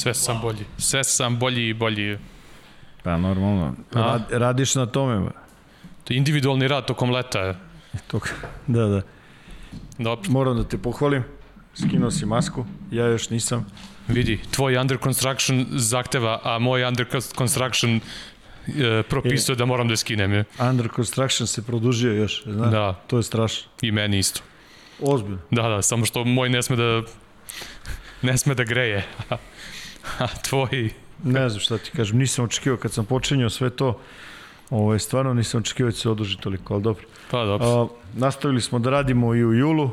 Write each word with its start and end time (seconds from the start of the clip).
Sve 0.00 0.14
sam 0.14 0.40
bolji. 0.42 0.64
Sve 0.78 1.04
sam 1.04 1.38
bolji 1.38 1.68
i 1.68 1.74
bolji. 1.74 2.18
Pa 3.02 3.16
normalno. 3.18 3.74
Rad, 3.92 4.22
radiš 4.30 4.74
na 4.74 4.86
tome. 4.86 5.30
To 6.04 6.12
je 6.12 6.16
individualni 6.16 6.68
rad 6.68 6.86
tokom 6.86 7.10
leta. 7.10 7.54
Tok, 8.06 8.34
da, 8.66 8.86
da. 8.86 9.02
Dobro. 9.98 10.30
Moram 10.30 10.56
da 10.56 10.64
te 10.64 10.78
pohvalim. 10.78 11.24
Skinuo 11.74 12.10
si 12.10 12.26
masku, 12.26 12.64
ja 12.90 13.06
još 13.06 13.30
nisam. 13.30 13.66
Vidi, 14.08 14.40
tvoj 14.50 14.76
under 14.76 14.98
construction 15.02 15.66
zahteva, 15.70 16.40
a 16.44 16.58
moj 16.58 16.84
under 16.84 17.06
construction 17.38 18.00
e, 18.66 19.02
propisuje 19.02 19.56
da 19.56 19.64
moram 19.64 19.88
da 19.88 19.96
skinem 19.96 20.32
je. 20.32 20.44
Under 20.70 20.88
construction 20.96 21.46
se 21.46 21.62
produžio 21.62 22.12
još, 22.12 22.42
znaš? 22.44 22.70
Da. 22.70 22.92
To 23.06 23.16
je 23.16 23.22
strašno. 23.22 23.70
I 23.82 23.92
meni 23.92 24.18
isto. 24.18 24.40
Ozbiljno. 25.00 25.38
Da, 25.50 25.62
da, 25.62 25.82
samo 25.82 26.04
što 26.04 26.24
moj 26.24 26.48
ne 26.48 26.62
sme 26.62 26.76
da 26.76 27.02
ne 28.22 28.38
sme 28.38 28.54
da 28.54 28.64
greje. 28.64 29.06
A 30.18 30.26
tvoj... 30.48 30.90
Ne 31.24 31.48
znam 31.48 31.60
šta 31.60 31.78
ti 31.78 31.90
kažem, 31.90 32.18
nisam 32.18 32.44
očekivao 32.44 32.78
kad 32.78 32.92
sam 32.92 33.04
počinjao 33.04 33.50
sve 33.50 33.70
to, 33.70 33.98
ovaj, 34.70 34.98
stvarno 34.98 35.34
nisam 35.34 35.60
očekivao 35.60 35.90
da 35.90 35.96
se 35.96 36.10
oduži 36.10 36.38
toliko, 36.38 36.74
ali 36.74 36.82
dobro. 36.82 37.04
Pa 37.30 37.44
dobro. 37.44 37.66
A, 37.66 37.88
nastavili 38.14 38.60
smo 38.60 38.78
da 38.78 38.90
radimo 38.90 39.34
i 39.34 39.44
u 39.44 39.54
julu 39.54 39.90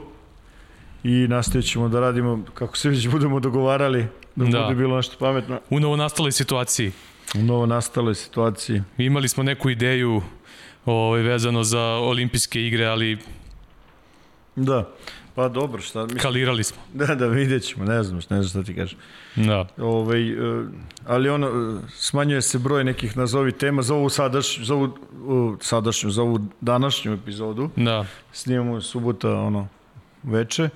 i 1.03 1.28
nastavit 1.28 1.67
ćemo 1.67 1.89
da 1.89 2.00
radimo 2.00 2.44
kako 2.53 2.78
se 2.78 2.89
već 2.89 3.08
budemo 3.08 3.39
dogovarali, 3.39 4.08
da, 4.36 4.45
da. 4.45 4.64
bude 4.64 4.75
bilo 4.75 4.95
nešto 4.95 5.17
pametno. 5.19 5.59
U 5.69 5.80
novo 5.80 5.95
nastaloj 5.95 6.31
situaciji. 6.31 6.92
U 7.36 7.44
novo 7.44 7.66
nastaloj 7.66 8.16
situaciji. 8.16 8.81
Imali 8.97 9.30
smo 9.30 9.44
neku 9.44 9.69
ideju 9.69 10.22
ovaj, 10.86 11.22
vezano 11.22 11.64
za 11.64 11.81
olimpijske 11.81 12.62
igre, 12.62 12.86
ali 12.86 13.17
Da. 14.56 14.89
Pa 15.38 15.49
dobro, 15.49 15.81
šta 15.81 16.03
mislim. 16.03 16.19
Kalirali 16.19 16.63
smo. 16.63 16.77
Da, 16.93 17.16
da, 17.16 17.27
vidjet 17.27 17.63
ćemo, 17.63 17.85
ne 17.85 18.03
znam, 18.03 18.19
ne 18.30 18.43
znam 18.43 18.43
šta 18.43 18.63
ti 18.63 18.75
kažem. 18.75 18.99
Da. 19.35 19.67
Ove, 19.77 19.88
ovaj, 19.88 20.35
ali 21.05 21.29
ono, 21.29 21.79
smanjuje 21.95 22.41
se 22.41 22.59
broj 22.59 22.83
nekih 22.83 23.17
nazovi 23.17 23.52
tema 23.52 23.81
za 23.81 23.95
ovu 23.95 24.09
sadašnju, 24.09 24.66
za 24.66 24.75
ovu, 24.75 25.57
sadašnju, 25.61 26.09
za 26.09 26.21
ovu 26.21 26.39
današnju 26.61 27.13
epizodu. 27.13 27.69
Da. 27.75 28.05
Snimamo 28.31 28.81
subota, 28.81 29.33
ono, 29.33 29.67
veče. 30.23 30.69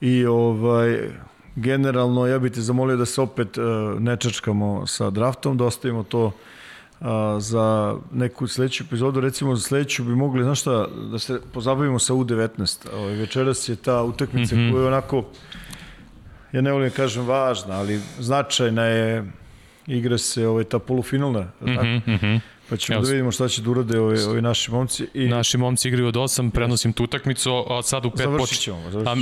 I 0.00 0.26
ovaj, 0.26 1.00
generalno, 1.56 2.26
ja 2.26 2.38
bih 2.38 2.52
te 2.52 2.60
zamolio 2.60 2.96
da 2.96 3.06
se 3.06 3.20
opet 3.20 3.58
uh, 3.58 3.64
ne 4.00 4.16
čačkamo 4.16 4.86
sa 4.86 5.10
draftom, 5.10 5.56
da 5.56 5.64
ostavimo 5.64 6.02
to 6.02 6.32
a, 7.02 7.36
za 7.40 7.96
neku 8.12 8.46
sledeću 8.46 8.84
epizodu, 8.84 9.20
recimo 9.20 9.56
za 9.56 9.62
sledeću 9.62 10.04
bi 10.04 10.14
mogli, 10.14 10.44
znaš 10.44 10.60
šta, 10.60 10.86
da 11.12 11.18
se 11.18 11.40
pozabavimo 11.52 11.98
sa 11.98 12.14
U19. 12.14 12.86
Ovaj, 12.94 13.14
večeras 13.14 13.68
je 13.68 13.76
ta 13.76 14.02
utakmica 14.02 14.54
mm 14.54 14.58
-hmm. 14.58 14.72
koja 14.72 14.82
je 14.82 14.88
onako, 14.88 15.24
ja 16.52 16.60
ne 16.60 16.72
volim 16.72 16.88
da 16.88 16.94
kažem 16.94 17.26
važna, 17.26 17.74
ali 17.74 18.00
značajna 18.18 18.84
je, 18.84 19.32
igra 19.86 20.18
se 20.18 20.46
ovaj, 20.46 20.64
ta 20.64 20.78
polufinalna, 20.78 21.40
mm 21.40 21.66
-hmm, 21.66 21.74
tako? 21.76 22.10
Mm 22.10 22.18
-hmm. 22.18 22.40
Pa 22.68 22.76
ćemo 22.76 22.96
Evo. 22.96 23.04
da 23.04 23.10
vidimo 23.10 23.32
šta 23.32 23.48
će 23.48 23.62
da 23.62 23.70
urade 23.70 24.00
ovi, 24.00 24.22
ovi 24.22 24.42
naši 24.42 24.70
momci. 24.70 25.06
I... 25.14 25.26
Naši 25.26 25.58
momci 25.58 25.88
igraju 25.88 26.08
od 26.08 26.14
8, 26.14 26.50
prenosim 26.50 26.92
tu 26.92 27.04
utakmicu, 27.04 27.64
a 27.68 27.82
sad 27.82 28.06
u 28.06 28.10
5 28.10 28.38
počinju. 28.38 28.76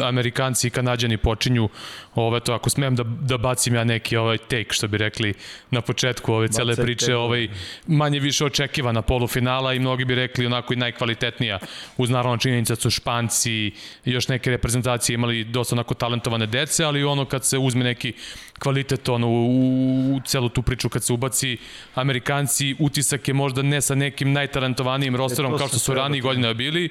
Amerikanci 0.04 0.66
i 0.66 0.70
Kanadjani 0.70 1.16
počinju, 1.16 1.68
ove, 2.14 2.40
to, 2.40 2.52
ako 2.52 2.70
smem 2.70 2.96
da, 2.96 3.02
da 3.02 3.38
bacim 3.38 3.74
ja 3.74 3.84
neki 3.84 4.16
ovaj 4.16 4.38
take, 4.38 4.66
što 4.70 4.88
bi 4.88 4.98
rekli 4.98 5.34
na 5.70 5.80
početku 5.80 6.32
ove 6.32 6.48
cele 6.48 6.72
Bacaj 6.72 6.84
priče, 6.84 7.06
take. 7.06 7.16
ovaj, 7.16 7.48
manje 7.86 8.20
više 8.20 8.44
očekivana 8.44 9.02
polufinala 9.02 9.74
i 9.74 9.78
mnogi 9.78 10.04
bi 10.04 10.14
rekli 10.14 10.46
onako 10.46 10.72
i 10.72 10.76
najkvalitetnija, 10.76 11.58
uz 11.96 12.10
naravno 12.10 12.36
činjenica 12.38 12.74
da 12.74 12.80
su 12.80 12.90
Španci 12.90 13.52
i 13.52 13.72
još 14.04 14.28
neke 14.28 14.50
reprezentacije 14.50 15.14
imali 15.14 15.44
dosta 15.44 15.74
onako 15.74 15.94
talentovane 15.94 16.46
dece, 16.46 16.84
ali 16.84 17.04
ono 17.04 17.24
kad 17.24 17.44
se 17.44 17.58
uzme 17.58 17.84
neki 17.84 18.12
kvalitet 18.58 19.08
ono, 19.08 19.28
u, 19.28 20.14
u 20.14 20.20
celu 20.26 20.48
tu 20.48 20.62
priču 20.62 20.88
kad 20.88 21.04
se 21.04 21.12
ubaci 21.12 21.58
Amerikanci, 21.94 22.76
utisak 22.78 23.28
je 23.30 23.34
možda 23.34 23.62
ne 23.62 23.80
sa 23.80 23.94
nekim 23.94 24.32
najtalentovanijim 24.32 25.16
rosterom 25.16 25.54
e, 25.54 25.58
kao 25.58 25.68
što 25.68 25.78
su 25.78 25.94
ranije 25.94 26.20
godine 26.20 26.54
bili, 26.54 26.88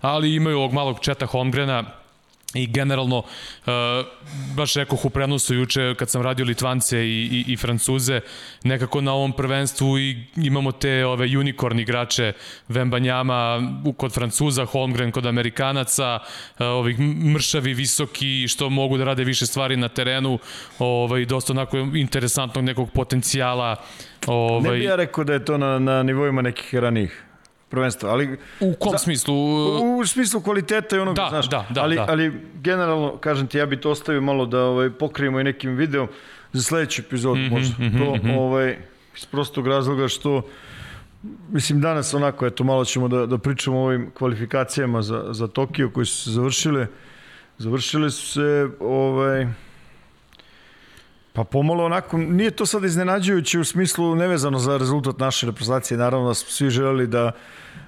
ali 0.00 0.34
imaju 0.34 0.58
ovog 0.58 0.72
malog 0.72 0.98
Četa 1.00 1.26
Holmgrena, 1.26 1.84
i 2.54 2.66
generalno 2.66 3.18
uh, 3.18 3.72
baš 4.56 4.74
rekoh 4.74 5.04
u 5.04 5.10
prenosu 5.10 5.54
juče 5.54 5.94
kad 5.98 6.10
sam 6.10 6.22
radio 6.22 6.44
Litvance 6.44 6.98
i, 6.98 7.44
i, 7.46 7.52
i 7.52 7.56
Francuze 7.56 8.20
nekako 8.64 9.00
na 9.00 9.12
ovom 9.12 9.32
prvenstvu 9.32 9.98
i 9.98 10.24
imamo 10.36 10.72
te 10.72 11.06
ove 11.06 11.38
unicorn 11.38 11.78
igrače 11.78 12.32
Vembanjama 12.68 13.60
kod 13.96 14.12
Francuza, 14.12 14.64
Holmgren 14.64 15.12
kod 15.12 15.26
Amerikanaca 15.26 16.18
uh, 16.18 16.66
ovih 16.66 17.00
mršavi, 17.34 17.74
visoki 17.74 18.48
što 18.48 18.70
mogu 18.70 18.98
da 18.98 19.04
rade 19.04 19.24
više 19.24 19.46
stvari 19.46 19.76
na 19.76 19.88
terenu 19.88 20.38
ovaj, 20.78 21.24
dosta 21.24 21.52
onako 21.52 21.78
interesantnog 21.78 22.64
nekog 22.64 22.90
potencijala 22.90 23.76
ovaj... 24.26 24.70
Ne 24.70 24.78
bih 24.78 24.88
ja 24.88 24.96
rekao 24.96 25.24
da 25.24 25.32
je 25.32 25.44
to 25.44 25.58
na, 25.58 25.78
na 25.78 26.02
nivoima 26.02 26.42
nekih 26.42 26.74
ranih 26.74 27.29
prvenstva, 27.70 28.10
ali... 28.10 28.36
U 28.60 28.74
kom 28.80 28.92
za, 28.92 28.98
smislu? 28.98 29.34
U, 29.34 29.98
u 29.98 30.06
smislu 30.06 30.40
kvaliteta 30.40 30.96
i 30.96 30.98
onog, 30.98 31.16
da, 31.16 31.26
znaš, 31.30 31.48
da, 31.48 31.66
da, 31.70 31.82
ali, 31.82 31.96
da. 31.96 32.06
ali 32.08 32.32
generalno, 32.54 33.16
kažem 33.16 33.46
ti, 33.46 33.58
ja 33.58 33.66
bih 33.66 33.78
to 33.78 33.90
ostavio 33.90 34.20
malo 34.20 34.46
da 34.46 34.62
ovaj, 34.62 34.90
pokrijemo 34.90 35.40
i 35.40 35.44
nekim 35.44 35.76
videom 35.76 36.08
za 36.52 36.62
sledeću 36.62 37.02
epizodu, 37.02 37.40
mm 37.40 37.42
-hmm, 37.42 37.50
možda. 37.50 37.74
Mm 37.78 37.88
-hmm, 37.88 37.98
to, 37.98 38.14
mm 38.14 38.28
-hmm. 38.28 38.38
ovaj, 38.38 38.76
iz 39.16 39.26
prostog 39.26 39.66
razloga 39.66 40.08
što 40.08 40.42
Mislim, 41.52 41.80
danas 41.80 42.14
onako, 42.14 42.46
eto, 42.46 42.64
malo 42.64 42.84
ćemo 42.84 43.08
da, 43.08 43.26
da 43.26 43.38
pričamo 43.38 43.78
o 43.78 43.84
ovim 43.84 44.10
kvalifikacijama 44.14 45.02
za, 45.02 45.24
za 45.30 45.48
Tokio 45.48 45.90
koji 45.90 46.06
su 46.06 46.16
se 46.16 46.30
završile. 46.30 46.86
Završile 47.58 48.10
su 48.10 48.26
se, 48.26 48.68
ovaj, 48.80 49.46
Pa 51.40 51.44
pomalo 51.44 51.84
onako, 51.84 52.18
nije 52.18 52.50
to 52.50 52.66
sad 52.66 52.84
iznenađujuće 52.84 53.58
u 53.58 53.64
smislu 53.64 54.14
nevezano 54.14 54.58
za 54.58 54.76
rezultat 54.76 55.18
naše 55.18 55.46
reprezentacije, 55.46 55.98
naravno 55.98 56.28
da 56.28 56.34
svi 56.34 56.70
želeli 56.70 57.06
da, 57.06 57.32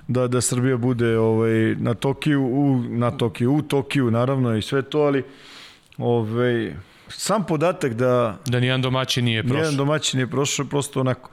da, 0.08 0.28
da 0.28 0.40
Srbija 0.40 0.76
bude 0.76 1.18
ovaj, 1.18 1.74
na 1.76 1.94
Tokiju, 1.94 2.42
u, 2.42 2.82
na 2.88 3.10
Tokiju, 3.10 3.54
u 3.54 3.62
Tokiju 3.62 4.10
naravno 4.10 4.56
i 4.56 4.62
sve 4.62 4.82
to, 4.82 5.00
ali 5.00 5.24
ovaj, 5.98 6.74
sam 7.08 7.44
podatak 7.44 7.94
da... 7.94 8.38
Da 8.46 8.60
nijedan 8.60 8.82
domaćin 8.82 9.24
nije 9.24 9.42
prošao. 9.42 9.56
Nijedan 9.56 9.76
domaćin 9.76 10.18
nije 10.18 10.26
prošao, 10.26 10.66
prosto 10.66 11.00
onako 11.00 11.30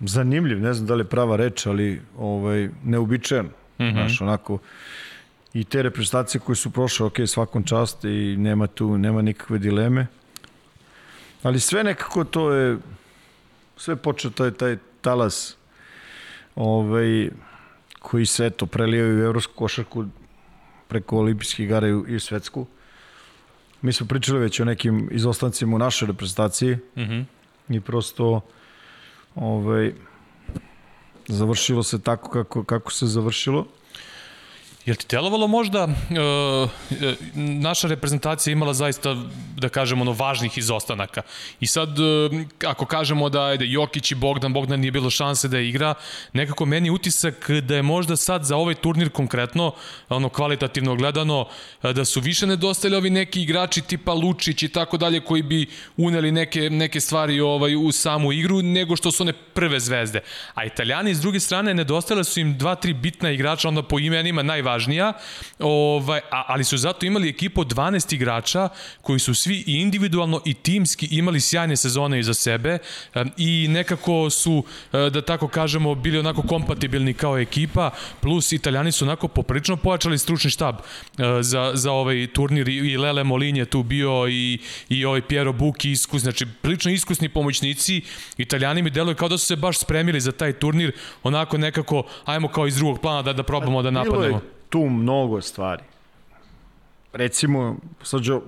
zanimljiv, 0.00 0.60
ne 0.60 0.74
znam 0.74 0.86
da 0.86 0.94
li 0.94 1.00
je 1.00 1.08
prava 1.08 1.36
reč, 1.36 1.66
ali 1.66 2.00
ovaj, 2.18 2.68
neobičajan. 2.84 3.46
Mm 3.46 3.50
-hmm. 3.78 3.92
Znaš, 3.92 4.20
onako, 4.20 4.58
i 5.54 5.64
te 5.64 5.82
reprezentacije 5.82 6.40
koje 6.40 6.56
su 6.56 6.70
prošle, 6.70 7.06
ok, 7.06 7.16
svakom 7.26 7.64
čast 7.64 8.04
i 8.04 8.36
nema 8.38 8.66
tu, 8.66 8.98
nema 8.98 9.22
nikakve 9.22 9.58
dileme. 9.58 10.06
Ali 11.42 11.60
sve 11.60 11.84
nekako 11.84 12.24
to 12.24 12.52
je, 12.52 12.78
sve 13.76 13.96
počeo 13.96 14.30
taj, 14.30 14.50
taj 14.50 14.76
talas 15.00 15.56
ovaj, 16.56 17.30
koji 17.98 18.26
se 18.26 18.46
eto 18.46 18.66
prelijaju 18.66 19.18
u 19.18 19.22
evropsku 19.22 19.54
košarku 19.54 20.04
preko 20.88 21.18
olimpijskih 21.18 21.64
igara 21.64 21.88
i, 21.88 22.14
i 22.16 22.20
svetsku. 22.20 22.66
Mi 23.82 23.92
smo 23.92 24.06
pričali 24.06 24.38
već 24.38 24.60
o 24.60 24.64
nekim 24.64 25.08
izostancima 25.12 25.76
u 25.76 25.78
našoj 25.78 26.06
reprezentaciji 26.06 26.74
mm 26.74 27.00
-hmm. 27.00 27.24
i 27.68 27.80
prosto 27.80 28.40
ovaj, 29.34 29.92
završilo 31.28 31.82
se 31.82 32.02
tako 32.02 32.30
kako, 32.30 32.64
kako 32.64 32.92
se 32.92 33.06
završilo. 33.06 33.66
Je 34.88 34.94
ti 34.94 35.06
telovalo 35.06 35.46
možda, 35.46 35.84
uh, 35.84 36.70
naša 37.34 37.88
reprezentacija 37.88 38.52
imala 38.52 38.74
zaista, 38.74 39.16
da 39.56 39.68
kažemo, 39.68 40.02
ono, 40.02 40.12
važnih 40.12 40.58
izostanaka. 40.58 41.22
I 41.60 41.66
sad, 41.66 41.98
uh, 41.98 42.32
ako 42.66 42.86
kažemo 42.86 43.28
da 43.28 43.50
je 43.50 43.72
Jokić 43.72 44.10
i 44.10 44.14
Bogdan, 44.14 44.52
Bogdan 44.52 44.80
nije 44.80 44.92
bilo 44.92 45.10
šanse 45.10 45.48
da 45.48 45.60
igra, 45.60 45.94
nekako 46.32 46.66
meni 46.66 46.90
utisak 46.90 47.50
da 47.50 47.76
je 47.76 47.82
možda 47.82 48.16
sad 48.16 48.44
za 48.44 48.56
ovaj 48.56 48.74
turnir 48.74 49.10
konkretno, 49.10 49.74
ono, 50.08 50.28
kvalitativno 50.28 50.94
gledano, 50.94 51.46
da 51.82 52.04
su 52.04 52.20
više 52.20 52.46
nedostali 52.46 52.96
ovi 52.96 53.10
neki 53.10 53.42
igrači 53.42 53.80
tipa 53.80 54.12
Lučić 54.12 54.62
i 54.62 54.68
tako 54.68 54.96
dalje, 54.96 55.20
koji 55.20 55.42
bi 55.42 55.66
uneli 55.96 56.32
neke, 56.32 56.70
neke 56.70 57.00
stvari 57.00 57.40
ovaj, 57.40 57.76
u 57.76 57.92
samu 57.92 58.32
igru, 58.32 58.62
nego 58.62 58.96
što 58.96 59.10
su 59.10 59.22
one 59.22 59.32
prve 59.32 59.80
zvezde. 59.80 60.20
A 60.54 60.64
italijani, 60.64 61.14
s 61.14 61.20
druge 61.20 61.40
strane, 61.40 61.74
nedostale 61.74 62.24
su 62.24 62.40
im 62.40 62.58
dva, 62.58 62.74
tri 62.74 62.92
bitna 62.92 63.30
igrača, 63.30 63.68
onda 63.68 63.82
po 63.82 63.98
imenima 63.98 64.42
najvažnije 64.42 64.77
najvažnija, 64.78 65.12
ovaj, 65.58 66.20
a, 66.30 66.44
ali 66.46 66.64
su 66.64 66.76
zato 66.76 67.06
imali 67.06 67.28
ekipu 67.28 67.60
od 67.60 67.74
12 67.74 68.14
igrača 68.14 68.68
koji 69.02 69.18
su 69.18 69.34
svi 69.34 69.64
i 69.66 69.72
individualno 69.72 70.40
i 70.44 70.54
timski 70.54 71.08
imali 71.10 71.40
sjajne 71.40 71.76
sezone 71.76 72.20
iza 72.20 72.34
sebe 72.34 72.78
i 73.36 73.66
nekako 73.68 74.30
su, 74.30 74.64
e, 74.92 75.10
da 75.10 75.22
tako 75.22 75.48
kažemo, 75.48 75.94
bili 75.94 76.18
onako 76.18 76.42
kompatibilni 76.42 77.14
kao 77.14 77.38
ekipa, 77.38 77.90
plus 78.20 78.52
italijani 78.52 78.92
su 78.92 79.04
onako 79.04 79.28
poprično 79.28 79.76
pojačali 79.76 80.18
stručni 80.18 80.50
štab 80.50 80.74
e, 80.74 81.42
za, 81.42 81.72
za 81.74 81.92
ovaj 81.92 82.26
turnir 82.32 82.68
i 82.68 82.96
Lele 82.96 83.24
Molin 83.24 83.56
je 83.56 83.64
tu 83.64 83.82
bio 83.82 84.28
i, 84.28 84.58
i 84.88 85.04
ovaj 85.04 85.22
Piero 85.22 85.52
Buki 85.52 85.90
iskus, 85.90 86.22
znači 86.22 86.46
prilično 86.62 86.90
iskusni 86.90 87.28
pomoćnici, 87.28 88.02
italijani 88.36 88.82
mi 88.82 88.90
deluju 88.90 89.16
kao 89.16 89.28
da 89.28 89.38
su 89.38 89.46
se 89.46 89.56
baš 89.56 89.78
spremili 89.78 90.20
za 90.20 90.32
taj 90.32 90.52
turnir, 90.52 90.92
onako 91.22 91.58
nekako, 91.58 92.02
ajmo 92.24 92.48
kao 92.48 92.66
iz 92.66 92.76
drugog 92.76 93.00
plana 93.00 93.22
da, 93.22 93.32
da 93.32 93.42
probamo 93.42 93.82
da 93.82 93.90
napadnemo. 93.90 94.40
Tu 94.68 94.88
mnogo 94.88 95.40
stvari. 95.40 95.82
Recimo, 97.12 97.76
sađo, 98.02 98.42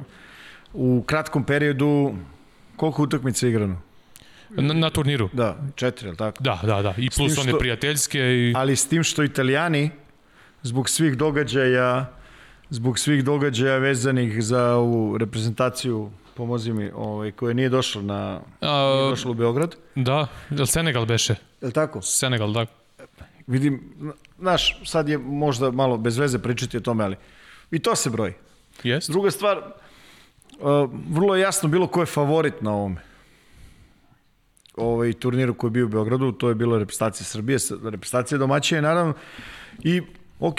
u 0.73 1.03
kratkom 1.07 1.45
periodu 1.45 2.15
koliko 2.77 3.03
utakmica 3.03 3.49
igrano? 3.49 3.81
Na, 4.51 4.75
na 4.75 4.91
turniru? 4.91 5.29
Da, 5.33 5.57
četiri, 5.75 6.07
je 6.07 6.11
li 6.11 6.17
tako? 6.17 6.43
Da, 6.43 6.61
da, 6.63 6.83
da. 6.83 6.95
I 6.99 7.11
plus 7.11 7.33
što, 7.33 7.41
one 7.41 7.59
prijateljske. 7.59 8.19
I... 8.19 8.53
Ali 8.57 8.77
s 8.77 8.89
tim 8.89 9.03
što 9.03 9.23
italijani, 9.23 9.91
zbog 10.63 10.89
svih 10.89 11.17
događaja, 11.17 12.13
zbog 12.71 12.99
svih 12.99 13.25
događaja 13.25 13.79
vezanih 13.79 14.43
za 14.45 14.75
ovu 14.75 15.19
reprezentaciju 15.19 16.11
pomozi 16.35 16.73
mi, 16.73 16.91
ovaj, 16.95 17.33
koja 17.33 17.55
nije 17.55 17.69
došla 17.69 18.03
na 18.03 18.41
A, 18.61 18.95
nije 18.97 19.11
došla 19.11 19.31
u 19.31 19.35
Beograd. 19.35 19.77
Da, 19.95 20.27
je 20.51 20.67
Senegal 20.67 21.07
beše? 21.07 21.35
Je 21.61 21.67
li 21.67 21.73
tako? 21.73 22.03
Senegal, 22.03 22.53
da. 22.53 22.67
Vidim, 23.47 23.95
znaš, 24.39 24.81
sad 24.85 25.09
je 25.09 25.19
možda 25.19 25.71
malo 25.71 25.97
bez 25.99 26.19
veze 26.19 26.39
pričati 26.39 26.77
o 26.77 26.81
tome, 26.81 27.05
ali 27.05 27.17
i 27.71 27.79
to 27.79 27.97
se 27.97 28.11
broji. 28.11 28.33
Jest. 28.83 29.11
Druga 29.11 29.31
stvar, 29.31 29.59
uh, 29.59 30.91
vrlo 31.11 31.37
je 31.37 31.43
jasno 31.43 31.69
bilo 31.69 31.87
ko 31.87 32.01
je 32.01 32.07
favorit 32.07 32.61
na 32.61 32.73
ovome. 32.73 33.03
Ovaj 34.77 35.13
turniru 35.13 35.55
koji 35.55 35.69
je 35.69 35.73
bio 35.73 35.87
u 35.87 35.89
Beogradu, 35.89 36.33
to 36.33 36.49
je 36.49 36.55
bilo 36.55 36.79
reprezentacija 36.79 37.25
Srbije, 37.25 37.59
reprezentacija 37.85 38.39
domaćina 38.39 38.81
naravno. 38.81 39.15
I 39.79 40.03
ok, 40.41 40.59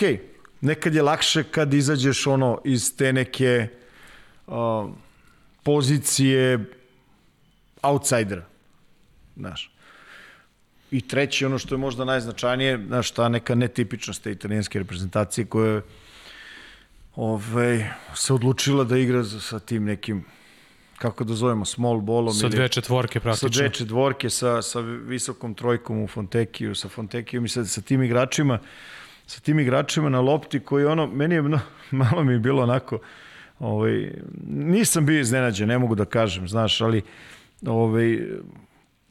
nekad 0.62 0.96
je 0.96 1.02
lakše 1.02 1.44
kad 1.44 1.74
izađeš 1.74 2.28
ono 2.28 2.62
iz 2.66 2.98
te 2.98 3.14
neke 3.14 3.68
uh, 4.48 4.56
pozicije 5.64 6.66
outsidera. 7.82 8.46
Znaš. 9.36 9.72
I 10.92 11.02
treći, 11.02 11.46
ono 11.46 11.58
što 11.58 11.76
je 11.76 11.80
možda 11.80 12.06
najznačajnije, 12.06 12.86
znaš, 12.88 13.12
ta 13.12 13.30
neka 13.30 13.56
netipičnost 13.56 14.24
te 14.24 14.32
italijanske 14.32 14.80
reprezentacije 14.80 15.46
koja 15.46 15.72
je 15.72 15.82
ovaj, 17.16 17.86
se 18.16 18.34
odlučila 18.34 18.84
da 18.84 18.98
igra 18.98 19.24
sa 19.24 19.60
tim 19.60 19.84
nekim 19.84 20.26
kako 21.02 21.24
da 21.24 21.34
zovemo, 21.34 21.66
small 21.66 22.02
ballom. 22.02 22.34
Sa 22.34 22.50
dve 22.50 22.68
četvorke 22.68 23.20
praktično. 23.20 23.50
Sa 23.50 23.60
dve 23.60 23.74
četvorke, 23.74 24.30
sa, 24.30 24.62
sa 24.62 24.80
visokom 24.80 25.54
trojkom 25.54 26.04
u 26.04 26.08
Fontekiju, 26.08 26.76
sa 26.76 26.90
Fontekijom 26.90 27.46
i 27.46 27.50
sa, 27.50 27.66
sa 27.66 27.82
tim 27.82 28.04
igračima, 28.04 28.60
sa 29.26 29.40
tim 29.40 29.60
igračima 29.60 30.10
na 30.10 30.22
lopti 30.22 30.60
koji 30.60 30.86
ono, 30.86 31.08
meni 31.08 31.36
je 31.36 31.42
malo 32.04 32.24
mi 32.24 32.34
je 32.34 32.40
bilo 32.40 32.64
onako, 32.64 33.00
ovaj, 33.60 34.12
nisam 34.48 35.06
bio 35.06 35.20
iznenađen, 35.20 35.68
ne 35.68 35.78
mogu 35.78 35.96
da 35.96 36.06
kažem, 36.06 36.48
znaš, 36.48 36.82
ali 36.82 37.02
ovaj, 37.66 38.20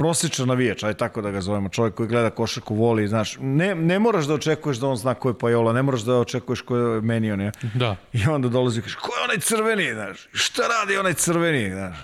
prosječan 0.01 0.49
navijač, 0.49 0.83
aj 0.83 0.95
tako 0.95 1.21
da 1.23 1.31
ga 1.31 1.41
zovemo, 1.45 1.69
čovjek 1.69 1.95
koji 1.95 2.09
gleda 2.09 2.31
košarku, 2.31 2.75
voli, 2.75 3.09
znaš, 3.09 3.37
ne, 3.41 3.75
ne 3.75 3.99
moraš 3.99 4.25
da 4.25 4.35
očekuješ 4.35 4.79
da 4.81 4.89
on 4.89 4.97
zna 4.97 5.15
ko 5.15 5.29
je 5.29 5.39
Pajola, 5.39 5.73
ne 5.77 5.83
moraš 5.83 6.07
da 6.09 6.17
očekuješ 6.25 6.61
ko 6.61 6.77
je 6.77 7.01
Menion, 7.01 7.41
ja? 7.41 7.53
Da. 7.75 7.97
I 8.13 8.25
onda 8.27 8.49
dolazi 8.49 8.81
i 8.81 8.83
kaže, 8.83 8.97
ko 8.97 9.13
je 9.17 9.25
onaj 9.25 9.39
crveni, 9.45 9.93
znaš, 9.93 10.29
šta 10.33 10.63
radi 10.69 10.97
onaj 10.97 11.15
crveni, 11.15 11.71
znaš. 11.71 11.97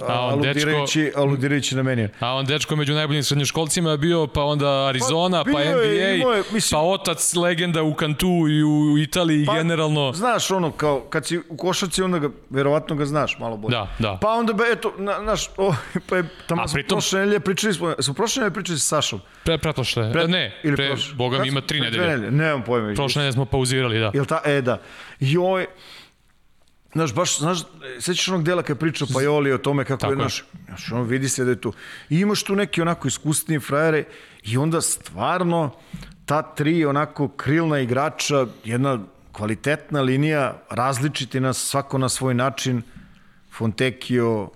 A 0.00 0.20
on 0.20 0.32
aludirajući, 0.32 1.02
dečko, 1.02 1.20
aludirajući 1.20 1.76
na 1.76 1.82
meni. 1.82 2.08
A 2.20 2.34
on 2.34 2.46
dečko 2.46 2.76
među 2.76 2.94
najboljim 2.94 3.22
srednjoškolcima 3.22 3.90
je 3.90 3.98
bio, 3.98 4.26
pa 4.26 4.44
onda 4.44 4.86
Arizona, 4.86 5.44
pa, 5.44 5.50
pa 5.52 5.58
NBA, 5.58 5.82
je, 5.82 6.18
je, 6.18 6.42
mislim, 6.52 6.78
pa 6.78 6.82
otac 6.82 7.34
legenda 7.34 7.82
u 7.82 7.94
Kantu 7.94 8.48
i 8.48 8.62
u 8.64 8.98
Italiji 8.98 9.46
pa, 9.46 9.54
generalno. 9.54 10.12
Znaš 10.12 10.50
ono, 10.50 10.70
kao 10.70 11.00
kad 11.00 11.26
si 11.26 11.40
u 11.48 11.56
košarci, 11.56 12.02
onda 12.02 12.18
ga, 12.18 12.28
verovatno 12.50 12.96
ga 12.96 13.04
znaš 13.04 13.38
malo 13.38 13.56
bolje. 13.56 13.72
Da, 13.72 13.88
da. 13.98 14.18
Pa 14.20 14.28
onda, 14.28 14.52
be, 14.52 14.64
eto, 14.72 14.92
na, 14.98 15.18
naš, 15.18 15.48
o, 15.56 15.74
pa 16.08 16.16
je, 16.16 16.28
tamo 16.46 16.68
smo 16.68 16.74
pritom, 16.74 16.96
prošle 16.96 17.20
nedelje 17.20 17.40
pričali 17.40 17.74
smo, 17.74 17.94
su 17.98 18.14
prošle 18.14 18.40
nedelje 18.40 18.54
pričali 18.54 18.78
sa 18.78 18.96
Sašom? 18.96 19.20
Pre, 19.44 19.58
pretprošle, 19.58 20.12
pre, 20.12 20.28
ne, 20.28 20.60
ili 20.62 20.76
pre, 20.76 20.88
prošle, 20.88 21.14
boga 21.14 21.38
mi 21.38 21.48
ima 21.48 21.60
tri 21.60 21.80
nedelje. 21.80 22.06
Nedelje, 22.06 22.30
nemam 22.30 22.62
pojma. 22.62 22.94
Prošle 22.94 23.20
nedelje 23.20 23.32
smo 23.32 23.44
pauzirali, 23.44 23.98
da. 23.98 24.10
Jel 24.14 24.24
ta, 24.24 24.40
e, 24.44 24.60
da. 24.60 24.80
Joj, 25.20 25.66
Znaš, 26.92 27.14
baš, 27.14 27.38
znaš, 27.38 27.58
sećaš 28.00 28.28
onog 28.28 28.44
dela 28.44 28.62
kad 28.62 28.78
priča 28.78 29.06
Pajoli 29.14 29.52
o 29.52 29.58
tome 29.58 29.84
kako 29.84 30.00
Tako 30.00 30.12
je, 30.12 30.16
znaš, 30.16 30.44
znaš, 30.66 30.92
ono 30.92 31.02
vidi 31.02 31.28
se 31.28 31.44
da 31.44 31.50
je 31.50 31.60
tu. 31.60 31.72
I 32.10 32.18
imaš 32.20 32.42
tu 32.42 32.56
neki 32.56 32.82
onako 32.82 33.08
iskusnije 33.08 33.60
frajere 33.60 34.04
i 34.42 34.56
onda 34.56 34.80
stvarno 34.80 35.70
ta 36.26 36.42
tri 36.42 36.84
onako 36.84 37.28
krilna 37.28 37.78
igrača, 37.78 38.46
jedna 38.64 38.98
kvalitetna 39.32 40.00
linija, 40.00 40.62
različiti 40.70 41.40
nas 41.40 41.58
svako 41.58 41.98
na 41.98 42.08
svoj 42.08 42.34
način, 42.34 42.82
Fontecchio, 43.52 44.50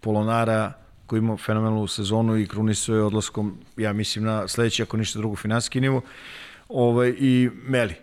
Polonara, 0.00 0.72
koji 1.06 1.18
ima 1.18 1.36
fenomenalnu 1.36 1.86
sezonu 1.86 2.38
i 2.38 2.46
krunisuje 2.46 3.02
odlaskom, 3.02 3.58
ja 3.76 3.92
mislim, 3.92 4.24
na 4.24 4.48
sledeći, 4.48 4.82
ako 4.82 4.96
ništa 4.96 5.18
drugo, 5.18 5.36
finanski 5.36 5.80
nivo, 5.80 6.00
ovaj, 6.68 7.14
i 7.18 7.50
Meli. 7.66 7.94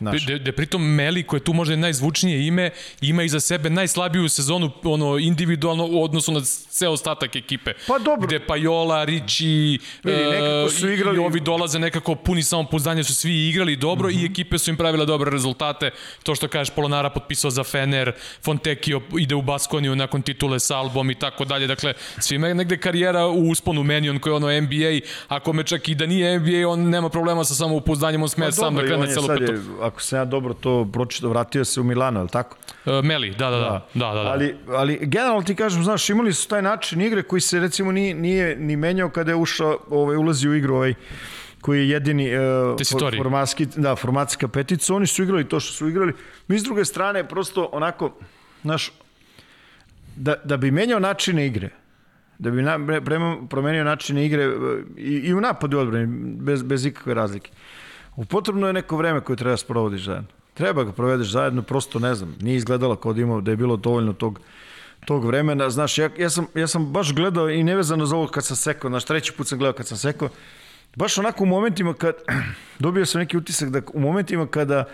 De, 0.00 0.38
de 0.38 0.52
pritom 0.52 0.82
Meli, 0.82 1.22
koje 1.22 1.40
tu 1.40 1.52
možda 1.52 1.72
je 1.72 1.76
najzvučnije 1.76 2.46
ime, 2.46 2.70
ima 3.00 3.22
iza 3.22 3.40
sebe 3.40 3.70
najslabiju 3.70 4.28
sezonu 4.28 4.70
ono, 4.82 5.18
individualno 5.18 5.86
u 5.86 6.04
odnosu 6.04 6.32
na 6.32 6.40
ceo 6.70 6.90
ostatak 6.90 7.36
ekipe. 7.36 7.72
Pa 7.86 7.98
dobro. 7.98 8.26
Gde 8.26 8.46
Pajola, 8.46 9.04
Riči 9.04 9.78
Vidi, 10.04 10.18
su 10.70 10.90
igrali... 10.90 11.16
i 11.16 11.20
ovi 11.20 11.40
dolaze 11.40 11.78
nekako 11.78 12.14
puni 12.14 12.42
samopouzdanja, 12.42 13.04
su 13.04 13.14
svi 13.14 13.48
igrali 13.48 13.76
dobro 13.76 14.08
mm 14.08 14.12
-hmm. 14.12 14.20
i 14.20 14.24
mhm. 14.24 14.32
ekipe 14.32 14.58
su 14.58 14.70
im 14.70 14.76
pravile 14.76 15.06
dobre 15.06 15.30
rezultate. 15.30 15.90
To 16.22 16.34
što 16.34 16.48
kažeš, 16.48 16.74
Polonara 16.74 17.10
potpisao 17.10 17.50
za 17.50 17.64
Fener, 17.64 18.12
Fontecchio 18.42 19.00
ide 19.18 19.34
u 19.34 19.42
Baskoniju 19.42 19.96
nakon 19.96 20.22
titule 20.22 20.60
sa 20.60 20.76
albom 20.76 21.10
i 21.10 21.14
tako 21.14 21.44
dalje. 21.44 21.66
Dakle, 21.66 21.94
svima 22.18 22.48
je 22.48 22.54
negde 22.54 22.76
karijera 22.76 23.26
u 23.26 23.50
usponu 23.50 23.82
Menion 23.82 24.18
koji 24.18 24.30
je 24.30 24.36
ono 24.36 24.60
NBA, 24.60 25.06
ako 25.28 25.52
me 25.52 25.64
čak 25.64 25.88
i 25.88 25.94
da 25.94 26.06
nije 26.06 26.38
NBA, 26.38 26.68
on 26.68 26.88
nema 26.88 27.08
problema 27.08 27.44
sa 27.44 27.54
samopouzdanjem, 27.54 28.22
on 28.22 28.28
sme 28.28 28.46
pa, 28.46 28.52
sam 28.52 28.74
da 28.74 28.82
krene 28.86 29.14
celo 29.14 29.28
petu 29.28 29.52
ako 29.80 30.02
sam 30.02 30.18
ja 30.18 30.24
dobro 30.24 30.54
to 30.54 30.88
pročitao, 30.92 31.30
vratio 31.30 31.64
se 31.64 31.80
u 31.80 31.84
Milano, 31.84 32.20
je 32.20 32.22
li 32.22 32.28
tako? 32.28 32.56
E, 32.86 33.02
Meli, 33.02 33.30
da, 33.30 33.50
da, 33.50 33.58
da. 33.58 33.86
da, 33.94 34.06
da, 34.14 34.22
da. 34.22 34.30
Ali, 34.30 34.56
ali 34.68 34.98
generalno 35.02 35.42
ti 35.42 35.54
kažem, 35.54 35.84
znaš, 35.84 36.10
imali 36.10 36.32
su 36.32 36.48
taj 36.48 36.62
način 36.62 37.00
igre 37.00 37.22
koji 37.22 37.40
se 37.40 37.60
recimo 37.60 37.92
nije, 37.92 38.14
nije 38.14 38.56
ni 38.56 38.76
menjao 38.76 39.10
kada 39.10 39.30
je 39.30 39.36
ušao, 39.36 39.78
ovaj, 39.90 40.16
ulazi 40.16 40.48
u 40.48 40.54
igru 40.54 40.74
ovaj, 40.74 40.94
koji 41.60 41.78
je 41.78 41.88
jedini 41.88 42.30
uh, 42.36 43.12
formatski, 43.18 43.66
da, 43.76 43.96
formatska 43.96 44.48
petica, 44.48 44.94
oni 44.94 45.06
su 45.06 45.22
igrali 45.22 45.48
to 45.48 45.60
što 45.60 45.72
su 45.72 45.88
igrali. 45.88 46.12
Mi 46.48 46.58
s 46.58 46.62
druge 46.62 46.84
strane, 46.84 47.28
prosto 47.28 47.68
onako, 47.72 48.12
znaš, 48.62 48.92
da, 50.16 50.34
da 50.44 50.56
bi 50.56 50.70
menjao 50.70 51.00
načine 51.00 51.46
igre, 51.46 51.70
da 52.38 52.50
bi 52.50 52.62
na, 52.62 52.78
promenio 53.50 53.84
načine 53.84 54.26
igre 54.26 54.42
e, 54.42 54.50
i, 54.96 55.10
i 55.10 55.34
u 55.34 55.40
napadu 55.40 55.78
odbrani, 55.78 56.06
bez, 56.36 56.62
bez 56.62 56.86
ikakve 56.86 57.14
razlike. 57.14 57.50
Potrebno 58.28 58.66
je 58.66 58.72
neko 58.72 58.96
vreme 58.96 59.20
koje 59.20 59.36
treba 59.36 59.52
da 59.52 59.56
sprovodiš 59.56 60.04
zajedno. 60.04 60.28
Treba 60.54 60.84
ga 60.84 60.92
provedeš 60.92 61.30
zajedno, 61.30 61.62
prosto 61.62 61.98
ne 61.98 62.14
znam, 62.14 62.36
nije 62.40 62.56
izgledalo 62.56 62.96
kao 62.96 63.12
da, 63.12 63.20
imao, 63.20 63.40
da 63.40 63.50
je 63.50 63.56
bilo 63.56 63.76
dovoljno 63.76 64.12
tog, 64.12 64.40
tog 65.06 65.24
vremena. 65.24 65.70
Znaš, 65.70 65.98
ja, 65.98 66.10
ja, 66.18 66.30
sam, 66.30 66.46
ja 66.54 66.66
sam 66.66 66.92
baš 66.92 67.14
gledao 67.14 67.50
i 67.50 67.64
nevezano 67.64 68.06
za 68.06 68.16
ovo 68.16 68.26
kad 68.26 68.44
sam 68.44 68.56
sekao, 68.56 68.90
znaš, 68.90 69.04
treći 69.04 69.32
put 69.32 69.48
sam 69.48 69.58
gledao 69.58 69.72
kad 69.72 69.86
sam 69.86 69.98
sekao, 69.98 70.28
baš 70.96 71.18
onako 71.18 71.44
u 71.44 71.46
momentima 71.46 71.94
kad, 71.94 72.14
dobio 72.78 73.06
sam 73.06 73.20
neki 73.20 73.36
utisak 73.36 73.70
da 73.70 73.80
u 73.94 74.00
momentima 74.00 74.46
kada 74.46 74.84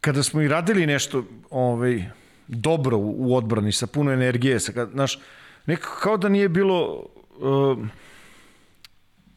kada 0.00 0.22
smo 0.22 0.42
i 0.42 0.48
radili 0.48 0.86
nešto 0.86 1.24
ovaj, 1.50 2.04
dobro 2.48 2.96
u, 2.96 3.14
u 3.18 3.36
odbrani, 3.36 3.72
sa 3.72 3.86
puno 3.86 4.12
energije, 4.12 4.60
sa, 4.60 4.86
znaš, 4.92 5.18
nekako 5.66 6.00
kao 6.02 6.16
da 6.16 6.28
nije 6.28 6.48
bilo 6.48 7.04
uh, 7.38 7.78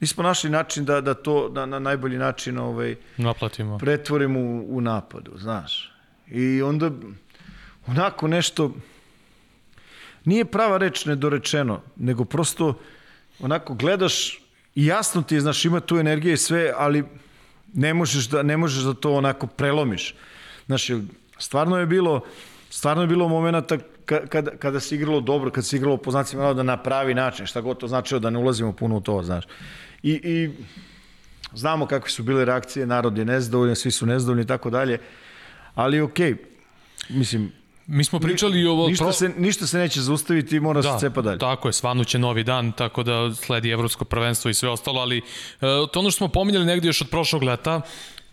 mi 0.01 0.07
smo 0.07 0.23
našli 0.23 0.49
način 0.49 0.85
da, 0.85 1.01
da 1.01 1.13
to 1.13 1.49
da, 1.49 1.65
na 1.65 1.79
najbolji 1.79 2.17
način 2.17 2.57
ovaj, 2.57 2.95
naplatimo. 3.17 3.77
pretvorimo 3.77 4.39
u, 4.39 4.77
u 4.77 4.81
napadu, 4.81 5.31
znaš. 5.37 5.93
I 6.27 6.61
onda 6.61 6.91
onako 7.87 8.27
nešto 8.27 8.73
nije 10.25 10.45
prava 10.45 10.77
reč 10.77 11.05
nedorečeno, 11.05 11.81
nego 11.95 12.25
prosto 12.25 12.79
onako 13.39 13.73
gledaš 13.73 14.41
i 14.75 14.85
jasno 14.85 15.21
ti 15.21 15.35
je, 15.35 15.41
znaš, 15.41 15.65
ima 15.65 15.79
tu 15.79 15.97
energije 15.97 16.33
i 16.33 16.37
sve, 16.37 16.73
ali 16.77 17.03
ne 17.73 17.93
možeš 17.93 18.29
da, 18.29 18.43
ne 18.43 18.57
možeš 18.57 18.83
da 18.83 18.93
to 18.93 19.13
onako 19.13 19.47
prelomiš. 19.47 20.15
Znaš, 20.65 20.87
stvarno 21.37 21.77
je 21.77 21.85
bilo 21.85 22.21
stvarno 22.71 23.03
je 23.03 23.07
bilo 23.07 23.27
momenata 23.27 23.77
kada, 24.05 24.51
kada 24.51 24.79
se 24.79 24.95
igralo 24.95 25.21
dobro, 25.21 25.51
kada 25.51 25.65
se 25.65 25.77
igralo 25.77 25.97
po 25.97 26.11
znacima 26.11 26.53
da 26.53 26.63
na 26.63 26.77
pravi 26.77 27.13
način, 27.13 27.45
šta 27.45 27.61
god 27.61 27.77
to 27.77 27.87
značilo 27.87 28.19
da 28.19 28.29
ne 28.29 28.39
ulazimo 28.39 28.73
puno 28.73 28.97
u 28.97 29.01
to, 29.01 29.23
znaš. 29.23 29.45
I, 30.03 30.11
i 30.23 30.49
znamo 31.53 31.85
kakve 31.85 32.09
su 32.09 32.23
bile 32.23 32.45
reakcije, 32.45 32.85
narod 32.85 33.17
je 33.17 33.25
nezadovoljan, 33.25 33.75
svi 33.75 33.91
su 33.91 34.05
nezadovoljni 34.05 34.43
i 34.43 34.47
tako 34.47 34.69
dalje, 34.69 34.99
ali 35.75 36.01
okej, 36.01 36.33
okay. 36.33 36.37
mislim, 37.09 37.51
Mi 37.87 38.03
smo 38.03 38.19
pričali 38.19 38.67
o... 38.67 38.87
Ništa, 38.87 39.05
pro... 39.05 39.13
se, 39.13 39.29
ništa 39.37 39.67
se 39.67 39.77
neće 39.77 40.01
zaustaviti 40.01 40.55
i 40.55 40.59
mora 40.59 40.81
da, 40.81 40.93
se 40.93 40.99
cepa 40.99 41.21
dalje. 41.21 41.39
Tako 41.39 41.69
je, 41.69 41.73
svanuće 41.73 42.19
novi 42.19 42.43
dan, 42.43 42.71
tako 42.71 43.03
da 43.03 43.33
sledi 43.35 43.69
evropsko 43.69 44.05
prvenstvo 44.05 44.49
i 44.49 44.53
sve 44.53 44.69
ostalo, 44.69 45.01
ali 45.01 45.17
uh, 45.17 45.61
to 45.91 45.99
ono 45.99 46.11
što 46.11 46.17
smo 46.17 46.27
pominjali 46.27 46.65
negdje 46.65 46.89
još 46.89 47.01
od 47.01 47.09
prošlog 47.09 47.43
leta, 47.43 47.81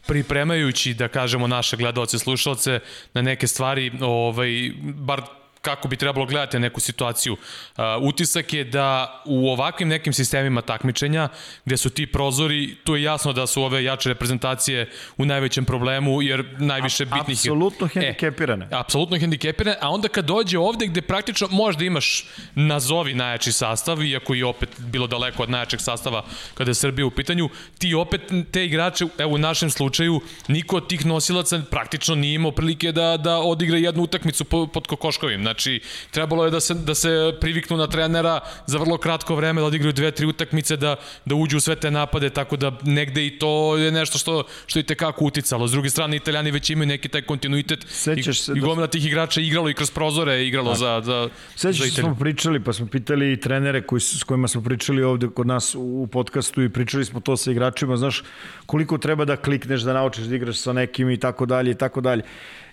pripremajući, 0.06 0.94
da 0.94 1.08
kažemo, 1.08 1.46
naše 1.46 1.76
gledalce, 1.76 2.18
slušalce 2.18 2.80
na 3.14 3.22
neke 3.22 3.46
stvari, 3.46 3.92
ovaj, 4.00 4.72
bar 4.82 5.22
kako 5.62 5.88
bi 5.88 5.96
trebalo 5.96 6.26
gledati 6.26 6.58
neku 6.58 6.80
situaciju. 6.80 7.32
Uh, 7.32 7.84
utisak 8.00 8.52
je 8.52 8.64
da 8.64 9.22
u 9.24 9.50
ovakvim 9.50 9.88
nekim 9.88 10.12
sistemima 10.12 10.62
takmičenja, 10.62 11.28
gde 11.64 11.76
su 11.76 11.90
ti 11.90 12.06
prozori, 12.06 12.76
tu 12.84 12.96
je 12.96 13.02
jasno 13.02 13.32
da 13.32 13.46
su 13.46 13.62
ove 13.62 13.84
jače 13.84 14.08
reprezentacije 14.08 14.90
u 15.16 15.24
najvećem 15.24 15.64
problemu, 15.64 16.22
jer 16.22 16.44
najviše 16.58 17.02
a, 17.10 17.14
bitnih... 17.14 17.38
Apsolutno 17.38 17.86
e, 17.86 17.90
hendikepirane. 17.94 18.68
E, 18.70 18.74
apsolutno 18.74 19.18
hendikepirane, 19.18 19.76
a 19.80 19.90
onda 19.90 20.08
kad 20.08 20.24
dođe 20.24 20.58
ovde 20.58 20.86
gde 20.86 21.02
praktično 21.02 21.48
možda 21.50 21.84
imaš 21.84 22.26
nazovi 22.54 23.14
najjači 23.14 23.52
sastav, 23.52 24.02
iako 24.02 24.34
i 24.34 24.42
opet 24.42 24.68
bilo 24.78 25.06
daleko 25.06 25.42
od 25.42 25.50
najjačeg 25.50 25.80
sastava 25.80 26.24
kada 26.54 26.70
je 26.70 26.74
Srbija 26.74 27.06
u 27.06 27.10
pitanju, 27.10 27.48
ti 27.78 27.94
opet 27.94 28.20
te 28.52 28.64
igrače, 28.64 29.06
evo 29.18 29.34
u 29.34 29.38
našem 29.38 29.70
slučaju, 29.70 30.20
niko 30.48 30.76
od 30.76 30.88
tih 30.88 31.06
nosilaca 31.06 31.62
praktično 31.70 32.14
nije 32.14 32.34
imao 32.34 32.52
prilike 32.52 32.92
da, 32.92 33.16
da 33.16 33.38
odigra 33.38 33.78
jednu 33.78 34.02
utakmicu 34.02 34.44
pod 34.44 34.86
kokoškovim. 34.86 35.48
Znači, 35.49 35.81
trebalo 36.11 36.45
je 36.45 36.50
da 36.50 36.61
se, 36.61 36.75
da 36.75 36.95
se 36.95 37.33
priviknu 37.40 37.76
na 37.76 37.87
trenera 37.87 38.40
za 38.67 38.78
vrlo 38.78 38.99
kratko 38.99 39.35
vreme, 39.35 39.61
da 39.61 39.67
odigraju 39.67 39.93
dve, 39.93 40.11
tri 40.11 40.26
utakmice, 40.26 40.76
da, 40.76 40.97
da 41.25 41.35
uđu 41.35 41.57
u 41.57 41.61
sve 41.61 41.76
te 41.76 41.90
napade, 41.90 42.31
tako 42.31 42.57
da 42.57 42.73
negde 42.83 43.26
i 43.26 43.38
to 43.38 43.76
je 43.76 43.93
nešto 43.93 44.19
što, 44.19 44.45
što 44.67 44.78
je 44.78 44.83
tekako 44.83 45.25
uticalo. 45.25 45.69
S 45.69 45.73
druge 45.73 45.90
strane, 45.90 46.17
italijani 46.17 46.50
već 46.50 46.71
imaju 46.71 46.88
neki 46.88 47.09
taj 47.09 47.23
kontinuitet 47.23 47.87
Sećaš 47.88 48.40
se 48.40 48.52
i, 48.52 48.59
i 48.59 48.61
gomila 48.61 48.87
tih 48.87 49.07
igrača 49.07 49.40
igralo 49.40 49.71
i 49.71 49.75
kroz 49.75 49.90
prozore, 49.90 50.45
igralo 50.47 50.71
da. 50.71 50.76
za, 50.76 51.00
za, 51.05 51.28
Sećaš 51.57 51.88
za 51.88 51.95
se 51.95 52.02
smo 52.02 52.17
pričali, 52.21 52.64
pa 52.64 52.73
smo 52.73 52.87
pitali 52.87 53.33
i 53.33 53.40
trenere 53.40 53.83
koji, 53.83 54.00
s 54.00 54.23
kojima 54.23 54.49
smo 54.49 54.62
pričali 54.62 55.02
ovde 55.02 55.28
kod 55.28 55.47
nas 55.47 55.75
u 55.78 56.09
podcastu 56.12 56.62
i 56.62 56.69
pričali 56.69 57.05
smo 57.05 57.21
to 57.21 57.37
sa 57.37 57.50
igračima, 57.50 57.97
znaš, 57.97 58.23
koliko 58.67 58.99
treba 58.99 59.25
da 59.25 59.37
klikneš, 59.37 59.81
da 59.81 59.93
naučiš 59.93 60.25
da 60.25 60.37
igraš 60.37 60.59
sa 60.59 60.73
nekim 60.73 61.11
i 61.11 61.17
tako 61.17 61.47
dalje 61.47 61.71
i 61.71 61.75
tako 61.75 62.00
dalje. 62.00 62.23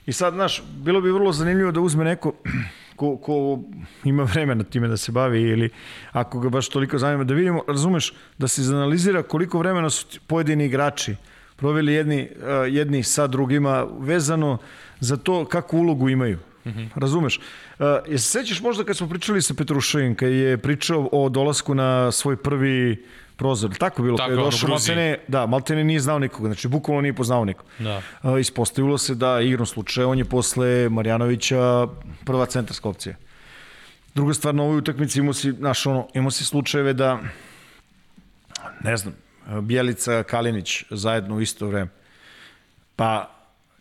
I 0.06 0.14
sad, 0.14 0.34
znaš, 0.34 0.64
bilo 0.78 1.02
bi 1.02 1.12
vrlo 1.12 1.32
zanimljivo 1.32 1.72
da 1.72 1.80
uzme 1.80 2.04
neko 2.04 2.34
ko, 2.96 3.18
ko 3.18 3.60
ima 4.04 4.24
vremena 4.24 4.64
time 4.64 4.88
da 4.88 4.98
se 4.98 5.12
bavi 5.12 5.42
ili 5.42 5.70
ako 6.12 6.40
ga 6.40 6.50
baš 6.50 6.70
toliko 6.70 6.98
zanima, 6.98 7.24
da 7.24 7.34
vidimo, 7.34 7.64
razumeš, 7.68 8.14
da 8.38 8.48
se 8.48 8.62
izanalizira 8.62 9.24
koliko 9.24 9.60
vremena 9.60 9.90
su 9.90 10.20
pojedini 10.28 10.66
igrači 10.66 11.16
proveli 11.56 11.94
jedni, 11.94 12.30
jedni 12.70 13.04
sa 13.04 13.28
drugima 13.28 13.88
vezano 14.00 14.58
za 15.00 15.18
to 15.18 15.46
kakvu 15.46 15.80
ulogu 15.80 16.10
imaju. 16.10 16.38
Mm 16.66 16.70
-hmm. 16.70 16.88
Razumeš? 16.96 17.38
Uh, 17.38 17.86
je 18.08 18.18
se 18.18 18.30
sećaš 18.30 18.62
možda 18.62 18.84
kad 18.84 18.98
smo 18.98 19.10
pričali 19.10 19.42
sa 19.42 19.54
Petruševim, 19.54 20.16
kad 20.16 20.32
je 20.32 20.58
pričao 20.58 21.10
o 21.12 21.30
dolasku 21.30 21.76
na 21.76 22.12
svoj 22.12 22.38
prvi 22.38 23.06
prozor. 23.36 23.76
Tako 23.78 24.04
bilo, 24.04 24.18
Tako, 24.18 24.30
kad 24.30 24.38
je 24.38 24.44
došao 24.44 24.70
Maltene, 24.70 25.18
da, 25.28 25.46
Maltene 25.46 25.84
nije 25.84 26.00
znao 26.00 26.20
nikoga, 26.20 26.48
znači 26.48 26.68
bukvalno 26.68 27.02
nije 27.02 27.14
poznao 27.14 27.46
nikoga. 27.46 27.70
Da. 27.80 28.02
Uh, 28.24 28.40
ispostavilo 28.40 28.98
se 28.98 29.16
da 29.16 29.42
igrom 29.42 29.66
slučaju 29.66 30.10
on 30.10 30.18
je 30.18 30.26
posle 30.26 30.90
Marjanovića 30.90 31.88
prva 32.26 32.46
centarska 32.46 32.90
opcija. 32.90 33.16
Druga 34.16 34.34
stvar, 34.34 34.56
na 34.56 34.64
ovoj 34.64 34.78
utakmici 34.78 35.20
imao 35.20 35.34
si, 35.34 35.52
znaš, 35.52 35.86
ono, 35.86 36.08
imao 36.14 36.32
si 36.32 36.46
slučajeve 36.46 36.94
da, 36.94 37.20
ne 38.84 38.98
znam, 38.98 39.14
Bjelica, 39.62 40.24
Kalinić 40.24 40.84
zajedno 40.90 41.36
u 41.36 41.42
isto 41.42 41.68
vreme. 41.68 41.90
Pa 42.96 43.35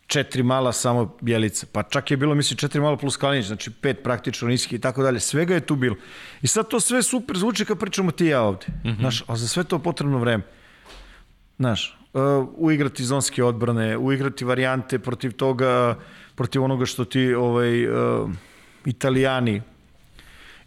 četiri 0.06 0.42
mala 0.42 0.72
samo 0.72 1.16
Bjelica. 1.20 1.66
Pa 1.72 1.82
čak 1.82 2.10
je 2.10 2.16
bilo, 2.16 2.34
mislim, 2.34 2.56
četiri 2.56 2.80
mala 2.80 2.96
plus 2.96 3.16
Kalinić, 3.16 3.46
znači 3.46 3.70
pet 3.70 4.02
praktično 4.02 4.48
niski 4.48 4.76
i 4.76 4.78
tako 4.78 5.02
dalje. 5.02 5.20
Svega 5.20 5.54
je 5.54 5.66
tu 5.66 5.76
bilo. 5.76 5.96
I 6.42 6.46
sad 6.46 6.68
to 6.68 6.80
sve 6.80 7.02
super 7.02 7.38
zvuči 7.38 7.64
kad 7.64 7.78
pričamo 7.78 8.10
ti 8.10 8.26
ja 8.26 8.42
ovde. 8.42 8.66
Mm 8.68 8.88
-hmm. 8.88 9.00
Znaš, 9.00 9.22
a 9.26 9.36
za 9.36 9.48
sve 9.48 9.64
to 9.64 9.78
potrebno 9.78 10.18
vreme. 10.18 10.44
Znaš, 11.58 11.98
uh, 12.12 12.20
uigrati 12.56 13.04
zonske 13.04 13.44
odbrane, 13.44 13.96
uigrati 13.96 14.44
varijante 14.44 14.98
protiv 14.98 15.32
toga, 15.32 15.98
protiv 16.34 16.64
onoga 16.64 16.86
što 16.86 17.04
ti 17.04 17.34
ovaj, 17.34 17.86
uh, 17.88 18.30
italijani 18.84 19.62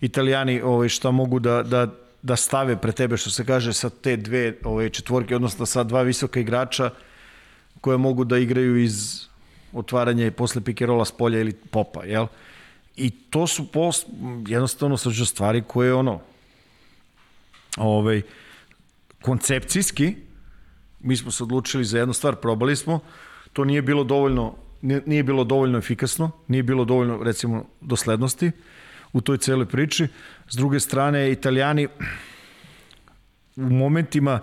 italijani 0.02 0.62
ovaj, 0.62 0.90
šta 0.90 1.12
mogu 1.12 1.40
da, 1.40 1.64
da, 1.64 1.88
da 2.22 2.36
stave 2.36 2.78
pre 2.82 2.92
tebe, 2.92 3.18
što 3.18 3.30
se 3.30 3.46
kaže, 3.46 3.74
sa 3.74 3.90
te 3.90 4.18
dve 4.18 4.54
ovaj, 4.64 4.90
četvorke, 4.90 5.36
odnosno 5.36 5.66
sa 5.66 5.84
dva 5.84 6.02
visoka 6.02 6.40
igrača 6.40 6.90
koje 7.82 7.98
mogu 7.98 8.24
da 8.24 8.38
igraju 8.38 8.78
iz 8.78 9.27
otvaranja 9.78 10.26
i 10.26 10.32
posle 10.32 10.62
pikerola 10.62 11.06
s 11.06 11.12
polja 11.12 11.40
ili 11.40 11.54
popa, 11.54 12.04
jel? 12.04 12.28
I 12.96 13.10
to 13.10 13.48
su 13.48 13.72
post, 13.72 14.08
jednostavno 14.48 14.98
sađe 14.98 15.26
stvari 15.26 15.64
koje 15.68 15.94
ono 15.94 16.20
ovaj, 17.78 18.22
koncepcijski 19.22 20.16
mi 21.00 21.18
smo 21.18 21.32
se 21.32 21.44
odlučili 21.44 21.86
za 21.86 22.00
jednu 22.00 22.14
stvar, 22.14 22.36
probali 22.36 22.76
smo, 22.76 23.00
to 23.54 23.66
nije 23.66 23.82
bilo 23.82 24.04
dovoljno 24.04 24.56
nije 24.82 25.24
bilo 25.24 25.44
dovoljno 25.44 25.78
efikasno, 25.78 26.32
nije 26.48 26.64
bilo 26.64 26.86
dovoljno 26.86 27.24
recimo 27.24 27.66
doslednosti 27.82 28.52
u 29.14 29.22
toj 29.22 29.38
celoj 29.38 29.66
priči. 29.66 30.08
S 30.50 30.56
druge 30.56 30.80
strane, 30.80 31.32
italijani 31.32 31.88
u 33.56 33.62
momentima 33.62 34.40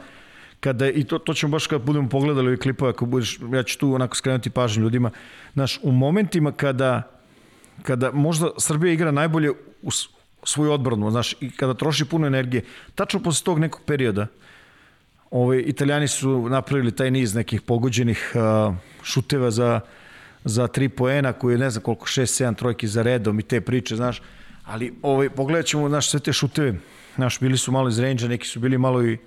kada, 0.64 0.88
i 0.88 1.04
to, 1.04 1.18
to 1.18 1.34
ćemo 1.34 1.50
baš 1.50 1.66
kad 1.66 1.82
budemo 1.82 2.08
pogledali 2.08 2.48
ove 2.48 2.56
klipove, 2.56 2.90
ako 2.90 3.06
budeš, 3.06 3.38
ja 3.52 3.62
ću 3.62 3.78
tu 3.78 3.94
onako 3.94 4.16
skrenuti 4.16 4.50
pažnju 4.50 4.82
ljudima, 4.82 5.10
znaš, 5.54 5.78
u 5.82 5.92
momentima 5.92 6.52
kada, 6.52 7.02
kada 7.82 8.10
možda 8.12 8.50
Srbija 8.58 8.92
igra 8.92 9.10
najbolje 9.10 9.50
u 9.82 9.90
svoju 10.44 10.72
odbranu, 10.72 11.10
znaš, 11.10 11.34
i 11.40 11.50
kada 11.50 11.74
troši 11.74 12.04
puno 12.04 12.26
energije, 12.26 12.64
tačno 12.94 13.20
posle 13.22 13.44
tog 13.44 13.58
nekog 13.58 13.82
perioda, 13.86 14.26
ovaj, 15.30 15.62
italijani 15.66 16.08
su 16.08 16.48
napravili 16.48 16.96
taj 16.96 17.10
niz 17.10 17.34
nekih 17.34 17.62
pogođenih 17.62 18.32
uh, 18.34 18.74
šuteva 19.02 19.50
za, 19.50 19.80
za 20.44 20.66
tri 20.66 20.88
poena, 20.88 21.32
koji 21.32 21.54
je 21.54 21.58
ne 21.58 21.70
znam 21.70 21.82
koliko, 21.82 22.06
6-7 22.06 22.56
trojki 22.56 22.88
za 22.88 23.02
redom 23.02 23.40
i 23.40 23.42
te 23.42 23.60
priče, 23.60 23.96
znaš, 23.96 24.22
ali 24.64 24.94
ovaj, 25.02 25.28
pogledat 25.30 25.66
ćemo, 25.66 25.88
znaš, 25.88 26.10
sve 26.10 26.20
te 26.20 26.32
šuteve, 26.32 26.74
znaš, 27.16 27.40
bili 27.40 27.58
su 27.58 27.72
malo 27.72 27.88
iz 27.88 27.98
range 27.98 28.28
neki 28.28 28.48
su 28.48 28.60
bili 28.60 28.78
malo 28.78 29.04
i 29.04 29.18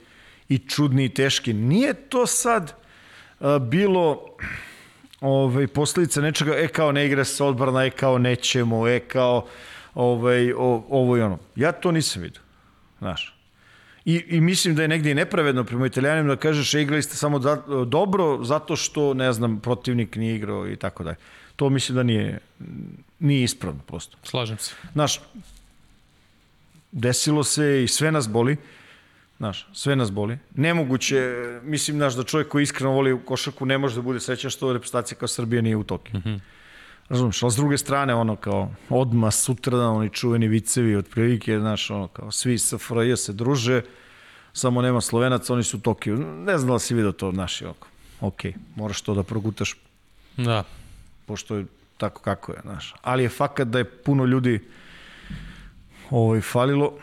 i 0.50 0.58
čudni 0.58 1.06
i 1.06 1.10
teški. 1.10 1.54
Nije 1.54 1.94
to 1.94 2.28
sad 2.28 2.74
a, 3.40 3.60
bilo 3.60 4.26
ovaj, 5.22 5.68
posledica 5.68 6.22
nečega, 6.22 6.54
e 6.58 6.68
kao 6.68 6.92
ne 6.92 7.06
igra 7.06 7.24
se 7.26 7.44
odbrana, 7.44 7.86
e 7.86 7.90
kao 7.90 8.18
nećemo, 8.18 8.88
e 8.88 9.00
kao 9.00 9.48
ovaj, 9.94 10.54
o, 10.54 10.86
ovo 10.90 11.18
i 11.18 11.22
ono. 11.22 11.38
Ja 11.56 11.72
to 11.72 11.92
nisam 11.92 12.22
vidio, 12.22 12.42
znaš. 13.00 13.34
I, 14.06 14.24
I 14.28 14.42
mislim 14.42 14.76
da 14.76 14.82
je 14.82 14.88
negdje 14.88 15.12
i 15.12 15.16
nepravedno 15.16 15.64
prema 15.64 15.86
italijanima 15.86 16.36
da 16.36 16.40
kažeš 16.40 16.74
e, 16.74 16.82
igrali 16.82 17.04
ste 17.04 17.16
samo 17.16 17.40
za, 17.40 17.56
dobro 17.88 18.44
zato 18.44 18.76
što, 18.76 19.14
ne 19.14 19.34
znam, 19.34 19.60
protivnik 19.60 20.16
nije 20.16 20.36
igrao 20.36 20.68
i 20.70 20.76
tako 20.76 21.04
dalje. 21.04 21.18
To 21.56 21.70
mislim 21.70 21.96
da 21.96 22.04
nije, 22.04 22.40
nije 23.20 23.44
ispravno 23.44 23.80
prosto. 23.88 24.18
Slažem 24.24 24.58
se. 24.58 24.74
Znaš, 24.94 25.22
desilo 26.92 27.44
se 27.44 27.84
i 27.84 27.88
sve 27.88 28.12
nas 28.12 28.30
boli. 28.30 28.58
Znaš, 29.38 29.68
sve 29.74 29.96
nas 29.96 30.12
boli. 30.12 30.38
Nemoguće, 30.56 31.36
mislim, 31.64 31.98
znaš, 31.98 32.14
da 32.14 32.24
čovjek 32.24 32.48
koji 32.48 32.64
iskreno 32.64 32.92
voli 32.92 33.20
košarku 33.26 33.66
ne 33.66 33.78
može 33.78 33.96
da 33.96 34.02
bude 34.02 34.20
srećan 34.20 34.52
što 34.52 34.74
reprezentacija 34.74 35.18
kao 35.18 35.28
Srbija 35.28 35.62
nije 35.62 35.76
u 35.76 35.84
Tokiju. 35.84 36.20
Mm 36.20 36.24
-hmm. 36.24 36.40
Razumiješ, 37.10 37.44
ali 37.44 37.52
s 37.52 37.56
druge 37.56 37.78
strane, 37.78 38.16
ono 38.16 38.36
kao 38.36 38.72
odma 38.90 39.32
sutradan, 39.32 39.96
oni 39.96 40.10
čuveni 40.10 40.48
vicevi 40.48 40.96
od 40.96 41.08
prilike, 41.10 41.60
znaš, 41.60 41.90
ono 41.90 42.08
kao 42.08 42.32
svi 42.32 42.58
sa 42.58 42.78
FRJ 42.78 43.16
se 43.16 43.34
druže, 43.34 43.82
samo 44.54 44.82
nema 44.82 45.02
Slovenaca, 45.02 45.54
oni 45.54 45.64
su 45.64 45.78
u 45.78 45.80
Tokiju. 45.80 46.18
Ne 46.18 46.58
znam 46.58 46.72
da 46.72 46.80
si 46.80 46.94
vidio 46.94 47.12
to, 47.12 47.32
naši 47.32 47.66
oko. 47.66 47.88
Ok, 48.22 48.42
moraš 48.76 49.02
to 49.02 49.14
da 49.14 49.24
progutaš. 49.24 49.76
Da. 50.38 50.64
Pošto 51.26 51.56
je 51.56 51.66
tako 51.98 52.22
kako 52.22 52.52
je, 52.52 52.60
znaš. 52.62 52.94
Ali 53.02 53.24
je 53.24 53.30
fakat 53.30 53.68
da 53.68 53.78
je 53.78 53.86
puno 53.86 54.26
ljudi 54.26 54.60
ovaj, 56.10 56.42
falilo 56.42 56.94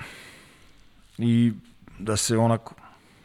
i 1.19 1.53
da 2.05 2.17
se 2.17 2.37
onako 2.39 2.75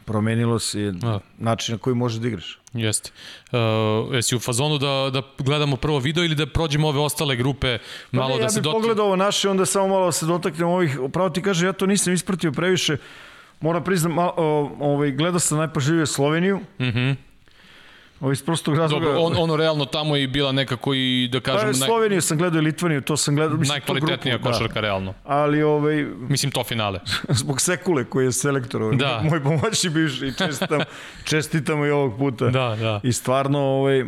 promenilo 0.04 0.58
se 0.58 0.92
A. 1.02 1.18
način 1.38 1.74
na 1.74 1.78
koji 1.78 1.94
možeš 1.94 2.18
da 2.18 2.28
igraš. 2.28 2.58
Jeste. 2.72 3.10
Uh, 3.52 4.14
jesi 4.14 4.36
u 4.36 4.40
fazonu 4.40 4.78
da, 4.78 5.10
da 5.12 5.22
gledamo 5.38 5.76
prvo 5.76 5.98
video 5.98 6.24
ili 6.24 6.34
da 6.34 6.46
prođemo 6.46 6.88
ove 6.88 6.98
ostale 6.98 7.36
grupe 7.36 7.78
malo 8.12 8.28
pa 8.28 8.34
ne, 8.34 8.38
da 8.38 8.44
ja 8.44 8.50
se 8.50 8.60
dotaknemo? 8.60 8.76
Ja 8.76 8.78
bih 8.78 8.82
pogledao 8.82 9.06
ovo 9.06 9.16
naše, 9.16 9.48
onda 9.48 9.66
samo 9.66 9.88
malo 9.88 10.06
da 10.06 10.12
se 10.12 10.26
dotaknemo 10.26 10.72
ovih, 10.72 10.98
pravo 11.12 11.30
ti 11.30 11.42
kaže, 11.42 11.66
ja 11.66 11.72
to 11.72 11.86
nisam 11.86 12.12
ispratio 12.12 12.52
previše, 12.52 12.96
moram 13.60 13.84
priznam, 13.84 14.18
ovaj, 14.18 15.12
gledao 15.12 15.40
sam 15.40 15.58
najpažljivije 15.58 16.06
Sloveniju, 16.06 16.56
uh 16.56 16.86
mhm. 16.86 16.98
-huh. 16.98 17.16
Ovo 18.20 18.32
iz 18.32 18.42
prostog 18.42 18.76
razloga. 18.76 19.06
Dobro, 19.06 19.20
on, 19.20 19.34
ono 19.38 19.56
realno 19.56 19.84
tamo 19.84 20.16
je 20.16 20.28
bila 20.28 20.52
nekako 20.52 20.94
i 20.94 21.28
da 21.32 21.40
kažem... 21.40 21.68
Pa, 21.68 21.72
Sloveniju 21.72 22.20
sam 22.20 22.38
gledao 22.38 22.58
i 22.58 22.62
Litvaniju, 22.62 23.00
to 23.00 23.16
sam 23.16 23.36
gledao... 23.36 23.56
Mislim, 23.56 23.74
najkvalitetnija 23.74 24.36
grupu, 24.36 24.48
da. 24.48 24.52
košarka, 24.52 24.74
da. 24.74 24.80
realno. 24.80 25.14
Ali 25.24 25.62
ovaj... 25.62 26.06
Mislim, 26.28 26.52
to 26.52 26.64
finale. 26.64 27.00
Zbog 27.40 27.60
Sekule 27.60 28.04
koji 28.04 28.24
je 28.24 28.32
selektor, 28.32 28.82
ovaj, 28.82 28.96
da. 28.96 29.20
moj 29.30 29.42
pomoćni 29.42 29.90
bivši, 29.90 30.32
čestitam, 30.38 30.80
čestitam 31.30 31.84
i 31.84 31.90
ovog 31.90 32.18
puta. 32.18 32.44
Da, 32.44 32.76
da. 32.80 33.00
I 33.02 33.12
stvarno, 33.12 33.58
ovaj, 33.58 34.04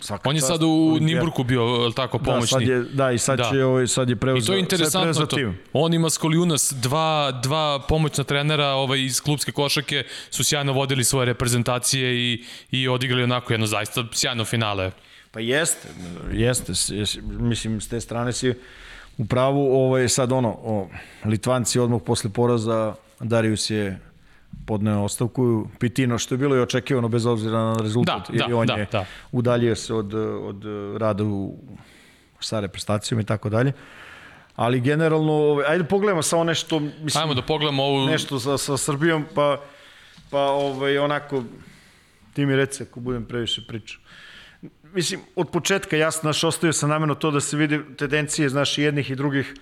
Svaka 0.00 0.28
On 0.28 0.36
je 0.36 0.40
sad 0.40 0.62
u 0.62 0.98
Nimburku 1.00 1.44
bio, 1.44 1.62
je 1.62 1.94
tako, 1.94 2.18
pomoćni? 2.18 2.40
Da, 2.40 2.48
sad 2.48 2.62
je, 2.62 2.82
da 2.82 3.10
i 3.12 3.18
sad, 3.18 3.38
da. 3.38 3.50
Će, 3.52 3.64
ovaj, 3.64 3.86
sad 3.86 4.08
je 4.08 4.16
preuzeo, 4.16 4.42
I 4.42 4.46
to 4.46 4.52
je 4.52 4.60
interesantno 4.60 5.26
to. 5.26 5.36
On 5.72 5.94
ima 5.94 6.10
Skoliunas, 6.10 6.72
dva, 6.76 7.40
dva 7.42 7.78
pomoćna 7.88 8.24
trenera 8.24 8.66
ovaj, 8.66 9.00
iz 9.00 9.20
klubske 9.20 9.52
košake 9.52 10.04
su 10.30 10.44
sjajno 10.44 10.72
vodili 10.72 11.04
svoje 11.04 11.24
reprezentacije 11.24 12.14
i, 12.14 12.44
i 12.70 12.88
odigrali 12.88 13.22
onako 13.22 13.52
jedno 13.52 13.66
zaista 13.66 14.04
sjajno 14.12 14.44
finale. 14.44 14.90
Pa 15.30 15.40
jeste, 15.40 15.88
jeste, 16.32 16.72
mislim, 17.22 17.80
s 17.80 17.88
te 17.88 18.00
strane 18.00 18.32
si 18.32 18.54
u 19.18 19.24
pravu, 19.24 19.84
ovaj, 19.84 20.08
sad 20.08 20.32
ono, 20.32 20.48
o, 20.48 20.88
Litvanci 21.24 21.78
odmah 21.78 22.00
posle 22.06 22.30
poraza, 22.30 22.94
Darius 23.20 23.70
je 23.70 24.00
podneo 24.66 25.02
ostavku, 25.02 25.68
Pitino, 25.78 26.18
što 26.18 26.34
je 26.34 26.38
bilo 26.38 26.56
i 26.56 26.60
očekivano 26.60 27.08
bez 27.08 27.26
obzira 27.26 27.58
na 27.58 27.76
rezultat, 27.82 28.30
da, 28.30 28.46
da, 28.46 28.56
on 28.56 28.66
da, 28.66 28.74
je 28.74 28.86
da. 28.92 29.04
udaljio 29.32 29.76
se 29.76 29.94
od, 29.94 30.14
od 30.14 30.64
rada 30.96 31.24
u, 31.24 31.58
sa 32.40 32.60
reprezentacijom 32.60 33.20
i 33.20 33.24
tako 33.24 33.48
dalje. 33.48 33.72
Ali 34.56 34.80
generalno, 34.80 35.32
ovaj, 35.32 35.66
ajde 35.68 35.84
pogledamo 35.84 36.22
samo 36.22 36.44
nešto, 36.44 36.80
mislim, 36.80 37.22
Ajmo 37.22 37.34
da 37.34 37.42
pogledamo 37.42 37.82
ovu... 37.82 38.06
nešto 38.06 38.40
sa, 38.40 38.58
sa 38.58 38.76
Srbijom, 38.76 39.24
pa, 39.34 39.60
pa 40.30 40.40
ovaj, 40.40 40.98
onako, 40.98 41.44
ti 42.32 42.46
mi 42.46 42.56
reci 42.56 42.82
ako 42.82 43.00
budem 43.00 43.24
previše 43.24 43.62
pričao 43.68 44.00
mislim, 44.94 45.20
od 45.36 45.50
početka 45.50 45.96
jasno, 45.96 46.20
znaš, 46.20 46.44
ostavio 46.44 46.72
sam 46.72 46.90
nameno 46.90 47.14
to 47.14 47.30
da 47.30 47.40
se 47.40 47.56
vidi 47.56 47.80
tendencije, 47.98 48.48
znaš, 48.48 48.78
jednih 48.78 49.10
i 49.10 49.16
drugih, 49.16 49.54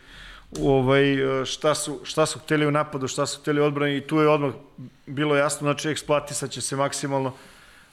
ovaj, 0.61 1.17
šta, 1.45 1.75
su, 1.75 2.01
šta 2.05 2.27
su 2.27 2.39
hteli 2.39 2.67
u 2.67 2.71
napadu, 2.71 3.09
šta 3.09 3.27
su 3.27 3.41
hteli 3.41 3.61
u 3.61 3.65
odbrani 3.65 3.97
i 3.97 4.01
tu 4.01 4.19
je 4.19 4.29
odmah 4.29 4.53
bilo 5.07 5.37
jasno, 5.37 5.65
znači 5.65 5.89
eksploatisat 5.89 6.51
će 6.51 6.61
se 6.61 6.77
maksimalno 6.77 7.33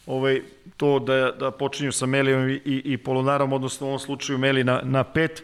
ovaj, 0.06 0.42
to 0.78 1.00
da, 1.00 1.32
da 1.32 1.52
počinju 1.52 1.92
sa 1.92 2.06
Melijom 2.06 2.50
i, 2.50 2.54
i, 2.54 2.82
i 2.86 2.98
Polonarom, 2.98 3.54
odnosno 3.54 3.88
u 3.88 3.90
ovom 3.90 4.00
slučaju 4.00 4.40
Meli 4.40 4.64
na, 4.64 4.82
na 4.84 5.04
pet, 5.04 5.44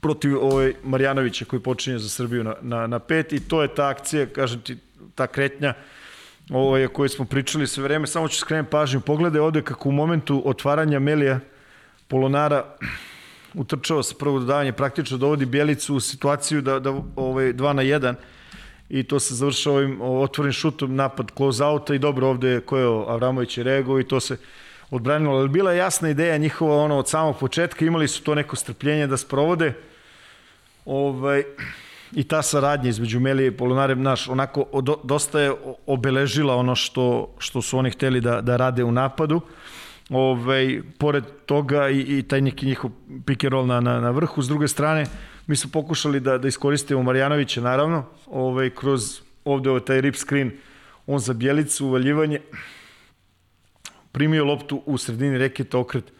protiv 0.00 0.38
ovaj 0.38 0.72
Marjanovića 0.84 1.44
koji 1.44 1.62
počinje 1.62 1.98
za 1.98 2.08
Srbiju 2.08 2.44
na, 2.44 2.54
na, 2.60 2.86
na 2.86 2.98
pet 2.98 3.32
i 3.32 3.40
to 3.40 3.62
je 3.62 3.74
ta 3.74 3.88
akcija, 3.88 4.26
kažem 4.26 4.60
ti, 4.60 4.76
ta 5.14 5.26
kretnja 5.26 5.74
ovaj, 6.50 6.88
koji 6.88 7.08
smo 7.08 7.24
pričali 7.24 7.66
sve 7.66 7.82
vreme, 7.82 8.06
samo 8.06 8.28
ću 8.28 8.36
skrenem 8.36 8.66
pažnju. 8.66 9.00
Pogledaj 9.00 9.40
ovde 9.40 9.62
kako 9.62 9.88
u 9.88 9.92
momentu 9.92 10.42
otvaranja 10.44 10.98
Melija 10.98 11.40
Polonara 12.08 12.64
utrčao 13.54 14.02
sa 14.02 14.14
prvog 14.18 14.40
dodavanja, 14.40 14.72
praktično 14.72 15.18
dovodi 15.18 15.46
Bjelicu 15.46 15.94
u 15.94 16.00
situaciju 16.00 16.60
da, 16.60 16.78
da 16.78 16.90
ovaj, 17.16 17.52
2 17.52 17.72
na 17.72 17.82
1 17.82 18.14
i 18.90 19.02
to 19.02 19.20
se 19.20 19.34
završava 19.34 19.76
ovim 19.76 20.00
otvorenim 20.02 20.52
šutom 20.52 20.96
napad 20.96 21.30
close 21.36 21.64
outa 21.64 21.94
i 21.94 21.98
dobro 21.98 22.28
ovde 22.28 22.48
je 22.48 22.62
Avramović 23.08 23.58
je 23.58 23.64
reagovao 23.64 24.00
i 24.00 24.08
to 24.08 24.20
se 24.20 24.36
odbranilo. 24.90 25.36
Ali 25.36 25.48
bila 25.48 25.72
je 25.72 25.78
jasna 25.78 26.10
ideja 26.10 26.36
njihova 26.36 26.76
ono, 26.76 26.98
od 26.98 27.08
samog 27.08 27.38
početka, 27.38 27.84
imali 27.84 28.08
su 28.08 28.22
to 28.22 28.34
neko 28.34 28.56
strpljenje 28.56 29.06
da 29.06 29.16
sprovode. 29.16 29.72
Ovaj, 30.84 31.44
i 32.12 32.24
ta 32.24 32.42
saradnja 32.42 32.90
između 32.90 33.20
Melije 33.20 33.46
i 33.46 33.56
Polonare, 33.56 33.94
naš, 33.96 34.28
onako 34.28 34.80
do, 34.82 34.96
dosta 35.04 35.40
je 35.40 35.52
obeležila 35.86 36.56
ono 36.56 36.74
što, 36.74 37.34
što 37.38 37.62
su 37.62 37.78
oni 37.78 37.90
hteli 37.90 38.20
da, 38.20 38.40
da 38.40 38.56
rade 38.56 38.84
u 38.84 38.92
napadu. 38.92 39.40
Ove, 40.12 40.82
pored 40.98 41.24
toga 41.46 41.88
i, 41.88 42.18
i 42.18 42.22
taj 42.22 42.40
neki 42.40 42.66
njihov 42.66 42.90
pick 43.26 43.44
and 43.44 43.52
roll 43.52 43.66
na, 43.66 43.80
na, 43.80 44.00
na 44.00 44.10
vrhu. 44.10 44.42
S 44.42 44.48
druge 44.48 44.68
strane, 44.68 45.06
mi 45.46 45.56
smo 45.56 45.70
pokušali 45.70 46.20
da, 46.20 46.38
da 46.38 46.48
iskoristimo 46.48 47.02
Marjanovića, 47.02 47.60
naravno, 47.60 48.04
ove, 48.26 48.70
kroz 48.70 49.20
ovde 49.44 49.70
ovaj 49.70 49.84
taj 49.84 50.00
rip 50.00 50.16
screen, 50.16 50.50
on 51.06 51.18
za 51.18 51.32
Bjelicu, 51.32 51.86
uvaljivanje, 51.86 52.40
primio 54.12 54.44
loptu 54.44 54.82
u 54.86 54.98
sredini 54.98 55.38
reketa 55.38 55.78
okret, 55.78 56.12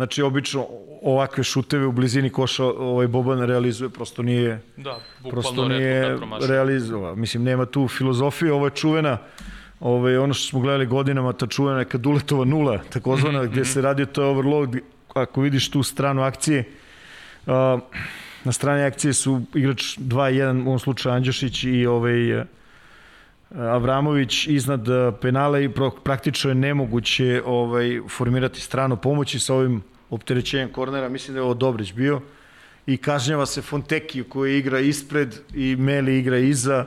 Znači, 0.00 0.22
obično 0.22 0.66
ovakve 1.02 1.44
šuteve 1.44 1.86
u 1.86 1.92
blizini 1.92 2.30
koša 2.30 2.64
ovaj 2.64 3.06
Boban 3.06 3.42
realizuje, 3.42 3.90
prosto 3.90 4.22
nije, 4.22 4.60
da, 4.76 4.98
prosto 5.30 5.68
nije 5.68 6.18
realizovao. 6.48 7.16
Mislim, 7.16 7.42
nema 7.42 7.66
tu 7.66 7.88
filozofije, 7.88 8.52
ovo 8.52 8.66
je 8.66 8.70
čuvena, 8.70 9.18
ovaj, 9.80 10.16
ono 10.16 10.34
što 10.34 10.48
smo 10.48 10.60
gledali 10.60 10.86
godinama, 10.86 11.32
ta 11.32 11.46
čuvena 11.46 11.78
neka 11.78 11.98
duletova 11.98 12.44
nula, 12.44 12.78
takozvana, 12.90 13.42
-hmm. 13.42 13.50
gde 13.52 13.64
se 13.64 13.80
radi 13.80 14.06
to 14.06 14.30
overload, 14.30 14.76
ako 15.14 15.40
vidiš 15.40 15.70
tu 15.70 15.82
stranu 15.82 16.22
akcije, 16.22 16.64
uh, 17.46 17.52
na 18.44 18.52
strani 18.52 18.82
akcije 18.82 19.12
su 19.12 19.42
igrač 19.54 19.98
2-1, 19.98 20.62
u 20.64 20.66
ovom 20.66 20.78
slučaju 20.78 21.14
Anđešić 21.14 21.64
i 21.64 21.86
ovaj, 21.86 22.44
Avramović 23.54 24.46
iznad 24.46 24.86
penala 25.20 25.60
i 25.60 25.70
praktično 26.04 26.50
je 26.50 26.54
nemoguće 26.54 27.42
ovaj, 27.46 28.00
formirati 28.08 28.60
stranu 28.60 28.96
pomoći 28.96 29.38
sa 29.38 29.54
ovim 29.54 29.82
opterećenjem 30.10 30.72
kornera, 30.72 31.08
mislim 31.08 31.34
da 31.34 31.38
je 31.38 31.42
ovo 31.42 31.54
Dobrić 31.54 31.92
bio, 31.92 32.20
i 32.86 32.96
kažnjava 32.96 33.46
se 33.46 33.62
Fonteki 33.62 34.22
koji 34.22 34.58
igra 34.58 34.80
ispred 34.80 35.36
i 35.54 35.76
Meli 35.76 36.18
igra 36.18 36.38
iza, 36.38 36.86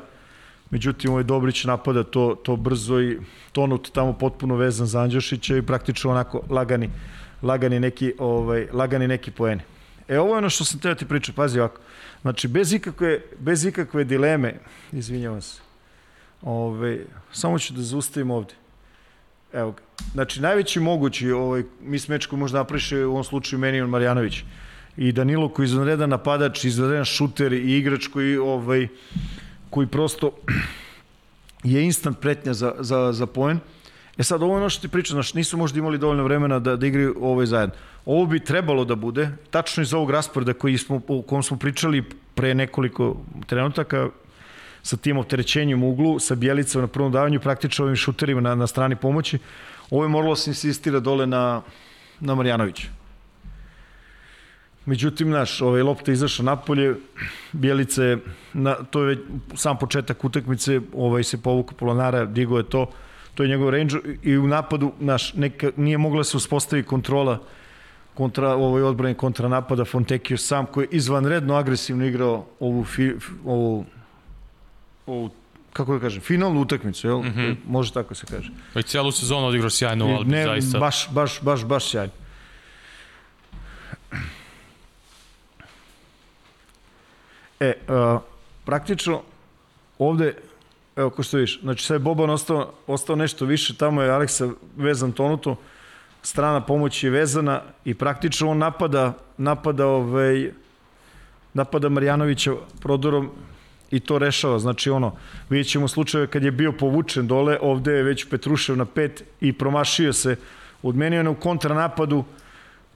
međutim 0.73 1.11
ovaj 1.11 1.23
Dobrić 1.23 1.65
napada 1.69 2.03
to, 2.03 2.35
to 2.43 2.55
brzo 2.55 3.01
i 3.01 3.17
tonut 3.51 3.91
tamo 3.93 4.13
potpuno 4.13 4.55
vezan 4.55 4.87
za 4.87 5.01
Anđošića 5.01 5.57
i 5.57 5.61
praktično 5.61 6.11
onako 6.11 6.41
lagani, 6.49 6.89
lagani 7.41 7.79
neki, 7.79 8.13
ovaj, 8.17 8.67
lagani 8.71 9.07
neki 9.07 9.31
poeni. 9.31 9.61
E 10.07 10.19
ovo 10.19 10.33
je 10.33 10.37
ono 10.37 10.49
što 10.49 10.65
sam 10.65 10.79
teo 10.79 10.95
ti 10.95 11.05
pričati, 11.05 11.35
pazi 11.35 11.59
ovako, 11.59 11.81
znači 12.21 12.47
bez 12.47 12.73
ikakve, 12.73 13.19
bez 13.39 13.65
ikakve 13.65 14.03
dileme, 14.03 14.55
izvinjavam 14.91 15.41
se, 15.41 15.61
ovaj, 16.41 16.99
samo 17.31 17.59
ću 17.59 17.73
da 17.73 17.81
zaustavim 17.81 18.31
ovde. 18.31 18.53
Evo 19.53 19.71
ga. 19.71 19.81
Znači, 20.13 20.41
najveći 20.41 20.79
mogući 20.79 21.31
ovaj, 21.31 21.63
mis 21.81 22.07
meč 22.07 22.25
koji 22.25 22.39
možda 22.39 22.57
napriše 22.57 23.05
u 23.05 23.11
ovom 23.11 23.23
slučaju 23.23 23.59
meni 23.59 23.81
on 23.81 23.89
Marjanović. 23.89 24.43
I 24.97 25.11
Danilo 25.11 25.49
koji 25.49 25.63
je 25.63 25.67
izvanredan 25.67 26.09
napadač, 26.09 26.63
izvanredan 26.65 27.05
šuter 27.05 27.53
i 27.53 27.77
igrač 27.77 28.07
koji, 28.07 28.37
ovaj, 28.37 28.87
koji 29.73 29.87
prosto 29.87 30.31
je 31.63 31.85
instant 31.85 32.19
pretnja 32.19 32.53
za, 32.53 32.73
za, 32.79 33.11
za 33.11 33.25
poen. 33.25 33.59
E 34.17 34.23
sad, 34.23 34.43
ovo 34.43 34.53
je 34.53 34.57
ono 34.57 34.69
što 34.69 34.81
ti 34.81 34.91
pričam, 34.91 35.15
znači 35.15 35.37
nisu 35.37 35.57
možda 35.57 35.79
imali 35.79 35.97
dovoljno 35.97 36.23
vremena 36.23 36.59
da, 36.59 36.75
da 36.75 36.87
igraju 36.87 37.15
ovaj 37.21 37.45
zajedno. 37.45 37.75
Ovo 38.05 38.25
bi 38.25 38.39
trebalo 38.39 38.85
da 38.85 38.95
bude, 38.95 39.29
tačno 39.49 39.83
iz 39.83 39.93
ovog 39.93 40.11
rasporeda 40.11 40.53
koji 40.53 40.77
smo, 40.77 41.01
o 41.07 41.21
kom 41.21 41.43
smo 41.43 41.57
pričali 41.57 42.03
pre 42.35 42.53
nekoliko 42.53 43.15
trenutaka, 43.47 44.09
sa 44.83 44.97
tim 44.97 45.17
opterećenjem 45.17 45.83
u 45.83 45.89
uglu, 45.89 46.19
sa 46.19 46.35
Bjelicom 46.35 46.81
na 46.81 46.87
prvom 46.87 47.11
davanju, 47.11 47.39
praktično 47.39 47.85
ovim 47.85 47.95
šuterima 47.95 48.41
na, 48.41 48.55
na 48.55 48.67
strani 48.67 48.95
pomoći. 48.95 49.39
Ovo 49.89 50.03
je 50.03 50.09
moralo 50.09 50.35
se 50.35 50.49
insistira 50.49 50.99
dole 50.99 51.27
na, 51.27 51.61
na 52.19 52.35
Marjanovića. 52.35 53.02
Međutim, 54.85 55.29
naš, 55.29 55.61
ovaj 55.61 55.81
lopta 55.81 56.11
izašao 56.11 56.45
napolje, 56.45 56.95
Bjelice, 57.51 58.17
na, 58.53 58.75
to 58.75 59.01
je 59.01 59.07
već 59.07 59.19
sam 59.55 59.77
početak 59.77 60.25
utakmice, 60.25 60.81
ovaj 60.93 61.23
se 61.23 61.41
povuka 61.41 61.75
Polonara, 61.75 62.25
digo 62.25 62.57
je 62.57 62.63
to, 62.63 62.89
to 63.35 63.43
je 63.43 63.49
njegov 63.49 63.69
range 63.69 63.95
i 64.23 64.37
u 64.37 64.47
napadu, 64.47 64.91
naš, 64.99 65.33
neka, 65.33 65.71
nije 65.77 65.97
mogla 65.97 66.23
se 66.23 66.37
uspostaviti 66.37 66.87
kontrola 66.87 67.39
kontra 68.13 68.55
ovoj 68.55 68.83
odbrani 68.83 69.15
kontra 69.15 69.47
napada 69.47 69.85
Fontekio 69.85 70.37
sam 70.37 70.65
koji 70.65 70.83
je 70.83 70.89
izvanredno 70.91 71.55
agresivno 71.55 72.05
igrao 72.05 72.45
ovu, 72.59 72.83
fi, 72.83 73.13
ovu 73.45 73.85
ovu 75.05 75.29
kako 75.73 75.93
da 75.93 75.99
kažem, 75.99 76.21
finalnu 76.21 76.61
utakmicu, 76.61 77.07
jel? 77.07 77.19
Mm 77.19 77.33
-hmm. 77.35 77.55
Može 77.67 77.93
tako 77.93 78.15
se 78.15 78.25
kaže. 78.25 78.51
I 78.75 78.83
celu 78.83 79.11
sezonu 79.11 79.47
odigrao 79.47 79.69
sjajno 79.69 80.07
u 80.07 80.09
Albi, 80.09 80.31
ne, 80.31 80.43
zaista. 80.43 80.79
Baš, 80.79 81.09
baš, 81.11 81.41
baš, 81.41 81.65
baš 81.65 81.89
sjajno. 81.89 82.13
E, 87.59 87.73
uh, 87.87 88.21
praktično, 88.65 89.21
ovde, 89.99 90.35
evo 90.95 91.09
ko 91.09 91.23
što 91.23 91.37
vidiš, 91.37 91.61
znači 91.61 91.85
sve 91.85 91.99
Boban 91.99 92.29
ostao, 92.29 92.73
ostao 92.87 93.15
nešto 93.15 93.45
više, 93.45 93.75
tamo 93.77 94.01
je 94.01 94.11
Aleksa 94.11 94.49
vezan 94.77 95.11
tonuto, 95.11 95.55
strana 96.21 96.61
pomoći 96.61 97.07
je 97.07 97.11
vezana 97.11 97.61
i 97.85 97.93
praktično 97.93 98.49
on 98.49 98.57
napada, 98.57 99.13
napada 99.37 99.87
ovaj, 99.87 100.51
napada 101.53 101.89
Marjanovića 101.89 102.51
prodorom 102.81 103.31
i 103.91 103.99
to 103.99 104.17
rešava. 104.17 104.59
Znači 104.59 104.89
ono, 104.89 105.15
vidjet 105.49 105.67
ćemo 105.67 105.87
slučajeve 105.87 106.27
kad 106.27 106.43
je 106.43 106.51
bio 106.51 106.71
povučen 106.71 107.27
dole, 107.27 107.57
ovde 107.61 107.91
je 107.91 108.03
već 108.03 108.29
Petrušev 108.29 108.77
na 108.77 108.85
pet 108.85 109.23
i 109.41 109.53
promašio 109.53 110.13
se. 110.13 110.35
Odmenio 110.83 111.21
je 111.21 111.29
u 111.29 111.35
kontranapadu 111.35 112.23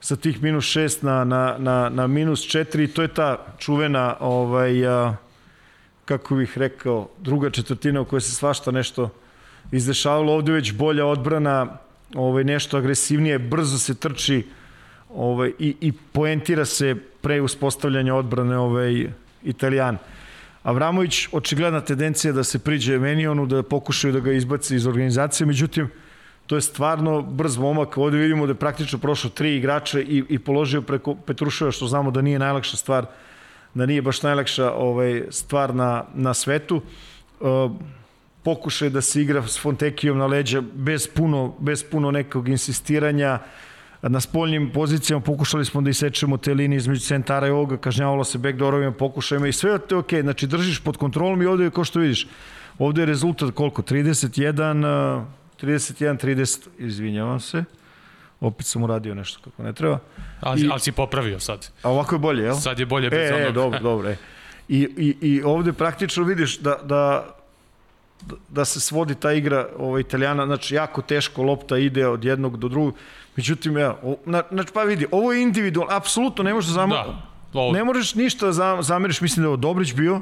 sa 0.00 0.16
tih 0.16 0.42
minus 0.42 0.64
šest 0.64 1.02
na, 1.02 1.24
na, 1.24 1.56
na, 1.58 1.88
na 1.88 2.06
minus 2.06 2.46
četiri 2.46 2.84
i 2.84 2.88
to 2.88 3.02
je 3.02 3.08
ta 3.08 3.46
čuvena 3.58 4.16
ovaj, 4.20 4.86
a, 4.86 5.16
kako 6.04 6.34
bih 6.34 6.58
rekao, 6.58 7.08
druga 7.18 7.50
četvrtina 7.50 8.00
u 8.00 8.04
kojoj 8.04 8.20
se 8.20 8.32
svašta 8.32 8.70
nešto 8.70 9.10
izdešavalo. 9.72 10.32
Ovde 10.32 10.52
već 10.52 10.72
bolja 10.72 11.06
odbrana, 11.06 11.66
ovaj, 12.14 12.44
nešto 12.44 12.76
agresivnije, 12.76 13.38
brzo 13.38 13.78
se 13.78 13.94
trči 13.94 14.46
ovaj, 15.14 15.52
i, 15.58 15.74
i 15.80 15.92
poentira 15.92 16.64
se 16.64 16.94
pre 17.20 17.40
uspostavljanja 17.40 18.14
odbrane 18.14 18.58
ovaj, 18.58 19.06
Italijan. 19.42 19.98
Avramović, 20.62 21.28
očigledna 21.32 21.80
tendencija 21.80 22.32
da 22.32 22.44
se 22.44 22.58
priđe 22.58 22.98
Menionu, 22.98 23.46
da 23.46 23.62
pokušaju 23.62 24.12
da 24.12 24.20
ga 24.20 24.32
izbaci 24.32 24.76
iz 24.76 24.86
organizacije, 24.86 25.46
međutim, 25.46 25.88
to 26.48 26.56
je 26.56 26.60
stvarno 26.60 27.22
brz 27.22 27.58
momak. 27.58 27.98
Ovde 27.98 28.16
vidimo 28.16 28.46
da 28.46 28.50
je 28.50 28.58
praktično 28.58 28.98
prošao 28.98 29.30
tri 29.30 29.56
igrače 29.56 30.00
i, 30.02 30.24
i 30.28 30.38
položio 30.38 30.82
preko 30.82 31.14
Petruševa, 31.14 31.70
što 31.70 31.86
znamo 31.86 32.10
da 32.10 32.22
nije 32.22 32.38
najlakša 32.38 32.76
stvar, 32.76 33.06
da 33.74 33.86
nije 33.86 34.02
baš 34.02 34.22
najlakša 34.22 34.72
ovaj, 34.72 35.24
stvar 35.30 35.74
na, 35.74 36.04
na 36.14 36.34
svetu. 36.34 36.80
Uh, 37.40 37.70
pokušaj 38.42 38.90
da 38.90 39.00
se 39.00 39.22
igra 39.22 39.42
s 39.46 39.60
Fontekijom 39.60 40.18
na 40.18 40.26
leđa 40.26 40.62
bez 40.74 41.08
puno, 41.14 41.54
bez 41.58 41.84
puno 41.84 42.10
nekog 42.10 42.48
insistiranja, 42.48 43.38
na 44.02 44.20
spoljnim 44.20 44.70
pozicijama 44.72 45.20
pokušali 45.20 45.64
smo 45.64 45.80
da 45.80 45.90
isečemo 45.90 46.36
te 46.36 46.54
linije 46.54 46.76
između 46.76 47.00
centara 47.00 47.46
i 47.46 47.50
ovoga, 47.50 47.76
kažnjavalo 47.76 48.24
se 48.24 48.38
backdoorovima, 48.38 48.92
pokušajima 48.92 49.48
i 49.48 49.52
sve 49.52 49.70
je 49.70 49.78
okay. 49.78 50.22
znači 50.22 50.46
držiš 50.46 50.80
pod 50.80 50.96
kontrolom 50.96 51.42
i 51.42 51.46
ovde 51.46 51.64
je, 51.64 51.70
kao 51.70 51.84
što 51.84 52.00
vidiš, 52.00 52.26
ovde 52.78 53.02
je 53.02 53.06
rezultat 53.06 53.50
koliko, 53.54 53.82
31, 53.82 55.24
31, 55.62 56.18
30, 56.18 56.68
izvinjavam 56.78 57.40
se, 57.40 57.64
opet 58.40 58.66
sam 58.66 58.82
uradio 58.82 59.14
nešto 59.14 59.40
kako 59.44 59.62
ne 59.62 59.72
treba. 59.72 59.98
Ali, 60.40 60.60
I, 60.60 60.68
ali 60.70 60.80
si 60.80 60.92
popravio 60.92 61.40
sad. 61.40 61.68
A 61.82 61.90
ovako 61.90 62.14
je 62.14 62.18
bolje, 62.18 62.42
jel? 62.42 62.54
Sad 62.54 62.78
je 62.78 62.86
bolje 62.86 63.10
bez 63.10 63.30
e, 63.30 63.34
onog. 63.34 63.48
E, 63.48 63.52
dobro, 63.52 63.78
dobro, 63.78 64.08
e. 64.08 64.16
I, 64.68 64.88
i, 64.96 65.16
I 65.20 65.42
ovde 65.42 65.72
praktično 65.72 66.24
vidiš 66.24 66.58
da, 66.58 66.76
da 66.84 67.34
da 68.48 68.64
se 68.64 68.80
svodi 68.80 69.14
ta 69.14 69.32
igra 69.32 69.68
ovaj, 69.78 70.00
italijana, 70.00 70.46
znači 70.46 70.74
jako 70.74 71.02
teško 71.02 71.42
lopta 71.42 71.78
ide 71.78 72.06
od 72.06 72.24
jednog 72.24 72.56
do 72.56 72.68
drugog, 72.68 72.94
međutim, 73.36 73.78
ja, 73.78 73.96
znači 74.50 74.72
pa 74.72 74.82
vidi, 74.82 75.06
ovo 75.10 75.32
je 75.32 75.42
individual, 75.42 75.86
apsolutno 75.90 76.44
ne 76.44 76.54
možeš 76.54 76.68
da 76.68 76.74
zameriš, 76.74 77.06
da, 77.52 77.60
ovo... 77.60 77.72
ne 77.72 77.84
možeš 77.84 78.14
ništa 78.14 78.46
da 78.46 78.82
zameriš, 78.82 79.20
mislim 79.20 79.42
da 79.42 79.44
je 79.44 79.48
ovo 79.48 79.56
Dobrić 79.56 79.94
bio, 79.94 80.20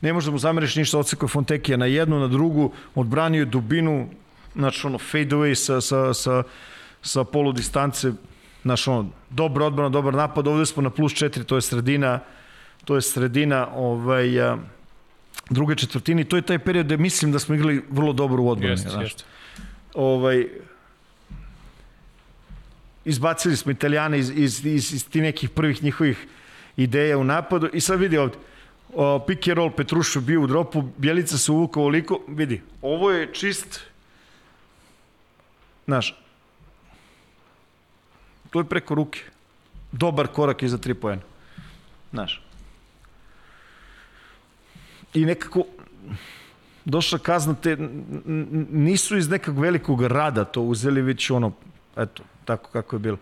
ne 0.00 0.12
možeš 0.12 0.26
da 0.26 0.32
mu 0.32 0.38
zameriš 0.38 0.76
ništa, 0.76 0.98
odsekao 0.98 1.28
Fontekija 1.28 1.76
na 1.76 1.86
jednu, 1.86 2.18
na 2.20 2.28
drugu, 2.28 2.72
odbranio 2.94 3.38
je 3.38 3.44
dubinu, 3.44 4.08
znači 4.56 4.86
ono, 4.86 4.98
fade 4.98 5.36
away 5.36 5.54
sa, 5.54 5.80
sa, 5.80 6.14
sa, 6.14 6.42
sa 7.02 7.24
polu 7.24 7.52
distance, 7.52 8.12
znači 8.62 8.90
ono, 8.90 9.08
dobar 9.30 9.62
odbrana, 9.62 9.88
dobar 9.88 10.14
napad, 10.14 10.48
ovde 10.48 10.66
smo 10.66 10.82
na 10.82 10.90
plus 10.90 11.12
4, 11.12 11.44
to 11.44 11.56
je 11.56 11.62
sredina, 11.62 12.20
to 12.84 12.94
je 12.94 13.02
sredina, 13.02 13.68
ovaj, 13.74 14.52
uh, 14.52 14.58
druge 15.50 15.74
četvrtine 15.74 16.24
to 16.24 16.36
je 16.36 16.42
taj 16.42 16.58
period 16.58 16.86
gde 16.86 16.96
mislim 16.96 17.32
da 17.32 17.38
smo 17.38 17.54
igrali 17.54 17.84
vrlo 17.90 18.12
dobro 18.12 18.42
u 18.42 18.50
odbrani. 18.50 18.72
Jeste, 18.72 18.90
jeste. 19.00 19.24
Ovaj, 19.94 20.46
izbacili 23.04 23.56
smo 23.56 23.72
Italijane 23.72 24.18
iz, 24.18 24.30
iz, 24.30 24.66
iz, 24.66 24.92
iz 24.92 25.08
ti 25.08 25.20
nekih 25.20 25.50
prvih 25.50 25.82
njihovih 25.82 26.26
ideja 26.76 27.18
u 27.18 27.24
napadu 27.24 27.68
i 27.72 27.80
sad 27.80 28.00
vidi 28.00 28.18
ovde, 28.18 28.36
o, 28.94 29.18
pick 29.18 29.48
and 29.48 29.56
roll 29.56 29.70
Petrušov 29.70 30.22
bio 30.22 30.42
u 30.42 30.46
dropu, 30.46 30.82
Bjelica 30.96 31.38
se 31.38 31.52
uvukao 31.52 31.82
ovoliko, 31.82 32.20
vidi, 32.28 32.60
ovo 32.82 33.10
je 33.10 33.32
čist, 33.32 33.80
znaš, 35.86 36.14
to 38.50 38.60
je 38.60 38.64
preko 38.64 38.94
ruke. 38.94 39.20
Dobar 39.92 40.26
korak 40.26 40.62
iza 40.62 40.78
tri 40.78 40.94
poena. 40.94 41.22
Znaš, 42.10 42.42
i 45.14 45.24
nekako 45.24 45.64
došla 46.84 47.18
kazna 47.18 47.54
te 47.54 47.76
nisu 48.70 49.16
iz 49.16 49.28
nekog 49.28 49.58
velikog 49.58 50.02
rada 50.02 50.44
to 50.44 50.62
uzeli 50.62 51.02
već 51.02 51.30
ono 51.30 51.52
eto 51.96 52.22
tako 52.44 52.70
kako 52.70 52.96
je 52.96 53.00
bilo 53.00 53.16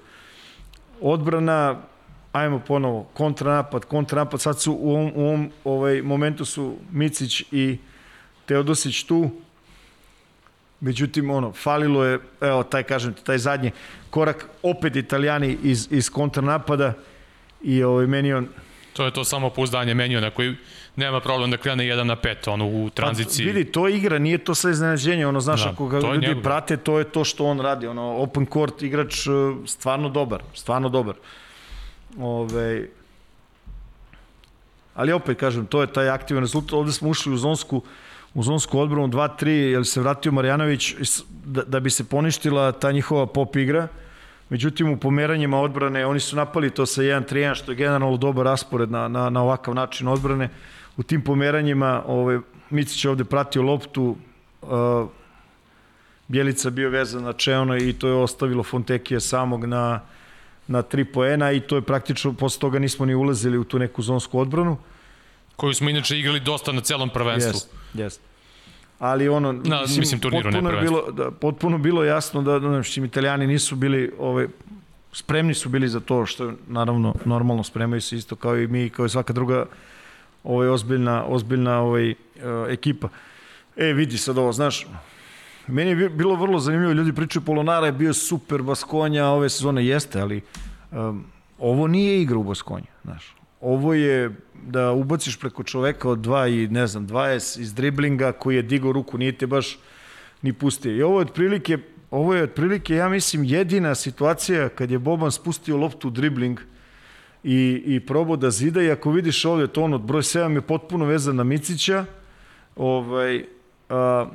odbrana 1.01 1.81
ajmo 2.33 2.59
ponovo 2.59 3.03
kontranapad 3.15 3.85
kontranapad 3.85 4.41
sad 4.41 4.61
su 4.61 4.73
u 4.81 4.91
ovom, 4.91 5.13
u 5.15 5.21
ovom 5.21 5.51
ovaj 5.65 6.03
momentu 6.03 6.45
su 6.45 6.77
Micić 6.91 7.45
i 7.53 7.79
Teodosić 8.47 9.03
tu 9.03 9.31
međutim 10.85 11.31
ono 11.31 11.53
falilo 11.53 12.05
je 12.05 12.19
evo 12.41 12.63
taj 12.63 12.83
kažem 12.83 13.15
taj 13.25 13.39
zadnji 13.39 13.71
korak 14.11 14.47
opet 14.63 14.97
italijani 14.97 15.59
iz 15.63 15.89
iz 15.91 16.11
kontranapada 16.11 16.93
i 17.63 17.83
ovaj 17.83 18.07
meni 18.07 18.33
on 18.33 18.49
to 18.93 19.05
je 19.05 19.11
to 19.11 19.25
samo 19.25 19.51
pouzdanje 19.51 19.95
menio 19.95 20.21
na 20.21 20.31
koji 20.31 20.57
nema 20.97 21.21
problem 21.21 21.51
da 21.51 21.57
krene 21.57 21.85
1 21.85 22.03
na 22.03 22.17
5 22.17 22.51
ono 22.51 22.67
u 22.67 22.85
pa, 22.89 22.95
tranziciji. 22.95 23.47
Pa, 23.47 23.53
vidi, 23.53 23.73
to 23.73 23.89
je 23.89 23.97
igra, 23.97 24.19
nije 24.19 24.39
to 24.39 24.55
sve 24.55 24.71
iznenađenje, 24.71 25.27
ono 25.27 25.41
znaš 25.41 25.65
da, 25.65 25.71
ako 25.71 25.89
ga 25.89 25.99
ljudi 25.99 26.27
njegov. 26.27 26.43
prate, 26.43 26.77
to 26.77 26.99
je 26.99 27.05
to 27.05 27.25
što 27.25 27.45
on 27.45 27.61
radi, 27.61 27.87
ono 27.87 28.03
open 28.03 28.47
court 28.47 28.83
igrač 28.83 29.27
e, 29.27 29.31
stvarno 29.67 30.09
dobar, 30.09 30.43
stvarno 30.55 30.89
dobar. 30.89 31.15
Ove, 32.19 32.89
ali 34.95 35.13
opet 35.13 35.39
kažem, 35.39 35.67
to 35.67 35.81
je 35.81 35.93
taj 35.93 36.09
aktivan 36.09 36.43
rezultat, 36.43 36.73
ovde 36.73 36.93
smo 36.93 37.09
ušli 37.09 37.33
u 37.33 37.37
zonsku 37.37 37.83
u 38.35 38.43
zonsku 38.43 38.79
odbranu 38.79 39.09
2-3, 39.09 39.49
jer 39.49 39.87
se 39.87 40.01
vratio 40.01 40.33
Marjanović 40.33 40.95
da, 41.45 41.63
da 41.63 41.81
bi 41.81 41.91
se 41.91 42.05
poništila 42.05 42.73
ta 42.73 42.93
njihova 42.93 43.27
pop 43.27 43.57
igra. 43.57 43.89
Međutim, 44.49 44.93
u 44.93 44.97
pomeranjima 44.97 45.61
odbrane, 45.61 46.07
oni 46.07 46.21
su 46.21 46.37
napali 46.37 46.71
to 46.71 46.87
sa 46.87 47.03
1-3-1, 47.03 47.55
što 47.55 47.73
je 47.73 47.77
generalno 47.77 48.17
dobar 48.17 48.45
raspored 48.45 48.91
na, 48.91 49.09
na, 49.09 49.31
na 49.31 49.43
ovakav 49.43 49.75
način 49.75 50.09
odbrane 50.09 50.49
u 50.97 51.03
tim 51.03 51.23
pomeranjima 51.23 52.03
ovaj, 52.07 52.39
Micić 52.71 53.05
je 53.05 53.11
ovde 53.11 53.25
pratio 53.25 53.63
loptu, 53.63 54.17
uh, 54.63 55.09
Bjelica 56.29 56.71
bio 56.71 56.91
vezan 56.91 57.23
na 57.23 57.33
Čeona 57.33 57.79
i 57.79 57.93
to 57.93 58.09
je 58.09 58.15
ostavilo 58.15 58.63
Fontekija 58.63 59.21
samog 59.21 59.65
na, 59.65 60.01
na 60.67 60.83
tri 60.83 61.05
poena 61.05 61.53
i 61.53 61.61
to 61.61 61.77
je 61.77 61.83
praktično, 61.83 62.33
posle 62.33 62.61
toga 62.61 62.79
nismo 62.79 63.07
ni 63.07 63.15
ulazili 63.15 63.59
u 63.59 63.65
tu 63.65 63.79
neku 63.79 64.03
zonsku 64.03 64.39
odbranu. 64.39 64.77
Koju 65.57 65.75
smo 65.75 65.91
inače 65.91 66.19
igrali 66.19 66.41
dosta 66.41 66.73
na 66.73 66.81
celom 66.81 67.11
prvenstvu. 67.11 67.51
Jest, 67.51 67.71
jest. 67.95 68.21
Ali 68.99 69.29
ono, 69.29 69.53
na, 69.53 69.81
mislim, 69.81 70.01
mislim 70.01 70.21
turniru, 70.21 70.51
potpuno, 70.51 70.71
je 70.71 70.81
bilo, 70.81 71.11
da, 71.11 71.31
potpuno 71.31 71.79
bilo 71.79 72.05
jasno 72.05 72.43
da, 72.43 72.59
da 72.59 72.69
znači, 72.69 73.01
italijani 73.01 73.47
nisu 73.47 73.77
bili 73.77 74.13
ovaj, 74.19 74.47
spremni 75.13 75.55
su 75.55 75.69
bili 75.69 75.89
za 75.89 76.01
to 76.01 76.27
što 76.27 76.53
naravno 76.69 77.15
normalno 77.25 77.63
spremaju 77.63 78.01
se 78.01 78.17
isto 78.17 78.37
kao 78.37 78.59
i 78.59 78.67
mi 78.67 78.91
kao 78.91 79.07
i 79.07 79.09
svaka 79.09 79.33
druga 79.33 79.67
ovaj 80.45 80.69
ozbiljna 80.69 81.25
ozbiljna 81.27 81.81
ovaj 81.81 82.11
uh, 82.11 82.17
ekipa. 82.69 83.09
E 83.77 83.93
vidi 83.93 84.19
sad 84.19 84.39
ovo, 84.39 84.53
znaš, 84.53 84.87
meni 85.67 85.91
je 85.91 86.09
bilo 86.09 86.37
vrlo 86.37 86.59
zanimljivo, 86.59 86.93
ljudi 86.93 87.13
pričaju 87.13 87.45
Polonara 87.45 87.87
je 87.87 87.93
bio 87.93 88.15
super 88.15 88.63
Baskonja 88.63 89.27
ove 89.27 89.51
sezone 89.51 89.87
jeste, 89.87 90.21
ali 90.21 90.41
um, 90.91 91.25
ovo 91.59 91.87
nije 91.87 92.23
igra 92.23 92.39
u 92.39 92.43
Baskonja, 92.45 92.93
znaš. 93.05 93.35
Ovo 93.65 93.95
je 93.95 94.31
da 94.67 94.93
ubaciš 94.93 95.39
preko 95.41 95.63
čoveka 95.63 96.09
od 96.09 96.19
2 96.19 96.65
i 96.65 96.69
ne 96.69 96.87
znam 96.87 97.09
20 97.09 97.61
iz 97.61 97.75
driblinga 97.75 98.33
koji 98.33 98.57
je 98.57 98.63
digao 98.63 98.93
ruku, 98.93 99.19
nije 99.19 99.39
te 99.39 99.47
baš 99.47 99.79
ni 100.43 100.53
pustio. 100.53 100.97
I 100.97 101.03
ovo 101.03 101.19
je 101.21 101.27
otprilike 101.27 101.79
ovo 102.11 102.35
je 102.35 102.43
otprilike 102.43 102.95
ja 102.95 103.09
mislim 103.09 103.45
jedina 103.45 103.95
situacija 103.95 104.69
kad 104.69 104.91
je 104.91 104.99
Boban 104.99 105.33
spustio 105.33 105.77
loptu 105.77 106.09
u 106.09 106.11
dribling 106.11 106.61
i, 107.45 107.83
i 107.87 108.01
probao 108.01 108.37
da 108.37 108.51
zida 108.51 108.83
i 108.83 108.91
ako 108.91 109.11
vidiš 109.11 109.45
ovde 109.45 109.67
to 109.67 109.83
ono, 109.83 109.99
broj 109.99 110.23
7 110.23 110.55
je 110.55 110.61
potpuno 110.61 111.05
vezan 111.05 111.37
na 111.37 111.45
Micića, 111.45 112.05
ovaj, 112.77 113.45
a, 113.89 114.27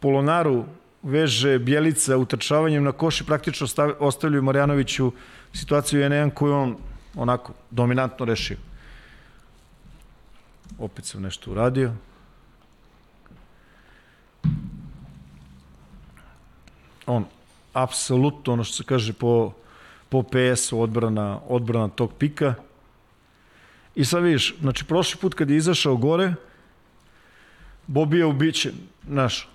Polonaru 0.00 0.64
veže 1.02 1.58
Bjelica 1.58 2.16
utrčavanjem 2.16 2.84
na 2.84 2.92
koši, 2.92 3.24
praktično 3.24 3.66
stav, 3.66 3.92
ostavljaju 3.98 4.42
Marjanoviću 4.42 5.12
situaciju 5.52 6.00
1-1 6.00 6.30
koju 6.30 6.54
on 6.54 6.76
onako 7.16 7.52
dominantno 7.70 8.26
rešio. 8.26 8.56
Opet 10.78 11.04
sam 11.04 11.22
nešto 11.22 11.50
uradio. 11.50 11.92
On, 17.06 17.24
apsolutno 17.72 18.52
ono 18.52 18.64
što 18.64 18.74
se 18.74 18.84
kaže 18.84 19.12
po 19.12 19.52
po 20.08 20.22
PS-u 20.22 20.80
odbrana, 20.80 21.40
odbrana 21.48 21.88
tog 21.88 22.12
pika. 22.18 22.54
I 23.94 24.04
sad 24.04 24.22
vidiš, 24.22 24.54
znači 24.60 24.84
prošli 24.84 25.20
put 25.20 25.34
kad 25.34 25.50
je 25.50 25.56
izašao 25.56 25.96
gore, 25.96 26.34
Bobi 27.86 28.18
je 28.18 28.26
ubićen, 28.26 28.72
naš, 29.06 29.48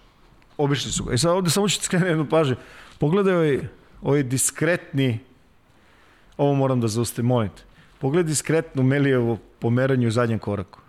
obišli 0.57 0.91
su 0.91 1.03
ga. 1.03 1.13
I 1.13 1.17
sad 1.17 1.31
ovde 1.31 1.49
samo 1.49 1.69
ću 1.69 1.79
ti 1.79 1.85
skrenuti 1.85 2.09
jednu 2.09 2.29
pažnju. 2.29 2.55
Pogledaj 2.99 3.33
ovaj, 3.33 3.59
ovaj 4.01 4.23
diskretni, 4.23 5.19
ovo 6.41 6.53
moram 6.53 6.81
da 6.81 6.87
zaustavim, 6.87 7.27
molim 7.27 7.49
te. 7.49 7.63
Pogledaj 7.99 8.29
diskretnu 8.29 8.83
Melijevo 8.83 9.37
pomeranje 9.59 10.07
u 10.07 10.11
zadnjem 10.11 10.39
koraku. 10.39 10.79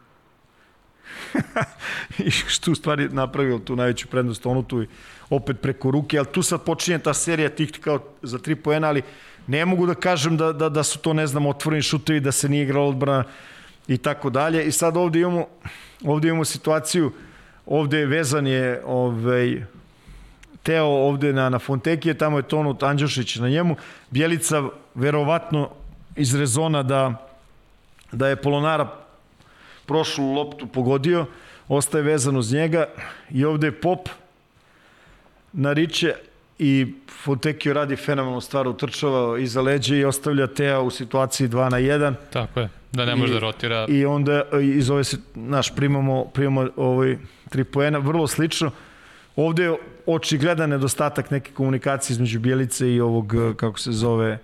I 2.27 2.31
što 2.31 2.73
u 2.73 2.75
stvari 2.75 3.09
napravio 3.09 3.59
tu 3.59 3.77
najveću 3.77 4.09
prednost, 4.09 4.47
onu 4.47 4.63
tu 4.63 4.85
opet 5.31 5.61
preko 5.61 5.91
ruke, 5.91 6.19
ali 6.19 6.27
tu 6.33 6.43
sad 6.43 6.65
počinje 6.65 6.99
ta 6.99 7.15
serija 7.15 7.49
tih 7.49 7.71
kao 7.81 7.99
za 8.23 8.39
tri 8.39 8.57
poena, 8.57 8.89
ali 8.89 9.03
ne 9.47 9.65
mogu 9.65 9.87
da 9.87 9.95
kažem 9.95 10.37
da, 10.37 10.53
da, 10.53 10.69
da 10.69 10.83
su 10.83 10.99
to, 10.99 11.13
ne 11.13 11.27
znam, 11.27 11.47
otvoreni 11.47 11.83
šutevi, 11.83 12.21
da 12.21 12.33
se 12.33 12.49
nije 12.49 12.63
igrala 12.63 12.89
odbrana 12.89 13.25
i 13.89 13.99
tako 13.99 14.31
dalje. 14.31 14.65
I 14.65 14.73
sad 14.73 14.97
ovde 14.97 15.21
imamo, 15.21 15.47
ovde 16.05 16.29
imamo 16.29 16.45
situaciju, 16.45 17.13
ovde 17.67 17.99
je 17.99 18.07
vezan 18.07 18.47
je 18.47 18.83
ovaj, 18.87 19.63
Teo 20.63 20.87
ovde 20.87 21.33
na, 21.33 21.49
na 21.49 21.59
Fontekije, 21.59 22.15
tamo 22.15 22.39
je 22.39 22.43
Tonut 22.43 22.83
Anđošić 22.83 23.37
na 23.37 23.49
njemu. 23.49 23.77
Bjelica 24.11 24.63
verovatno 24.95 25.71
iz 26.17 26.35
rezona 26.35 26.83
da, 26.83 27.29
da 28.13 28.29
je 28.29 28.37
Polonara 28.37 28.89
prošlu 29.87 30.33
loptu 30.33 30.67
pogodio, 30.67 31.27
ostaje 31.69 32.05
vezan 32.05 32.37
uz 32.37 32.53
njega 32.53 32.87
i 33.31 33.45
ovde 33.45 33.67
je 33.67 33.81
Pop 33.81 34.09
na 35.53 35.73
Riče 35.73 36.15
i 36.59 36.95
Fontekio 37.25 37.73
radi 37.73 37.97
fenomenalnu 37.97 38.41
stvar, 38.41 38.69
utrčava 38.69 39.39
iza 39.39 39.63
leđa 39.63 39.97
i 39.97 40.05
ostavlja 40.05 40.47
Tea 40.47 40.81
u 40.81 40.91
situaciji 40.91 41.49
2 41.49 41.71
na 41.71 41.79
1. 41.79 42.15
Tako 42.33 42.61
je, 42.61 42.69
da 42.93 43.05
ne 43.05 43.17
može 43.17 43.33
da 43.33 43.39
rotira. 43.39 43.87
I 43.89 44.05
onda 44.05 44.43
iz 44.63 44.91
ove 44.91 45.05
se, 45.05 45.17
naš, 45.35 45.75
primamo, 45.75 46.25
primamo 46.25 46.69
ovaj, 46.77 47.19
3 47.51 47.65
poena, 47.65 47.99
vrlo 47.99 48.27
slično. 48.27 48.71
Ovde 49.37 49.63
je 49.63 49.77
očigledan 50.07 50.71
nedostatak 50.71 51.31
neke 51.31 51.53
komunikacije 51.53 52.15
između 52.15 52.41
Bjelice 52.41 52.93
i 52.93 53.01
ovog, 53.01 53.35
kako 53.57 53.79
se 53.79 53.93
zove, 53.93 54.39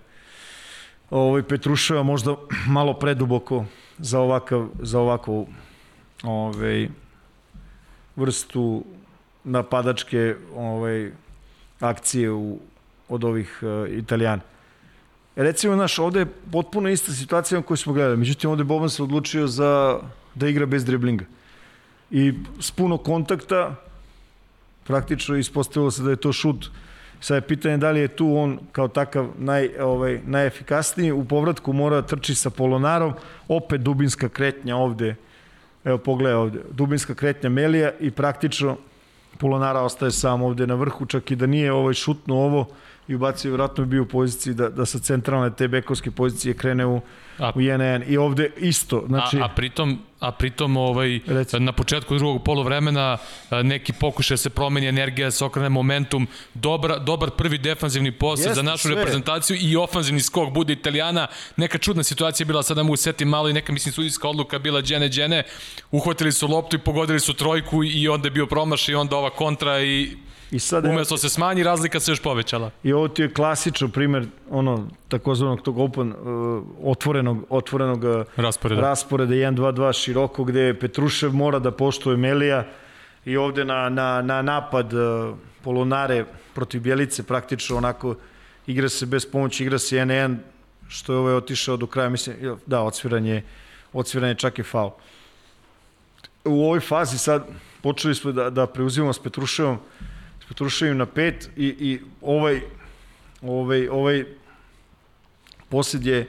ovaj 1.10 1.42
Petruševa 1.42 2.02
možda 2.02 2.36
malo 2.78 2.94
preduboko 2.94 3.64
za 3.98 4.20
ovakav 4.20 4.68
za 4.82 5.00
ovakvu 5.00 5.46
ovaj 6.22 6.88
vrstu 8.16 8.84
napadačke 9.44 10.36
ovaj 10.56 11.12
akcije 11.80 12.32
u, 12.32 12.58
od 13.08 13.24
ovih 13.24 13.60
uh, 13.62 13.92
Italijana. 13.92 14.42
Recimo, 15.36 15.76
naš, 15.76 15.98
ovde 15.98 16.20
je 16.20 16.26
potpuno 16.52 16.88
ista 16.88 17.12
situacija 17.12 17.62
koju 17.62 17.76
smo 17.76 17.92
gledali. 17.92 18.16
Međutim, 18.16 18.50
ovde 18.50 18.64
Boban 18.64 18.90
se 18.90 19.02
odlučio 19.02 19.46
za, 19.46 20.00
da 20.34 20.48
igra 20.48 20.66
bez 20.66 20.84
driblinga. 20.84 21.24
I 22.10 22.32
s 22.60 22.70
puno 22.70 22.98
kontakta, 22.98 23.74
praktično 24.84 25.36
ispostavilo 25.36 25.90
se 25.90 26.02
da 26.02 26.10
je 26.10 26.16
to 26.16 26.32
šut. 26.32 26.70
Sada 27.20 27.36
je 27.36 27.40
pitanje 27.40 27.76
da 27.76 27.90
li 27.90 28.00
je 28.00 28.08
tu 28.08 28.36
on 28.36 28.58
kao 28.72 28.88
takav 28.88 29.28
naj, 29.38 29.68
ovaj, 29.80 30.20
najefikasniji. 30.26 31.12
U 31.12 31.24
povratku 31.24 31.72
mora 31.72 32.00
da 32.00 32.06
trči 32.06 32.34
sa 32.34 32.50
Polonarom. 32.50 33.12
Opet 33.48 33.80
dubinska 33.80 34.28
kretnja 34.28 34.76
ovde. 34.76 35.14
Evo, 35.84 35.98
pogledaj 35.98 36.34
ovde. 36.34 36.60
Dubinska 36.70 37.14
kretnja 37.14 37.50
Melija 37.50 37.92
i 38.00 38.10
praktično 38.10 38.76
Polonara 39.38 39.80
ostaje 39.80 40.10
sam 40.10 40.42
ovde 40.42 40.66
na 40.66 40.74
vrhu, 40.74 41.06
čak 41.06 41.30
i 41.30 41.36
da 41.36 41.46
nije 41.46 41.72
ovaj 41.72 41.94
šutno 41.94 42.34
ovo 42.34 42.66
i 43.08 43.14
ubacio, 43.14 43.50
vjerojatno 43.50 43.84
bi 43.84 43.90
bio 43.90 44.02
u 44.02 44.06
poziciji 44.06 44.54
da, 44.54 44.68
da 44.68 44.86
sa 44.86 44.98
centralne 44.98 45.50
te 45.50 45.68
bekovske 45.68 46.10
pozicije 46.10 46.54
krene 46.54 46.86
u, 46.86 47.00
a, 47.38 47.52
u 47.54 47.58
1 47.58 48.02
I 48.08 48.16
ovde 48.16 48.50
isto. 48.56 49.04
Znači, 49.06 49.36
a, 49.36 49.44
a 49.44 49.48
pritom, 49.48 49.98
a 50.20 50.32
pritom 50.32 50.76
ovaj, 50.76 51.20
na 51.58 51.72
početku 51.72 52.18
drugog 52.18 52.44
polovremena 52.44 53.18
neki 53.50 53.92
pokušaj 53.92 54.34
da 54.34 54.38
se 54.38 54.50
promeni 54.50 54.86
energija, 54.86 55.26
da 55.26 55.30
se 55.30 55.44
okrene 55.44 55.68
momentum, 55.68 56.26
dobar, 56.54 57.00
dobar 57.00 57.30
prvi 57.30 57.58
defanzivni 57.58 58.12
posao 58.12 58.54
za 58.54 58.62
našu 58.62 58.88
sve. 58.88 58.94
reprezentaciju 58.94 59.56
i 59.60 59.76
ofanzivni 59.76 60.20
skok 60.20 60.54
bude 60.54 60.72
Italijana. 60.72 61.26
Neka 61.56 61.78
čudna 61.78 62.02
situacija 62.02 62.46
bila, 62.46 62.62
sada 62.62 62.82
mogu 62.82 62.96
seti 62.96 63.24
malo 63.24 63.48
i 63.48 63.52
neka, 63.52 63.72
mislim, 63.72 63.92
sudijska 63.92 64.28
odluka 64.28 64.58
bila 64.58 64.82
džene, 64.82 65.08
džene. 65.08 65.42
Uhvatili 65.90 66.32
su 66.32 66.48
loptu 66.48 66.76
i 66.76 66.78
pogodili 66.78 67.20
su 67.20 67.34
trojku 67.34 67.84
i 67.84 68.08
onda 68.08 68.26
je 68.26 68.30
bio 68.30 68.46
promaš 68.46 68.88
i 68.88 68.94
onda 68.94 69.16
ova 69.16 69.30
kontra 69.30 69.80
i 69.80 70.16
I 70.50 70.58
sad, 70.58 70.84
Umesto 70.84 71.16
se 71.16 71.28
smanji, 71.28 71.62
razlika 71.62 72.00
se 72.00 72.10
još 72.10 72.22
povećala. 72.22 72.70
I 72.82 72.92
ovo 72.92 73.08
ti 73.08 73.22
je 73.22 73.32
klasičan 73.34 73.90
primer 73.90 74.26
ono, 74.50 74.88
takozvanog 75.08 75.62
tog 75.62 75.78
open, 75.78 76.12
uh, 76.12 76.64
otvorenog, 76.82 77.44
otvorenog 77.48 78.04
uh, 78.04 78.24
rasporeda. 78.36 78.80
rasporeda 78.80 79.34
1-2-2 79.34 80.02
široko, 80.02 80.44
gde 80.44 80.74
Petrušev 80.80 81.32
mora 81.32 81.58
da 81.58 81.70
poštuje 81.70 82.16
Melija 82.16 82.66
i 83.24 83.36
ovde 83.36 83.64
na, 83.64 83.88
na, 83.88 84.22
na 84.22 84.42
napad 84.42 84.92
uh, 84.92 85.34
Polonare 85.64 86.24
protiv 86.54 86.80
Bjelice 86.80 87.22
praktično 87.22 87.76
onako 87.76 88.14
igra 88.66 88.88
se 88.88 89.06
bez 89.06 89.26
pomoći, 89.26 89.64
igra 89.64 89.78
se 89.78 89.96
1-1, 89.96 90.36
što 90.88 91.12
je 91.12 91.18
ovaj 91.18 91.34
otišao 91.34 91.76
do 91.76 91.86
kraja, 91.86 92.08
mislim, 92.08 92.36
da, 92.66 92.82
odsviranje, 92.82 93.42
odsviranje 93.92 94.34
čak 94.34 94.58
i 94.58 94.62
faul. 94.62 94.90
U 96.44 96.64
ovoj 96.64 96.80
fazi 96.80 97.18
sad 97.18 97.46
počeli 97.82 98.14
smo 98.14 98.32
da, 98.32 98.50
da 98.50 98.66
preuzimamo 98.66 99.12
s 99.12 99.18
Petruševom, 99.18 99.78
Petruševim 100.48 100.96
na 100.96 101.06
pet 101.06 101.50
i, 101.56 101.66
i 101.66 102.00
ovaj, 102.22 102.60
ovaj, 103.42 103.88
ovaj 103.88 104.24
posled 105.68 106.06
je, 106.06 106.28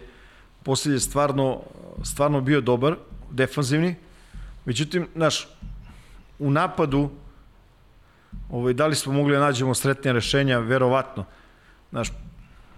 posled 0.64 0.94
je 0.94 1.00
stvarno, 1.00 1.62
stvarno 2.04 2.42
bio 2.42 2.62
dobar, 2.62 2.96
defanzivni. 3.32 3.96
Međutim, 4.66 5.08
naš, 5.16 5.48
u 6.40 6.52
napadu, 6.52 7.10
ovaj, 8.50 8.74
da 8.74 8.88
li 8.88 8.96
smo 8.96 9.14
mogli 9.14 9.34
da 9.34 9.40
nađemo 9.40 9.74
sretnije 9.74 10.14
rešenja, 10.14 10.60
verovatno. 10.60 11.26
Naš, 11.92 12.12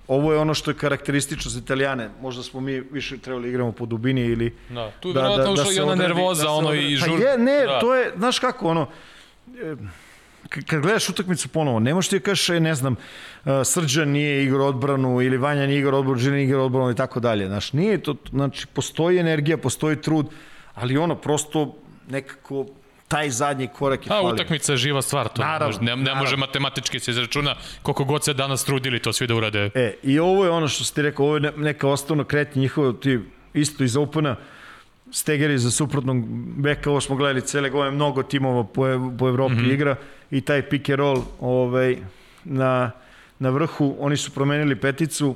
ovo 0.08 0.34
je 0.34 0.39
ono 0.39 0.54
što 0.54 0.71
je 0.71 0.77
karakteristično 0.77 1.51
za 1.51 1.60
Italijane. 1.60 2.10
Možda 2.21 2.43
smo 2.43 2.62
mi 2.62 2.80
više 2.80 3.17
trebali 3.17 3.43
da 3.43 3.49
igramo 3.49 3.71
po 3.71 3.86
dubini 3.86 4.21
ili... 4.21 4.56
Da, 4.69 4.91
tu 4.99 5.10
je 5.10 5.13
da, 5.13 5.21
da, 5.21 5.38
da, 5.38 5.63
da 5.63 5.71
i 5.75 5.80
ona 5.80 5.95
nervoza, 5.95 6.43
da 6.43 6.51
ono 6.51 6.73
i 6.73 6.95
žur... 6.95 7.19
Pa 7.19 7.30
je, 7.30 7.38
ne, 7.38 7.65
da. 7.65 7.80
to 7.80 7.95
je, 7.95 8.12
znaš 8.17 8.39
kako, 8.39 8.67
ono, 8.67 8.88
kad 10.52 10.82
gledaš 10.82 11.10
utakmicu 11.10 11.50
ponovo, 11.50 11.80
ne 11.80 11.94
možeš 11.94 12.10
ti 12.10 12.20
da 12.20 12.24
kažeš, 12.24 12.50
e, 12.50 12.60
ne 12.60 12.76
znam, 12.76 12.96
Srđan 13.64 14.10
nije 14.10 14.44
igrao 14.44 14.68
odbranu 14.68 15.22
ili 15.22 15.38
Vanja 15.38 15.68
nije 15.68 15.80
igrao 15.80 16.00
odbranu, 16.00 16.32
nije 16.32 16.44
igrao 16.44 16.66
odbranu 16.66 16.92
i 16.92 16.96
tako 16.96 17.20
dalje. 17.20 17.48
Znaš, 17.48 17.74
nije 17.74 18.04
to, 18.04 18.16
znači, 18.30 18.68
postoji 18.68 19.20
energija, 19.20 19.58
postoji 19.58 20.02
trud, 20.02 20.28
ali 20.74 20.98
ono, 20.98 21.16
prosto 21.16 21.76
nekako 22.10 22.66
taj 23.08 23.30
zadnji 23.30 23.68
korak 23.68 24.06
je 24.06 24.10
falio. 24.10 24.30
A 24.30 24.34
utakmica 24.34 24.72
je 24.74 24.78
živa 24.78 25.02
stvar, 25.02 25.28
to 25.28 25.42
naravno, 25.42 25.78
ne, 25.82 25.96
ne 25.96 25.96
naravno. 25.96 26.22
može 26.22 26.38
matematički 26.38 27.00
se 27.00 27.12
izračuna 27.12 27.56
koliko 27.82 28.04
god 28.04 28.24
se 28.24 28.34
danas 28.34 28.66
trudili 28.66 29.00
to 29.00 29.14
svi 29.14 29.28
da 29.28 29.36
urade. 29.36 29.70
E, 29.76 29.94
i 30.04 30.20
ovo 30.20 30.46
je 30.46 30.52
ono 30.52 30.68
što 30.68 30.84
ste 30.84 31.02
rekao, 31.02 31.26
ovo 31.26 31.36
je 31.36 31.52
neka 31.58 31.88
osnovna 31.88 32.24
kretnja 32.24 32.62
njihova, 32.62 32.94
ti 32.94 33.20
isto 33.54 33.84
iz 33.84 33.98
Opena, 33.98 34.36
Stegeri 35.14 35.58
za 35.58 35.72
suprotnog 35.72 36.26
beka, 36.58 36.90
ovo 36.90 37.02
smo 37.02 37.16
gledali 37.16 37.42
cele 37.42 37.70
godine, 37.70 37.96
mnogo 37.96 38.24
timova 38.24 38.64
po, 38.64 38.84
po 39.20 39.28
Evropi 39.28 39.56
mm 39.56 39.58
-hmm. 39.58 39.74
igra 39.74 39.96
i 40.32 40.41
taj 40.41 40.70
pick 40.70 40.89
and 40.89 41.00
roll 41.00 41.24
ovaj, 41.39 41.98
na, 42.44 42.91
na 43.39 43.50
vrhu, 43.50 43.96
oni 44.00 44.17
su 44.17 44.32
promenili 44.32 44.76
peticu 44.76 45.36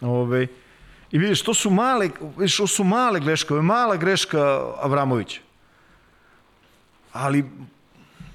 ovaj, 0.00 0.46
i 1.12 1.18
vidiš, 1.18 1.42
to 1.42 1.54
su 1.54 1.70
male, 1.70 2.10
vidiš, 2.36 2.56
to 2.56 2.66
su 2.66 2.84
male 2.84 3.20
greške, 3.20 3.52
ovo 3.52 3.58
je 3.58 3.62
mala 3.62 3.96
greška 3.96 4.60
Avramovića. 4.82 5.40
Ali 7.12 7.44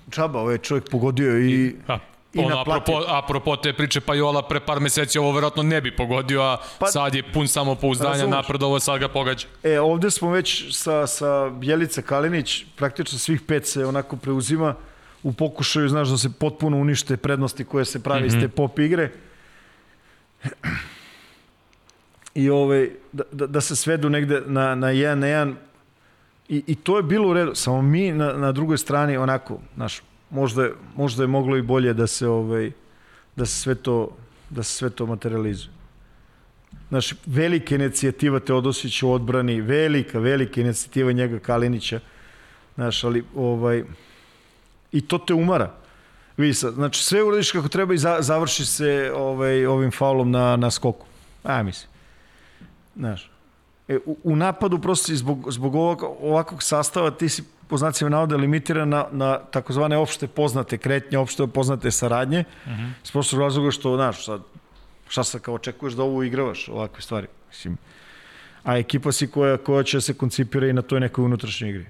čaba, 0.10 0.40
ovaj 0.40 0.58
čovjek 0.58 0.90
pogodio 0.90 1.40
i... 1.40 1.76
A, 1.88 2.00
ono, 2.38 2.60
apropo, 2.60 3.04
apropo 3.08 3.56
te 3.56 3.74
priče 3.74 4.02
Pajola 4.02 4.42
pre 4.48 4.60
par 4.60 4.80
meseci 4.80 5.20
ovo 5.20 5.32
verovatno 5.32 5.64
ne 5.64 5.82
bi 5.82 5.96
pogodio, 5.96 6.42
a 6.42 6.58
pa, 6.80 6.86
sad 6.86 7.16
je 7.16 7.24
pun 7.34 7.48
samopouzdanja, 7.48 8.44
ovo 8.62 8.80
sad 8.80 9.00
ga 9.00 9.08
pogađa. 9.08 9.48
E, 9.64 9.80
ovde 9.80 10.12
smo 10.12 10.32
već 10.32 10.76
sa, 10.76 11.08
sa 11.08 11.50
Bjelica 11.50 12.02
Kalinić, 12.02 12.66
praktično 12.76 13.20
svih 13.20 13.42
pet 13.42 13.68
se 13.68 13.86
onako 13.86 14.16
preuzima 14.16 14.76
u 15.24 15.34
pokušaju, 15.34 15.90
znaš, 15.90 16.10
da 16.10 16.18
se 16.18 16.30
potpuno 16.40 16.78
unište 16.78 17.18
prednosti 17.18 17.64
koje 17.64 17.86
se 17.86 18.04
pravi 18.04 18.22
mm 18.22 18.24
-hmm. 18.24 18.28
iz 18.28 18.34
te 18.34 18.48
mhm. 18.48 18.56
pop 18.56 18.80
igre. 18.80 19.12
I 22.36 22.50
ovaj, 22.50 22.90
da, 23.12 23.24
da, 23.32 23.48
da 23.48 23.62
se 23.62 23.76
svedu 23.76 24.10
negde 24.10 24.42
na, 24.46 24.76
na 24.76 24.90
jedan 24.90 25.20
na 25.20 25.28
jedan 25.28 25.56
I, 26.50 26.64
I 26.68 26.76
to 26.76 26.98
je 26.98 27.04
bilo 27.04 27.30
u 27.30 27.34
redu, 27.34 27.56
samo 27.56 27.82
mi 27.82 28.12
na, 28.12 28.34
na 28.34 28.52
drugoj 28.52 28.78
strani 28.78 29.18
onako, 29.18 29.60
znaš, 29.76 30.02
možda, 30.30 30.70
možda 30.96 31.24
je 31.24 31.28
moglo 31.28 31.58
i 31.58 31.62
bolje 31.62 31.94
da 31.94 32.08
se 32.08 32.28
ovaj 32.28 32.72
da 33.36 33.46
se 33.46 33.62
sve 33.62 33.76
to 33.76 34.18
da 34.50 34.64
se 34.64 34.74
sve 34.74 34.90
to 34.90 35.06
materializuje. 35.06 35.74
Znaš, 36.90 37.14
velika 37.26 37.76
inicijativa 37.76 38.40
Teodosića 38.40 39.08
u 39.08 39.12
odbrani, 39.12 39.62
velika, 39.62 40.20
velika 40.20 40.62
inicijativa 40.62 41.12
njega 41.12 41.40
Kalinića. 41.40 42.00
Znaš, 42.76 43.04
ali 43.04 43.24
ovaj 43.36 43.84
i 44.94 45.02
to 45.02 45.18
te 45.18 45.34
umara. 45.34 45.72
Vidi 46.38 46.54
sad, 46.54 46.74
znači 46.74 47.04
sve 47.04 47.24
uradiš 47.24 47.52
kako 47.52 47.68
treba 47.68 47.94
i 47.94 47.98
za, 47.98 48.18
završi 48.20 48.66
se 48.66 49.12
ovaj, 49.16 49.66
ovim 49.66 49.92
faulom 49.92 50.32
na, 50.32 50.56
na 50.56 50.72
skoku. 50.72 51.06
A, 51.44 51.64
mislim. 51.64 51.90
Znaš, 52.96 53.32
e, 53.88 53.98
u, 54.06 54.18
u 54.24 54.36
napadu 54.36 54.80
prosto 54.80 55.16
zbog, 55.16 55.52
zbog 55.52 55.76
ovog, 55.76 56.04
ovakvog 56.22 56.64
sastava 56.64 57.12
ti 57.12 57.30
si 57.30 57.44
po 57.68 57.78
znacima 57.78 58.10
navoda 58.10 58.36
limitiran 58.36 58.90
na, 58.90 59.06
na 59.12 59.40
takozvane 59.40 59.98
opšte 59.98 60.28
poznate 60.28 60.78
kretnje, 60.78 61.18
opšte 61.18 61.48
poznate 61.48 61.92
saradnje, 61.92 62.44
uh 62.66 62.72
-huh. 62.72 62.92
s 63.04 63.12
prostog 63.12 63.40
razloga 63.40 63.72
što, 63.72 63.96
znaš, 63.96 64.26
sad, 64.26 64.42
šta 65.10 65.24
sad 65.24 65.42
kao 65.42 65.56
očekuješ 65.56 65.94
da 65.94 66.04
ovo 66.04 66.24
igravaš, 66.24 66.70
ovakve 66.70 67.02
stvari. 67.02 67.28
Mislim, 67.50 67.78
a 68.64 68.78
ekipa 68.78 69.12
si 69.12 69.28
koja, 69.28 69.58
koja 69.58 69.84
će 69.84 70.02
se 70.02 70.14
koncipira 70.14 70.68
i 70.68 70.74
na 70.74 70.82
toj 70.82 71.00
nekoj 71.00 71.26
unutrašnjoj 71.26 71.70
igri. 71.70 71.86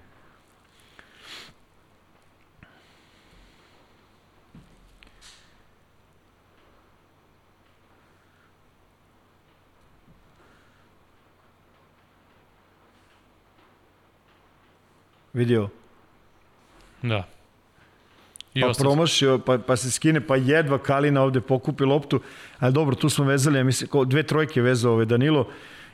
Vidio? 15.34 15.69
Da. 17.02 17.28
I 18.54 18.62
pa 18.62 18.72
promašio, 18.80 19.39
pa, 19.39 19.58
pa 19.58 19.76
se 19.76 19.91
skine, 19.91 20.22
pa 20.22 20.36
jedva 20.36 20.78
Kalina 20.78 21.22
ovde 21.22 21.41
pokupi 21.41 21.84
loptu, 21.84 22.22
ali 22.60 22.74
dobro, 22.74 22.96
tu 22.96 23.10
smo 23.10 23.26
vezali, 23.26 23.58
ja 23.58 23.63
mislim, 23.63 23.89
dve 24.06 24.24
trojke 24.24 24.62
vezao 24.62 24.93
ovaj 24.93 25.06
Danilo 25.06 25.48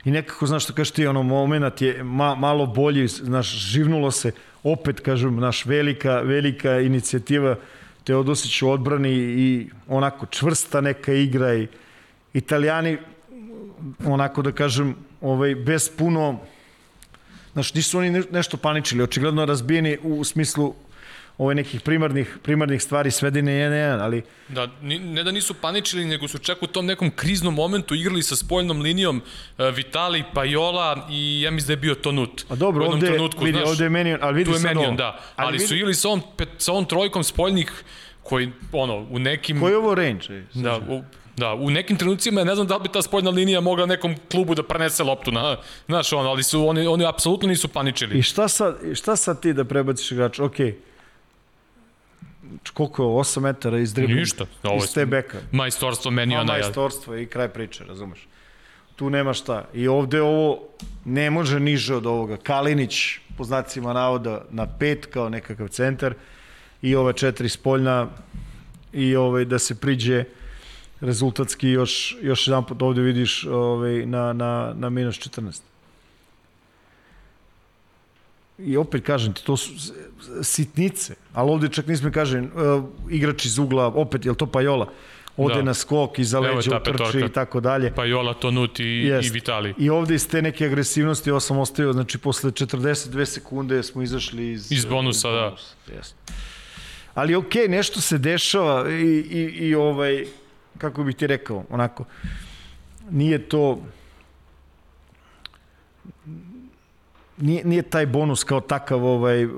i 0.04 0.10
nekako, 0.10 0.46
znaš 0.46 0.64
što 0.64 0.72
kažeš 0.72 0.90
ti, 0.90 1.06
ono, 1.06 1.22
moment 1.22 1.82
je 1.82 2.02
ma, 2.02 2.34
malo 2.34 2.66
bolji, 2.66 3.08
znaš, 3.08 3.48
živnulo 3.48 4.10
se, 4.10 4.32
opet, 4.62 5.00
kažem, 5.00 5.36
naš 5.36 5.66
velika, 5.66 6.20
velika 6.20 6.80
inicijativa 6.80 7.56
Teodosić 8.04 8.62
u 8.62 8.70
odbrani 8.70 9.12
i 9.12 9.70
onako 9.88 10.26
čvrsta 10.26 10.80
neka 10.80 11.12
igra 11.12 11.54
i 11.54 11.68
Italijani 12.32 12.98
onako 14.06 14.42
da 14.42 14.52
kažem 14.52 14.94
ovaj, 15.20 15.54
bez 15.54 15.90
puno 15.98 16.40
Znaš, 17.52 17.74
nisu 17.74 17.98
oni 17.98 18.22
nešto 18.30 18.56
paničili, 18.56 19.02
očigledno 19.02 19.44
razbijeni 19.44 19.98
u 20.02 20.24
smislu 20.24 20.74
ove 21.40 21.54
nekih 21.54 21.80
primarnih, 21.80 22.38
primarnih 22.42 22.82
stvari 22.82 23.10
svedine 23.10 23.52
1-1, 23.52 24.02
ali... 24.02 24.22
Da, 24.48 24.68
ne 24.82 25.22
da 25.22 25.30
nisu 25.30 25.54
paničili, 25.54 26.04
nego 26.04 26.28
su 26.28 26.38
čak 26.38 26.62
u 26.62 26.66
tom 26.66 26.86
nekom 26.86 27.10
kriznom 27.10 27.54
momentu 27.54 27.94
igrali 27.94 28.22
sa 28.22 28.36
spoljnom 28.36 28.80
linijom 28.80 29.22
uh, 29.58 29.74
Vitali, 29.74 30.24
Pajola 30.34 31.08
i 31.10 31.40
ja 31.40 31.50
mislim 31.50 31.66
da 31.66 31.72
je 31.72 31.76
bio 31.76 31.94
Tonut. 31.94 32.44
A 32.48 32.54
dobro, 32.54 32.86
ovde, 32.86 33.06
trenutku, 33.06 33.44
vidi, 33.44 33.58
znaš, 33.58 33.68
ovde 33.68 33.84
je 33.84 33.90
Menion, 33.90 34.18
ali 34.22 34.34
vidi 34.34 34.50
tu 34.50 34.56
je 34.56 34.62
Menion, 34.62 34.96
da. 34.96 35.06
Ali, 35.06 35.16
ali 35.36 35.52
vidi... 35.52 35.66
su 35.66 35.74
igrali 35.74 35.94
sa 35.94 36.08
ovom, 36.08 36.22
sa 36.58 36.72
ovom 36.72 36.84
trojkom 36.84 37.24
spoljnih 37.24 37.72
koji, 38.22 38.52
ono, 38.72 39.06
u 39.10 39.18
nekim... 39.18 39.60
Koji 39.60 39.72
je 39.72 39.76
ovo 39.76 39.94
range? 39.94 40.26
Da, 40.54 40.78
u, 40.88 41.02
Da, 41.40 41.54
u 41.54 41.70
nekim 41.70 41.96
trenucima 41.96 42.44
ne 42.44 42.54
znam 42.54 42.66
da 42.66 42.76
li 42.76 42.82
bi 42.82 42.88
ta 42.88 43.02
spoljna 43.02 43.30
linija 43.30 43.60
mogla 43.60 43.86
nekom 43.86 44.14
klubu 44.30 44.54
da 44.54 44.62
prenese 44.62 45.02
loptu, 45.02 45.32
na, 45.32 45.56
znaš, 45.86 46.12
on, 46.12 46.26
ali 46.26 46.42
su, 46.42 46.68
oni, 46.68 46.86
oni 46.86 47.06
apsolutno 47.06 47.48
nisu 47.48 47.68
paničili. 47.68 48.18
I 48.18 48.22
šta 48.22 48.48
sad, 48.48 48.76
šta 48.94 49.16
sad 49.16 49.40
ti 49.40 49.52
da 49.52 49.64
prebaciš 49.64 50.12
igrača? 50.12 50.44
Okej, 50.44 50.66
okay 50.66 50.90
koliko 52.72 53.02
je 53.02 53.08
8 53.08 53.40
metara 53.40 53.78
iz 53.78 53.94
driblinga? 53.94 54.20
Ništa. 54.20 54.46
Ovo 54.62 54.84
iz 54.84 54.94
te 54.94 55.06
beka. 55.06 55.38
Majstorstvo 55.52 56.10
meni 56.10 56.36
ona. 56.36 56.52
Majstorstvo 56.52 57.16
i 57.16 57.26
kraj 57.26 57.48
priče, 57.48 57.84
razumeš? 57.84 58.28
Tu 58.96 59.10
nema 59.10 59.32
šta. 59.32 59.64
I 59.74 59.88
ovde 59.88 60.22
ovo 60.22 60.58
ne 61.04 61.30
može 61.30 61.60
niže 61.60 61.94
od 61.94 62.06
ovoga. 62.06 62.36
Kalinić, 62.36 63.18
po 63.36 63.44
znacima 63.44 63.92
navoda, 63.92 64.44
na 64.50 64.66
pet 64.66 65.06
kao 65.06 65.28
nekakav 65.28 65.68
centar 65.68 66.14
i 66.82 66.94
ove 66.94 67.12
četiri 67.12 67.48
spoljna 67.48 68.08
i 68.92 69.16
ovaj, 69.16 69.44
da 69.44 69.58
se 69.58 69.74
priđe 69.80 70.24
rezultatski 71.00 71.68
još, 71.68 72.16
još 72.22 72.46
jedan 72.46 72.66
put 72.66 72.82
ovde 72.82 73.02
vidiš 73.02 73.44
ovaj, 73.44 74.06
na, 74.06 74.32
na, 74.32 74.72
na 74.76 74.90
minus 74.90 75.16
14. 75.16 75.60
I 78.58 78.76
opet 78.76 79.04
kažem 79.06 79.32
ti, 79.32 79.44
to 79.44 79.56
su 79.56 79.72
sitnice, 80.42 81.14
ali 81.32 81.50
ovde 81.50 81.68
čak 81.68 81.86
nismo 81.86 82.10
kažem, 82.12 82.44
uh, 82.44 82.84
igrač 83.10 83.44
iz 83.44 83.58
ugla, 83.58 83.86
opet, 83.86 84.26
je 84.26 84.34
to 84.34 84.46
Pajola? 84.46 84.88
Ode 85.36 85.54
da. 85.54 85.62
na 85.62 85.74
skok, 85.74 86.18
iza 86.18 86.40
leđa 86.40 86.76
utrči 86.76 87.18
i 87.18 87.28
tako 87.28 87.60
dalje. 87.60 87.94
Pajola, 87.94 88.34
Tonut 88.34 88.80
i, 88.80 88.84
Jest. 88.84 89.28
i 89.28 89.32
Vitali. 89.32 89.74
I 89.78 89.90
ovde 89.90 90.14
iz 90.14 90.28
te 90.28 90.42
neke 90.42 90.66
agresivnosti, 90.66 91.30
ovo 91.30 91.40
sam 91.40 91.58
ostavio, 91.58 91.92
znači 91.92 92.18
posle 92.18 92.50
42 92.50 93.24
sekunde 93.24 93.82
smo 93.82 94.02
izašli 94.02 94.50
iz... 94.52 94.72
Iz 94.72 94.84
bonusa, 94.84 95.28
iz 95.28 95.34
bonusa. 95.34 95.74
da. 95.86 95.94
Jest. 95.94 96.16
Ali 97.14 97.34
okej, 97.34 97.62
okay, 97.62 97.70
nešto 97.70 98.00
se 98.00 98.18
dešava 98.18 98.90
i, 98.90 99.24
i, 99.30 99.68
i 99.68 99.74
ovaj, 99.74 100.26
kako 100.80 101.04
bih 101.04 101.16
ti 101.16 101.26
rekao, 101.26 101.64
onako, 101.70 102.04
nije 103.10 103.48
to 103.48 103.82
nije, 107.40 107.64
nije 107.64 107.82
taj 107.82 108.06
bonus 108.06 108.44
kao 108.44 108.60
takav 108.60 109.04
ovaj, 109.04 109.48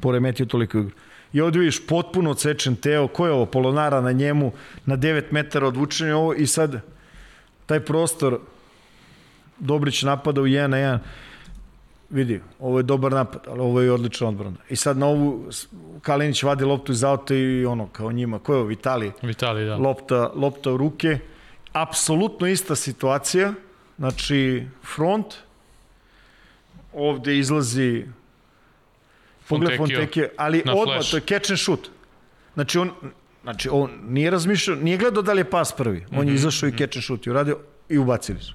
poremetio 0.00 0.46
toliko 0.46 0.78
igru. 0.78 0.90
I 1.32 1.40
ovdje 1.40 1.58
vidiš 1.60 1.86
potpuno 1.86 2.30
odsečen 2.30 2.76
Teo, 2.76 3.08
ko 3.08 3.26
je 3.26 3.32
ovo, 3.32 3.46
Polonara 3.46 4.00
na 4.00 4.12
njemu, 4.12 4.52
na 4.86 4.96
9 4.96 5.22
metara 5.30 5.66
odvučenje 5.66 6.14
ovo 6.14 6.34
i 6.34 6.46
sad 6.46 6.80
taj 7.66 7.80
prostor 7.80 8.40
Dobrić 9.58 10.02
napada 10.02 10.40
u 10.40 10.44
1 10.44 10.66
na 10.66 10.76
1 10.76 10.98
vidi, 12.12 12.40
ovo 12.60 12.78
je 12.78 12.82
dobar 12.82 13.12
napad, 13.12 13.40
ali 13.48 13.60
ovo 13.60 13.80
je 13.80 13.92
odlična 13.92 14.28
odbrana. 14.28 14.56
I 14.68 14.76
sad 14.76 14.98
na 14.98 15.06
ovu 15.06 15.50
Kalinić 16.02 16.42
vadi 16.42 16.64
loptu 16.64 16.92
iz 16.92 17.04
auta 17.04 17.34
i 17.34 17.64
ono, 17.66 17.88
kao 17.88 18.12
njima, 18.12 18.38
ko 18.38 18.52
je 18.52 18.58
ovo, 18.58 18.66
Vitali? 18.66 19.12
Vitali, 19.22 19.64
da. 19.64 19.76
Lopta, 19.76 20.30
lopta 20.34 20.72
u 20.72 20.76
ruke. 20.76 21.18
Apsolutno 21.72 22.46
ista 22.46 22.76
situacija, 22.76 23.52
znači 23.98 24.66
front, 24.94 25.34
ovde 26.92 27.38
izlazi 27.38 28.04
pogled 29.48 29.76
Fontekio, 29.76 30.28
ali 30.36 30.62
odmah, 30.66 31.10
to 31.10 31.16
je 31.16 31.20
catch 31.20 31.50
and 31.50 31.58
shoot. 31.58 31.88
Znači 32.54 32.78
on, 32.78 32.90
znači 33.42 33.68
on 33.72 33.90
nije 34.08 34.30
razmišljao, 34.30 34.76
nije 34.76 34.96
gledao 34.96 35.22
da 35.22 35.32
li 35.32 35.40
je 35.40 35.50
pas 35.50 35.72
prvi. 35.72 35.98
On 35.98 36.04
mm 36.04 36.10
-hmm. 36.10 36.18
je 36.18 36.24
mhm, 36.24 36.34
izašao 36.34 36.68
i 36.68 36.72
catch 36.72 36.96
and 36.96 37.04
shoot 37.04 37.26
i 37.26 37.30
uradio 37.30 37.58
i 37.88 37.98
ubacili 37.98 38.40
su. 38.40 38.54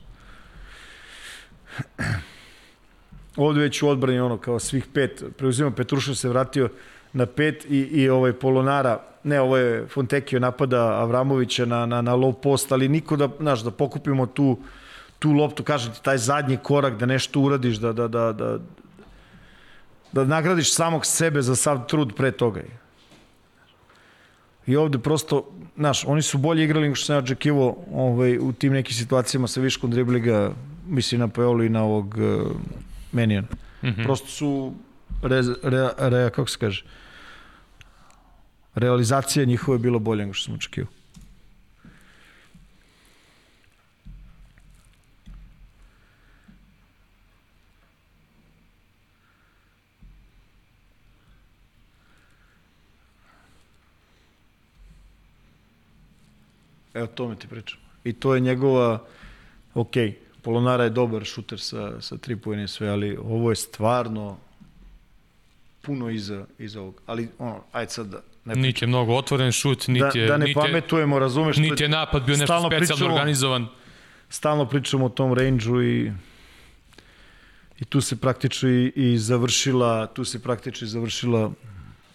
Ovde 3.38 3.62
već 3.62 3.82
u 3.84 3.90
odbrani 3.90 4.20
ono 4.20 4.38
kao 4.38 4.60
svih 4.60 4.86
pet, 4.94 5.24
preuzima 5.38 5.72
Petruša 5.72 6.16
se 6.16 6.30
vratio 6.30 6.70
na 7.14 7.26
pet 7.26 7.66
i, 7.70 7.78
i 7.78 8.10
ovaj 8.10 8.34
Polonara, 8.34 9.00
ne, 9.24 9.42
ovo 9.42 9.58
je 9.58 9.88
Fontekio 9.88 10.40
napada 10.40 10.82
Avramovića 10.82 11.66
na, 11.66 11.86
na, 11.86 12.02
na 12.02 12.16
low 12.16 12.34
post, 12.34 12.72
ali 12.72 12.88
niko 12.88 13.16
da, 13.16 13.30
znaš, 13.40 13.64
da 13.64 13.72
pokupimo 13.72 14.26
tu 14.26 14.58
tu 15.20 15.32
loptu, 15.32 15.64
kažem 15.64 15.94
ti, 15.94 16.04
taj 16.04 16.18
zadnji 16.18 16.58
korak 16.64 16.98
da 16.98 17.06
nešto 17.06 17.40
uradiš, 17.40 17.78
da, 17.78 17.94
da, 17.94 18.08
da, 18.08 18.34
da, 18.34 18.60
da 20.12 20.26
nagradiš 20.26 20.74
samog 20.74 21.06
sebe 21.06 21.42
za 21.42 21.56
sav 21.56 21.88
trud 21.88 22.14
pre 22.16 22.32
toga. 22.32 22.62
I 24.68 24.76
ovde 24.76 25.00
prosto, 25.00 25.50
znaš, 25.76 26.06
oni 26.06 26.22
su 26.22 26.38
bolje 26.38 26.64
igrali 26.64 26.84
nego 26.84 26.96
što 26.96 27.06
sam 27.06 27.16
ja 27.16 27.20
očekivao 27.20 27.76
ovaj, 27.94 28.38
u 28.38 28.54
tim 28.54 28.74
nekim 28.74 28.94
situacijama 28.94 29.48
sa 29.48 29.62
viškom 29.62 29.92
dribliga, 29.92 30.52
mislim 30.88 31.22
na 31.22 31.28
Pajolu 31.28 31.64
i 31.64 31.70
na 31.70 31.84
ovog 31.84 32.16
Menijana. 33.18 33.48
Mm 33.82 33.88
-hmm. 33.90 34.04
Prosto 34.04 34.28
su, 34.28 34.74
re, 35.22 35.42
re, 35.64 35.90
re, 35.98 36.30
kako 36.30 36.50
se 36.50 36.58
kaže, 36.60 36.84
realizacija 38.76 39.46
njihove 39.46 39.76
je 39.76 39.80
bilo 39.80 40.00
bolje 40.00 40.22
nego 40.22 40.34
što 40.34 40.46
sam 40.46 40.56
očekivao. 40.56 40.92
Evo, 56.94 57.08
tome 57.08 57.36
ti 57.36 57.48
pričam. 57.48 57.80
I 58.04 58.14
to 58.14 58.36
je 58.36 58.42
njegova, 58.42 59.04
ok, 59.74 59.96
Polonara 60.42 60.84
je 60.84 60.90
dobar 60.90 61.24
šuter 61.26 61.60
sa, 61.60 62.02
sa 62.02 62.18
tri 62.18 62.36
pojene 62.36 62.68
sve, 62.68 62.90
ali 62.90 63.18
ovo 63.18 63.50
je 63.50 63.56
stvarno 63.56 64.38
puno 65.82 66.10
iza, 66.10 66.46
iza 66.60 66.82
ovog. 66.82 67.02
Ali, 67.06 67.30
ono, 67.40 67.64
ajde 67.72 67.92
sad 67.92 68.08
da, 68.08 68.22
ne 68.46 68.56
niti 68.56 68.84
je 68.84 68.88
mnogo 68.88 69.16
otvoren 69.16 69.52
šut, 69.52 69.88
niti 69.88 70.00
da, 70.14 70.20
je... 70.20 70.28
Da 70.28 70.38
ne 70.38 70.46
niti 70.46 70.60
pametujemo, 70.60 71.20
razumeš? 71.20 71.58
Niti 71.58 71.84
je 71.84 71.90
napad 71.90 72.26
bio 72.26 72.38
nešto 72.38 72.46
specijalno 72.46 72.70
pričamo, 72.70 73.14
organizovan. 73.14 73.68
Stalno 74.30 74.66
pričamo 74.66 75.06
o 75.06 75.10
tom 75.10 75.34
range-u 75.34 75.84
i 75.84 76.12
i 77.80 77.86
tu 77.86 78.02
se 78.02 78.16
praktično 78.16 78.70
i, 78.70 78.92
i 78.96 79.18
završila, 79.18 80.08
tu 80.08 80.26
se 80.26 80.44
praktično 80.44 80.86
i 80.86 80.90
završila 80.90 81.52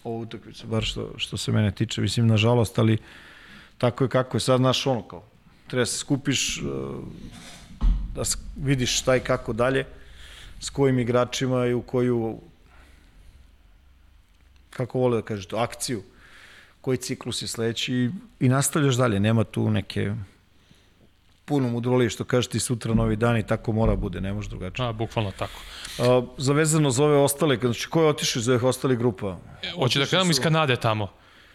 ovu 0.03 0.21
utakmicu, 0.21 0.67
bar 0.67 0.83
što, 0.83 1.13
što 1.17 1.37
se 1.37 1.51
mene 1.51 1.71
tiče, 1.71 2.01
mislim, 2.01 2.27
nažalost, 2.27 2.79
ali 2.79 2.97
tako 3.77 4.03
je 4.03 4.09
kako 4.09 4.37
je 4.37 4.41
sad, 4.41 4.61
naš 4.61 4.87
ono 4.87 5.01
kao, 5.01 5.23
treba 5.67 5.81
da 5.81 5.85
se 5.85 5.97
skupiš, 5.97 6.61
uh, 6.61 7.03
da 8.15 8.23
vidiš 8.55 8.99
šta 8.99 9.15
i 9.15 9.19
kako 9.19 9.53
dalje, 9.53 9.85
s 10.59 10.69
kojim 10.69 10.99
igračima 10.99 11.65
i 11.65 11.73
u 11.73 11.81
koju, 11.81 12.39
kako 14.69 14.99
vole 14.99 15.21
da 15.21 15.25
kaže 15.27 15.47
to, 15.47 15.57
akciju, 15.57 16.03
koji 16.81 16.97
ciklus 16.97 17.41
je 17.41 17.47
sledeći 17.47 17.93
i, 17.93 18.09
i 18.39 18.49
nastavljaš 18.49 18.95
dalje, 18.95 19.19
nema 19.19 19.43
tu 19.43 19.69
neke 19.69 20.13
puno 21.45 21.69
mudrolije 21.69 22.09
što 22.09 22.23
kažeš 22.23 22.47
ti 22.47 22.59
sutra 22.59 22.93
novi 22.93 23.15
dan 23.15 23.37
i 23.37 23.47
tako 23.47 23.71
mora 23.71 23.95
bude, 23.95 24.21
ne 24.21 24.33
može 24.33 24.49
drugačije. 24.49 24.87
A, 24.87 24.91
bukvalno 24.91 25.31
tako. 25.31 25.61
A, 25.99 26.21
zavezano 26.37 26.91
za 26.91 27.03
ove 27.03 27.17
ostale, 27.17 27.57
znači 27.57 27.87
ko 27.89 28.01
je 28.01 28.07
otišao 28.07 28.39
iz 28.39 28.49
ovih 28.49 28.63
ostalih 28.63 28.97
grupa? 28.97 29.37
E, 29.63 29.71
hoće 29.71 29.99
da 29.99 30.05
krenemo 30.05 30.31
iz 30.31 30.39
Kanade 30.39 30.75
tamo. 30.75 31.07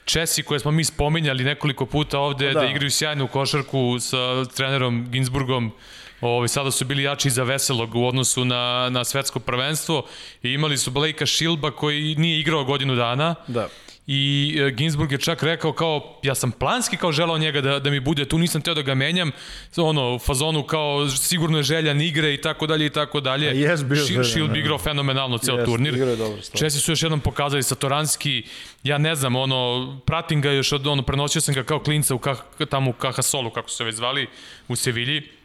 Česi 0.05 0.43
koje 0.43 0.61
smo 0.61 0.71
mi 0.71 0.85
spominjali 0.85 1.45
nekoliko 1.45 1.87
puta 1.87 2.19
ovde 2.19 2.53
da, 2.53 2.61
da 2.61 2.67
igraju 2.67 2.91
sjajnu 2.91 3.29
košarku 3.29 4.01
sa 4.01 4.45
trenerom 4.45 5.07
Ginsburgom, 5.11 5.73
Ovi, 6.21 6.49
sada 6.49 6.71
su 6.71 6.85
bili 6.85 7.03
jači 7.03 7.31
za 7.31 7.43
veselog 7.43 7.95
u 7.95 8.07
odnosu 8.07 8.45
na, 8.45 8.89
na 8.91 9.05
svetsko 9.05 9.41
prvenstvo 9.41 10.07
i 10.43 10.53
imali 10.53 10.79
su 10.79 10.91
Blakea 10.91 11.27
Shilba 11.27 11.71
koji 11.71 12.15
nije 12.15 12.41
igrao 12.41 12.65
godinu 12.65 12.95
dana. 12.95 13.35
Da 13.47 13.69
i 14.11 14.57
e, 14.61 14.71
Ginsburg 14.71 15.13
je 15.13 15.19
čak 15.19 15.43
rekao 15.43 15.73
kao, 15.73 16.21
ja 16.23 16.35
sam 16.35 16.53
planski 16.53 16.97
kao 16.97 17.13
želao 17.13 17.39
njega 17.39 17.61
da, 17.61 17.79
da 17.79 17.91
mi 17.91 18.01
bude 18.01 18.25
tu, 18.25 18.39
nisam 18.39 18.63
teo 18.63 18.75
da 18.75 18.83
ga 18.83 18.95
menjam, 18.95 19.31
ono, 19.77 20.15
u 20.15 20.19
fazonu 20.19 20.63
kao 20.63 21.09
sigurno 21.09 21.57
je 21.57 21.63
željan 21.63 22.01
igre 22.01 22.35
i 22.35 22.41
tako 22.41 22.67
dalje 22.67 22.87
i 22.87 22.91
tako 22.91 23.21
dalje. 23.21 23.55
Yes, 23.55 23.85
bio 23.85 24.07
Ši, 24.07 24.25
Shield 24.25 24.51
bi 24.51 24.59
igrao 24.59 24.79
fenomenalno 24.79 25.39
ceo 25.39 25.57
yes, 25.57 25.65
turnir. 25.65 26.17
Dobro, 26.17 26.39
Česi 26.59 26.81
su 26.81 26.93
još 26.93 27.03
jednom 27.03 27.21
pokazali 27.21 27.63
sa 27.63 27.75
Toranski, 27.75 28.43
ja 28.83 28.99
ne 28.99 29.15
znam, 29.15 29.37
ono, 29.37 30.01
pratim 30.07 30.41
ga 30.41 30.51
još 30.51 30.73
od, 30.73 30.87
ono, 30.87 31.03
prenosio 31.03 31.41
sam 31.41 31.55
ga 31.55 31.63
kao 31.63 31.83
klinca 31.83 32.15
u 32.15 32.19
kah, 32.19 32.39
tamo 32.71 32.91
u 32.91 32.93
Kahasolu, 32.95 33.51
kako 33.51 33.71
se 33.71 33.85
već 33.85 33.95
zvali, 33.95 34.27
u 34.69 34.77
Sevilji 34.77 35.38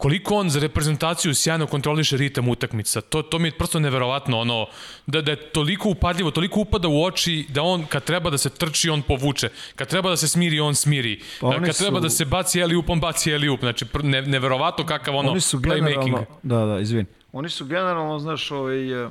koliko 0.00 0.34
on 0.34 0.50
za 0.50 0.60
reprezentaciju 0.60 1.34
sjajno 1.34 1.66
kontroliše 1.66 2.16
ritam 2.16 2.48
utakmica. 2.48 3.00
To, 3.00 3.22
to 3.22 3.38
mi 3.38 3.48
je 3.48 3.52
prosto 3.52 3.80
neverovatno, 3.80 4.38
ono, 4.38 4.66
da, 5.06 5.20
da 5.22 5.30
je 5.30 5.50
toliko 5.52 5.88
upadljivo, 5.88 6.30
toliko 6.30 6.60
upada 6.60 6.88
u 6.88 7.02
oči 7.04 7.46
da 7.48 7.62
on 7.62 7.84
kad 7.84 8.04
treba 8.04 8.30
da 8.30 8.38
se 8.38 8.50
trči, 8.50 8.90
on 8.90 9.02
povuče. 9.02 9.48
Kad 9.76 9.88
treba 9.88 10.10
da 10.10 10.16
se 10.16 10.28
smiri, 10.28 10.60
on 10.60 10.74
smiri. 10.74 11.20
Pa 11.40 11.60
kad 11.64 11.76
su... 11.76 11.82
treba 11.82 12.00
da 12.00 12.10
se 12.10 12.24
baci 12.24 12.60
eliup, 12.60 12.88
on 12.88 13.00
baci 13.00 13.30
eliup. 13.30 13.60
Znači, 13.60 13.86
ne, 14.02 14.22
neverovatno 14.22 14.86
kakav 14.86 15.16
ono 15.16 15.30
oni 15.30 15.40
su 15.40 15.58
playmaking. 15.58 16.24
Da, 16.42 16.64
da, 16.64 16.80
izvini. 16.80 17.06
Oni 17.32 17.48
su 17.48 17.66
generalno, 17.66 18.18
znaš, 18.18 18.50
ovaj, 18.50 19.04
e, 19.04 19.08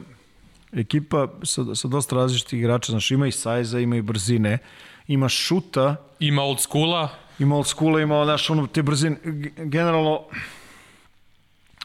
ekipa 0.73 1.27
sa, 1.43 1.75
sa 1.75 1.87
dosta 1.87 2.15
različitih 2.15 2.59
igrača, 2.59 2.91
znaš, 2.91 3.11
ima 3.11 3.27
i 3.27 3.31
sajza, 3.31 3.79
ima 3.79 3.95
i 3.95 4.01
brzine, 4.01 4.57
ima 5.07 5.29
šuta. 5.29 5.95
Ima 6.19 6.41
old 6.41 6.59
schoola. 6.59 7.09
Ima 7.39 7.55
old 7.55 7.67
schoola, 7.67 8.01
ima, 8.01 8.25
znaš, 8.25 8.49
ono, 8.49 8.67
te 8.67 8.83
brzine. 8.83 9.17
Generalno, 9.57 10.25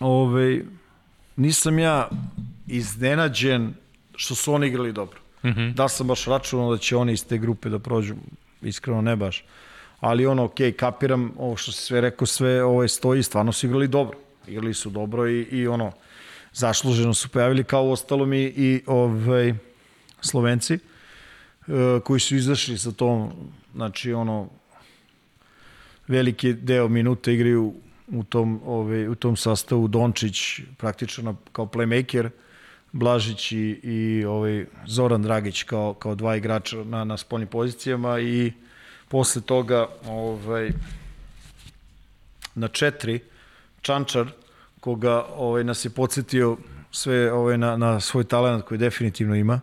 ovaj, 0.01 0.63
nisam 1.37 1.79
ja 1.79 2.09
iznenađen 2.67 3.75
što 4.17 4.35
su 4.35 4.53
oni 4.55 4.67
igrali 4.67 4.93
dobro. 4.93 5.19
Mm 5.45 5.49
-hmm. 5.49 5.75
Da 5.75 5.89
sam 5.89 6.07
baš 6.07 6.25
računao 6.25 6.71
da 6.71 6.79
će 6.79 6.97
oni 6.97 7.13
iz 7.13 7.27
te 7.27 7.39
grupe 7.39 7.69
da 7.69 7.79
prođu, 7.79 8.15
iskreno 8.63 9.03
ne 9.03 9.17
baš. 9.17 9.45
Ali 10.01 10.27
ono, 10.27 10.45
ok, 10.45 10.55
kapiram 10.77 11.33
ovo 11.39 11.57
što 11.57 11.73
se 11.73 11.83
sve 11.83 12.01
rekao, 12.01 12.27
sve 12.27 12.65
ovaj, 12.65 12.89
stoji, 12.89 13.23
stvarno 13.23 13.53
su 13.53 13.67
igrali 13.67 13.89
dobro. 13.89 14.19
Igrali 14.49 14.75
su 14.75 14.91
dobro 14.91 15.29
i, 15.29 15.43
i 15.43 15.67
ono, 15.67 15.93
zasluženo 16.53 17.15
su 17.15 17.29
pojavili 17.29 17.65
kao 17.65 17.91
ostalo 17.91 18.27
mi 18.27 18.43
i 18.43 18.83
ovaj, 18.87 19.55
Slovenci 20.21 20.75
e, 20.75 20.81
koji 22.05 22.21
su 22.21 22.37
izašli 22.37 22.79
sa 22.79 22.93
tom, 22.93 23.33
znači 23.75 24.13
ono, 24.13 24.49
veliki 26.09 26.53
deo 26.53 26.89
minuta 26.89 27.31
igraju 27.31 27.75
u 28.15 28.25
tom, 28.25 28.61
ovaj, 28.67 29.09
u 29.09 29.15
tom 29.15 29.37
sastavu 29.37 29.89
Dončić 29.89 30.61
praktično 30.79 31.37
kao 31.53 31.67
playmaker, 31.67 32.29
Blažić 32.93 33.53
i, 33.53 33.81
i 33.83 34.25
ovaj, 34.25 34.67
Zoran 34.87 35.23
Dragić 35.23 35.63
kao, 35.63 35.95
kao 35.95 36.15
dva 36.15 36.37
igrača 36.37 36.85
na, 36.85 37.05
na 37.05 37.17
spoljnim 37.17 37.49
pozicijama 37.49 38.21
i 38.21 38.53
posle 39.09 39.43
toga 39.43 39.87
ovaj, 40.07 40.71
na 42.55 42.69
četiri 42.69 43.21
Čančar, 43.81 44.27
koga 44.81 45.25
ovaj, 45.37 45.65
nas 45.65 45.85
je 45.85 45.91
podsjetio 45.91 46.57
sve 46.91 47.33
ovaj, 47.33 47.59
na, 47.59 47.77
na 47.77 48.01
svoj 48.01 48.25
talent 48.25 48.65
koji 48.65 48.79
definitivno 48.79 49.35
ima. 49.35 49.61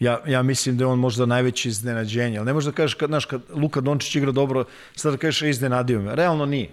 Ja, 0.00 0.20
ja 0.26 0.42
mislim 0.42 0.76
da 0.76 0.84
je 0.84 0.88
on 0.88 0.98
možda 0.98 1.26
najveći 1.26 1.68
iznenađenje, 1.68 2.38
ali 2.38 2.46
ne 2.46 2.52
možda 2.52 2.72
kažeš, 2.72 2.94
kad, 2.94 3.08
znaš, 3.08 3.24
kad 3.24 3.42
Luka 3.50 3.80
Dončić 3.80 4.14
igra 4.16 4.32
dobro, 4.32 4.64
sad 4.96 5.12
da 5.12 5.18
kažeš 5.18 5.42
iznenadio 5.42 6.00
me. 6.00 6.14
Realno 6.14 6.46
nije, 6.46 6.70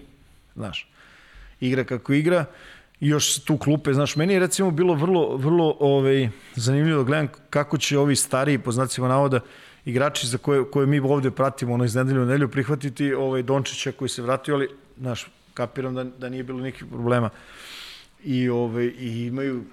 znaš 0.56 0.88
igra 1.60 1.84
kako 1.84 2.12
igra 2.12 2.44
i 3.00 3.08
još 3.08 3.44
tu 3.44 3.58
klupe, 3.58 3.92
znaš, 3.92 4.16
meni 4.16 4.32
je 4.32 4.40
recimo 4.40 4.70
bilo 4.70 4.94
vrlo, 4.94 5.36
vrlo 5.36 5.76
ovaj, 5.80 6.28
zanimljivo 6.54 6.98
da 6.98 7.06
gledam 7.06 7.28
kako 7.50 7.78
će 7.78 7.98
ovi 7.98 8.16
stariji, 8.16 8.58
po 8.58 8.72
znacima 8.72 9.08
navoda, 9.08 9.40
igrači 9.84 10.26
za 10.26 10.38
koje, 10.38 10.70
koje 10.70 10.86
mi 10.86 11.00
ovde 11.00 11.30
pratimo 11.30 11.74
ono 11.74 11.84
iz 11.84 11.94
nedelju 11.94 12.22
u 12.22 12.26
nedelju 12.26 12.48
prihvatiti 12.48 13.12
ovaj 13.12 13.42
Dončića 13.42 13.92
koji 13.92 14.08
se 14.08 14.22
vratio, 14.22 14.54
ali 14.54 14.68
znaš, 14.98 15.26
kapiram 15.54 15.94
da, 15.94 16.04
da 16.04 16.28
nije 16.28 16.42
bilo 16.42 16.60
nikakvih 16.60 16.90
problema. 16.90 17.30
I, 18.24 18.48
ovaj, 18.48 18.84
i 18.84 19.26
imaju 19.26 19.64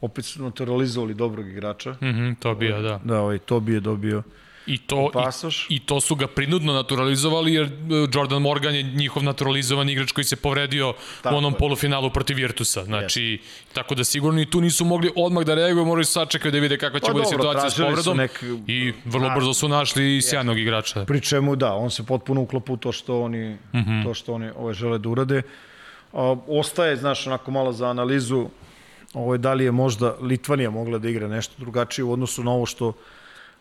opet 0.00 0.24
su 0.24 0.42
naturalizovali 0.42 1.14
dobrog 1.14 1.48
igrača. 1.48 1.92
Mm 1.92 2.06
-hmm, 2.06 2.34
to 2.38 2.54
bi 2.54 2.66
je, 2.66 2.82
da. 2.82 3.00
Da, 3.04 3.20
ovaj, 3.20 3.38
to 3.38 3.60
bi 3.60 3.72
je 3.72 3.80
dobio 3.80 4.22
I 4.66 4.78
to, 4.78 5.10
i, 5.68 5.74
I 5.74 5.78
to 5.78 6.00
su 6.00 6.14
ga 6.14 6.26
prinudno 6.26 6.72
naturalizovali 6.72 7.54
jer 7.54 7.64
e, 7.66 7.70
Jordan 8.14 8.42
Morgan 8.42 8.74
je 8.74 8.82
njihov 8.82 9.22
naturalizovan 9.22 9.88
igrač 9.88 10.12
koji 10.12 10.24
se 10.24 10.36
povredio 10.36 10.94
tako 11.22 11.34
u 11.34 11.38
onom 11.38 11.52
je. 11.52 11.58
polufinalu 11.58 12.10
protiv 12.10 12.36
Virtusa. 12.36 12.84
Znači, 12.84 13.20
yes. 13.20 13.74
tako 13.74 13.94
da 13.94 14.04
sigurno 14.04 14.40
i 14.40 14.50
tu 14.50 14.60
nisu 14.60 14.84
mogli 14.84 15.12
odmah 15.16 15.44
da 15.44 15.54
reaguju, 15.54 15.84
moraju 15.84 16.04
sačekati 16.04 16.50
da 16.50 16.58
vide 16.58 16.78
kakva 16.78 17.00
će 17.00 17.06
pa 17.06 17.12
bude 17.12 17.24
situacija 17.24 17.70
s 17.70 17.76
povredom. 17.76 18.16
Nek... 18.16 18.44
I 18.66 18.92
vrlo 19.04 19.30
brzo 19.34 19.54
su 19.54 19.68
našli 19.68 20.22
sjajnog 20.22 20.58
igrača. 20.58 21.04
Pri 21.04 21.20
čemu 21.20 21.56
da, 21.56 21.74
on 21.74 21.90
se 21.90 22.02
potpuno 22.02 22.40
uklopu 22.40 22.72
u 22.72 22.76
to 22.76 22.92
što 22.92 23.22
oni, 23.22 23.48
mm 23.48 23.58
-hmm. 23.78 24.04
to 24.04 24.14
što 24.14 24.34
oni 24.34 24.50
ove 24.56 24.74
žele 24.74 24.98
da 24.98 25.08
urade. 25.08 25.42
A, 26.12 26.36
ostaje, 26.46 26.96
znaš, 26.96 27.26
onako 27.26 27.50
malo 27.50 27.72
za 27.72 27.88
analizu 27.88 28.48
ovo 29.14 29.34
je 29.34 29.38
da 29.38 29.54
li 29.54 29.64
je 29.64 29.72
možda 29.72 30.16
Litvanija 30.20 30.70
mogla 30.70 30.98
da 30.98 31.08
igra 31.08 31.28
nešto 31.28 31.54
drugačije 31.58 32.04
u 32.04 32.12
odnosu 32.12 32.44
na 32.44 32.50
ovo 32.50 32.66
što 32.66 32.92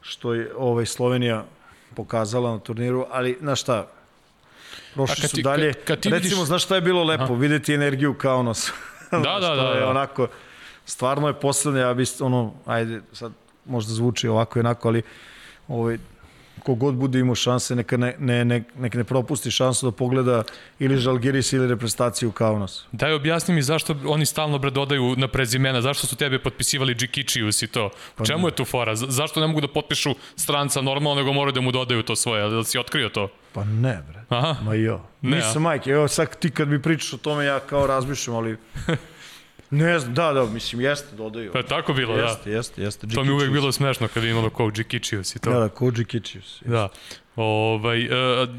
što 0.08 0.34
je 0.34 0.52
ovaj 0.58 0.86
Slovenija 0.86 1.46
pokazala 1.96 2.52
na 2.52 2.60
turniru, 2.60 3.06
ali 3.12 3.38
na 3.42 3.56
šta, 3.56 3.88
prošli 4.94 5.28
su 5.28 5.42
dalje. 5.42 5.74
Kad, 5.74 5.84
kad 5.86 6.00
ti 6.00 6.10
Recimo, 6.10 6.36
vidiš... 6.36 6.48
znaš 6.48 6.64
šta 6.64 6.76
je 6.76 6.82
bilo 6.82 7.04
lepo? 7.04 7.24
Aha. 7.24 7.34
Videti 7.34 7.74
energiju 7.74 8.14
kao 8.14 8.44
nos. 8.44 8.72
Da, 9.12 9.18
da, 9.18 9.40
da, 9.56 9.56
da. 9.56 9.70
Je 9.70 9.86
onako, 9.86 10.28
stvarno 10.86 11.28
je 11.28 11.34
poslednje, 11.34 11.82
ja 11.82 11.94
bi, 11.94 12.06
ono, 12.20 12.54
ajde, 12.66 13.02
sad 13.14 13.32
možda 13.66 13.94
zvuči 13.94 14.28
ovako 14.28 14.60
i 14.60 14.62
onako, 14.62 14.88
ali 14.88 15.02
ovaj, 15.68 15.98
kogod 16.66 16.96
bude 16.96 17.20
imao 17.20 17.36
šanse, 17.36 17.76
neka 17.76 17.98
ne, 17.98 18.16
ne, 18.20 18.46
ne, 18.46 18.64
neka 18.78 18.98
ne 18.98 19.04
propusti 19.04 19.52
šansu 19.52 19.86
da 19.86 19.92
pogleda 19.92 20.44
ili 20.80 20.98
Žalgiris 20.98 21.54
ili 21.54 21.68
reprezentaciju 21.68 22.32
Kaunas. 22.32 22.86
Daj, 22.92 23.14
objasni 23.14 23.56
mi 23.56 23.62
zašto 23.62 23.96
oni 24.06 24.26
stalno 24.26 24.58
bre 24.58 24.72
dodaju 24.72 25.14
na 25.18 25.28
prezimena, 25.28 25.82
zašto 25.82 26.08
su 26.08 26.16
tebe 26.16 26.40
potpisivali 26.40 26.96
Džikičius 26.96 27.62
i 27.62 27.68
to? 27.68 27.90
Pa 28.16 28.26
Čemu 28.26 28.42
ne. 28.42 28.48
je 28.48 28.56
tu 28.56 28.66
fora? 28.66 28.96
Zašto 28.96 29.40
ne 29.40 29.48
mogu 29.48 29.62
da 29.62 29.68
potpišu 29.68 30.16
stranca 30.36 30.82
normalno, 30.82 31.22
nego 31.22 31.34
moraju 31.34 31.54
da 31.54 31.62
mu 31.62 31.72
dodaju 31.72 32.04
to 32.04 32.16
svoje? 32.16 32.50
Da 32.50 32.64
si 32.64 32.80
otkrio 32.80 33.10
to? 33.10 33.30
Pa 33.54 33.64
ne, 33.64 34.02
bre. 34.08 34.24
Aha. 34.30 34.56
Ma 34.64 34.74
jo. 34.74 35.02
Ne, 35.22 35.38
Nisam 35.38 35.62
majke. 35.62 35.90
Evo 35.92 36.08
sad 36.08 36.40
ti 36.40 36.52
kad 36.52 36.68
mi 36.68 36.82
pričaš 36.82 37.14
o 37.14 37.18
tome, 37.18 37.46
ja 37.46 37.60
kao 37.60 37.88
razmišljam, 37.88 38.36
ali 38.36 38.58
Ne 39.76 40.00
znam, 40.00 40.14
da, 40.14 40.34
da, 40.34 40.46
mislim, 40.46 40.82
jeste, 40.82 41.16
dodaju. 41.16 41.52
Pa 41.52 41.64
tako 41.64 41.94
bilo, 41.94 42.16
jeste, 42.18 42.50
da. 42.50 42.56
Jeste, 42.56 42.82
jeste, 42.82 43.08
jeste. 43.08 43.16
To 43.16 43.24
mi 43.24 43.32
uvek 43.32 43.52
bilo 43.52 43.72
smešno 43.72 44.08
kad 44.08 44.24
imamo 44.24 44.50
kao 44.50 44.72
Džikičius 44.72 45.36
i 45.36 45.40
to. 45.40 45.50
Da, 45.50 45.60
da, 45.60 45.70
kao 45.70 45.92
Džikičius. 45.92 46.62
Da. 46.66 46.90
Ovaj, 47.36 48.02
e, 48.02 48.08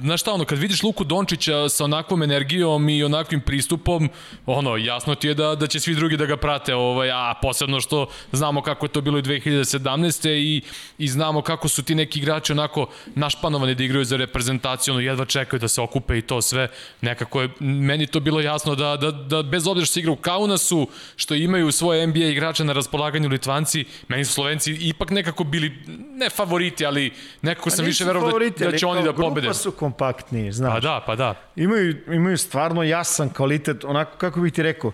znaš 0.00 0.20
šta, 0.20 0.32
ono, 0.32 0.44
kad 0.44 0.58
vidiš 0.58 0.82
Luku 0.82 1.04
Dončića 1.04 1.68
sa 1.68 1.84
onakvom 1.84 2.22
energijom 2.22 2.88
i 2.88 3.04
onakvim 3.04 3.40
pristupom, 3.40 4.10
ono, 4.46 4.76
jasno 4.76 5.14
ti 5.14 5.28
je 5.28 5.34
da, 5.34 5.54
da 5.54 5.66
će 5.66 5.80
svi 5.80 5.94
drugi 5.94 6.16
da 6.16 6.26
ga 6.26 6.36
prate, 6.36 6.74
ovaj, 6.74 7.10
a 7.10 7.34
posebno 7.42 7.80
što 7.80 8.06
znamo 8.32 8.62
kako 8.62 8.86
je 8.86 8.90
to 8.90 9.00
bilo 9.00 9.18
i 9.18 9.22
2017. 9.22 10.28
i, 10.28 10.62
i 10.98 11.08
znamo 11.08 11.42
kako 11.42 11.68
su 11.68 11.82
ti 11.82 11.94
neki 11.94 12.18
igrači 12.18 12.52
onako 12.52 12.86
našpanovani 13.14 13.74
da 13.74 13.84
igraju 13.84 14.04
za 14.04 14.16
reprezentaciju, 14.16 14.94
ono, 14.94 15.00
jedva 15.00 15.24
čekaju 15.24 15.60
da 15.60 15.68
se 15.68 15.80
okupe 15.80 16.18
i 16.18 16.22
to 16.22 16.42
sve. 16.42 16.68
Nekako 17.00 17.42
je, 17.42 17.48
meni 17.60 18.06
to 18.06 18.20
bilo 18.20 18.40
jasno 18.40 18.74
da, 18.74 18.96
da, 18.96 19.10
da 19.10 19.42
bez 19.42 19.66
obzira 19.66 19.86
što 19.86 19.92
se 19.92 20.00
igra 20.00 20.12
u 20.12 20.16
Kaunasu, 20.16 20.88
što 21.16 21.34
imaju 21.34 21.72
svoje 21.72 22.06
NBA 22.06 22.24
igrače 22.24 22.64
na 22.64 22.72
raspolaganju 22.72 23.28
Litvanci, 23.28 23.84
meni 24.08 24.24
su 24.24 24.32
Slovenci 24.32 24.72
ipak 24.80 25.10
nekako 25.10 25.44
bili, 25.44 25.72
ne 26.12 26.30
favoriti, 26.30 26.86
ali 26.86 27.12
nekako 27.42 27.70
sam 27.70 27.84
više 27.84 28.04
verovao 28.04 28.38
da, 28.65 28.65
da 28.70 28.78
će 28.78 28.86
oni 28.86 29.02
da 29.04 29.12
pobede. 29.12 29.40
Grupa 29.40 29.54
su 29.54 29.70
kompaktniji, 29.70 30.52
znaš. 30.52 30.74
Pa 30.74 30.80
da, 30.80 31.02
pa 31.06 31.16
da. 31.16 31.34
Imaju, 31.56 31.96
imaju 32.12 32.38
stvarno 32.38 32.82
jasan 32.82 33.28
kvalitet, 33.28 33.84
onako 33.84 34.18
kako 34.18 34.40
bih 34.40 34.52
ti 34.52 34.62
rekao. 34.62 34.92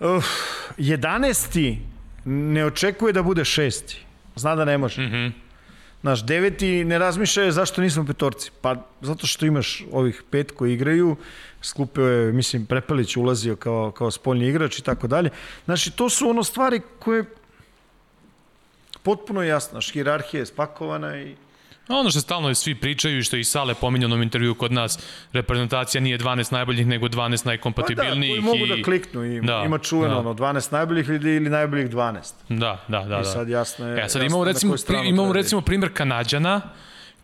Uh, 0.00 0.24
11. 0.78 1.76
ne 2.24 2.64
očekuje 2.64 3.12
da 3.12 3.22
bude 3.22 3.44
šesti. 3.44 4.04
Zna 4.36 4.54
da 4.54 4.64
ne 4.64 4.78
može. 4.78 5.02
Mhm. 5.02 5.16
Mm 5.16 5.50
Znaš, 6.00 6.24
deveti 6.24 6.84
ne 6.84 6.98
razmišlja 6.98 7.50
zašto 7.52 7.82
nismo 7.82 8.04
petorci. 8.06 8.50
Pa 8.60 8.76
zato 9.00 9.26
što 9.26 9.46
imaš 9.46 9.84
ovih 9.92 10.22
pet 10.30 10.50
koji 10.50 10.74
igraju, 10.74 11.16
skupio 11.62 12.04
je, 12.04 12.32
mislim, 12.32 12.66
Prepelić 12.66 13.16
ulazio 13.16 13.56
kao, 13.56 13.90
kao 13.90 14.10
spoljni 14.10 14.48
igrač 14.48 14.78
i 14.78 14.82
tako 14.82 15.06
dalje. 15.06 15.30
Znači, 15.64 15.90
to 15.90 16.08
su 16.08 16.28
ono 16.28 16.44
stvari 16.44 16.80
koje 16.98 17.24
potpuno 19.02 19.42
jasno. 19.42 19.70
Znaš, 19.70 19.92
hirarhija 19.92 20.40
je 20.40 20.46
spakovana 20.46 21.20
i 21.20 21.34
Ono 21.90 22.10
što 22.10 22.20
stalno 22.20 22.54
svi 22.54 22.74
pričaju 22.74 23.18
i 23.18 23.22
što 23.22 23.36
i 23.36 23.44
Sale 23.44 23.74
pominja 23.74 24.06
u 24.06 24.22
intervju 24.22 24.54
kod 24.54 24.72
nas, 24.72 24.98
reprezentacija 25.32 26.00
nije 26.00 26.18
12 26.18 26.52
najboljih, 26.52 26.86
nego 26.86 27.08
12 27.08 27.46
najkompatibilnijih. 27.46 28.40
Pa 28.40 28.46
da, 28.46 28.50
koji 28.50 28.58
mogu 28.58 28.74
i... 28.74 28.76
da 28.76 28.84
kliknu. 28.84 29.24
I, 29.24 29.40
da, 29.40 29.62
ima 29.66 29.78
čuveno, 29.78 30.14
da. 30.14 30.20
ono, 30.20 30.34
12 30.34 30.72
najboljih 30.72 31.08
ili, 31.08 31.36
ili 31.36 31.50
najboljih 31.50 31.90
12. 31.90 32.32
Da, 32.48 32.84
da, 32.88 33.00
da. 33.00 33.20
I 33.20 33.24
sad 33.24 33.48
jasno 33.48 33.88
je... 33.88 34.04
E, 34.04 34.08
sad 34.08 34.22
imamo 34.22 34.44
recimo, 34.44 34.74
pri, 34.86 34.96
imamo 35.08 35.32
recimo 35.32 35.60
primjer 35.60 35.94
Kanadjana, 35.94 36.60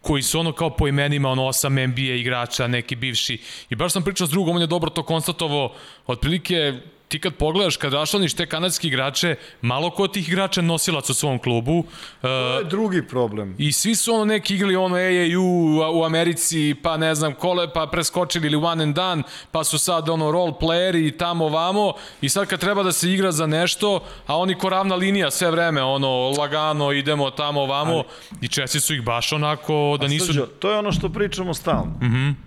koji 0.00 0.22
su 0.22 0.40
ono 0.40 0.52
kao 0.52 0.76
po 0.76 0.88
imenima 0.88 1.28
ono 1.28 1.46
osam 1.46 1.74
NBA 1.74 2.00
igrača, 2.00 2.66
neki 2.66 2.96
bivši. 2.96 3.42
I 3.70 3.74
baš 3.74 3.92
sam 3.92 4.02
pričao 4.02 4.26
s 4.26 4.30
drugom, 4.30 4.56
on 4.56 4.60
je 4.60 4.66
dobro 4.66 4.90
to 4.90 5.02
konstatovao, 5.02 5.74
otprilike 6.06 6.80
ti 7.08 7.20
kad 7.20 7.34
pogledaš, 7.34 7.76
kad 7.76 7.92
rašlaniš 7.92 8.34
te 8.34 8.46
kanadske 8.46 8.88
igrače, 8.88 9.36
malo 9.60 9.90
ko 9.90 10.08
tih 10.08 10.28
igrača 10.28 10.62
nosilac 10.62 11.10
u 11.10 11.14
svom 11.14 11.38
klubu. 11.38 11.84
To 12.20 12.28
je 12.28 12.62
uh, 12.62 12.68
drugi 12.68 13.06
problem. 13.08 13.54
I 13.58 13.72
svi 13.72 13.94
su 13.94 14.14
ono 14.14 14.24
neki 14.24 14.54
igrali 14.54 14.76
ono 14.76 14.96
AAU 14.96 15.98
u 16.00 16.04
Americi, 16.04 16.74
pa 16.82 16.96
ne 16.96 17.14
znam, 17.14 17.34
kole, 17.34 17.72
pa 17.72 17.86
preskočili 17.86 18.46
ili 18.46 18.56
one 18.56 18.84
and 18.84 18.94
done, 18.94 19.22
pa 19.50 19.64
su 19.64 19.78
sad 19.78 20.08
ono 20.08 20.30
role 20.30 20.52
playeri 20.60 21.16
tamo 21.18 21.48
vamo 21.48 21.92
i 22.20 22.28
sad 22.28 22.46
kad 22.46 22.60
treba 22.60 22.82
da 22.82 22.92
se 22.92 23.12
igra 23.12 23.32
za 23.32 23.46
nešto, 23.46 24.00
a 24.26 24.36
oni 24.36 24.54
ko 24.54 24.68
ravna 24.68 24.94
linija 24.94 25.30
sve 25.30 25.50
vreme, 25.50 25.82
ono, 25.82 26.30
lagano 26.30 26.92
idemo 26.92 27.30
tamo 27.30 27.66
vamo 27.66 27.92
Ali, 27.92 28.04
i 28.40 28.48
česi 28.48 28.80
su 28.80 28.94
ih 28.94 29.02
baš 29.02 29.32
onako 29.32 29.96
da 30.00 30.08
nisu... 30.08 30.26
Srđo, 30.26 30.46
to 30.46 30.70
je 30.70 30.78
ono 30.78 30.92
što 30.92 31.08
pričamo 31.08 31.54
stalno. 31.54 31.92
Mm 32.02 32.46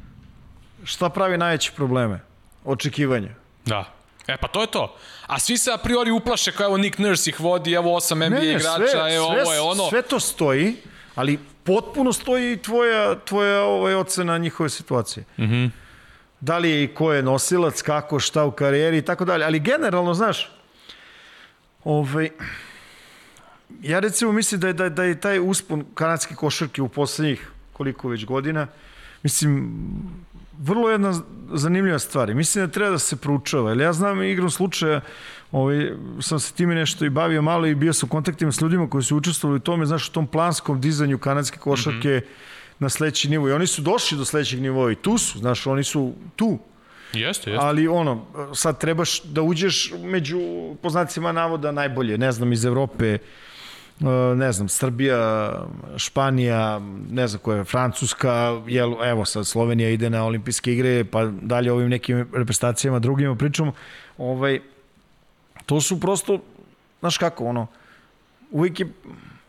Šta 0.83 1.09
pravi 1.09 1.37
najveće 1.37 1.71
probleme? 1.75 2.19
očekivanja. 2.65 3.29
Da. 3.65 3.98
E 4.29 4.37
pa 4.37 4.47
to 4.47 4.61
je 4.61 4.67
to. 4.67 4.95
A 5.27 5.39
svi 5.39 5.57
se 5.57 5.71
a 5.71 5.77
priori 5.77 6.11
uplaše 6.11 6.51
kao 6.51 6.65
evo 6.65 6.77
Nick 6.77 6.97
Nurse 6.97 7.29
ih 7.29 7.39
vodi, 7.39 7.73
evo 7.73 7.95
osam 7.95 8.17
NBA 8.17 8.29
ne, 8.29 8.39
ne, 8.39 8.51
igrača, 8.51 8.87
sve, 8.91 9.15
evo 9.15 9.31
sve, 9.31 9.41
ovo 9.41 9.53
je 9.53 9.61
ono. 9.61 9.89
Sve 9.89 10.01
to 10.01 10.19
stoji, 10.19 10.75
ali 11.15 11.39
potpuno 11.63 12.13
stoji 12.13 12.57
tvoja, 12.57 13.19
tvoja 13.19 13.63
ovaj, 13.63 13.95
ocena 13.95 14.37
njihove 14.37 14.69
situacije. 14.69 15.25
Mhm. 15.37 15.55
Mm 15.55 15.71
da 16.41 16.57
li 16.57 16.69
je 16.69 16.83
i 16.83 16.87
ko 16.87 17.13
je 17.13 17.23
nosilac, 17.23 17.81
kako, 17.81 18.19
šta 18.19 18.45
u 18.45 18.51
karijeri 18.51 18.97
i 18.97 19.01
tako 19.01 19.25
dalje. 19.25 19.45
Ali 19.45 19.59
generalno, 19.59 20.13
znaš, 20.13 20.51
ovaj, 21.83 22.29
ja 23.81 23.99
recimo 23.99 24.31
mislim 24.31 24.61
da 24.61 24.67
je, 24.67 24.73
da, 24.73 24.89
da 24.89 25.03
je 25.03 25.19
taj 25.19 25.39
uspon 25.39 25.85
kanadske 25.93 26.35
košarke 26.35 26.81
u 26.81 26.89
poslednjih 26.89 27.51
koliko 27.73 28.09
već 28.09 28.25
godina, 28.25 28.67
mislim, 29.23 29.73
vrlo 30.59 30.89
jedna 30.89 31.21
zanimljiva 31.53 31.99
stvar. 31.99 32.33
Mislim 32.33 32.65
da 32.65 32.71
treba 32.71 32.91
da 32.91 32.99
se 32.99 33.15
proučava. 33.15 33.69
Jer 33.69 33.79
ja 33.79 33.93
znam 33.93 34.23
igrom 34.23 34.49
slučaja, 34.49 35.01
ovaj, 35.51 35.91
sam 36.21 36.39
se 36.39 36.53
time 36.53 36.75
nešto 36.75 37.05
i 37.05 37.09
bavio 37.09 37.41
malo 37.41 37.65
i 37.65 37.75
bio 37.75 37.93
sam 37.93 38.07
u 38.07 38.11
kontaktima 38.11 38.51
s 38.51 38.61
ljudima 38.61 38.89
koji 38.89 39.03
su 39.03 39.17
učestvovali 39.17 39.57
u 39.57 39.59
tome, 39.59 39.85
znaš, 39.85 40.09
u 40.09 40.11
tom 40.11 40.27
planskom 40.27 40.81
dizanju 40.81 41.17
kanadske 41.17 41.57
košarke 41.57 42.09
mm 42.09 42.29
-hmm 42.29 42.49
na 42.79 42.89
sledeći 42.89 43.29
nivo. 43.29 43.49
I 43.49 43.51
oni 43.51 43.67
su 43.67 43.81
došli 43.81 44.17
do 44.17 44.25
sledećeg 44.25 44.61
nivoa 44.61 44.91
i 44.91 44.95
tu 44.95 45.17
su, 45.17 45.39
znaš, 45.39 45.67
oni 45.67 45.83
su 45.83 46.13
tu. 46.35 46.59
Jeste, 47.13 47.51
jeste. 47.51 47.65
Ali 47.65 47.87
ono, 47.87 48.25
sad 48.53 48.79
trebaš 48.79 49.23
da 49.23 49.41
uđeš 49.41 49.93
među 50.03 50.39
poznacima 50.81 51.31
navoda 51.31 51.71
najbolje, 51.71 52.17
ne 52.17 52.31
znam, 52.31 52.53
iz 52.53 52.65
Evrope, 52.65 53.17
ne 54.35 54.51
znam, 54.51 54.69
Srbija, 54.69 55.51
Španija, 55.97 56.79
ne 57.11 57.27
znam 57.27 57.41
koja 57.41 57.57
je, 57.57 57.63
Francuska, 57.63 58.61
jel, 58.67 58.93
evo 59.03 59.25
sad 59.25 59.47
Slovenija 59.47 59.89
ide 59.89 60.09
na 60.09 60.25
olimpijske 60.25 60.73
igre, 60.73 61.03
pa 61.03 61.25
dalje 61.25 61.71
ovim 61.71 61.89
nekim 61.89 62.17
reprezentacijama 62.33 62.99
drugima 62.99 63.35
pričamo, 63.35 63.71
ovaj, 64.17 64.59
to 65.65 65.81
su 65.81 65.99
prosto, 65.99 66.39
znaš 66.99 67.17
kako, 67.17 67.45
ono, 67.45 67.67
uvijek 68.51 68.79
je 68.79 68.87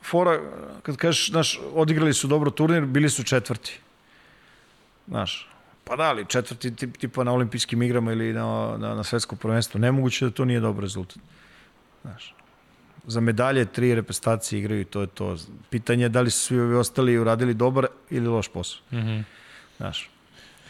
fora, 0.02 0.40
kad 0.82 0.96
kažeš, 0.96 1.30
znaš, 1.30 1.60
odigrali 1.74 2.14
su 2.14 2.28
dobro 2.28 2.50
turnir, 2.50 2.84
bili 2.84 3.10
su 3.10 3.24
četvrti. 3.24 3.78
Znaš, 5.08 5.48
pa 5.84 5.96
da, 5.96 6.02
ali 6.02 6.26
četvrti 6.26 6.76
tip, 6.76 6.96
tipa 6.96 7.24
na 7.24 7.32
olimpijskim 7.32 7.82
igrama 7.82 8.12
ili 8.12 8.32
na, 8.32 8.76
na, 8.78 8.94
na 8.94 9.04
svetskom 9.04 9.38
prvenstvu, 9.38 9.78
nemoguće 9.80 10.24
da 10.24 10.30
to 10.30 10.44
nije 10.44 10.60
dobar 10.60 10.82
rezultat. 10.82 11.18
Znaš, 12.02 12.34
za 13.06 13.20
medalje 13.20 13.64
tri 13.64 13.94
reprezentacije 13.94 14.58
igraju 14.58 14.80
i 14.80 14.84
to 14.84 15.00
je 15.00 15.06
to. 15.06 15.36
Pitanje 15.70 16.04
je 16.04 16.08
da 16.08 16.20
li 16.20 16.30
su 16.30 16.38
svi 16.38 16.60
ovi 16.60 16.74
ostali 16.74 17.18
uradili 17.18 17.54
dobar 17.54 17.86
ili 18.10 18.28
loš 18.28 18.48
posao. 18.48 18.80
Mm 18.90 18.96
-hmm. 18.96 19.22
Znaš, 19.76 20.10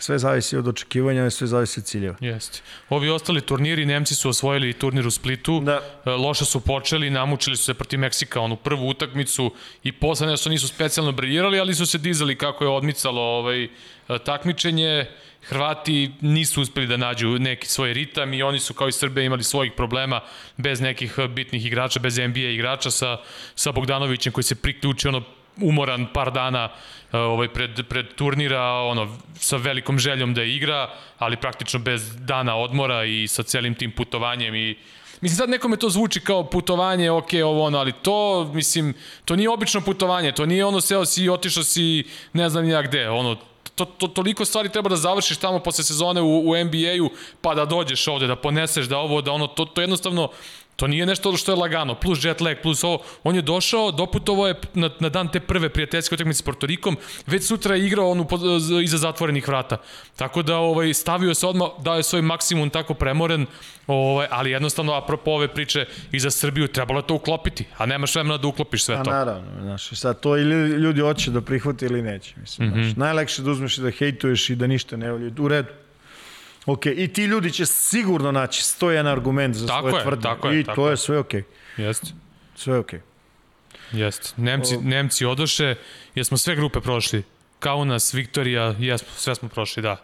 sve 0.03 0.19
zavisi 0.19 0.57
od 0.57 0.69
očekivanja, 0.69 1.31
sve 1.31 1.47
zavisi 1.47 1.81
od 1.81 1.87
ciljeva. 1.87 2.17
Jeste. 2.21 2.61
Ovi 2.89 3.11
ostali 3.11 3.41
turniri, 3.41 3.87
Nemci 3.87 4.15
su 4.15 4.29
osvojili 4.29 4.73
turnir 4.73 5.07
u 5.07 5.11
Splitu, 5.11 5.61
da. 5.61 5.81
E, 6.05 6.11
loše 6.11 6.45
su 6.45 6.61
počeli, 6.61 7.11
namučili 7.11 7.57
su 7.57 7.65
se 7.65 7.75
protiv 7.75 7.99
Meksika 7.99 8.41
onu 8.41 8.57
prvu 8.57 8.89
utakmicu 8.89 9.53
i 9.83 9.93
posle 9.93 10.37
su 10.37 10.51
nisu 10.51 10.69
specijalno 10.69 11.13
briljirali, 11.13 11.61
ali 11.61 11.75
su 11.75 11.87
se 11.87 11.99
dizali 11.99 12.39
kako 12.39 12.65
je 12.65 12.71
odmicalo 12.71 13.23
ovaj, 13.23 13.65
e, 13.65 13.69
takmičenje. 14.25 15.07
Hrvati 15.43 16.11
nisu 16.21 16.63
uspeli 16.63 16.87
da 16.87 16.97
nađu 16.97 17.39
neki 17.39 17.67
svoj 17.67 17.93
ritam 17.93 18.35
i 18.35 18.43
oni 18.43 18.59
su 18.59 18.75
kao 18.75 18.89
i 18.89 18.93
Srbe 18.93 19.25
imali 19.25 19.45
svojih 19.45 19.73
problema 19.77 20.21
bez 20.57 20.81
nekih 20.81 21.15
bitnih 21.29 21.67
igrača, 21.67 22.01
bez 22.01 22.19
NBA 22.19 22.39
igrača 22.39 22.91
sa, 22.91 23.19
sa 23.55 23.73
Bogdanovićem 23.73 24.33
koji 24.33 24.45
se 24.45 24.55
priključio 24.55 25.09
ono 25.09 25.23
umoran 25.57 26.07
par 26.13 26.33
dana 26.33 26.65
uh, 26.65 27.21
ovaj 27.21 27.49
pred 27.49 27.71
pred 27.89 28.07
turnira 28.15 28.63
ono 28.63 29.19
sa 29.35 29.57
velikom 29.57 29.99
željom 29.99 30.35
da 30.35 30.43
igra, 30.43 30.91
ali 31.19 31.37
praktično 31.37 31.81
bez 31.81 32.17
dana 32.17 32.57
odmora 32.57 33.05
i 33.05 33.29
sa 33.29 33.43
celim 33.43 33.75
tim 33.75 33.93
putovanjem 33.93 34.55
i 34.55 34.77
Mislim, 35.21 35.37
sad 35.37 35.51
nekome 35.51 35.77
to 35.77 35.91
zvuči 35.91 36.21
kao 36.21 36.45
putovanje, 36.45 37.11
ok, 37.11 37.29
ovo 37.45 37.65
ono, 37.65 37.79
ali 37.79 37.93
to, 37.93 38.51
mislim, 38.55 38.95
to 39.25 39.37
nije 39.37 39.51
obično 39.51 39.81
putovanje, 39.81 40.33
to 40.33 40.47
nije 40.47 40.65
ono 40.65 40.81
seo 40.81 41.05
si 41.05 41.25
i 41.25 41.29
otišao 41.29 41.63
si 41.63 42.05
ne 42.33 42.49
znam 42.49 42.69
ja 42.69 42.83
gde, 42.83 43.09
ono, 43.09 43.37
to, 43.81 43.85
to, 43.85 44.09
toliko 44.09 44.45
stvari 44.45 44.69
treba 44.69 44.89
da 44.89 44.97
završiš 44.97 45.39
tamo 45.39 45.59
posle 45.59 45.85
sezone 45.85 46.21
u, 46.21 46.51
u 46.51 46.57
NBA-u, 46.65 47.11
pa 47.41 47.55
da 47.55 47.65
dođeš 47.65 48.09
ovde, 48.09 48.27
da 48.27 48.37
poneseš, 48.37 48.87
da 48.87 48.99
ovo, 48.99 49.23
da 49.23 49.33
ono, 49.33 49.47
to, 49.47 49.65
to 49.65 49.81
jednostavno, 49.81 50.29
To 50.81 50.87
nije 50.87 51.07
nešto 51.07 51.37
što 51.37 51.53
je 51.53 51.57
lagano, 51.57 51.95
plus 51.95 52.25
jet 52.25 52.41
lag, 52.41 52.57
plus 52.63 52.85
ovo. 52.85 53.03
On 53.25 53.37
je 53.37 53.43
došao, 53.43 53.91
doputovo 53.93 54.47
je 54.47 54.55
na, 54.75 54.91
na 55.01 55.09
dan 55.09 55.29
te 55.29 55.41
prve 55.41 55.69
prijateljske 55.69 56.15
utakmice 56.15 56.39
s 56.39 56.43
Porto 56.43 56.67
Rikom, 56.67 56.97
već 57.27 57.47
sutra 57.47 57.77
je 57.77 57.87
igrao 57.87 58.11
on 58.11 58.27
iza 58.85 58.99
zatvorenih 58.99 59.49
vrata. 59.49 59.77
Tako 60.17 60.43
da 60.43 60.57
ovaj, 60.57 60.95
stavio 60.95 61.35
se 61.35 61.47
odmah, 61.47 61.69
dao 61.85 61.97
je 61.97 62.03
svoj 62.03 62.23
maksimum 62.23 62.71
tako 62.71 62.95
premoren, 62.95 63.47
ovaj, 63.87 64.27
ali 64.31 64.51
jednostavno, 64.51 64.93
apropo 64.93 65.31
ove 65.31 65.49
priče 65.49 65.87
i 66.13 66.21
za 66.21 66.31
Srbiju, 66.31 66.69
trebalo 66.69 67.03
to 67.03 67.15
uklopiti, 67.15 67.65
a 67.77 67.87
nemaš 67.87 68.15
vremena 68.15 68.37
da 68.37 68.49
uklopiš 68.49 68.85
sve 68.85 68.95
to. 69.05 69.11
A 69.11 69.15
naravno, 69.15 69.63
znaš, 69.63 69.89
sad 69.89 70.21
to 70.21 70.37
ili 70.37 70.69
ljudi 70.69 71.01
hoće 71.01 71.31
da 71.31 71.41
prihvate 71.41 71.87
ili 71.87 72.03
neće. 72.03 72.35
Mislim, 72.41 72.69
mm 72.69 72.73
-hmm. 72.73 72.85
znaš, 72.85 72.97
najlakše 72.97 73.43
da 73.43 73.51
uzmeš 73.51 73.79
i 73.79 73.83
da 73.83 73.91
hejtuješ 73.91 74.51
i 74.51 74.57
da 74.57 74.67
ništa 74.67 74.97
ne 74.97 75.13
volje. 75.13 75.33
U 75.39 75.49
redu 75.49 75.69
Ok, 76.73 76.87
i 76.87 77.09
ti 77.09 77.25
ljudi 77.25 77.53
će 77.53 77.67
sigurno 77.67 78.33
naći 78.33 78.63
101 78.63 79.13
argument 79.13 79.57
za 79.57 79.67
tako 79.67 79.89
svoje 79.89 80.01
je, 80.01 80.03
tvrdnje. 80.03 80.23
Tako 80.23 80.49
je, 80.49 80.61
I 80.61 80.65
tako 80.65 80.77
to 80.77 80.91
je 80.91 80.97
sve 80.97 81.19
ok. 81.19 81.33
Jeste. 81.77 82.07
Sve 82.55 82.79
ok. 82.79 82.93
Jeste. 83.93 84.29
Nemci, 84.37 84.77
o... 84.77 84.81
Nemci 84.81 85.25
odoše, 85.25 85.75
jesmo 86.15 86.37
sve 86.37 86.57
grupe 86.57 86.81
prošli. 86.81 87.23
Kaunas, 87.59 88.15
Viktorija, 88.15 88.75
jesmo, 88.79 89.09
sve 89.17 89.35
smo 89.35 89.49
prošli, 89.49 89.83
da. 89.83 89.97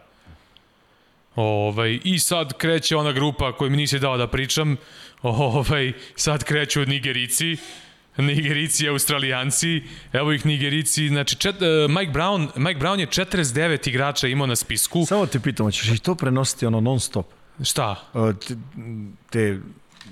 Ovaj, 1.35 1.99
I 2.03 2.19
sad 2.19 2.57
kreće 2.57 2.95
ona 2.95 3.11
grupa 3.11 3.53
koju 3.57 3.71
mi 3.71 3.77
nisi 3.77 3.99
dao 3.99 4.17
da 4.17 4.27
pričam. 4.27 4.77
Ovaj, 5.21 5.93
sad 6.15 6.43
kreću 6.43 6.79
Nigerici. 6.79 7.45
Nigerici 7.45 7.86
i 8.79 8.87
Australijanci, 8.89 9.83
evo 10.13 10.33
ih 10.33 10.45
Nigerici, 10.45 11.07
znači 11.07 11.35
čet, 11.35 11.55
uh, 11.55 11.91
Mike, 11.91 12.11
Brown, 12.11 12.49
Mike 12.55 12.79
Brown 12.79 12.99
je 12.99 13.07
49 13.07 13.89
igrača 13.89 14.27
imao 14.27 14.47
na 14.47 14.55
spisku. 14.55 15.05
Samo 15.05 15.25
te 15.25 15.39
pitam, 15.39 15.65
hoćeš 15.65 15.87
i 15.87 15.97
to 15.97 16.15
prenositi 16.15 16.65
ono 16.65 16.79
non 16.79 16.99
stop? 16.99 17.25
Šta? 17.63 17.95
Uh, 18.13 18.35
te, 18.47 18.55
te... 19.29 19.59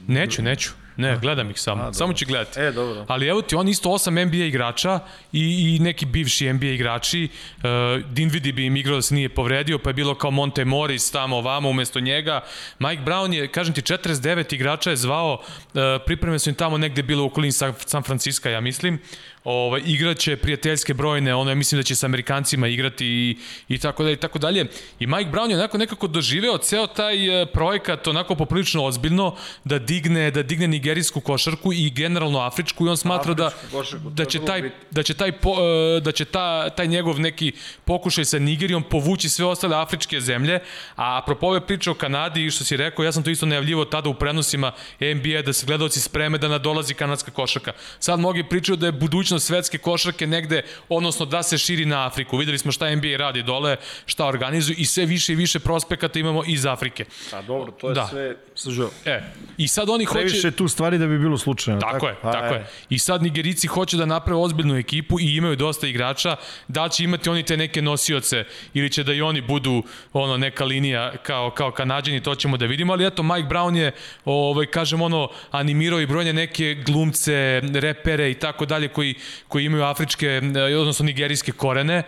Neću, 0.07 0.41
neću. 0.41 0.69
Ne, 0.97 1.17
gledam 1.21 1.49
ih 1.49 1.59
samo. 1.59 1.83
A, 1.83 1.93
samo 1.93 2.13
ću 2.13 2.25
gledati. 2.25 2.59
E, 2.59 2.71
dobro. 2.71 3.05
Ali 3.07 3.27
evo 3.27 3.41
ti, 3.41 3.55
on 3.55 3.67
isto 3.67 3.91
osam 3.91 4.13
NBA 4.13 4.37
igrača 4.37 4.99
i, 5.31 5.75
i 5.75 5.79
neki 5.79 6.05
bivši 6.05 6.53
NBA 6.53 6.65
igrači. 6.65 7.29
Uh, 7.57 8.05
Dinvidi 8.11 8.51
bi 8.51 8.65
im 8.65 8.77
igrao 8.77 8.95
da 8.95 9.01
se 9.01 9.15
nije 9.15 9.29
povredio, 9.29 9.79
pa 9.79 9.89
je 9.89 9.93
bilo 9.93 10.15
kao 10.15 10.31
Monte 10.31 10.65
Morris 10.65 11.11
tamo 11.11 11.37
ovamo 11.37 11.69
umesto 11.69 11.99
njega. 11.99 12.41
Mike 12.79 13.01
Brown 13.03 13.33
je, 13.33 13.47
kažem 13.47 13.73
ti, 13.73 13.81
49 13.81 14.55
igrača 14.55 14.89
je 14.89 14.95
zvao, 14.95 15.33
uh, 15.33 15.81
pripreme 16.05 16.39
su 16.39 16.49
im 16.49 16.55
tamo 16.55 16.77
negde 16.77 17.03
bilo 17.03 17.23
u 17.23 17.27
okolini 17.27 17.51
San 17.85 18.03
Francisco, 18.03 18.49
ja 18.49 18.61
mislim 18.61 18.99
ovaj, 19.45 19.81
igraće 19.85 20.37
prijateljske 20.37 20.93
brojne, 20.93 21.35
ono 21.35 21.51
ja 21.51 21.55
mislim 21.55 21.79
da 21.79 21.83
će 21.83 21.95
sa 21.95 22.05
Amerikancima 22.05 22.67
igrati 22.67 23.05
i, 23.05 23.37
i 23.69 23.77
tako 23.77 24.03
dalje 24.03 24.13
i 24.13 24.17
tako 24.17 24.39
dalje. 24.39 24.65
I 24.99 25.07
Mike 25.07 25.29
Brown 25.31 25.49
je 25.49 25.55
onako 25.55 25.77
nekako 25.77 26.07
doživeo 26.07 26.57
ceo 26.57 26.87
taj 26.87 27.41
e, 27.41 27.45
projekat 27.45 28.07
onako 28.07 28.35
poprilično 28.35 28.85
ozbiljno 28.85 29.35
da 29.63 29.79
digne 29.79 30.31
da 30.31 30.43
digne 30.43 30.67
nigerijsku 30.67 31.21
košarku 31.21 31.73
i 31.73 31.89
generalno 31.89 32.39
afričku 32.39 32.85
i 32.85 32.89
on 32.89 32.97
smatra 32.97 33.33
da 33.33 33.51
košarku, 33.71 34.09
da 34.09 34.25
će 34.25 34.39
taj 34.45 34.71
da 34.91 35.03
će 35.03 35.13
taj 35.13 35.31
po, 35.31 35.55
e, 35.97 35.99
da 36.01 36.11
će 36.11 36.25
ta 36.25 36.69
taj 36.69 36.87
njegov 36.87 37.19
neki 37.19 37.51
pokušaj 37.85 38.25
sa 38.25 38.39
Nigerijom 38.39 38.83
povući 38.83 39.29
sve 39.29 39.45
ostale 39.45 39.77
afričke 39.77 40.21
zemlje. 40.21 40.59
A 40.95 41.17
apropo 41.17 41.47
ove 41.47 41.61
priče 41.67 41.91
o 41.91 41.93
Kanadi 41.93 42.45
i 42.45 42.51
što 42.51 42.63
si 42.63 42.77
rekao, 42.77 43.05
ja 43.05 43.11
sam 43.11 43.23
to 43.23 43.29
isto 43.29 43.45
najavljivo 43.45 43.85
tada 43.85 44.09
u 44.09 44.13
prenosima 44.13 44.71
NBA 44.99 45.41
da 45.41 45.53
se 45.53 45.65
gledaoci 45.65 46.01
spreme 46.01 46.37
da 46.37 46.47
nadolazi 46.47 46.93
kanadska 46.93 47.31
košarka. 47.31 47.73
Sad 47.99 48.19
mnogi 48.19 48.43
pričaju 48.43 48.75
da 48.75 48.85
je 48.85 48.91
budućnost 48.91 49.34
budućnost 49.35 49.47
svetske 49.47 49.77
košarke 49.77 50.27
negde, 50.27 50.63
odnosno 50.89 51.25
da 51.25 51.43
se 51.43 51.57
širi 51.57 51.85
na 51.85 52.07
Afriku. 52.07 52.37
Videli 52.37 52.57
smo 52.57 52.71
šta 52.71 52.95
NBA 52.95 53.17
radi 53.17 53.43
dole, 53.43 53.77
šta 54.05 54.25
organizuju 54.25 54.75
i 54.79 54.85
sve 54.85 55.05
više 55.05 55.33
i 55.33 55.35
više 55.35 55.59
prospekata 55.59 56.19
imamo 56.19 56.43
iz 56.47 56.65
Afrike. 56.65 57.05
A 57.33 57.41
dobro, 57.41 57.71
to 57.71 57.89
je 57.89 57.95
da. 57.95 58.07
sve 58.07 58.35
sažao. 58.55 58.89
E, 59.05 59.21
i 59.57 59.67
sad 59.67 59.89
oni 59.89 60.05
hoće... 60.05 60.19
Previše 60.19 60.51
tu 60.51 60.67
stvari 60.67 60.97
da 60.97 61.07
bi 61.07 61.19
bilo 61.19 61.37
slučajno. 61.37 61.79
Tako, 61.79 61.93
tako 61.93 62.07
je, 62.07 62.15
pa, 62.21 62.31
tako 62.31 62.53
je. 62.53 62.59
je. 62.59 62.67
I 62.89 62.99
sad 62.99 63.23
Nigerici 63.23 63.67
hoće 63.67 63.97
da 63.97 64.05
naprave 64.05 64.39
ozbiljnu 64.39 64.77
ekipu 64.77 65.19
i 65.19 65.35
imaju 65.35 65.55
dosta 65.55 65.87
igrača. 65.87 66.35
Da 66.67 66.89
će 66.89 67.03
imati 67.03 67.29
oni 67.29 67.43
te 67.43 67.57
neke 67.57 67.81
nosioce 67.81 68.45
ili 68.73 68.89
će 68.89 69.03
da 69.03 69.13
i 69.13 69.21
oni 69.21 69.41
budu 69.41 69.83
ono 70.13 70.37
neka 70.37 70.65
linija 70.65 71.13
kao, 71.23 71.51
kao 71.51 71.71
kanadjani, 71.71 72.23
to 72.23 72.35
ćemo 72.35 72.57
da 72.57 72.65
vidimo. 72.65 72.93
Ali 72.93 73.05
eto, 73.05 73.23
Mike 73.23 73.47
Brown 73.49 73.75
je, 73.75 73.91
ovaj, 74.25 74.65
kažem 74.65 75.01
ono, 75.01 75.29
animirao 75.51 76.01
i 76.01 76.07
brojne 76.07 76.33
neke 76.33 76.75
glumce, 76.85 77.61
repere 77.73 78.31
i 78.31 78.33
tako 78.33 78.65
dalje 78.65 78.87
koji 78.87 79.15
koji 79.47 79.65
imaju 79.65 79.83
afričke, 79.83 80.41
odnosno 80.79 81.05
nigerijske 81.05 81.51
korene 81.51 82.03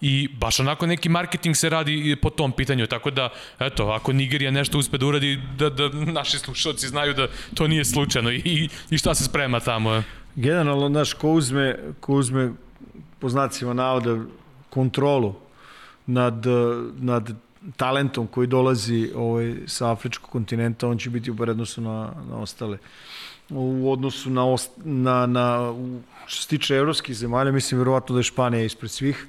i 0.00 0.28
baš 0.40 0.60
onako 0.60 0.86
neki 0.86 1.08
marketing 1.08 1.56
se 1.56 1.68
radi 1.68 2.16
po 2.22 2.30
tom 2.30 2.52
pitanju, 2.52 2.86
tako 2.86 3.10
da, 3.10 3.28
eto, 3.58 3.88
ako 3.88 4.12
Nigerija 4.12 4.50
nešto 4.50 4.78
uspe 4.78 4.98
da 4.98 5.06
uradi, 5.06 5.40
da, 5.58 5.70
da 5.70 5.88
naši 5.88 6.38
slušalci 6.38 6.88
znaju 6.88 7.14
da 7.14 7.28
to 7.54 7.66
nije 7.66 7.84
slučajno 7.84 8.32
i, 8.32 8.68
i 8.90 8.98
šta 8.98 9.14
se 9.14 9.24
sprema 9.24 9.60
tamo. 9.60 10.02
Generalno, 10.34 10.88
znaš, 10.88 11.12
ko 11.12 11.30
uzme, 11.30 11.76
ko 12.00 12.14
uzme 12.14 12.52
po 13.18 13.28
znacima 13.28 13.74
navoda 13.74 14.16
kontrolu 14.70 15.34
nad, 16.06 16.46
nad 16.98 17.30
talentom 17.76 18.26
koji 18.26 18.46
dolazi 18.46 19.10
ovaj, 19.14 19.54
sa 19.66 19.92
afričkog 19.92 20.30
kontinenta, 20.30 20.88
on 20.88 20.98
će 20.98 21.10
biti 21.10 21.30
u 21.30 21.36
na, 21.76 22.12
na 22.30 22.36
ostale. 22.36 22.78
U 23.50 23.92
odnosu 23.92 24.30
na, 24.30 24.46
ost, 24.46 24.70
na, 24.84 25.26
na 25.26 25.74
što 26.26 26.42
se 26.42 26.48
tiče 26.48 26.74
evropskih 26.74 27.16
zemalja, 27.16 27.52
mislim 27.52 27.78
verovatno 27.78 28.12
da 28.12 28.18
je 28.18 28.22
Španija 28.24 28.64
ispred 28.64 28.90
svih. 28.90 29.26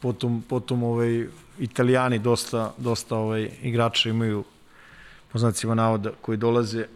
Potom, 0.00 0.42
potom 0.48 0.82
ovaj, 0.82 1.26
italijani 1.58 2.18
dosta, 2.18 2.72
dosta 2.78 3.16
ovaj, 3.16 3.50
igrača 3.62 4.08
imaju 4.08 4.44
po 5.32 5.38
znacima 5.38 5.74
navoda 5.74 6.10
koji 6.20 6.38
dolaze 6.38 6.86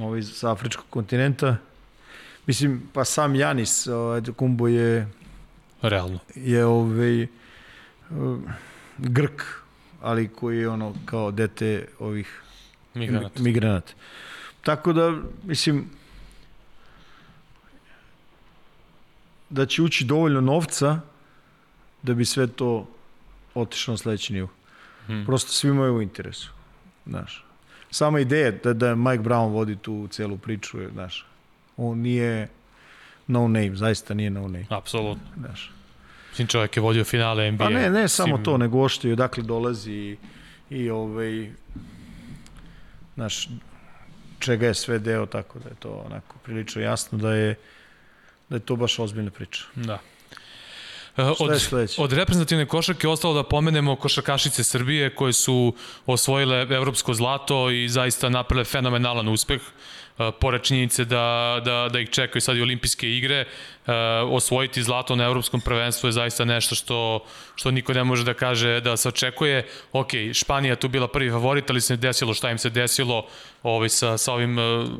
ovaj, 0.00 0.22
sa 0.22 0.52
afričkog 0.52 0.84
kontinenta. 0.90 1.56
Mislim, 2.46 2.82
pa 2.92 3.04
sam 3.04 3.34
Janis 3.34 3.86
ovaj, 3.86 4.22
Kumbo 4.36 4.68
je 4.68 5.08
realno 5.82 6.18
je 6.34 6.64
ovaj 6.64 7.26
Grk, 8.98 9.42
ali 10.02 10.28
koji 10.28 10.58
je 10.58 10.68
ono 10.68 10.94
kao 11.04 11.30
dete 11.30 11.88
ovih 11.98 12.42
migranata. 12.94 13.42
migranata. 13.42 13.92
Tako 14.66 14.92
da, 14.92 15.14
mislim, 15.44 15.84
da 19.50 19.66
će 19.66 19.82
ući 19.82 20.04
dovoljno 20.04 20.40
novca 20.40 21.00
da 22.02 22.14
bi 22.14 22.24
sve 22.24 22.46
to 22.46 22.88
otišlo 23.54 23.92
na 23.92 23.98
sledeći 23.98 24.32
nivo. 24.32 24.48
Hmm. 25.06 25.26
Prosto 25.26 25.52
svi 25.52 25.68
imaju 25.68 25.94
u 25.94 26.02
interesu. 26.02 26.50
Znaš. 27.06 27.44
Sama 27.90 28.20
ideja 28.20 28.50
da, 28.50 28.72
da 28.72 28.94
Mike 28.94 29.22
Brown 29.22 29.52
vodi 29.52 29.76
tu 29.76 30.08
celu 30.10 30.38
priču 30.38 30.80
je, 30.80 30.90
znaš, 30.90 31.26
on 31.76 31.98
nije 31.98 32.48
no 33.26 33.48
name, 33.48 33.76
zaista 33.76 34.14
nije 34.14 34.30
no 34.30 34.40
name. 34.40 34.66
Apsolutno. 34.70 35.26
Znaš. 35.36 35.72
Mislim, 36.30 36.48
čovjek 36.48 36.76
je 36.76 36.80
vodio 36.80 37.04
finale 37.04 37.52
NBA. 37.52 37.64
Pa 37.64 37.70
ne, 37.70 37.90
ne 37.90 38.08
samo 38.08 38.38
to, 38.38 38.58
nego 38.58 38.80
ošte 38.80 39.08
i 39.08 39.12
odakle 39.12 39.42
dolazi 39.42 39.92
i, 39.92 40.16
i 40.70 40.90
ovaj, 40.90 41.50
znaš, 43.14 43.48
čega 44.38 44.66
je 44.66 44.74
sve 44.74 44.98
deo, 44.98 45.26
tako 45.26 45.58
da 45.58 45.68
je 45.68 45.74
to 45.78 46.02
onako 46.06 46.36
prilično 46.44 46.82
jasno 46.82 47.18
da 47.18 47.34
je 47.34 47.56
da 48.48 48.56
je 48.56 48.60
to 48.60 48.76
baš 48.76 48.98
ozbiljna 48.98 49.30
priča. 49.30 49.64
Da. 49.74 49.98
E, 51.16 51.22
od, 51.22 51.50
od 51.98 52.12
reprezentativne 52.12 52.66
košarke 52.66 53.08
ostalo 53.08 53.34
da 53.34 53.42
pomenemo 53.42 53.96
košarkašice 53.96 54.64
Srbije 54.64 55.14
koje 55.14 55.32
su 55.32 55.74
osvojile 56.06 56.60
evropsko 56.62 57.14
zlato 57.14 57.70
i 57.70 57.88
zaista 57.88 58.28
napravile 58.28 58.64
fenomenalan 58.64 59.28
uspeh. 59.28 59.60
Pored 60.40 60.62
činjenice 60.62 61.04
da, 61.04 61.60
da, 61.64 61.88
da 61.92 62.00
ih 62.00 62.10
čekaju 62.10 62.42
sad 62.42 62.56
i 62.56 62.62
olimpijske 62.62 63.10
igre, 63.10 63.44
osvojiti 64.30 64.82
zlato 64.82 65.16
na 65.16 65.24
evropskom 65.24 65.60
prvenstvu 65.60 66.08
je 66.08 66.12
zaista 66.12 66.44
nešto 66.44 66.74
što, 66.74 67.24
što 67.54 67.70
niko 67.70 67.92
ne 67.92 68.04
može 68.04 68.24
da 68.24 68.34
kaže 68.34 68.80
da 68.80 68.96
se 68.96 69.08
očekuje. 69.08 69.66
Ok, 69.92 70.10
Španija 70.32 70.76
tu 70.76 70.88
bila 70.88 71.08
prvi 71.08 71.30
favorit, 71.30 71.70
ali 71.70 71.80
se 71.80 71.96
desilo 71.96 72.34
šta 72.34 72.50
im 72.50 72.58
se 72.58 72.70
desilo 72.70 73.26
ovaj, 73.62 73.88
sa, 73.88 74.18
sa 74.18 74.32
ovim 74.32 74.58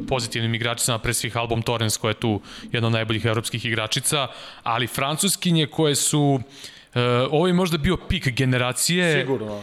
pozitivnim 0.08 0.54
igračicama, 0.54 0.98
pre 0.98 1.14
svih 1.14 1.36
Albom 1.36 1.62
Torrens 1.62 1.96
koja 1.96 2.10
je 2.10 2.20
tu 2.20 2.40
jedna 2.72 2.86
od 2.86 2.92
najboljih 2.92 3.24
evropskih 3.24 3.64
igračica, 3.64 4.28
ali 4.62 4.86
francuskinje 4.86 5.66
koje 5.66 5.94
su 5.94 6.40
Uh, 6.40 6.75
ovo 7.30 7.46
je 7.46 7.52
možda 7.52 7.78
bio 7.78 7.96
pik 7.96 8.28
generacije. 8.28 9.20
Sigurno. 9.20 9.56
Uh, 9.56 9.62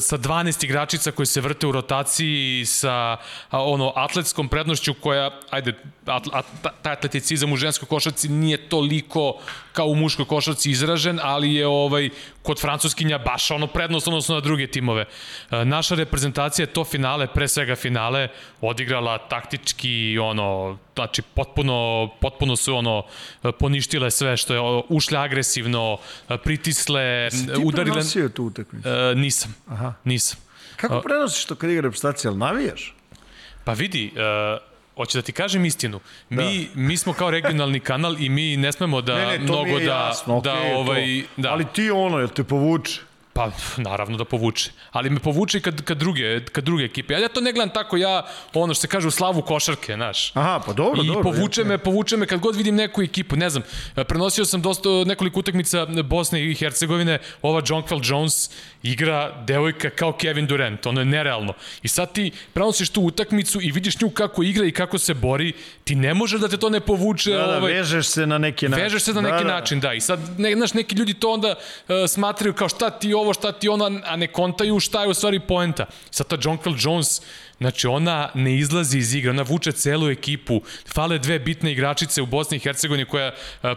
sa 0.00 0.18
12 0.18 0.64
igračica 0.64 1.10
koji 1.10 1.26
se 1.26 1.40
vrte 1.40 1.66
u 1.66 1.72
rotaciji 1.72 2.64
sa 2.66 3.16
a, 3.50 3.62
ono 3.64 3.92
atletskom 3.96 4.48
prednošću 4.48 4.94
koja, 4.94 5.30
ajde, 5.50 5.74
at, 6.06 6.26
at, 6.32 6.46
taj 6.82 6.92
atleticizam 6.92 7.52
u 7.52 7.56
ženskoj 7.56 7.88
košarci 7.88 8.28
nije 8.28 8.68
toliko 8.68 9.38
kao 9.72 9.86
u 9.86 9.94
muškoj 9.94 10.24
košarci 10.24 10.70
izražen, 10.70 11.20
ali 11.22 11.54
je 11.54 11.66
ovaj 11.66 12.08
kod 12.42 12.60
francuskinja 12.60 13.18
baš 13.18 13.50
ono 13.50 13.66
prednost 13.66 14.08
odnosno 14.08 14.34
na 14.34 14.40
druge 14.40 14.66
timove. 14.66 15.04
Uh, 15.50 15.58
naša 15.64 15.94
reprezentacija 15.94 16.62
je 16.62 16.72
to 16.72 16.84
finale, 16.84 17.26
pre 17.26 17.48
svega 17.48 17.76
finale, 17.76 18.28
odigrala 18.60 19.18
taktički 19.18 20.18
ono 20.18 20.78
znači 21.00 21.22
potpuno, 21.22 22.08
potpuno 22.20 22.56
su 22.56 22.76
ono 22.76 23.02
poništile 23.58 24.10
sve 24.10 24.36
što 24.36 24.54
je 24.54 24.82
ušle 24.88 25.18
agresivno, 25.18 25.98
pritisle, 26.44 27.28
udarile... 27.64 28.02
Si 28.02 28.28
ti 28.28 28.34
tu 28.34 28.44
utakmicu? 28.44 28.88
Uh, 28.88 29.18
nisam. 29.18 29.54
Aha. 29.66 29.94
Nisam. 30.04 30.38
Kako 30.76 31.00
prenosiš 31.00 31.44
to 31.44 31.54
kad 31.54 31.70
igra 31.70 31.82
reprezentacija, 31.82 32.30
ali 32.30 32.38
navijaš? 32.38 32.94
Pa 33.64 33.72
vidi, 33.72 34.12
uh, 34.14 34.70
Hoće 34.96 35.18
da 35.18 35.22
ti 35.22 35.32
kažem 35.32 35.64
istinu. 35.64 36.00
Mi, 36.30 36.68
da. 36.74 36.80
mi 36.80 36.96
smo 36.96 37.12
kao 37.12 37.30
regionalni 37.30 37.80
kanal 37.80 38.20
i 38.20 38.28
mi 38.28 38.56
ne 38.56 38.72
smemo 38.72 39.00
da 39.00 39.14
ne, 39.14 39.26
ne, 39.26 39.38
mnogo 39.38 39.78
da, 39.78 39.84
jasno, 39.84 40.40
da, 40.40 40.52
okay, 40.52 40.76
ovaj, 40.76 41.22
da. 41.36 41.50
Ali 41.50 41.64
ti 41.74 41.90
ono, 41.90 42.18
jel 42.18 42.28
te 42.28 42.44
povuče? 42.44 43.00
Pa, 43.40 43.50
naravno 43.76 44.16
da 44.16 44.24
povuče. 44.24 44.70
Ali 44.92 45.10
me 45.10 45.20
povuče 45.20 45.60
kad, 45.60 45.82
kad, 45.82 45.98
druge, 45.98 46.44
kad 46.44 46.64
druge 46.64 46.84
ekipe. 46.84 47.14
Ja, 47.14 47.18
ja 47.18 47.28
to 47.28 47.40
ne 47.40 47.52
gledam 47.52 47.74
tako, 47.74 47.96
ja, 47.96 48.26
ono 48.54 48.74
što 48.74 48.80
se 48.80 48.88
kaže 48.88 49.08
u 49.08 49.10
slavu 49.10 49.42
košarke, 49.42 49.94
znaš. 49.94 50.36
Aha, 50.36 50.60
pa 50.66 50.72
dobro, 50.72 51.02
I 51.02 51.06
dobro. 51.06 51.20
I 51.20 51.32
povuče 51.32 51.64
me, 51.64 51.78
povuče 51.78 52.16
me 52.16 52.26
kad 52.26 52.40
god 52.40 52.56
vidim 52.56 52.74
neku 52.74 53.02
ekipu, 53.02 53.36
ne 53.36 53.50
znam. 53.50 53.62
Prenosio 53.94 54.44
sam 54.44 54.62
dosta 54.62 54.88
nekoliko 55.06 55.40
utakmica 55.40 55.86
Bosne 56.04 56.50
i 56.50 56.54
Hercegovine, 56.54 57.18
ova 57.42 57.62
Jonquil 57.62 58.10
Jones 58.10 58.50
igra 58.82 59.44
devojka 59.46 59.90
kao 59.90 60.12
Kevin 60.12 60.46
Durant, 60.46 60.86
ono 60.86 61.00
je 61.00 61.04
nerealno. 61.04 61.52
I 61.82 61.88
sad 61.88 62.12
ti 62.12 62.30
prenosiš 62.52 62.90
tu 62.90 63.02
utakmicu 63.02 63.60
i 63.62 63.70
vidiš 63.70 64.00
nju 64.00 64.10
kako 64.10 64.42
igra 64.42 64.66
i 64.66 64.72
kako 64.72 64.98
se 64.98 65.14
bori, 65.14 65.52
ti 65.84 65.94
ne 65.94 66.14
možeš 66.14 66.40
da 66.40 66.48
te 66.48 66.56
to 66.56 66.70
ne 66.70 66.80
povuče. 66.80 67.30
Da, 67.30 67.38
da, 67.38 67.56
ovaj, 67.56 67.72
vežeš 67.72 68.06
se 68.06 68.26
na 68.26 68.38
neki 68.38 68.68
način. 68.68 68.84
Vežeš 68.84 69.02
se 69.02 69.14
na 69.14 69.20
neki 69.20 69.44
da, 69.44 69.44
da. 69.44 69.54
način, 69.54 69.80
da. 69.80 69.94
I 69.94 70.00
sad, 70.00 70.20
ne, 70.38 70.54
znaš, 70.54 70.74
neki 70.74 70.94
ljudi 70.94 71.14
to 71.14 71.32
onda 71.32 71.48
uh, 71.48 71.94
smatraju 72.08 72.54
kao 72.54 72.68
šta 72.68 72.90
ti 72.90 73.14
ovo, 73.14 73.34
šta 73.34 73.52
ti 73.52 73.68
ono, 73.68 74.00
a 74.04 74.16
ne 74.16 74.26
kontaju 74.26 74.80
šta 74.80 75.02
je 75.02 75.08
u 75.08 75.14
stvari 75.14 75.40
poenta. 75.40 75.86
Sad 76.10 76.26
ta 76.26 76.36
Jonquil 76.36 76.76
Jones, 76.84 77.20
Znači, 77.60 77.86
ona 77.86 78.28
ne 78.34 78.56
izlazi 78.56 78.98
iz 78.98 79.14
igre, 79.14 79.30
ona 79.30 79.42
vuče 79.42 79.72
celu 79.72 80.10
ekipu. 80.10 80.62
Fale 80.94 81.18
dve 81.18 81.38
bitne 81.38 81.72
igračice 81.72 82.22
u 82.22 82.26
Bosni 82.26 82.56
i 82.56 82.60
Hercegovini 82.60 83.04
koja 83.04 83.32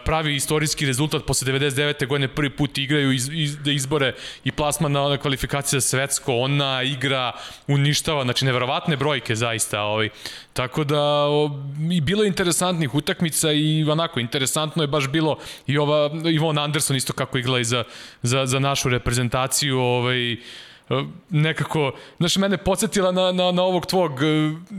pravi 0.06 0.36
istorijski 0.36 0.86
rezultat 0.86 1.26
posle 1.28 1.54
99. 1.54 2.08
godine 2.08 2.28
prvi 2.28 2.50
put 2.50 2.78
igraju 2.78 3.12
iz, 3.12 3.30
iz, 3.34 3.58
da 3.58 3.72
izbore 3.72 4.14
i 4.44 4.52
plasman 4.52 4.92
na 4.92 5.18
kvalifikacije 5.18 5.80
za 5.80 5.88
svetsko. 5.88 6.36
Ona 6.36 6.84
igra, 6.84 7.32
uništava, 7.68 8.24
znači 8.24 8.46
neverovatne 8.46 8.98
brojke 8.98 9.36
zaista. 9.36 9.82
Ovaj. 9.82 10.10
Tako 10.54 10.84
da 10.84 11.02
o, 11.28 11.52
i 11.92 12.02
bilo 12.02 12.24
je 12.24 12.28
interesantnih 12.28 12.96
utakmica 12.96 13.52
i 13.52 13.84
onako 13.90 14.20
interesantno 14.20 14.84
je 14.84 14.88
baš 14.88 15.08
bilo 15.08 15.38
i 15.68 15.78
ova 15.78 16.10
Ivon 16.34 16.58
Anderson 16.58 16.96
isto 16.96 17.14
kako 17.14 17.38
igla 17.38 17.60
i 17.60 17.64
za, 17.64 17.84
za, 18.22 18.46
za 18.46 18.60
našu 18.60 18.90
reprezentaciju. 18.90 19.80
Ovaj, 19.80 20.38
nekako, 21.30 21.92
znaš, 22.18 22.36
mene 22.36 22.58
podsjetila 22.58 23.12
na, 23.12 23.32
na, 23.32 23.52
na 23.52 23.64
ovog 23.64 23.86
tvog 23.86 24.12
uh, 24.12 24.20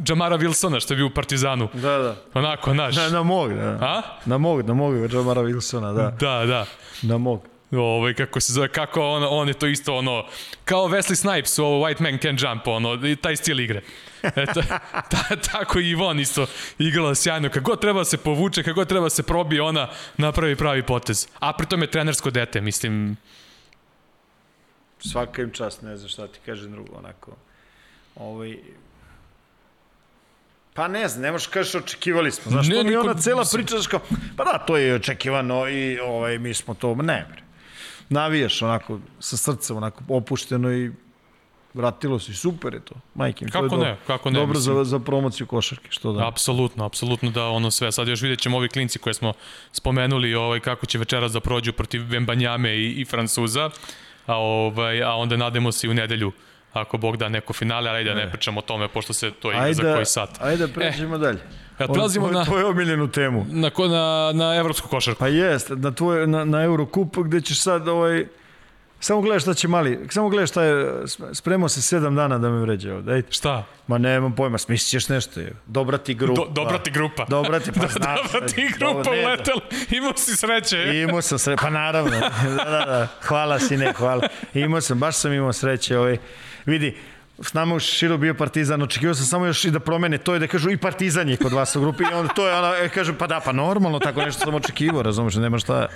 Jamara 0.08 0.38
Wilsona 0.38 0.80
što 0.80 0.94
je 0.94 0.96
bio 0.96 1.06
u 1.06 1.10
Partizanu. 1.10 1.68
Da, 1.72 1.98
da. 1.98 2.16
Onako, 2.34 2.72
znaš. 2.72 2.96
Na, 2.96 3.08
na 3.08 3.22
mog, 3.22 3.52
da. 3.54 3.78
A? 3.80 4.02
Na 4.24 4.38
mog, 4.38 4.68
na 4.68 4.74
mog 4.74 5.12
Jamara 5.12 5.42
Wilsona, 5.42 5.94
da. 5.94 6.10
Da, 6.10 6.46
da. 6.46 6.66
Na 7.02 7.18
mog. 7.18 7.54
Ovaj, 7.72 8.14
kako 8.14 8.40
se 8.40 8.52
zove, 8.52 8.68
kako 8.68 9.02
on, 9.02 9.26
on 9.30 9.48
je 9.48 9.54
to 9.54 9.66
isto 9.66 9.96
ono, 9.96 10.24
kao 10.64 10.88
Wesley 10.88 11.14
Snipes 11.14 11.58
u 11.58 11.62
White 11.62 12.00
Man 12.00 12.18
Can 12.18 12.36
Jump, 12.40 12.66
ono, 12.66 13.16
taj 13.20 13.36
stil 13.36 13.60
igre. 13.60 13.82
Eto, 14.22 14.62
ta, 15.10 15.36
tako 15.52 15.80
i 15.80 15.90
Ivon 15.90 16.20
isto 16.20 16.46
igrala 16.78 17.14
sjajno. 17.14 17.48
Kako 17.48 17.76
treba 17.76 18.04
se 18.04 18.16
povuče, 18.16 18.62
kako 18.62 18.84
treba 18.84 19.10
se 19.10 19.22
probije, 19.22 19.62
ona 19.62 19.88
napravi 20.16 20.56
pravi 20.56 20.82
potez. 20.82 21.28
A 21.38 21.52
pritom 21.52 21.82
je 21.82 21.90
trenersko 21.90 22.30
dete, 22.30 22.60
mislim, 22.60 23.16
svaka 25.08 25.42
im 25.42 25.50
čast, 25.50 25.82
ne 25.82 25.96
znam 25.96 26.08
šta 26.08 26.28
ti 26.28 26.38
kaže 26.46 26.68
drugo, 26.68 26.96
onako. 26.98 27.32
Ovaj, 28.16 28.58
Pa 30.74 30.88
ne 30.88 31.08
znam, 31.08 31.22
ne 31.22 31.32
možeš 31.32 31.46
kažeš 31.46 31.74
očekivali 31.74 32.30
smo. 32.32 32.50
Znaš, 32.52 32.68
ne, 32.68 32.74
to 32.74 32.84
mi 32.84 32.96
ona 32.96 33.14
cela 33.14 33.44
priča, 33.52 33.70
znaš 33.70 33.86
kao, 33.86 34.00
pa 34.36 34.44
da, 34.44 34.58
to 34.58 34.76
je 34.76 34.94
očekivano 34.94 35.68
i 35.68 35.98
ovaj, 36.00 36.38
mi 36.38 36.54
smo 36.54 36.74
to, 36.74 36.94
ne, 36.94 37.26
bre. 37.30 37.42
Navijaš 38.08 38.62
onako, 38.62 38.98
sa 39.20 39.36
srcem, 39.36 39.76
onako, 39.76 40.04
opušteno 40.08 40.72
i 40.72 40.90
vratilo 41.74 42.18
se, 42.18 42.34
super 42.34 42.74
je 42.74 42.80
to, 42.80 42.94
majke. 43.14 43.46
Kako 43.46 43.68
to 43.68 43.74
je 43.76 43.80
ne, 43.80 43.96
kako 44.06 44.30
ne. 44.30 44.38
Dobro 44.40 44.58
za, 44.58 44.84
za 44.84 44.98
promociju 44.98 45.46
košarke, 45.46 45.90
što 45.90 46.12
da. 46.12 46.28
Apsolutno, 46.28 46.84
apsolutno 46.84 47.30
da 47.30 47.44
ono 47.44 47.70
sve. 47.70 47.92
Sad 47.92 48.08
još 48.08 48.22
vidjet 48.22 48.40
ćemo 48.40 48.56
ovi 48.56 48.68
klinci 48.68 48.98
koje 48.98 49.14
smo 49.14 49.32
spomenuli, 49.72 50.34
ovaj, 50.34 50.60
kako 50.60 50.86
će 50.86 50.98
večeras 50.98 51.32
da 51.32 51.40
prođu 51.40 51.72
protiv 51.72 52.02
Vembanjame 52.08 52.76
i, 52.76 52.90
i 53.00 53.04
Francuza 53.04 53.70
a, 54.26 54.36
ovaj, 54.36 55.02
a 55.02 55.14
onda 55.14 55.36
nademo 55.36 55.72
se 55.72 55.86
i 55.86 55.90
u 55.90 55.94
nedelju 55.94 56.32
ako 56.72 56.98
Bog 56.98 57.16
da 57.16 57.28
neko 57.28 57.52
finale, 57.52 57.90
ali 57.90 58.04
da 58.04 58.14
ne 58.14 58.30
pričamo 58.30 58.58
o 58.58 58.62
tome, 58.62 58.88
pošto 58.88 59.12
se 59.12 59.30
to 59.30 59.50
igra 59.50 59.62
ajde, 59.62 59.74
za 59.74 59.94
koji 59.94 60.06
sat. 60.06 60.30
Ajde, 60.40 60.68
pređemo 60.68 61.16
e, 61.16 61.18
dalje. 61.18 61.38
Ja, 61.78 61.88
prelazimo 61.88 62.30
na 62.30 62.44
tvoju 62.44 62.66
omiljenu 62.66 63.08
temu. 63.08 63.46
Na, 63.48 63.70
na, 63.88 64.32
na 64.34 64.54
evropsku 64.54 64.88
košarku. 64.88 65.18
Pa 65.18 65.28
jest, 65.28 65.70
na, 65.76 65.90
tvoj, 65.90 66.26
na, 66.26 66.44
na 66.44 66.62
Eurokup 66.62 67.16
gde 67.16 67.40
ćeš 67.40 67.60
sad 67.60 67.88
ovaj, 67.88 68.26
Samo 69.04 69.20
gledaš 69.20 69.42
šta 69.42 69.54
će 69.54 69.68
mali, 69.68 69.98
samo 70.10 70.28
gledaš 70.28 70.50
šta 70.50 70.62
je, 70.62 70.92
spremao 71.32 71.68
se 71.68 71.82
sedam 71.82 72.14
dana 72.14 72.38
da 72.38 72.50
me 72.50 72.60
vređe 72.60 72.92
ovde. 72.92 73.12
Ajde. 73.12 73.26
Šta? 73.30 73.64
Ma 73.86 73.98
nemam 73.98 74.34
pojma, 74.34 74.58
smislit 74.58 74.90
ćeš 74.90 75.08
nešto. 75.08 75.40
Je. 75.40 75.52
Dobra 75.66 75.98
ti 75.98 76.14
grupa. 76.14 76.42
Do, 76.42 76.48
dobra 76.50 76.78
ti 76.78 76.90
grupa. 76.90 77.24
Dobra 77.28 77.60
ti, 77.60 77.72
pa 77.80 77.86
znaš. 77.88 78.20
dobra 78.32 78.48
ti 78.48 78.70
grupa 78.78 79.10
uletela. 79.10 79.60
Imao 79.90 80.12
si 80.16 80.36
sreće. 80.36 81.02
Imao 81.08 81.22
sam 81.22 81.38
sreće, 81.38 81.62
pa 81.62 81.70
naravno. 81.70 82.20
da, 82.56 82.64
da, 82.64 82.84
da. 82.86 83.08
Hvala 83.22 83.58
si, 83.58 83.76
ne, 83.76 83.92
hvala. 83.92 84.28
Imao 84.54 84.80
sam, 84.80 84.98
baš 84.98 85.16
sam 85.16 85.32
imao 85.32 85.52
sreće. 85.52 85.98
Ovaj. 85.98 86.16
Vidi, 86.66 86.96
s 87.42 87.52
nama 87.54 87.74
u 87.74 87.80
Širu 87.80 88.18
bio 88.18 88.34
Partizan, 88.34 88.82
očekivao 88.82 89.14
sam 89.14 89.26
samo 89.26 89.46
još 89.46 89.64
i 89.64 89.70
da 89.70 89.80
promene 89.80 90.18
to 90.18 90.36
i 90.36 90.38
da 90.38 90.46
kažu 90.46 90.70
i 90.70 90.76
Partizan 90.76 91.28
je 91.28 91.36
kod 91.36 91.52
vas 91.52 91.76
u 91.76 91.80
grupi 91.80 92.02
i 92.02 92.14
onda 92.14 92.34
to 92.34 92.48
je 92.48 92.54
ona, 92.54 92.76
e, 92.76 92.88
kaže, 92.88 93.12
pa 93.18 93.26
da, 93.26 93.40
pa 93.40 93.52
normalno, 93.52 93.98
tako 93.98 94.20
nešto 94.20 94.44
sam 94.44 94.54
očekivao, 94.54 95.02
razumeš, 95.02 95.34
nema 95.34 95.58
šta. 95.58 95.88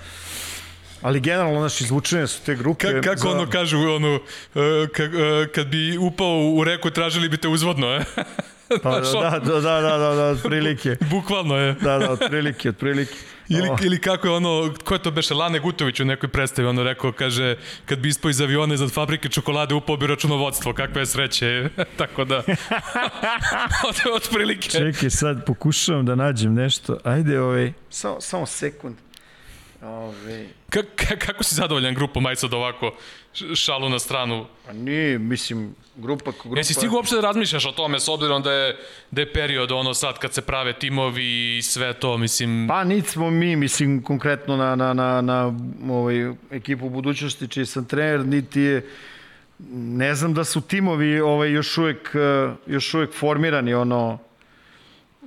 Ali 1.03 1.20
generalno, 1.20 1.61
znaš, 1.61 1.80
izvučene 1.80 2.26
su 2.26 2.42
te 2.46 2.55
grupe. 2.55 2.92
Ka, 2.92 3.01
kako 3.01 3.20
za... 3.20 3.30
ono 3.30 3.51
kažu, 3.51 3.78
ono, 3.78 4.14
uh, 4.14 4.62
ka, 4.94 5.05
uh, 5.05 5.11
kad 5.55 5.66
bi 5.66 5.99
upao 5.99 6.53
u 6.55 6.64
reku, 6.64 6.90
tražili 6.90 7.28
bi 7.28 7.36
te 7.36 7.49
uzvodno, 7.49 7.86
je? 7.86 8.05
Pa, 8.82 9.01
da, 9.01 9.40
da, 9.44 9.61
da, 9.61 9.80
da, 9.80 9.99
da, 9.99 10.14
da, 10.14 10.24
otprilike. 10.24 10.96
Bukvalno 11.11 11.57
je. 11.57 11.72
Da, 11.72 11.99
da, 11.99 12.11
otprilike, 12.11 12.68
otprilike. 12.68 13.14
Ili, 13.49 13.68
oh. 13.68 13.78
ili 13.82 14.01
kako 14.01 14.26
je 14.26 14.32
ono, 14.32 14.74
ko 14.84 14.94
je 14.94 15.03
to 15.03 15.11
beše, 15.11 15.34
Lane 15.34 15.59
Gutović 15.59 16.01
u 16.01 16.05
nekoj 16.05 16.28
predstavi, 16.28 16.68
ono 16.68 16.82
rekao, 16.82 17.12
kaže, 17.12 17.57
kad 17.86 17.99
bi 17.99 18.09
ispao 18.09 18.30
iz 18.30 18.40
aviona 18.40 18.74
iz 18.74 18.80
fabrike 18.94 19.28
čokolade, 19.28 19.74
upao 19.74 19.96
bi 19.96 20.07
računovodstvo, 20.07 20.72
kakve 20.72 21.03
je 21.03 21.07
sreće, 21.07 21.68
tako 21.96 22.24
da, 22.24 22.36
od, 23.88 23.96
od 24.14 24.28
prilike. 24.32 24.70
Čekaj, 24.70 25.11
sad 25.11 25.44
pokušavam 25.46 26.07
da 26.07 26.14
nađem 26.14 26.55
nešto, 26.55 26.99
ajde 27.05 27.40
ovaj, 27.40 27.72
samo, 27.90 28.20
samo 28.20 28.46
sekund. 28.46 28.96
Ove... 29.82 30.46
Ka, 30.70 30.82
ka, 30.96 31.16
kako 31.16 31.44
si 31.44 31.54
zadovoljan 31.54 31.94
grupom, 31.94 32.26
aj 32.26 32.36
sad 32.36 32.54
ovako 32.54 32.94
šalu 33.54 33.88
na 33.88 33.98
stranu? 33.98 34.46
Pa 34.66 34.72
nije, 34.72 35.18
mislim, 35.18 35.74
grupa 35.96 36.32
grupa... 36.42 36.58
Jesi 36.58 36.74
stigu 36.74 36.96
uopšte 36.96 37.16
da 37.16 37.22
razmišljaš 37.22 37.66
o 37.66 37.72
tome, 37.72 38.00
s 38.00 38.08
obzirom 38.08 38.42
da 38.42 38.52
je, 38.52 38.76
da 39.10 39.20
je 39.20 39.32
period 39.32 39.72
ono 39.72 39.94
sad 39.94 40.18
kad 40.18 40.34
se 40.34 40.42
prave 40.42 40.72
timovi 40.72 41.56
i 41.58 41.62
sve 41.62 41.92
to, 41.92 42.16
mislim... 42.16 42.68
Pa 42.68 42.84
niti 42.84 43.08
smo 43.08 43.30
mi, 43.30 43.56
mislim, 43.56 44.02
konkretno 44.02 44.56
na, 44.56 44.76
na, 44.76 44.92
na, 44.92 45.20
na 45.20 45.54
ovaj, 45.90 46.32
ekipu 46.50 46.90
budućnosti 46.90 47.48
čiji 47.48 47.66
sam 47.66 47.84
trener, 47.84 48.26
niti 48.26 48.60
je 48.60 48.90
ne 49.72 50.14
znam 50.14 50.34
da 50.34 50.44
su 50.44 50.60
timovi 50.60 51.20
ovaj, 51.20 51.50
još, 51.50 51.78
uvek, 51.78 52.10
još 52.66 52.94
uvek 52.94 53.14
formirani, 53.14 53.74
ono, 53.74 54.18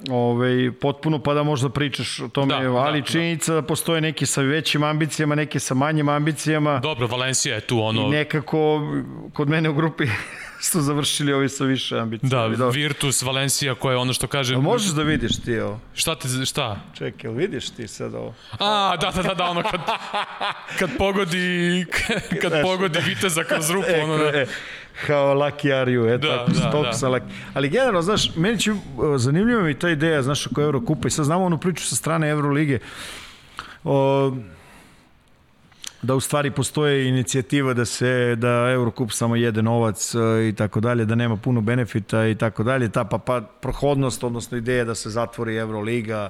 ovaj, 0.10 0.72
potpuno 0.82 1.20
pa 1.20 1.34
da 1.34 1.44
možda 1.44 1.70
pričaš 1.70 2.20
o 2.20 2.28
tome, 2.28 2.64
da, 2.64 2.72
ali 2.72 3.02
da, 3.02 3.08
činjenica 3.08 3.54
da. 3.54 3.62
da 3.62 3.68
postoje 3.68 4.02
neki 4.02 4.26
sa 4.26 4.42
većim 4.42 4.84
ambicijama, 4.84 5.36
neki 5.36 5.60
sa 5.60 5.74
manjim 5.74 6.10
ambicijama. 6.10 6.80
Dobro, 6.80 7.08
Valencija 7.08 7.56
je 7.56 7.62
tu 7.62 7.80
ono... 7.80 8.02
I 8.02 8.10
nekako 8.10 8.82
kod 9.34 9.50
mene 9.50 9.70
u 9.70 9.74
grupi 9.74 10.04
su 10.72 10.82
završili 10.82 11.34
ovi 11.34 11.50
sa 11.50 11.64
više 11.64 12.00
ambicije. 12.00 12.30
Da, 12.30 12.48
da, 12.48 12.70
Virtus, 12.70 13.22
Valencija 13.22 13.76
koja 13.76 13.94
je 13.94 13.98
ono 13.98 14.14
što 14.14 14.28
kaže... 14.28 14.56
A 14.56 14.60
možeš 14.60 14.92
da 14.92 15.04
vidiš 15.04 15.42
ti 15.42 15.60
ovo? 15.60 15.80
Šta 15.94 16.16
ti, 16.16 16.28
šta? 16.46 16.80
Čekaj, 16.94 17.30
jel 17.30 17.34
vidiš 17.34 17.70
ti 17.70 17.88
sad 17.88 18.14
ovo? 18.16 18.34
A, 18.60 18.98
da, 19.02 19.12
da, 19.16 19.22
da, 19.22 19.34
da, 19.34 19.46
ono 19.46 19.64
kad, 19.64 19.82
kad 20.80 20.90
pogodi, 20.98 21.86
kad 22.42 22.62
pogodi 22.62 23.00
Viteza 23.06 23.44
kroz 23.44 23.70
rupu, 23.70 23.90
e, 23.90 24.02
ono... 24.04 24.18
Da. 24.18 24.40
E, 24.40 24.46
kao 25.08 25.34
Lucky 25.34 25.82
are 25.82 25.92
you, 25.92 26.16
eto, 26.16 26.28
da, 26.28 26.70
da, 26.72 26.82
da. 26.82 26.94
sa 26.94 27.10
Lucky. 27.10 27.30
Ali 27.54 27.70
generalno, 27.70 28.02
znaš, 28.02 28.36
meni 28.36 28.60
će, 28.60 28.72
zanimljiva 29.18 29.62
mi 29.62 29.80
ta 29.80 29.90
ideja, 29.90 30.22
znaš, 30.22 30.48
oko 30.48 30.62
Eurokupa 30.62 31.08
i 31.08 31.12
sad 31.12 31.26
znamo 31.26 31.46
onu 31.46 31.58
priču 31.58 31.86
sa 31.88 31.96
strane 31.96 32.30
Eurolige, 32.30 32.80
o, 33.84 34.32
da 36.02 36.16
u 36.16 36.20
stvari 36.20 36.52
postoje 36.52 37.08
inicijativa 37.08 37.74
da 37.74 37.86
se 37.86 38.36
da 38.36 38.72
Eurocup 38.74 39.12
samo 39.12 39.36
jede 39.36 39.62
novac 39.62 40.16
e, 40.16 40.48
i 40.50 40.54
tako 40.56 40.80
dalje, 40.80 41.06
da 41.06 41.16
nema 41.16 41.38
puno 41.38 41.62
benefita 41.62 42.28
i 42.28 42.36
tako 42.36 42.64
dalje, 42.64 42.90
ta 42.90 43.04
pa, 43.04 43.18
pa 43.18 43.42
prohodnost, 43.42 44.24
odnosno 44.24 44.58
ideja 44.58 44.86
da 44.86 44.96
se 44.96 45.10
zatvori 45.10 45.56
Euroliga, 45.56 46.30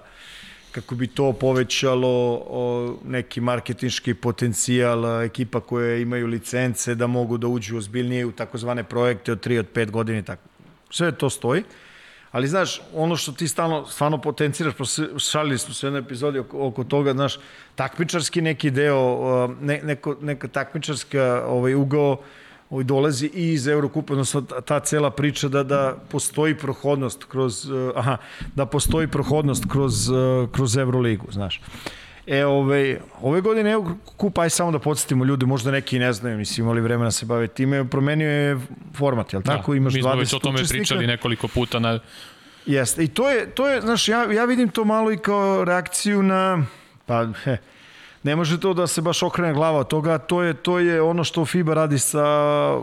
kako 0.72 0.96
bi 0.96 1.08
to 1.08 1.34
povećalo 1.34 2.44
o, 2.50 2.96
neki 3.06 3.42
marketinški 3.42 4.14
potencijal 4.14 5.24
ekipa 5.24 5.60
koje 5.60 6.02
imaju 6.02 6.28
licence 6.28 6.96
da 6.96 7.08
mogu 7.08 7.38
da 7.38 7.48
uđu 7.48 7.78
ozbiljnije 7.78 8.26
u 8.26 8.32
takozvane 8.32 8.84
projekte 8.84 9.32
od 9.32 9.46
3 9.46 9.60
od 9.60 9.68
5 9.74 9.92
godina 9.92 10.20
i 10.20 10.24
tako. 10.24 10.42
Sve 10.90 11.12
to 11.12 11.30
stoji. 11.30 11.64
Ali 12.32 12.48
znaš, 12.48 12.82
ono 12.94 13.16
što 13.16 13.32
ti 13.32 13.48
stalno, 13.48 13.86
stvarno 13.86 14.22
potenciraš, 14.22 14.74
šalili 15.18 15.58
smo 15.58 15.74
se 15.74 15.86
u 15.86 15.88
jednoj 15.88 16.00
epizodi 16.00 16.40
oko, 16.40 16.68
oko 16.68 16.84
toga, 16.84 17.14
znaš, 17.14 17.40
takmičarski 17.76 18.42
neki 18.42 18.72
deo, 18.72 19.48
ne, 19.62 19.82
neko, 19.84 20.16
neka 20.22 20.48
takmičarska 20.48 21.44
ovaj, 21.48 21.76
ugao 21.76 22.18
ovaj, 22.72 22.84
dolazi 22.84 23.30
i 23.34 23.52
iz 23.52 23.68
Eurokupa, 23.68 24.14
odnosno 24.14 24.42
ta 24.42 24.80
cela 24.80 25.12
priča 25.12 25.48
da, 25.48 25.64
da 25.64 25.98
postoji 26.10 26.56
prohodnost 26.58 27.24
kroz, 27.24 27.72
aha, 27.96 28.18
da 28.56 28.66
postoji 28.66 29.08
prohodnost 29.08 29.66
kroz, 29.72 29.94
kroz 30.52 30.78
Euroligu, 30.78 31.28
znaš. 31.32 31.62
E, 32.28 32.46
ove, 32.46 33.02
ove 33.22 33.42
godine 33.42 33.72
evo 33.72 33.98
kup, 34.18 34.38
aj 34.38 34.50
samo 34.50 34.72
da 34.72 34.80
podsjetimo 34.80 35.26
ljudi, 35.26 35.46
možda 35.46 35.72
neki 35.72 36.00
ne 36.00 36.14
znaju, 36.14 36.38
mislim, 36.38 36.66
imali 36.66 36.82
vremena 36.82 37.08
da 37.08 37.12
se 37.12 37.26
bave 37.26 37.48
time, 37.48 37.90
promenio 37.90 38.30
je 38.30 38.60
format, 38.94 39.34
jel 39.34 39.42
da, 39.42 39.58
tako? 39.58 39.76
Imaš 39.76 39.94
mi 39.94 40.02
smo 40.02 40.16
već 40.16 40.34
o 40.34 40.40
tome 40.40 40.56
učesnika. 40.56 40.78
pričali 40.78 41.08
nekoliko 41.08 41.48
puta 41.48 41.80
na... 41.80 42.00
Jeste, 42.66 43.04
i 43.04 43.08
to 43.08 43.30
je, 43.30 43.50
to 43.50 43.70
je, 43.70 43.82
znaš, 43.82 44.08
ja, 44.08 44.32
ja 44.32 44.46
vidim 44.46 44.70
to 44.70 44.86
malo 44.86 45.12
i 45.12 45.18
kao 45.18 45.66
reakciju 45.66 46.24
na, 46.24 46.66
pa, 47.06 47.28
he, 47.44 47.58
ne 48.24 48.36
može 48.36 48.60
to 48.60 48.74
da 48.74 48.88
se 48.88 49.02
baš 49.02 49.24
okrene 49.24 49.54
glava 49.54 49.80
od 49.80 49.88
toga, 49.88 50.18
to 50.18 50.42
je, 50.42 50.54
to 50.54 50.80
je 50.80 51.02
ono 51.02 51.24
što 51.24 51.46
FIBA 51.46 51.74
radi 51.74 52.00
sa 52.00 52.24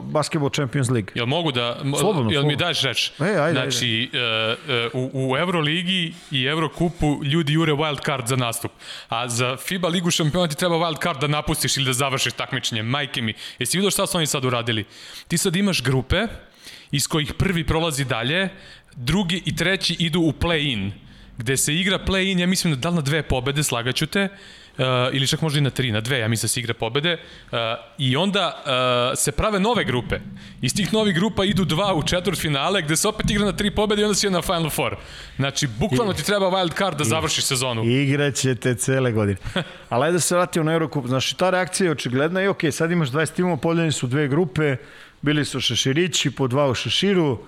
Basketball 0.02 0.50
Champions 0.50 0.90
League. 0.90 1.12
Jel 1.14 1.26
mogu 1.26 1.52
da, 1.52 1.76
slobodno, 2.00 2.30
jel 2.30 2.44
mi 2.44 2.56
daš 2.56 2.82
reč? 2.82 3.10
E, 3.20 3.24
ajde, 3.24 3.60
znači, 3.60 4.10
ajde. 4.12 4.88
Uh, 4.94 5.10
u, 5.12 5.32
u 5.32 5.36
Euroligi 5.36 6.14
i 6.30 6.44
Eurokupu 6.44 7.20
ljudi 7.24 7.52
jure 7.52 7.72
wild 7.72 8.04
card 8.04 8.26
za 8.26 8.36
nastup, 8.36 8.72
a 9.08 9.28
za 9.28 9.56
FIBA 9.56 9.88
ligu 9.88 10.10
šampiona 10.10 10.48
ti 10.48 10.56
treba 10.56 10.76
wild 10.76 11.02
card 11.02 11.20
da 11.20 11.26
napustiš 11.26 11.76
ili 11.76 11.86
da 11.86 11.92
završiš 11.92 12.32
takmičenje, 12.32 12.82
majke 12.82 13.22
mi. 13.22 13.34
Jesi 13.58 13.78
vidio 13.78 13.90
šta 13.90 14.06
su 14.06 14.16
oni 14.16 14.26
sad 14.26 14.44
uradili? 14.44 14.84
Ti 15.28 15.38
sad 15.38 15.56
imaš 15.56 15.82
grupe 15.82 16.26
iz 16.90 17.06
kojih 17.06 17.34
prvi 17.34 17.66
prolazi 17.66 18.04
dalje, 18.04 18.48
drugi 18.96 19.42
i 19.44 19.56
treći 19.56 19.96
idu 19.98 20.20
u 20.20 20.32
play-in, 20.32 20.90
gde 21.38 21.56
se 21.56 21.74
igra 21.74 21.98
play-in, 22.06 22.40
ja 22.40 22.46
mislim 22.46 22.74
da 22.74 22.80
da 22.80 22.88
li 22.88 22.94
na 22.94 23.00
dve 23.00 23.22
pobede, 23.22 23.62
slagaću 23.62 24.06
te, 24.06 24.28
uh, 24.78 24.84
ili 25.12 25.26
čak 25.26 25.42
možda 25.42 25.58
i 25.58 25.62
na 25.62 25.70
tri, 25.70 25.92
na 25.92 26.00
dve, 26.00 26.18
ja 26.18 26.28
mislim 26.28 26.44
da 26.44 26.48
se 26.48 26.60
igra 26.60 26.74
pobede, 26.74 27.12
uh, 27.12 27.58
i 27.98 28.16
onda 28.16 28.56
uh, 28.56 29.18
se 29.18 29.32
prave 29.32 29.60
nove 29.60 29.84
grupe. 29.84 30.18
Iz 30.62 30.74
tih 30.74 30.92
novih 30.92 31.14
grupa 31.14 31.44
idu 31.44 31.64
dva 31.64 31.94
u 31.94 32.02
četvrt 32.02 32.38
finale, 32.38 32.82
gde 32.82 32.96
se 32.96 33.08
opet 33.08 33.30
igra 33.30 33.44
na 33.44 33.52
tri 33.52 33.70
pobede 33.70 34.02
i 34.02 34.04
onda 34.04 34.14
si 34.14 34.26
je 34.26 34.30
na 34.30 34.42
Final 34.42 34.70
Four. 34.70 34.96
Znači, 35.36 35.66
bukvalno 35.66 36.12
ti 36.12 36.24
treba 36.24 36.46
wild 36.46 36.78
card 36.78 36.98
da 36.98 37.04
završiš 37.04 37.44
sezonu. 37.44 37.84
Igraćete 37.84 38.74
cele 38.74 39.12
godine. 39.12 39.38
Ali 39.88 40.04
ajde 40.04 40.12
da 40.12 40.20
se 40.20 40.34
vratimo 40.34 40.64
na 40.64 40.72
Eurocup. 40.72 41.06
Znači, 41.06 41.36
ta 41.36 41.50
reakcija 41.50 41.84
je 41.84 41.92
očigledna 41.92 42.42
i 42.42 42.48
ok, 42.48 42.60
sad 42.70 42.90
imaš 42.90 43.10
20 43.10 43.34
timova, 43.34 43.56
podeljeni 43.56 43.92
su 43.92 44.06
dve 44.06 44.28
grupe, 44.28 44.76
bili 45.22 45.44
su 45.44 45.60
šeširići, 45.60 46.30
po 46.30 46.48
dva 46.48 46.68
u 46.70 46.74
šeširu, 46.74 47.38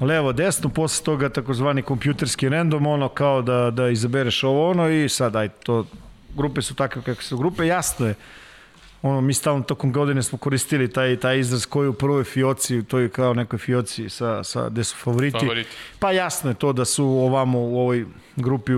levo, 0.00 0.32
desno, 0.32 0.68
posle 0.68 1.04
toga 1.04 1.28
takozvani 1.28 1.82
kompjuterski 1.82 2.48
random, 2.48 2.86
ono 2.86 3.08
kao 3.08 3.42
da, 3.42 3.70
da 3.70 3.88
izabereš 3.88 4.44
ovo 4.44 4.70
ono 4.70 4.88
i 4.88 5.08
sad 5.08 5.36
aj 5.36 5.48
to 5.48 5.86
grupe 6.34 6.62
su 6.62 6.74
takve 6.74 7.02
kakve 7.02 7.22
su 7.22 7.38
grupe, 7.38 7.66
jasno 7.66 8.06
je. 8.06 8.14
Ono, 9.02 9.20
mi 9.20 9.34
stalno 9.34 9.62
tokom 9.62 9.92
godine 9.92 10.22
smo 10.22 10.38
koristili 10.38 10.92
taj, 10.92 11.16
taj 11.16 11.38
izraz 11.38 11.66
koji 11.66 11.86
je 11.86 11.88
u 11.88 11.92
prvoj 11.92 12.24
fioci, 12.24 12.82
to 12.82 12.98
je 12.98 13.08
kao 13.08 13.34
nekoj 13.34 13.58
fioci 13.58 14.08
sa, 14.08 14.44
sa, 14.44 14.68
gde 14.68 14.84
su 14.84 14.96
favoriti. 14.96 15.38
favoriti. 15.38 15.70
Pa 15.98 16.12
jasno 16.12 16.50
je 16.50 16.54
to 16.54 16.72
da 16.72 16.84
su 16.84 17.04
ovamo 17.04 17.60
u 17.60 17.78
ovoj 17.80 18.06
grupi 18.36 18.72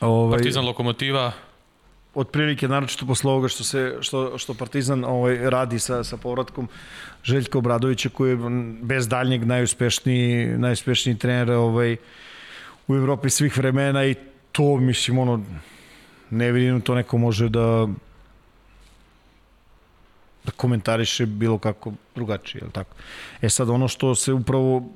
ovaj, 0.00 0.38
Partizan 0.38 0.64
Lokomotiva 0.64 1.32
otprilike 2.14 2.68
naročito 2.68 3.06
posle 3.06 3.30
ovoga 3.30 3.48
što 3.48 3.64
se 3.64 3.96
što 4.00 4.38
što 4.38 4.54
Partizan 4.54 5.04
ovaj 5.04 5.50
radi 5.50 5.78
sa 5.78 6.04
sa 6.04 6.16
povratkom 6.16 6.68
Željka 7.24 7.58
Obradovića 7.58 8.08
koji 8.08 8.30
je 8.30 8.38
bez 8.82 9.08
daljnjeg 9.08 9.44
najuspešniji 9.44 10.46
najuspešniji 10.46 11.18
trener 11.18 11.50
ovaj 11.50 11.96
u 12.88 12.96
Evropi 12.96 13.30
svih 13.30 13.58
vremena 13.58 14.04
i 14.04 14.14
to 14.52 14.76
mislim 14.76 15.18
ono 15.18 15.44
ne 16.34 16.52
vidim 16.52 16.80
to 16.80 16.94
neko 16.94 17.18
može 17.18 17.48
da 17.48 17.86
da 20.44 20.50
komentariše 20.50 21.26
bilo 21.26 21.58
kako 21.58 21.92
drugačije, 22.14 22.62
je 22.64 22.70
tako? 22.70 22.96
E 23.42 23.48
sad 23.48 23.70
ono 23.70 23.88
što 23.88 24.14
se 24.14 24.32
upravo 24.32 24.88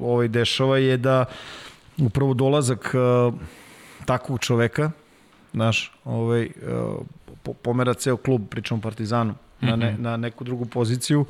ovaj 0.00 0.28
dešava 0.28 0.78
je 0.78 0.96
da 0.96 1.24
upravo 1.98 2.34
dolazak 2.34 2.94
uh, 2.94 3.34
takvog 4.04 4.40
čoveka, 4.40 4.90
naš, 5.52 5.92
ovaj, 6.04 6.46
uh, 6.46 7.52
pomera 7.62 7.94
ceo 7.94 8.16
klub, 8.16 8.42
pričamo 8.50 8.80
Partizanu, 8.80 9.32
mm 9.32 9.36
-hmm. 9.66 9.70
na, 9.70 9.76
ne, 9.76 9.92
mhm. 9.92 10.02
na 10.02 10.16
neku 10.16 10.44
drugu 10.44 10.64
poziciju. 10.64 11.24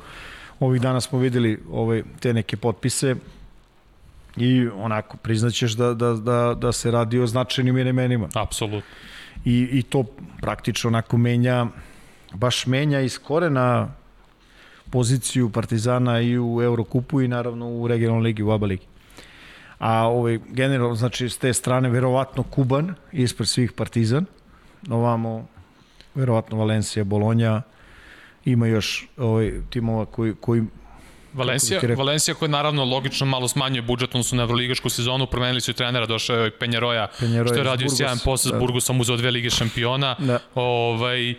Ovih 0.59 0.81
dana 0.81 1.01
smo 1.01 1.19
videli 1.19 1.59
ovaj, 1.71 2.03
te 2.19 2.33
neke 2.33 2.57
potpise 2.57 3.15
i 4.37 4.67
onako 4.67 5.17
priznaćeš 5.17 5.71
da, 5.73 5.93
da, 5.93 6.13
da, 6.13 6.53
da 6.61 6.71
se 6.71 6.91
radi 6.91 7.19
o 7.19 7.27
značajnim 7.27 7.77
imenima. 7.77 8.27
Apsolutno 8.33 8.89
i, 9.45 9.69
i 9.71 9.83
to 9.83 10.03
praktično 10.41 10.87
onako 10.87 11.17
menja 11.17 11.67
baš 12.33 12.65
menja 12.65 12.99
iz 12.99 13.19
korena 13.19 13.87
poziciju 14.89 15.49
Partizana 15.49 16.19
i 16.21 16.39
u 16.39 16.61
Eurokupu 16.61 17.21
i 17.21 17.27
naravno 17.27 17.69
u 17.69 17.87
regionalnoj 17.87 18.23
ligi, 18.23 18.43
u 18.43 18.51
ABA 18.51 18.65
ligi. 18.65 18.85
A 19.79 20.07
ovaj, 20.07 20.39
generalno, 20.49 20.95
znači, 20.95 21.29
s 21.29 21.37
te 21.37 21.53
strane, 21.53 21.89
verovatno 21.89 22.43
Kuban, 22.43 22.95
ispred 23.11 23.47
svih 23.47 23.71
Partizan, 23.71 24.25
ovamo, 24.89 25.47
verovatno 26.15 26.57
Valencija, 26.57 27.03
Bolonja, 27.03 27.61
ima 28.45 28.67
još 28.67 29.07
ovaj, 29.17 29.53
timova 29.69 30.05
koji, 30.05 30.35
koji 30.41 30.63
Valencija, 31.37 31.81
Valencija 31.97 32.35
koja 32.35 32.49
naravno 32.49 32.85
logično 32.85 33.25
malo 33.25 33.47
smanjuje 33.47 33.81
budžet, 33.81 34.09
su 34.23 34.35
na 34.35 34.43
evroligašku 34.43 34.89
sezonu, 34.89 35.27
promenili 35.27 35.61
su 35.61 35.71
i 35.71 35.73
trenera, 35.73 36.05
došao 36.05 36.37
je 36.37 36.51
Penjaroja, 36.51 37.07
Penjaroja 37.19 37.47
što 37.47 37.57
je 37.57 37.63
radio 37.63 37.89
sjajan 37.89 38.19
posao 38.25 38.49
s 38.49 38.53
da. 38.53 38.59
Burgosom, 38.59 39.01
uzeo 39.01 39.17
dve 39.17 39.31
lige 39.31 39.49
šampiona, 39.49 40.15
da. 40.19 40.39
ovaj, 40.55 41.31
e, 41.31 41.35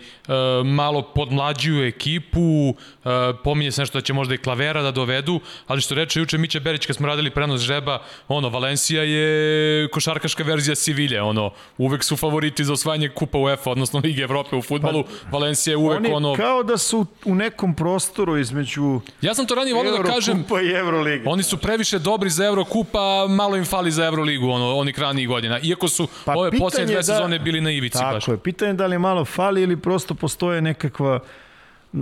malo 0.65 1.01
podmlađuju 1.01 1.87
ekipu, 1.87 2.69
e, 2.69 3.09
pominje 3.43 3.71
se 3.71 3.81
nešto 3.81 3.97
da 3.97 4.01
će 4.01 4.13
možda 4.13 4.33
i 4.33 4.37
Klavera 4.37 4.81
da 4.81 4.91
dovedu, 4.91 5.39
ali 5.67 5.81
što 5.81 5.95
reče 5.95 6.19
juče 6.19 6.37
Mića 6.37 6.59
Berić 6.59 6.85
kad 6.85 6.95
smo 6.95 7.07
radili 7.07 7.29
prenos 7.29 7.61
žreba, 7.61 8.01
ono, 8.27 8.49
Valencija 8.49 9.03
je 9.03 9.87
košarkaška 9.87 10.43
verzija 10.43 10.75
Sivilje, 10.75 11.21
ono, 11.21 11.51
uvek 11.77 12.03
su 12.03 12.17
favoriti 12.17 12.63
za 12.63 12.73
osvajanje 12.73 13.09
kupa 13.09 13.37
UEFA, 13.37 13.71
odnosno 13.71 14.01
Lige 14.03 14.21
Evrope 14.21 14.55
u 14.55 14.61
futbalu, 14.61 15.03
pa, 15.03 15.37
Valencija 15.37 15.73
je 15.73 15.77
uvek 15.77 15.99
oni 15.99 16.11
ono... 16.11 16.35
kao 16.35 16.63
da 16.63 16.77
su 16.77 17.05
u 17.25 17.35
nekom 17.35 17.75
prostoru 17.75 18.37
između... 18.37 19.01
Ja 19.21 19.33
sam 19.33 19.45
to 19.45 19.55
ranije 19.55 19.73
volio 19.73 19.88
da 19.97 20.03
kažem, 20.03 20.45
i 20.63 20.71
Euroliga. 20.71 21.29
Oni 21.29 21.43
su 21.43 21.57
previše 21.57 21.99
dobri 21.99 22.29
za 22.29 22.45
Eurokupa, 22.45 23.27
malo 23.29 23.57
im 23.57 23.65
fali 23.65 23.91
za 23.91 24.05
Euroligu, 24.05 24.49
ono, 24.49 24.75
onih 24.75 24.99
ranijih 24.99 25.27
godina. 25.27 25.59
Iako 25.59 25.87
su 25.87 26.07
pa 26.25 26.33
ove 26.37 26.51
posljednje 26.59 26.85
dve 26.85 26.95
da, 26.95 27.03
sezone 27.03 27.39
bili 27.39 27.61
na 27.61 27.71
ivici. 27.71 27.97
Tako 27.97 28.13
baš. 28.13 28.27
je, 28.27 28.37
pitanje 28.37 28.73
da 28.73 28.87
li 28.87 28.99
malo 28.99 29.25
fali 29.25 29.61
ili 29.61 29.77
prosto 29.77 30.13
postoje 30.13 30.61
nekakva 30.61 31.19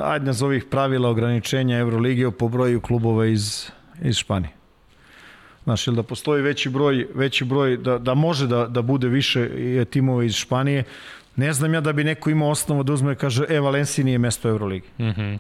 ajde 0.04 0.32
ovih 0.42 0.66
pravila 0.66 1.10
ograničenja 1.10 1.78
Euroligije 1.78 2.32
po 2.32 2.48
broju 2.48 2.82
klubova 2.82 3.26
iz, 3.26 3.70
iz 4.02 4.16
Španije. 4.16 4.52
Znaš, 5.64 5.88
ili 5.88 5.96
da 5.96 6.04
postoji 6.04 6.42
veći 6.42 6.70
broj, 6.70 7.08
veći 7.14 7.46
broj 7.46 7.78
da, 7.78 7.98
da 7.98 8.14
može 8.14 8.48
da, 8.48 8.68
da 8.68 8.82
bude 8.82 9.08
više 9.08 9.50
timova 9.86 10.24
iz 10.24 10.36
Španije, 10.36 10.84
ne 11.36 11.54
znam 11.54 11.74
ja 11.74 11.82
da 11.82 11.94
bi 11.94 12.04
neko 12.04 12.30
imao 12.30 12.50
osnovu 12.50 12.84
da 12.84 12.94
uzme 12.94 13.14
i 13.14 13.16
kaže, 13.16 13.46
e, 13.50 13.60
Valenciji 13.60 14.06
nije 14.06 14.18
mesto 14.18 14.50
Euroligi. 14.50 14.88
Mm 14.98 15.04
-hmm. 15.04 15.38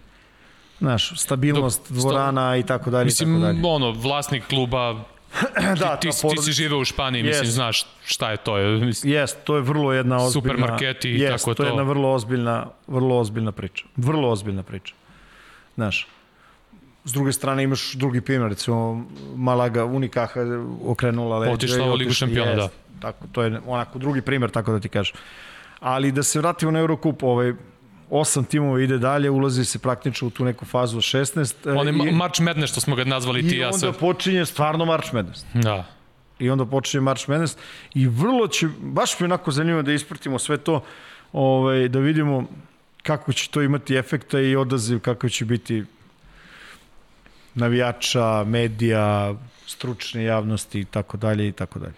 Znaš, 0.79 1.19
stabilnost 1.19 1.81
Dok, 1.89 1.97
dvorana 1.97 2.57
i 2.57 2.63
tako 2.63 2.89
dalje. 2.89 3.05
Mislim, 3.05 3.41
tako 3.41 3.53
dalje. 3.53 3.61
ono, 3.63 3.91
vlasnik 3.91 4.47
kluba 4.47 5.03
da, 5.79 5.95
ti, 5.95 6.09
ti, 6.09 6.17
porod... 6.21 6.37
ti 6.37 6.43
si 6.43 6.51
živeo 6.51 6.79
u 6.79 6.85
Španiji, 6.85 7.23
yes. 7.23 7.27
mislim, 7.27 7.51
znaš 7.51 7.85
šta 8.05 8.31
je 8.31 8.37
to. 8.37 8.57
Je, 8.57 8.85
mislim, 8.85 9.13
yes, 9.13 9.35
to 9.43 9.55
je 9.55 9.61
vrlo 9.61 9.93
jedna 9.93 10.15
ozbiljna... 10.15 10.31
Supermarketi 10.31 11.09
i 11.11 11.19
yes, 11.19 11.37
tako 11.37 11.53
to. 11.53 11.53
to 11.53 11.63
je 11.63 11.69
jedna 11.69 11.83
vrlo 11.83 12.13
ozbiljna, 12.13 12.67
vrlo 12.87 13.17
ozbiljna 13.17 13.51
priča. 13.51 13.85
Vrlo 13.95 14.29
ozbiljna 14.29 14.63
priča. 14.63 14.93
Znaš, 15.75 16.07
S 17.07 17.13
druge 17.13 17.31
strane 17.33 17.63
imaš 17.63 17.93
drugi 17.93 18.21
primjer, 18.21 18.49
recimo 18.49 19.05
Malaga 19.35 19.85
Unikaha 19.85 20.41
okrenula 20.85 21.37
leđa. 21.37 21.53
Otišla 21.53 21.91
u 21.91 21.93
Ligu 21.93 22.13
šampiona, 22.13 22.55
da. 22.55 22.69
Tako, 23.01 23.27
to 23.31 23.43
je 23.43 23.61
onako 23.67 23.99
drugi 23.99 24.21
primjer, 24.21 24.51
tako 24.51 24.71
da 24.71 24.79
ti 24.79 24.89
kažem. 24.89 25.15
Ali 25.79 26.11
da 26.11 26.23
se 26.23 26.39
vratimo 26.39 26.71
na 26.71 26.79
Eurocup, 26.79 27.23
ovaj, 27.23 27.53
osam 28.09 28.45
timova 28.45 28.81
ide 28.81 28.97
dalje, 28.97 29.29
ulazi 29.29 29.65
se 29.65 29.79
praktično 29.79 30.27
u 30.27 30.31
tu 30.31 30.45
neku 30.45 30.65
fazu 30.65 30.97
od 30.97 31.03
16. 31.03 31.79
On 31.79 31.87
je 31.87 32.11
March 32.11 32.41
Madness, 32.41 32.71
što 32.71 32.81
smo 32.81 32.95
ga 32.95 33.03
nazvali 33.03 33.49
ti 33.49 33.55
i 33.55 33.59
ja 33.59 33.73
sve. 33.73 33.85
I 33.85 33.89
onda 33.89 33.99
počinje 33.99 34.45
stvarno 34.45 34.85
March 34.85 35.13
Madness. 35.13 35.45
Da. 35.53 35.85
I 36.39 36.49
onda 36.49 36.65
počinje 36.65 37.01
March 37.01 37.29
Madness 37.29 37.57
i 37.93 38.07
vrlo 38.07 38.47
će, 38.47 38.67
baš 38.79 39.19
mi 39.19 39.25
onako 39.25 39.51
zanimljivo 39.51 39.81
da 39.81 39.93
ispratimo 39.93 40.39
sve 40.39 40.57
to, 40.57 40.83
ovaj, 41.33 41.87
da 41.87 41.99
vidimo 41.99 42.47
kako 43.03 43.33
će 43.33 43.49
to 43.49 43.61
imati 43.61 43.95
efekta 43.95 44.39
i 44.39 44.55
odaziv, 44.55 44.99
kako 44.99 45.29
će 45.29 45.45
biti 45.45 45.83
navijača, 47.55 48.43
medija, 48.43 49.35
stručne 49.65 50.23
javnosti 50.23 50.79
i 50.79 50.85
tako 50.85 51.17
dalje 51.17 51.47
i 51.47 51.51
tako 51.51 51.79
dalje. 51.79 51.93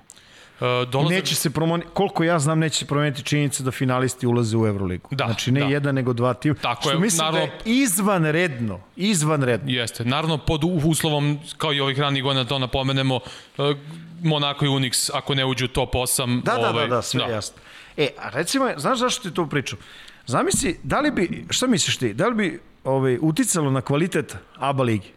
Uh, 0.60 0.90
dolaze... 0.90 1.16
Neće 1.16 1.36
se 1.36 1.50
promeniti, 1.50 1.90
koliko 1.94 2.24
ja 2.24 2.40
znam, 2.40 2.60
neće 2.60 2.78
se 2.78 2.86
promeniti 2.86 3.24
činjenica 3.24 3.64
da 3.64 3.72
finalisti 3.72 4.28
ulaze 4.28 4.58
u 4.58 4.68
Euroligu. 4.68 5.10
Da, 5.12 5.26
znači 5.26 5.52
ne 5.52 5.60
da. 5.60 5.66
jedan, 5.66 5.96
nego 5.96 6.14
dva 6.14 6.34
tima. 6.34 6.56
Tako 6.62 6.82
što 6.82 6.92
je, 6.92 7.00
mislim 7.00 7.26
naravno, 7.26 7.46
da 7.46 7.54
je 7.54 7.60
izvanredno, 7.66 8.80
izvanredno. 8.96 9.72
Jeste, 9.72 10.06
naravno 10.06 10.38
pod 10.38 10.62
uslovom, 10.84 11.40
kao 11.58 11.74
i 11.74 11.80
ovih 11.80 12.00
ranih 12.00 12.24
godina, 12.24 12.46
to 12.46 12.60
napomenemo, 12.60 13.16
uh, 13.16 13.78
Monaco 14.24 14.66
i 14.66 14.68
Unix, 14.68 15.10
ako 15.14 15.36
ne 15.36 15.46
uđu 15.46 15.66
u 15.66 15.68
top 15.68 15.94
8. 15.94 16.44
Da, 16.44 16.54
da, 16.54 16.70
ovaj, 16.70 16.88
da, 16.88 16.96
da, 16.96 17.02
sve 17.02 17.26
da. 17.28 17.34
jasno. 17.34 17.58
E, 17.98 18.08
a 18.18 18.30
recimo, 18.30 18.70
znaš 18.78 19.00
zašto 19.00 19.30
ti 19.30 19.36
to 19.36 19.46
pričam? 19.46 19.80
Zamisli, 20.26 20.80
da 20.84 21.00
li 21.00 21.12
bi, 21.12 21.46
šta 21.50 21.68
misliš 21.68 21.98
ti, 21.98 22.14
da 22.14 22.28
li 22.28 22.36
bi 22.36 22.60
ovaj, 22.84 23.18
uticalo 23.22 23.72
na 23.72 23.82
kvalitet 23.82 24.36
ABA 24.56 24.84
ligi? 24.84 25.12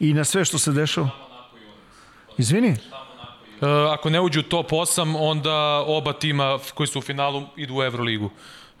I 0.00 0.14
na 0.14 0.24
sve 0.24 0.44
što 0.44 0.58
se 0.58 0.72
dešava? 0.72 1.10
Izvini? 2.38 2.68
E, 2.68 3.05
ako 3.92 4.10
ne 4.10 4.20
uđu 4.20 4.40
u 4.40 4.42
top 4.42 4.70
8, 4.70 5.16
onda 5.18 5.84
oba 5.86 6.12
tima 6.12 6.58
koji 6.74 6.86
su 6.86 6.98
u 6.98 7.02
finalu 7.02 7.42
idu 7.56 7.74
u 7.74 7.82
Euroligu. 7.82 8.30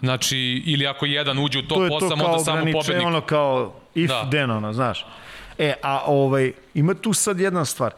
Znači, 0.00 0.62
ili 0.66 0.86
ako 0.86 1.06
jedan 1.06 1.38
uđe 1.38 1.58
u 1.58 1.62
top 1.62 1.78
8, 1.78 2.24
onda 2.24 2.38
samo 2.38 2.58
pobednik. 2.58 2.86
To 2.86 2.92
je 2.92 3.06
ono 3.06 3.20
kao 3.20 3.74
if 3.94 4.08
da. 4.08 4.28
then, 4.30 4.50
ono, 4.50 4.72
znaš. 4.72 5.06
E, 5.58 5.74
a 5.82 6.02
ovaj, 6.06 6.52
ima 6.74 6.94
tu 6.94 7.12
sad 7.12 7.40
jedna 7.40 7.64
stvar. 7.64 7.92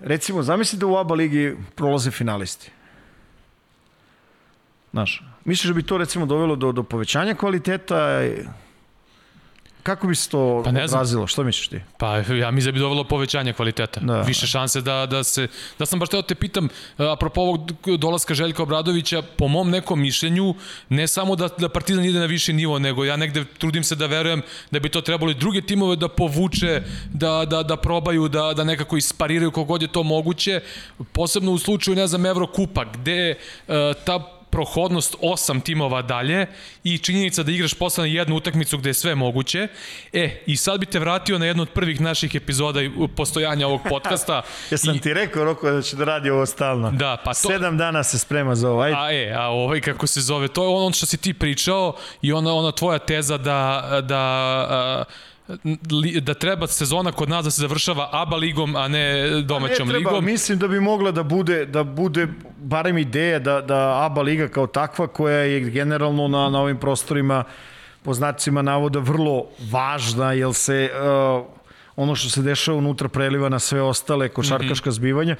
Recimo, 0.00 0.42
zamisli 0.42 0.78
da 0.78 0.86
u 0.86 0.96
ABA 0.96 1.14
ligi 1.14 1.56
prolaze 1.74 2.10
finalisti. 2.10 2.70
Znaš, 4.92 5.22
misliš 5.44 5.68
da 5.68 5.74
bi 5.74 5.82
to 5.82 5.98
recimo 5.98 6.26
dovelo 6.26 6.56
do, 6.56 6.72
do 6.72 6.82
povećanja 6.82 7.34
kvaliteta 7.34 7.96
Kako 9.86 10.06
bi 10.06 10.14
se 10.14 10.30
to 10.30 10.62
pa 10.64 10.70
odrazilo? 10.70 11.26
Što 11.26 11.44
misliš 11.44 11.68
ti? 11.68 11.80
Pa 11.98 12.16
ja 12.16 12.50
mislim 12.50 12.64
da 12.64 12.72
bi 12.72 12.78
dovelo 12.78 13.04
povećanje 13.04 13.52
kvaliteta. 13.52 14.00
Da. 14.00 14.20
Više 14.20 14.46
šanse 14.46 14.80
da, 14.80 15.06
da 15.06 15.24
se... 15.24 15.48
Da 15.78 15.86
sam 15.86 15.98
baš 15.98 16.08
teo 16.08 16.22
te 16.22 16.34
pitam, 16.34 16.68
apropo 16.96 17.40
ovog 17.40 17.72
dolaska 17.98 18.34
Željka 18.34 18.62
Obradovića, 18.62 19.22
po 19.22 19.48
mom 19.48 19.70
nekom 19.70 20.00
mišljenju, 20.00 20.54
ne 20.88 21.06
samo 21.06 21.36
da, 21.36 21.48
da 21.58 21.68
Partizan 21.68 22.04
ide 22.04 22.18
na 22.18 22.26
viši 22.26 22.52
nivo, 22.52 22.78
nego 22.78 23.04
ja 23.04 23.16
negde 23.16 23.44
trudim 23.58 23.84
se 23.84 23.94
da 23.94 24.06
verujem 24.06 24.42
da 24.70 24.80
bi 24.80 24.88
to 24.88 25.00
trebalo 25.00 25.30
i 25.30 25.34
druge 25.34 25.60
timove 25.62 25.96
da 25.96 26.08
povuče, 26.08 26.82
da, 27.12 27.44
da, 27.44 27.62
da 27.62 27.76
probaju, 27.76 28.28
da, 28.28 28.52
da 28.56 28.64
nekako 28.64 28.96
ispariraju 28.96 29.50
kogod 29.50 29.82
je 29.82 29.88
to 29.88 30.02
moguće. 30.02 30.60
Posebno 31.12 31.52
u 31.52 31.58
slučaju, 31.58 31.96
ne 31.96 32.06
znam, 32.06 32.26
Evrokupa, 32.26 32.84
gde 32.84 33.34
uh, 33.68 33.74
ta 34.04 34.35
prohodnost 34.56 35.16
osam 35.20 35.60
timova 35.60 36.02
dalje 36.02 36.46
i 36.84 36.98
činjenica 36.98 37.42
da 37.42 37.52
igraš 37.52 37.74
posle 37.74 38.02
na 38.02 38.08
jednu 38.08 38.36
utakmicu 38.36 38.78
gde 38.78 38.90
je 38.90 38.94
sve 38.94 39.14
moguće. 39.14 39.68
E, 40.12 40.42
i 40.46 40.56
sad 40.56 40.80
bi 40.80 40.86
te 40.86 40.98
vratio 40.98 41.38
na 41.38 41.46
jednu 41.46 41.62
od 41.62 41.68
prvih 41.68 42.00
naših 42.00 42.34
epizoda 42.34 42.80
postojanja 43.16 43.66
ovog 43.66 43.80
podcasta. 43.92 44.42
ja 44.70 44.78
sam 44.78 44.96
I... 44.96 45.00
ti 45.00 45.14
rekao, 45.14 45.44
Roko, 45.44 45.70
da 45.70 45.82
će 45.82 45.96
da 45.96 46.04
radi 46.04 46.30
ovo 46.30 46.46
stalno. 46.46 46.90
Da, 46.90 47.16
pa 47.24 47.34
to... 47.34 47.48
Sedam 47.48 47.78
dana 47.78 48.02
se 48.02 48.18
sprema 48.18 48.54
za 48.54 48.70
ovo, 48.70 48.80
ajde. 48.80 48.96
A 48.98 49.12
e, 49.12 49.34
a 49.38 49.48
ovaj 49.48 49.80
kako 49.80 50.06
se 50.06 50.20
zove, 50.20 50.48
to 50.48 50.62
je 50.62 50.68
ono 50.68 50.92
što 50.92 51.06
si 51.06 51.16
ti 51.16 51.34
pričao 51.34 51.96
i 52.22 52.32
ona, 52.32 52.54
ona 52.54 52.72
tvoja 52.72 52.98
teza 52.98 53.38
da, 53.38 53.88
da 54.02 54.18
a, 54.70 55.04
da 56.20 56.34
treba 56.34 56.66
sezona 56.66 57.12
kod 57.12 57.28
nas 57.28 57.44
da 57.44 57.50
se 57.50 57.60
završava 57.60 58.08
ABA 58.12 58.36
ligom, 58.36 58.76
a 58.76 58.88
ne 58.88 59.30
domaćom 59.42 59.88
ne 59.88 59.94
treba, 59.94 60.10
ligom. 60.10 60.24
Mislim 60.24 60.58
da 60.58 60.68
bi 60.68 60.80
mogla 60.80 61.10
da 61.10 61.22
bude, 61.22 61.64
da 61.66 61.84
bude 61.84 62.28
barem 62.58 62.98
ideja 62.98 63.38
da, 63.38 63.60
da 63.60 64.04
ABA 64.04 64.22
liga 64.22 64.48
kao 64.48 64.66
takva, 64.66 65.06
koja 65.06 65.38
je 65.38 65.60
generalno 65.60 66.28
na, 66.28 66.50
na 66.50 66.60
ovim 66.60 66.76
prostorima 66.76 67.44
po 68.02 68.14
znacima 68.14 68.62
navoda 68.62 68.98
vrlo 68.98 69.46
važna, 69.70 70.32
jer 70.32 70.54
se 70.54 70.90
uh, 70.94 71.46
ono 71.96 72.14
što 72.14 72.28
se 72.28 72.42
dešava 72.42 72.78
unutra 72.78 73.08
preliva 73.08 73.48
na 73.48 73.58
sve 73.58 73.82
ostale 73.82 74.28
košarkaška 74.28 74.90
mm 74.90 74.92
-hmm. 74.92 74.96
zbivanja, 74.96 75.36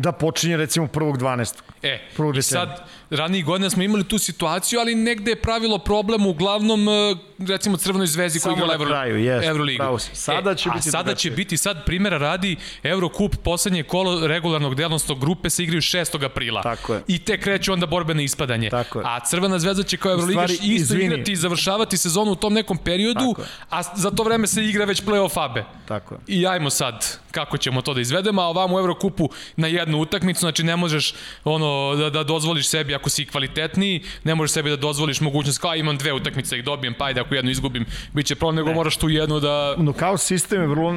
da 0.00 0.12
počinje 0.12 0.56
recimo 0.56 0.86
1.12. 0.86 1.54
E, 1.82 2.00
prvog 2.16 2.36
i 2.36 2.42
sad, 2.42 2.84
ranijih 3.10 3.44
godina 3.44 3.70
smo 3.70 3.82
imali 3.82 4.04
tu 4.04 4.18
situaciju, 4.18 4.80
ali 4.80 4.94
negde 4.94 5.30
je 5.30 5.36
pravilo 5.36 5.78
problem 5.78 6.26
uglavnom 6.26 6.88
e, 6.88 7.16
recimo 7.38 7.76
Crvenoj 7.76 8.06
zvezdi 8.06 8.40
koji 8.40 8.52
igra 8.52 8.74
Evro, 8.74 8.86
kraju, 8.86 9.16
jest, 9.24 9.46
Euroligu. 9.46 9.98
Sada 10.12 10.54
će 10.54 10.68
e, 10.68 10.72
biti 10.74 10.88
a 10.88 10.92
sada 10.92 11.14
će 11.14 11.30
biti 11.30 11.56
sad 11.56 11.84
primjera 11.86 12.18
radi 12.18 12.56
Eurocup 12.82 13.36
poslednje 13.44 13.82
kolo 13.82 14.26
regularnog 14.26 14.74
delnosti 14.74 15.14
grupe 15.20 15.50
se 15.50 15.62
igraju 15.62 15.80
6. 15.80 16.24
aprila. 16.24 16.62
Tako 16.62 16.94
je. 16.94 17.02
I 17.08 17.18
te 17.18 17.40
kreće 17.40 17.72
onda 17.72 17.86
borbene 17.86 18.24
ispadanje. 18.24 18.70
Tako 18.70 18.98
je. 18.98 19.04
A 19.06 19.20
Crvena 19.20 19.58
zvezda 19.58 19.82
će 19.82 19.96
kao 19.96 20.12
Euroligaš 20.12 20.50
isto 20.50 20.64
izvini. 20.66 21.04
igrati 21.04 21.32
i 21.32 21.36
završavati 21.36 21.96
sezonu 21.96 22.32
u 22.32 22.36
tom 22.36 22.54
nekom 22.54 22.78
periodu, 22.78 23.34
a 23.70 23.82
za 23.82 24.10
to 24.10 24.22
vreme 24.22 24.46
se 24.46 24.64
igra 24.64 24.84
već 24.84 25.02
play-off 25.02 25.44
abe. 25.44 25.64
Tako 25.88 26.14
je. 26.14 26.20
I 26.26 26.46
ajmo 26.46 26.70
sad 26.70 27.18
kako 27.30 27.56
ćemo 27.56 27.82
to 27.82 27.94
da 27.94 28.00
izvedemo, 28.00 28.42
a 28.42 28.46
ovamo 28.46 28.76
u 28.76 28.78
Eurokupu 28.78 29.28
na 29.56 29.66
jednu 29.66 29.98
utakmicu, 29.98 30.40
znači 30.40 30.62
ne 30.62 30.76
možeš 30.76 31.14
ono 31.44 31.96
da, 31.96 32.10
da 32.10 32.24
dozvoliš 32.24 32.68
sebi 32.68 32.94
ako 32.94 33.10
si 33.10 33.26
kvalitetniji, 33.26 34.02
ne 34.24 34.34
možeš 34.34 34.52
sebi 34.52 34.70
da 34.70 34.76
dozvoliš 34.76 35.20
mogućnost 35.20 35.58
kao 35.58 35.74
imam 35.74 35.96
dve 35.96 36.12
utakmice 36.12 36.50
da 36.50 36.56
ih 36.56 36.64
dobijem, 36.64 36.94
pa 36.98 37.04
ajde 37.04 37.20
ako 37.20 37.34
jednu 37.34 37.50
izgubim, 37.50 37.84
biće 38.12 38.34
problem, 38.34 38.56
nego 38.56 38.68
ne. 38.68 38.74
moraš 38.74 38.96
tu 38.96 39.08
jednu 39.08 39.40
da... 39.40 39.74
No 39.78 39.92
kao 39.92 40.16
sistem 40.16 40.60
je 40.60 40.66
vrlo, 40.66 40.94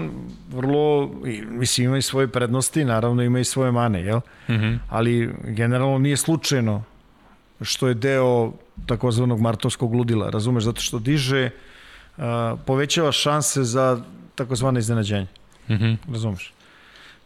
vrlo 0.50 1.12
mislim 1.50 1.88
ima 1.88 1.98
i 1.98 2.02
svoje 2.02 2.28
prednosti, 2.28 2.86
naravno 2.86 3.24
ima 3.24 3.40
i 3.40 3.44
svoje 3.44 3.72
mane, 3.72 4.02
jel? 4.02 4.20
Mm 4.50 4.54
-hmm. 4.54 4.80
Ali 4.90 5.30
generalno 5.44 5.98
nije 5.98 6.18
slučajno 6.18 6.84
što 7.62 7.88
je 7.88 7.94
deo 7.94 8.52
takozvanog 8.86 9.40
martovskog 9.40 9.94
ludila, 9.94 10.30
razumeš, 10.30 10.64
zato 10.64 10.82
što 10.82 11.00
diže, 11.00 11.50
uh, 12.18 12.24
povećava 12.66 13.12
šanse 13.12 13.64
za 13.64 14.02
takozvane 14.36 14.80
iznenađenje. 14.80 15.28
Mm 15.70 15.74
-hmm. 15.74 15.98
Razumeš? 16.12 16.54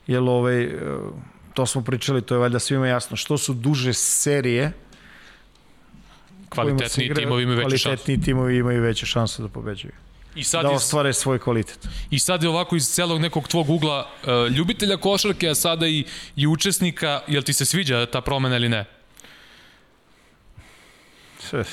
Jer 0.08 0.22
ovaj, 0.22 0.66
uh, 0.66 0.72
to 1.54 1.66
smo 1.66 1.82
pričali, 1.82 2.22
to 2.22 2.36
je 2.36 2.40
valjda 2.40 2.60
svima 2.60 2.88
jasno. 2.88 3.18
Što 3.18 3.38
su 3.38 3.54
duže 3.54 3.94
serije, 3.94 4.72
kvalitetni 6.50 7.04
igra, 7.04 7.16
timovi 7.16 7.44
imaju 7.44 7.58
veće 7.58 7.78
šanse. 7.78 7.84
Kvalitetni 7.84 8.22
timovi 8.22 8.58
imaju 8.58 8.82
veće 8.82 9.06
šanse 9.06 9.42
da 9.42 9.48
pobeđuju. 9.48 9.94
I 10.36 10.44
sad 10.44 10.64
da 10.64 10.72
ostvare 10.72 11.10
iz, 11.10 11.16
svoj 11.16 11.40
kvalitet. 11.40 11.88
I 12.10 12.20
sad 12.20 12.44
je 12.44 12.50
ovako 12.50 12.76
iz 12.76 12.90
celog 12.90 13.22
nekog 13.22 13.48
tvog 13.48 13.70
ugla 13.70 14.08
uh, 14.08 14.52
ljubitelja 14.52 14.98
košarke, 14.98 15.50
a 15.50 15.56
sada 15.56 15.88
i, 15.88 16.06
i 16.36 16.48
učesnika, 16.48 17.22
jel 17.28 17.44
ti 17.44 17.54
se 17.54 17.66
sviđa 17.66 18.06
ta 18.06 18.22
promena 18.22 18.56
ili 18.56 18.70
ne? 18.70 18.86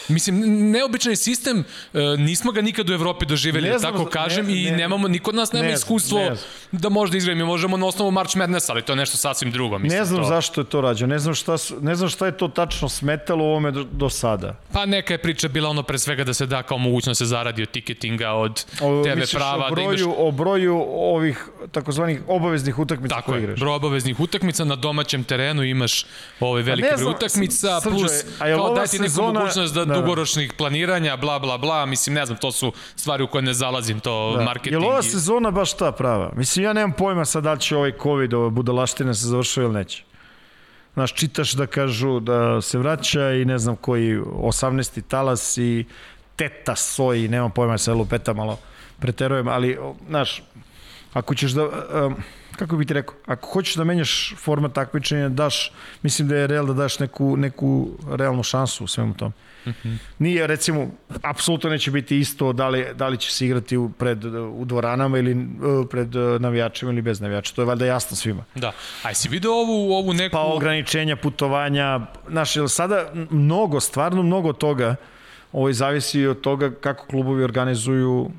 Mislim, 0.09 0.71
neobičan 0.71 1.13
je 1.13 1.17
sistem, 1.17 1.65
e, 1.95 1.99
nismo 2.19 2.53
ga 2.53 2.63
nikad 2.63 2.91
u 2.91 2.93
Evropi 2.93 3.27
doživeli, 3.27 3.69
ne 3.69 3.79
znam, 3.79 3.93
tako 3.93 4.07
kažem, 4.07 4.47
ne, 4.47 4.53
ne, 4.53 4.63
i 4.63 4.71
nemamo, 4.71 5.09
niko 5.09 5.31
od 5.31 5.35
nas 5.35 5.53
nema 5.53 5.69
ne, 5.69 5.75
iskustvo 5.75 6.19
ne 6.19 6.37
da 6.73 6.89
možda 6.89 7.17
izgledamo. 7.17 7.45
Mi 7.45 7.49
možemo 7.49 7.77
na 7.77 7.87
osnovu 7.87 8.11
March 8.11 8.37
Madness, 8.37 8.69
ali 8.69 8.83
to 8.83 8.93
je 8.93 8.97
nešto 8.97 9.17
sasvim 9.17 9.51
drugo. 9.51 9.79
Mislim, 9.79 9.99
ne 9.99 10.05
znam 10.05 10.23
to... 10.23 10.29
zašto 10.29 10.61
je 10.61 10.65
to 10.65 10.81
rađeno, 10.81 11.13
ne 11.15 11.19
znam, 11.19 11.35
šta, 11.35 11.57
ne 11.81 11.95
znam 11.95 12.09
šta 12.09 12.27
je 12.27 12.37
to 12.37 12.49
tačno 12.49 12.89
smetalo 12.89 13.45
u 13.45 13.47
ovome 13.47 13.71
do, 13.71 13.85
do 13.85 14.11
sada. 14.11 14.57
Pa 14.73 14.87
neka 14.87 15.15
je 15.15 15.19
priča 15.19 15.49
bila 15.49 15.69
ono 15.69 15.83
pre 15.83 15.99
svega 15.99 16.25
da 16.25 16.35
se 16.35 16.47
da 16.47 16.63
kao 16.63 16.79
mogućnost 16.79 17.21
da 17.21 17.25
se 17.25 17.29
zaradi 17.29 17.63
od 17.63 17.71
tiketinga, 17.71 18.31
od 18.31 18.65
o, 18.81 19.05
TV 19.05 19.37
prava. 19.37 19.67
O 19.67 19.71
broju, 19.71 19.97
da 19.97 20.03
imaš... 20.03 20.15
o 20.19 20.31
broju 20.31 20.85
ovih 20.89 21.49
takozvanih 21.73 22.21
obaveznih 22.29 22.79
utakmica 22.79 23.21
koje 23.23 23.39
igraš. 23.39 23.55
Tako 23.55 23.61
je, 23.61 23.65
broj 23.65 23.75
obaveznih 23.77 24.21
utakmica 24.21 24.65
na 24.65 24.77
domaćem 24.77 25.25
terenu 25.25 25.63
imaš 25.63 26.07
ovaj 26.41 26.63
veliki 26.63 26.89
broj 26.97 27.11
utakmica, 27.11 27.81
Srđe, 27.81 27.97
plus 27.97 28.13
kao 28.39 28.75
daj 28.75 28.87
ti 28.87 28.99
neku 28.99 29.23
mogućnost 29.23 29.64
mogućnost 29.65 29.75
da, 29.75 29.95
da, 29.95 30.01
dugoročnih 30.01 30.53
planiranja, 30.53 31.17
bla, 31.17 31.39
bla, 31.39 31.59
bla, 31.59 31.87
mislim, 31.87 32.15
ne 32.15 32.27
znam, 32.27 32.39
to 32.39 32.53
su 32.53 32.73
stvari 32.97 33.23
u 33.23 33.27
koje 33.27 33.43
ne 33.43 33.55
zalazim, 33.55 34.01
to 34.01 34.35
da. 34.37 34.45
marketing. 34.45 34.73
Je 34.73 34.79
li 34.79 34.87
ova 34.87 35.03
sezona 35.03 35.51
baš 35.51 35.77
ta 35.77 35.93
prava? 35.93 36.33
Mislim, 36.37 36.65
ja 36.65 36.73
nemam 36.73 36.93
pojma 36.93 37.25
sad 37.25 37.45
da 37.45 37.57
će 37.57 37.77
ovaj 37.77 37.93
COVID, 38.03 38.35
ova 38.35 38.51
budalaština 38.51 39.15
se 39.15 39.27
završava 39.27 39.67
ili 39.67 39.75
neće. 39.75 40.05
Znaš, 40.95 41.15
čitaš 41.15 41.53
da 41.53 41.67
kažu 41.67 42.21
da 42.21 42.61
se 42.61 42.79
vraća 42.79 43.31
i 43.31 43.45
ne 43.45 43.59
znam 43.59 43.77
koji 43.77 44.19
18. 44.19 45.03
talas 45.09 45.59
i 45.59 45.85
teta 46.37 46.77
soji, 46.77 47.29
nemam 47.29 47.51
pojma, 47.51 47.79
se 47.79 47.93
lupeta 47.93 48.33
malo 48.33 48.59
preterujem, 48.99 49.49
ali, 49.49 49.79
znaš, 50.09 50.43
ako 51.13 51.35
ćeš 51.35 51.53
da... 51.53 51.65
Um, 51.65 52.17
kako 52.57 52.77
bih 52.77 52.87
ti 52.89 52.95
rekao, 52.95 53.15
ako 53.27 53.49
hoćeš 53.49 53.75
da 53.75 53.85
menjaš 53.85 54.35
format 54.39 54.73
takmičenja, 54.73 55.29
daš, 55.29 55.73
mislim 56.03 56.29
da 56.29 56.37
je 56.37 56.47
real 56.47 56.67
da 56.67 56.73
daš 56.73 56.99
neku, 56.99 57.37
neku 57.37 57.89
realnu 58.11 58.43
šansu 58.43 58.85
u 58.85 58.87
svemu 58.87 59.15
tom. 59.15 59.33
Nije, 60.19 60.47
recimo, 60.47 60.91
apsolutno 61.23 61.71
neće 61.71 61.91
biti 61.91 62.19
isto 62.19 62.53
da 62.53 62.69
li, 62.69 62.87
da 62.95 63.09
li 63.09 63.17
će 63.17 63.31
se 63.31 63.47
igrati 63.47 63.77
u, 63.77 63.89
pred, 63.89 64.25
u 64.35 64.65
dvoranama 64.65 65.19
ili 65.19 65.33
uh, 65.33 65.87
pred 65.91 66.17
uh, 66.17 66.41
navijačima 66.41 66.93
ili 66.93 67.03
bez 67.03 67.21
navijača. 67.21 67.55
To 67.55 67.63
je 67.63 67.67
valjda 67.67 67.87
jasno 67.87 68.17
svima. 68.17 68.45
Da. 68.55 68.73
A 69.03 69.15
si 69.15 69.29
video 69.29 69.53
ovu, 69.53 69.93
ovu 69.93 70.13
neku... 70.13 70.33
Pa 70.33 70.41
ograničenja, 70.41 71.17
putovanja, 71.17 72.01
znaš, 72.29 72.55
sada 72.69 73.13
mnogo, 73.31 73.81
stvarno 73.81 74.23
mnogo 74.23 74.53
toga 74.53 74.97
ovo 75.53 75.73
zavisi 75.73 76.27
od 76.27 76.41
toga 76.41 76.71
kako 76.81 77.07
klubovi 77.07 77.45
organizuju 77.45 78.31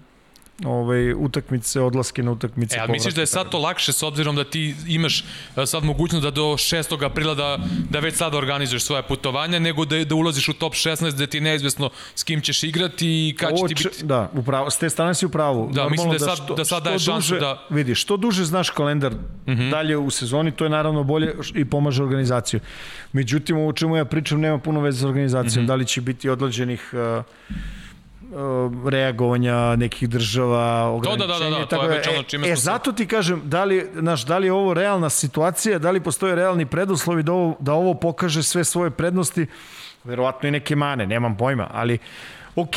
ovaj, 0.64 1.14
utakmice, 1.14 1.82
odlaske 1.82 2.24
na 2.24 2.32
utakmice. 2.32 2.78
E, 2.78 2.80
a 2.80 2.88
misliš 2.88 3.14
da 3.14 3.22
je 3.22 3.28
sad 3.28 3.49
to 3.49 3.60
lakše 3.60 3.93
s 3.93 4.03
obzirom 4.03 4.36
da 4.36 4.43
ti 4.43 4.76
imaš 4.88 5.24
e, 5.56 5.66
sad 5.66 5.84
mogućnost 5.84 6.24
da 6.24 6.32
do 6.32 6.43
6. 6.43 7.06
aprila 7.06 7.36
da, 7.36 7.60
da 7.89 7.99
već 7.99 8.16
sad 8.16 8.36
organizuješ 8.36 8.84
svoje 8.84 9.03
putovanja, 9.03 9.60
nego 9.60 9.86
da, 9.86 10.06
da 10.06 10.16
ulaziš 10.16 10.49
u 10.49 10.53
top 10.53 10.74
16 10.74 11.12
da 11.12 11.28
ti 11.28 11.38
je 11.38 11.41
neizvesno 11.41 11.89
s 12.16 12.24
kim 12.24 12.41
ćeš 12.41 12.64
igrati 12.64 13.08
i 13.08 13.36
kad 13.39 13.49
će 13.49 13.76
ti 13.76 13.84
biti... 13.84 14.06
Da, 14.06 14.30
upravo, 14.34 14.70
s 14.70 14.78
te 14.78 14.89
strane 14.89 15.14
si 15.14 15.26
u 15.26 15.30
pravu. 15.30 15.70
Da, 15.74 15.82
Normalno 15.82 15.91
mislim 15.91 16.12
da, 16.12 16.18
da 16.18 16.26
sad, 16.26 16.45
što, 16.45 16.56
da 16.56 16.66
sad 16.66 16.84
daje 16.84 16.99
šansu 16.99 17.36
da... 17.36 17.68
Vidi, 17.70 17.95
što 17.95 18.18
duže 18.18 18.45
znaš 18.45 18.70
kalendar 18.70 19.14
uh 19.14 19.20
mhm. 19.47 19.62
-huh. 19.62 19.72
dalje 19.72 19.97
u 19.97 20.10
sezoni, 20.10 20.51
to 20.51 20.64
je 20.64 20.70
naravno 20.70 21.03
bolje 21.03 21.36
i 21.56 21.66
pomaže 21.66 22.03
organizaciju. 22.03 22.60
Međutim, 23.14 23.58
ovo 23.58 23.74
čemu 23.74 23.97
ja 23.97 24.06
pričam 24.06 24.39
nema 24.39 24.58
puno 24.58 24.82
veze 24.82 24.99
sa 24.99 25.08
organizacijom. 25.08 25.51
Uh 25.51 25.56
mhm. 25.56 25.64
-huh. 25.64 25.68
Da 25.68 25.76
li 25.76 25.86
će 25.86 26.01
biti 26.01 26.30
odlađenih 26.30 26.93
Uh, 26.93 27.26
reagovanja 28.90 29.76
nekih 29.76 30.10
država, 30.10 30.90
ograničenja. 30.90 31.28
To 31.28 31.40
da, 31.40 31.50
da, 31.50 31.50
da, 31.50 31.60
da, 31.60 31.66
to 31.66 31.84
je 31.84 31.98
već 31.98 32.08
ono 32.08 32.24
čime 32.24 32.48
e, 32.48 32.52
e, 32.52 32.56
zato 32.56 32.92
ti 32.92 33.08
kažem, 33.08 33.42
da 33.46 33.64
li, 33.64 33.88
znaš, 33.96 34.26
da 34.26 34.38
li 34.38 34.48
je 34.48 34.54
ovo 34.54 34.74
realna 34.74 35.10
situacija, 35.10 35.80
da 35.80 35.92
li 35.92 36.04
postoje 36.04 36.36
realni 36.36 36.66
preduslovi 36.66 37.24
da 37.24 37.34
ovo, 37.34 37.56
da 37.60 37.74
ovo 37.74 37.94
pokaže 37.94 38.44
sve 38.44 38.64
svoje 38.64 38.92
prednosti, 38.92 39.48
verovatno 40.04 40.50
i 40.50 40.52
neke 40.52 40.76
mane, 40.76 41.08
nemam 41.08 41.38
pojma, 41.38 41.70
ali 41.74 41.98
ok, 42.56 42.76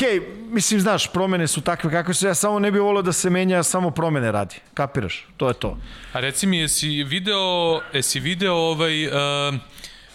mislim, 0.49 0.79
znaš, 0.79 1.11
promene 1.11 1.47
su 1.47 1.61
takve 1.61 1.91
kakve 1.91 2.13
su, 2.13 2.27
ja 2.27 2.33
samo 2.33 2.59
ne 2.59 2.71
bih 2.71 2.81
volio 2.81 3.01
da 3.01 3.11
se 3.11 3.29
menja, 3.29 3.63
samo 3.63 3.91
promene 3.91 4.31
radi, 4.31 4.55
kapiraš, 4.73 5.27
to 5.37 5.47
je 5.47 5.53
to. 5.53 5.77
A 6.13 6.19
reci 6.19 6.47
mi, 6.47 6.57
jesi 6.57 7.03
video, 7.03 7.81
jesi 7.93 8.19
video 8.19 8.55
ovaj... 8.55 9.07
Uh, 9.07 9.59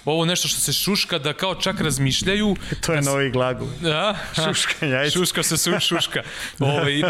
ovo 0.05 0.25
nešto 0.25 0.49
što 0.49 0.61
se 0.61 0.73
šuška 0.73 1.19
da 1.19 1.33
kao 1.33 1.55
čak 1.55 1.81
razmišljaju. 1.81 2.57
to 2.87 2.93
je 2.93 3.01
da 3.01 3.11
novi 3.11 3.31
glagol. 3.31 3.69
Da, 3.81 4.17
šuškanja. 4.45 4.97
Ajde. 4.97 5.11
Šuška 5.11 5.43
se 5.43 5.57
su, 5.57 5.71
šuška. 5.81 6.23
Ovaj, 6.59 7.01
e, 7.01 7.05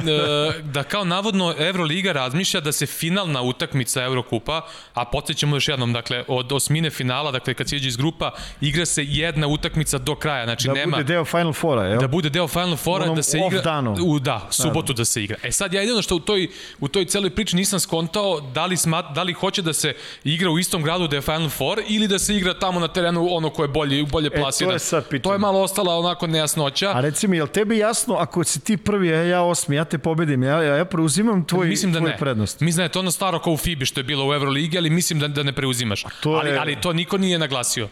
da 0.63 0.83
kao 0.83 1.05
navodno 1.05 1.55
Euroliga 1.59 2.13
razmišlja 2.13 2.61
da 2.61 2.73
se 2.73 2.87
finalna 2.87 3.43
utakmica 3.43 4.03
Eurokupa, 4.03 4.67
a 4.95 5.05
podsjećamo 5.05 5.57
još 5.57 5.69
jednom, 5.69 5.93
dakle, 5.93 6.25
od 6.29 6.53
osmine 6.53 6.91
finala, 6.91 7.31
dakle, 7.31 7.55
kad 7.55 7.69
se 7.69 7.77
iđe 7.77 7.89
iz 7.89 7.97
grupa, 7.97 8.31
igra 8.61 8.87
se 8.87 9.05
jedna 9.05 9.47
utakmica 9.47 9.99
do 9.99 10.15
kraja. 10.15 10.45
Znači, 10.45 10.69
da 10.69 10.75
nema, 10.75 10.97
bude 10.97 11.05
deo 11.05 11.25
Final 11.25 11.53
Fora, 11.53 11.87
jel? 11.87 12.01
Da 12.01 12.09
bude 12.09 12.31
deo 12.31 12.49
Final 12.49 12.77
Fora, 12.77 13.07
da 13.15 13.23
se 13.23 13.39
igra... 13.39 13.61
Danu. 13.61 13.97
U, 14.05 14.19
da, 14.19 14.49
subotu 14.51 14.93
da. 14.93 14.97
da 14.97 15.05
se 15.05 15.25
igra. 15.25 15.37
E 15.43 15.53
sad, 15.53 15.73
ja 15.73 15.81
jedino 15.81 16.03
što 16.03 16.17
u 16.17 16.21
toj, 16.21 16.49
u 16.81 16.89
toj 16.89 17.05
celoj 17.05 17.31
priči 17.31 17.57
nisam 17.57 17.81
skontao 17.81 18.41
da 18.41 18.67
li, 18.67 18.77
smat, 18.77 19.15
da 19.15 19.23
li 19.23 19.33
hoće 19.33 19.63
da 19.63 19.73
se 19.73 19.95
igra 20.25 20.51
u 20.51 20.59
istom 20.59 20.83
gradu 20.83 21.09
da 21.09 21.17
je 21.17 21.23
Final 21.23 21.49
Four 21.49 21.83
ili 21.89 22.09
da 22.09 22.19
se 22.19 22.37
igra 22.37 22.55
tamo 22.55 22.84
na 22.85 22.93
terenu 22.93 23.27
ono 23.31 23.51
ko 23.51 23.65
je 23.65 23.69
bolje, 23.69 24.05
bolje 24.05 24.31
plasiran. 24.31 24.71
E, 24.71 24.73
to 24.73 24.75
je 24.75 24.79
sad 24.79 25.09
pitanje. 25.09 25.23
To 25.23 25.33
je 25.33 25.39
malo 25.39 25.61
ostala 25.63 25.97
onako 25.99 26.27
nejasnoća. 26.27 26.93
A 26.95 27.01
reci 27.01 27.29
mi, 27.29 27.37
je 27.37 27.43
li 27.43 27.49
tebi 27.49 27.79
jasno 27.79 28.15
ako 28.15 28.45
si 28.45 28.61
ti 28.61 28.77
prvi, 28.77 29.15
a 29.15 29.23
ja 29.23 29.43
osmi, 29.43 29.77
ja 29.77 29.85
te 29.85 29.99
pobedim, 29.99 30.43
ja, 30.43 30.63
ja, 30.63 30.77
ja 30.77 30.85
preuzimam 30.85 31.45
tvoj, 31.45 31.69
mislim 31.69 31.93
da 31.93 31.99
tvoj 31.99 32.11
ne. 32.11 32.17
prednost? 32.19 32.61
Mislim 32.61 32.77
da 32.77 32.83
je 32.83 32.89
to 32.89 32.99
ono 32.99 33.11
staro 33.11 33.39
kao 33.39 33.53
u 33.53 33.57
FIBI 33.57 33.87
što 33.87 34.01
je 34.01 34.05
bilo 34.05 34.29
u 34.29 34.35
Euroligi, 34.35 34.79
ali 34.79 34.91
mislim 34.91 35.19
da, 35.19 35.29
da 35.29 35.43
ne 35.43 35.53
preuzimaš. 35.53 36.05
To 36.21 36.35
je... 36.35 36.41
ali, 36.41 36.59
ali 36.59 36.81
to 36.81 36.93
niko 36.93 37.19
nije 37.19 37.39
naglasio. 37.39 37.89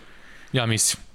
Ja 0.53 0.66
mislim. 0.66 1.11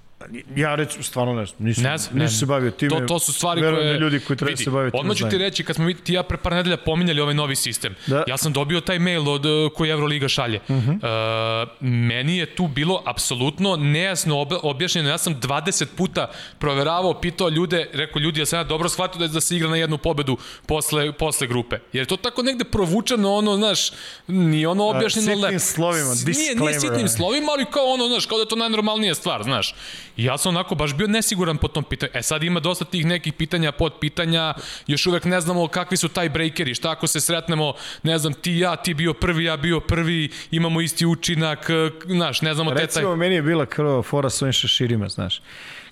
Ja 0.56 0.76
reći, 0.76 1.04
stvarno 1.04 1.34
ne 1.34 1.46
znam, 1.46 1.58
nisam, 1.60 1.84
ne 1.84 1.98
znam, 1.98 2.20
nisam 2.20 2.38
se 2.38 2.46
bavio 2.46 2.72
time. 2.72 2.90
To, 2.90 3.06
to 3.08 3.20
su 3.20 3.34
stvari 3.34 3.62
koje... 3.62 3.94
Da 3.94 4.00
ljudi 4.00 4.20
koji 4.20 4.38
treba 4.38 4.50
vidi, 4.50 4.64
se 4.64 4.70
baviti. 4.70 4.98
Odmah 5.00 5.18
ću 5.18 5.30
ti 5.30 5.38
reći, 5.38 5.64
kad 5.64 5.76
smo 5.76 5.86
mi, 5.86 5.96
ti 5.96 6.14
ja 6.14 6.24
pre 6.24 6.38
par 6.38 6.54
nedelja 6.54 6.78
pominjali 6.78 7.22
ovaj 7.22 7.34
novi 7.34 7.56
sistem, 7.56 7.96
da. 8.08 8.24
ja 8.28 8.38
sam 8.38 8.54
dobio 8.54 8.82
taj 8.82 9.00
mail 9.00 9.30
od 9.30 9.46
uh, 9.46 9.72
koji 9.76 9.90
Euroliga 9.90 10.28
šalje. 10.28 10.60
Uh 10.68 10.76
-huh. 10.76 11.64
uh, 11.64 11.70
meni 11.82 12.38
je 12.38 12.56
tu 12.56 12.68
bilo 12.68 13.04
apsolutno 13.06 13.76
nejasno 13.76 14.48
objašnjeno. 14.64 15.10
Ja 15.10 15.18
sam 15.18 15.36
20 15.42 15.86
puta 15.98 16.32
proveravao, 16.60 17.22
pitao 17.22 17.50
ljude, 17.50 17.90
rekao 17.94 18.20
ljudi, 18.20 18.40
ja 18.40 18.46
sam 18.46 18.60
ja 18.60 18.64
dobro 18.64 18.90
shvatio 18.90 19.20
da, 19.20 19.28
da 19.28 19.42
se 19.42 19.56
igra 19.56 19.70
na 19.70 19.78
jednu 19.78 19.98
pobedu 19.98 20.38
posle, 20.66 21.12
posle 21.12 21.48
grupe. 21.48 21.80
Jer 21.94 22.06
to 22.06 22.18
tako 22.18 22.44
negde 22.44 22.64
provučeno, 22.64 23.34
ono, 23.34 23.56
znaš, 23.56 23.92
ni 24.28 24.66
ono 24.66 24.88
objašnjeno... 24.88 25.34
Uh, 25.34 25.42
sitnim 25.42 25.60
slovima, 25.60 26.14
Nije, 26.26 26.56
nije 26.56 26.80
sitnim 26.80 27.08
slovima, 27.08 27.48
ali 27.52 27.66
kao 27.66 27.86
ono, 27.86 28.08
znaš, 28.08 28.26
kao 28.26 28.38
da 28.38 28.42
je 28.42 28.50
to 28.50 28.56
najnormalnija 28.56 29.16
stvar, 29.16 29.44
znaš. 29.44 29.76
I 30.18 30.24
ja 30.24 30.38
sam 30.38 30.50
onako 30.50 30.76
baš 30.76 30.96
bio 30.96 31.08
nesiguran 31.08 31.58
po 31.58 31.68
tom 31.68 31.84
pitanju. 31.84 32.12
E 32.14 32.22
sad 32.22 32.44
ima 32.44 32.60
dosta 32.60 32.86
tih 32.86 33.06
nekih 33.06 33.34
pitanja, 33.34 33.72
pod 33.72 33.94
pitanja, 34.00 34.54
još 34.88 35.06
uvek 35.08 35.26
ne 35.26 35.42
znamo 35.42 35.68
kakvi 35.68 35.98
su 35.98 36.10
taj 36.10 36.30
breakeri, 36.30 36.76
šta 36.76 36.92
ako 36.92 37.08
se 37.08 37.22
sretnemo, 37.22 37.74
ne 38.04 38.18
znam, 38.18 38.34
ti 38.34 38.58
ja, 38.58 38.76
ti 38.76 38.94
bio 38.94 39.14
prvi, 39.14 39.44
ja 39.44 39.58
bio 39.58 39.80
prvi, 39.80 40.30
imamo 40.52 40.82
isti 40.82 41.06
učinak, 41.06 41.68
znaš, 42.06 42.42
ne 42.42 42.54
znamo 42.54 42.72
te 42.72 42.76
taj... 42.76 42.86
Recimo, 42.86 43.16
meni 43.16 43.36
je 43.36 43.42
bila 43.42 43.66
krva 43.66 44.02
fora 44.02 44.30
s 44.30 44.42
ovim 44.42 44.54
šeširima, 44.54 45.10
znaš. 45.10 45.42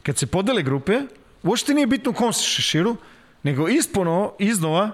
Kad 0.03 0.17
se 0.17 0.28
podele 0.28 0.63
grupe, 0.63 1.01
uopšte 1.43 1.73
nije 1.73 1.88
bitno 1.88 2.13
kom 2.13 2.34
se 2.34 2.43
šeširu, 2.43 2.95
nego 3.43 3.67
ispono, 3.67 4.34
iznova, 4.39 4.91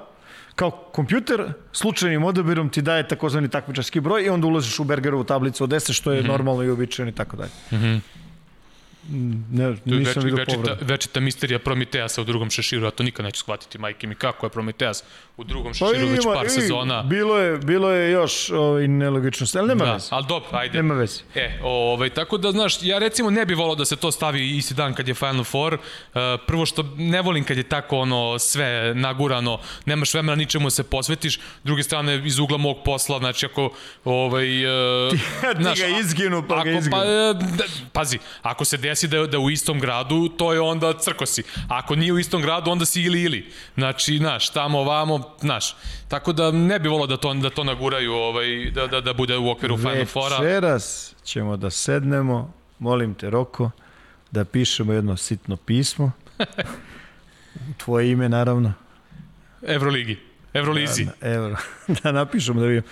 kao 0.56 0.72
kompjuter 0.72 1.54
slučajnim 1.72 2.24
odabirom 2.24 2.70
ti 2.70 2.82
daje 2.82 3.08
takozvani 3.08 3.50
takmičarski 3.50 4.00
broj 4.00 4.24
i 4.24 4.30
onda 4.30 4.48
ulaziš 4.48 4.80
u 4.80 4.84
Bergerovu 4.84 5.24
tablicu 5.24 5.64
od 5.64 5.70
10 5.70 5.94
što 5.94 6.12
je 6.12 6.22
mm 6.22 6.24
-hmm. 6.24 6.28
normalno 6.28 6.64
i 6.64 6.70
uobičajeno 6.70 7.12
i 7.12 7.16
tako 7.16 7.38
dalje. 7.38 7.52
Mm 7.72 8.21
Ne, 9.10 9.76
nisam 9.86 10.24
vidio 10.24 10.38
večita, 10.38 10.78
večita 10.82 11.20
misterija 11.20 11.60
Prometeasa 11.60 12.22
u 12.22 12.24
drugom 12.24 12.50
šeširu, 12.50 12.88
a 12.88 12.92
to 12.92 13.04
nikad 13.04 13.26
neću 13.26 13.40
shvatiti, 13.40 13.78
majke 13.78 14.08
mi, 14.08 14.16
kako 14.16 14.46
je 14.46 14.50
Prometeas 14.50 15.04
u 15.38 15.44
drugom 15.44 15.74
šeširu 15.74 15.98
pa 15.98 16.04
ima, 16.04 16.12
već 16.12 16.26
par 16.36 16.46
i, 16.46 16.50
sezona. 16.50 17.04
Bilo 17.04 17.38
je, 17.38 17.58
bilo 17.58 17.90
je 17.90 18.12
još 18.12 18.50
ovaj, 18.50 18.88
nelogičnosti, 18.88 19.58
ali 19.58 19.68
nema 19.68 19.86
da, 19.86 19.94
veze. 19.94 20.08
Ali 20.10 20.26
dobro, 20.28 20.50
ajde. 20.52 20.78
Nema 20.78 20.94
veze. 20.94 21.22
E, 21.36 21.60
ovaj, 21.64 22.10
tako 22.10 22.38
da, 22.38 22.52
znaš, 22.52 22.78
ja 22.82 23.00
recimo 23.00 23.30
ne 23.30 23.46
bih 23.46 23.58
volao 23.58 23.76
da 23.76 23.86
se 23.86 23.96
to 23.96 24.12
stavi 24.12 24.58
isti 24.58 24.74
dan 24.74 24.94
kad 24.94 25.08
je 25.08 25.14
Final 25.14 25.44
Four. 25.44 25.74
Uh, 25.74 26.22
prvo 26.48 26.66
što 26.66 26.84
ne 26.98 27.22
volim 27.22 27.44
kad 27.44 27.58
je 27.58 27.64
tako 27.64 28.00
ono 28.00 28.40
sve 28.40 28.94
nagurano, 28.96 29.60
nemaš 29.86 30.14
vremena 30.14 30.36
ničemu 30.36 30.70
se 30.70 30.84
posvetiš. 30.84 31.40
druge 31.64 31.84
strane, 31.84 32.22
iz 32.26 32.40
ugla 32.40 32.58
mog 32.58 32.78
posla, 32.86 33.20
znači 33.20 33.46
ako 33.46 33.70
ovaj, 34.06 34.66
uh, 34.66 35.12
ti, 35.12 35.20
znaš, 35.62 35.80
ti 35.80 35.82
ga 35.82 36.00
izginu, 36.00 36.44
pa 36.48 36.64
ga 36.64 36.72
izginu. 36.72 36.92
Pa, 36.92 37.04
pazi, 37.92 38.20
ako 38.42 38.66
se 38.66 38.78
desi 38.78 39.01
desi 39.02 39.08
da, 39.08 39.28
da 39.28 39.40
u 39.40 39.50
istom 39.50 39.80
gradu, 39.80 40.30
to 40.30 40.54
je 40.54 40.60
onda 40.60 40.94
crkosi. 41.00 41.44
Ako 41.68 41.96
nije 41.96 42.14
u 42.14 42.20
istom 42.20 42.42
gradu, 42.42 42.72
onda 42.72 42.86
si 42.86 43.02
ili 43.02 43.22
ili. 43.22 43.52
Znači, 43.76 44.18
znaš, 44.18 44.50
tamo, 44.50 44.80
ovamo, 44.80 45.36
znaš. 45.40 45.76
Tako 46.08 46.34
da 46.34 46.52
ne 46.52 46.80
bi 46.80 46.90
volao 46.90 47.08
da 47.08 47.18
to, 47.18 47.34
da 47.34 47.50
to 47.50 47.64
naguraju, 47.64 48.14
ovaj, 48.14 48.72
da, 48.72 48.88
da, 48.88 49.02
da 49.02 49.14
bude 49.14 49.38
u 49.38 49.50
okviru 49.50 49.78
Final 49.78 50.06
Fora. 50.06 50.38
Večeras 50.38 51.16
ćemo 51.24 51.58
da 51.58 51.70
sednemo, 51.70 52.54
molim 52.80 53.14
te, 53.14 53.30
Roko, 53.30 53.72
da 54.32 54.46
pišemo 54.46 54.94
jedno 54.94 55.18
sitno 55.18 55.58
pismo. 55.58 56.12
Tvoje 57.84 58.12
ime, 58.12 58.30
naravno. 58.30 58.74
Evroligi. 59.68 60.18
Evrolizi. 60.54 61.06
Da, 61.06 61.28
evro. 61.28 61.56
da 62.04 62.12
napišemo 62.12 62.62
da 62.62 62.68
vidimo. 62.68 62.88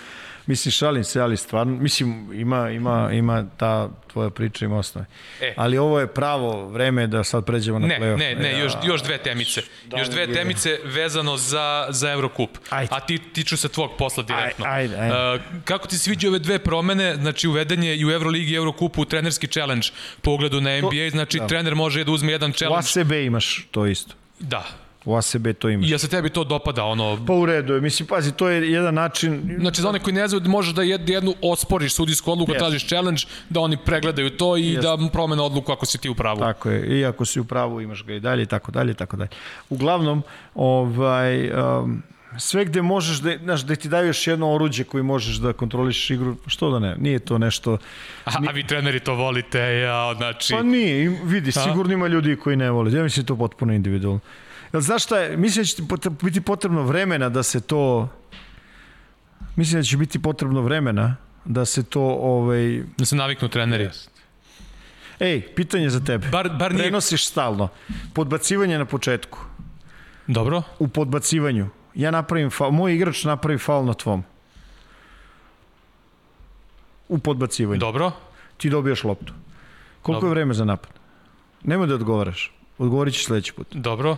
Mislim, 0.50 0.72
šalim 0.72 1.04
se, 1.04 1.20
ali 1.20 1.36
stvarno, 1.36 1.76
mislim, 1.76 2.32
ima, 2.32 2.70
ima, 2.70 3.10
ima 3.12 3.46
ta 3.56 3.88
tvoja 4.12 4.30
priča 4.30 4.64
ima 4.64 4.78
osnove. 4.78 5.06
E. 5.40 5.54
Ali 5.56 5.78
ovo 5.78 6.00
je 6.00 6.06
pravo 6.06 6.68
vreme 6.68 7.06
da 7.06 7.24
sad 7.24 7.44
pređemo 7.44 7.78
na 7.78 7.86
ne, 7.86 7.98
play-off. 8.00 8.18
Ne, 8.18 8.34
ne, 8.34 8.60
još, 8.60 8.72
još 8.84 9.02
dve 9.02 9.18
temice. 9.18 9.62
Da, 9.86 9.98
još 9.98 10.08
dve 10.08 10.32
temice 10.32 10.78
vezano 10.84 11.36
za, 11.36 11.86
za 11.90 12.12
Eurocup. 12.12 12.50
Ajde. 12.70 12.88
A 12.92 13.00
ti, 13.00 13.18
tiču 13.32 13.56
se 13.56 13.68
tvog 13.68 13.90
posla 13.98 14.22
direktno. 14.22 14.64
Ajde, 14.68 14.96
ajde. 14.96 15.14
Uh, 15.14 15.40
kako 15.64 15.88
ti 15.88 15.98
sviđa 15.98 16.28
ove 16.28 16.38
dve 16.38 16.58
promene? 16.58 17.14
Znači, 17.14 17.48
uveden 17.48 17.82
je 17.82 17.96
i 17.96 18.06
u 18.06 18.10
Euroligi 18.10 18.52
i 18.52 18.56
Eurocupu 18.56 19.04
trenerski 19.04 19.46
challenge 19.46 19.88
po 20.20 20.30
ugledu 20.30 20.60
na 20.60 20.80
NBA. 20.80 21.10
Znači, 21.10 21.38
da. 21.38 21.46
trener 21.46 21.74
može 21.74 22.04
da 22.04 22.12
uzme 22.12 22.32
jedan 22.32 22.52
challenge. 22.52 22.86
U 22.96 23.00
ACB 23.00 23.12
imaš 23.12 23.66
to 23.70 23.86
isto. 23.86 24.14
Da, 24.40 24.66
U 25.04 25.16
ASB 25.16 25.46
to 25.58 25.68
ima. 25.68 25.86
I 25.86 25.90
ja 25.90 25.98
se 25.98 26.08
tebi 26.08 26.30
to 26.30 26.44
dopada, 26.44 26.84
ono... 26.84 27.18
Pa 27.26 27.32
u 27.32 27.46
redu 27.46 27.74
je, 27.74 27.80
mislim, 27.80 28.08
pazi, 28.08 28.32
to 28.32 28.48
je 28.48 28.72
jedan 28.72 28.94
način... 28.94 29.56
Znači, 29.60 29.82
za 29.82 29.88
one 29.88 29.98
koji 29.98 30.14
ne 30.14 30.28
znaju, 30.28 30.44
možeš 30.48 30.74
da 30.74 30.82
jednu 30.82 31.34
osporiš 31.42 31.94
sudijsku 31.94 32.32
odluku, 32.32 32.52
yes. 32.52 32.58
tražiš 32.58 32.86
challenge, 32.86 33.22
da 33.48 33.60
oni 33.60 33.76
pregledaju 33.84 34.30
to 34.30 34.56
i 34.56 34.62
yes. 34.62 34.82
da 34.82 35.08
promene 35.12 35.42
odluku 35.42 35.72
ako 35.72 35.86
si 35.86 35.98
ti 35.98 36.08
u 36.08 36.14
pravu. 36.14 36.38
Tako 36.38 36.70
je, 36.70 36.98
i 36.98 37.04
ako 37.04 37.24
si 37.24 37.40
u 37.40 37.44
pravu 37.44 37.80
imaš 37.80 38.04
ga 38.04 38.14
i 38.14 38.20
dalje, 38.20 38.42
i 38.42 38.46
tako 38.46 38.72
dalje, 38.72 38.90
i 38.90 38.94
tako 38.94 39.16
dalje. 39.16 39.30
Uglavnom, 39.70 40.22
ovaj... 40.54 41.50
Um, 41.50 42.02
sve 42.38 42.64
gde 42.64 42.82
možeš 42.82 43.18
da, 43.18 43.36
znaš, 43.38 43.60
da 43.60 43.76
ti 43.76 43.88
daju 43.88 44.06
još 44.06 44.26
jedno 44.26 44.52
oruđe 44.54 44.84
koji 44.84 45.02
možeš 45.02 45.36
da 45.36 45.52
kontrolišeš 45.52 46.10
igru, 46.10 46.36
što 46.46 46.70
da 46.70 46.78
ne, 46.78 46.96
nije 46.98 47.18
to 47.18 47.38
nešto... 47.38 47.78
A, 48.24 48.30
a 48.48 48.52
vi 48.52 48.66
treneri 48.66 49.00
to 49.00 49.14
volite, 49.14 49.58
ja, 49.58 50.14
znači... 50.14 50.52
Pa 50.52 50.62
nije, 50.62 51.20
vidi, 51.24 51.52
sigurno 51.52 51.92
ima 51.92 52.06
ljudi 52.06 52.36
koji 52.36 52.56
ne 52.56 52.70
vole, 52.70 52.92
ja 52.92 53.02
mislim 53.02 53.24
da 53.24 53.28
to 53.28 53.36
potpuno 53.36 53.72
individualno. 53.72 54.20
Znaš 54.72 55.04
šta 55.04 55.18
je, 55.18 55.36
mislim 55.36 55.62
da 55.62 55.96
će 55.96 56.10
biti 56.22 56.40
potrebno 56.40 56.82
vremena 56.82 57.28
da 57.28 57.42
se 57.42 57.60
to 57.60 58.08
mislim 59.56 59.80
da 59.80 59.84
će 59.84 59.96
biti 59.96 60.22
potrebno 60.22 60.62
vremena 60.62 61.16
da 61.44 61.64
se 61.64 61.82
to 61.82 62.02
ovaj 62.02 62.82
da 62.98 63.04
se 63.04 63.16
naviknu 63.16 63.48
treneri. 63.48 63.90
Ej, 65.20 65.54
pitanje 65.54 65.90
za 65.90 66.00
tebe. 66.00 66.28
Bar, 66.28 66.50
bar 66.58 66.72
nije... 66.72 66.82
Prenosiš 66.82 67.26
stalno. 67.26 67.68
Podbacivanje 68.14 68.78
na 68.78 68.84
početku. 68.84 69.38
Dobro. 70.26 70.62
U 70.78 70.88
podbacivanju. 70.88 71.68
Ja 71.94 72.10
napravim 72.10 72.50
faul, 72.50 72.72
moj 72.72 72.94
igrač 72.94 73.24
napravi 73.24 73.58
faul 73.58 73.84
na 73.84 73.94
tvom. 73.94 74.24
U 77.08 77.18
podbacivanju. 77.18 77.80
Dobro. 77.80 78.12
Ti 78.56 78.70
dobijaš 78.70 79.04
loptu. 79.04 79.32
Koliko 80.02 80.20
Dobro. 80.20 80.28
je 80.28 80.30
vreme 80.30 80.54
za 80.54 80.64
napad? 80.64 80.90
Nemoj 81.62 81.86
da 81.86 81.94
odgovaraš. 81.94 82.52
Odgovorit 82.78 83.14
ćeš 83.14 83.24
sledeći 83.26 83.52
put. 83.52 83.66
Dobro. 83.74 84.16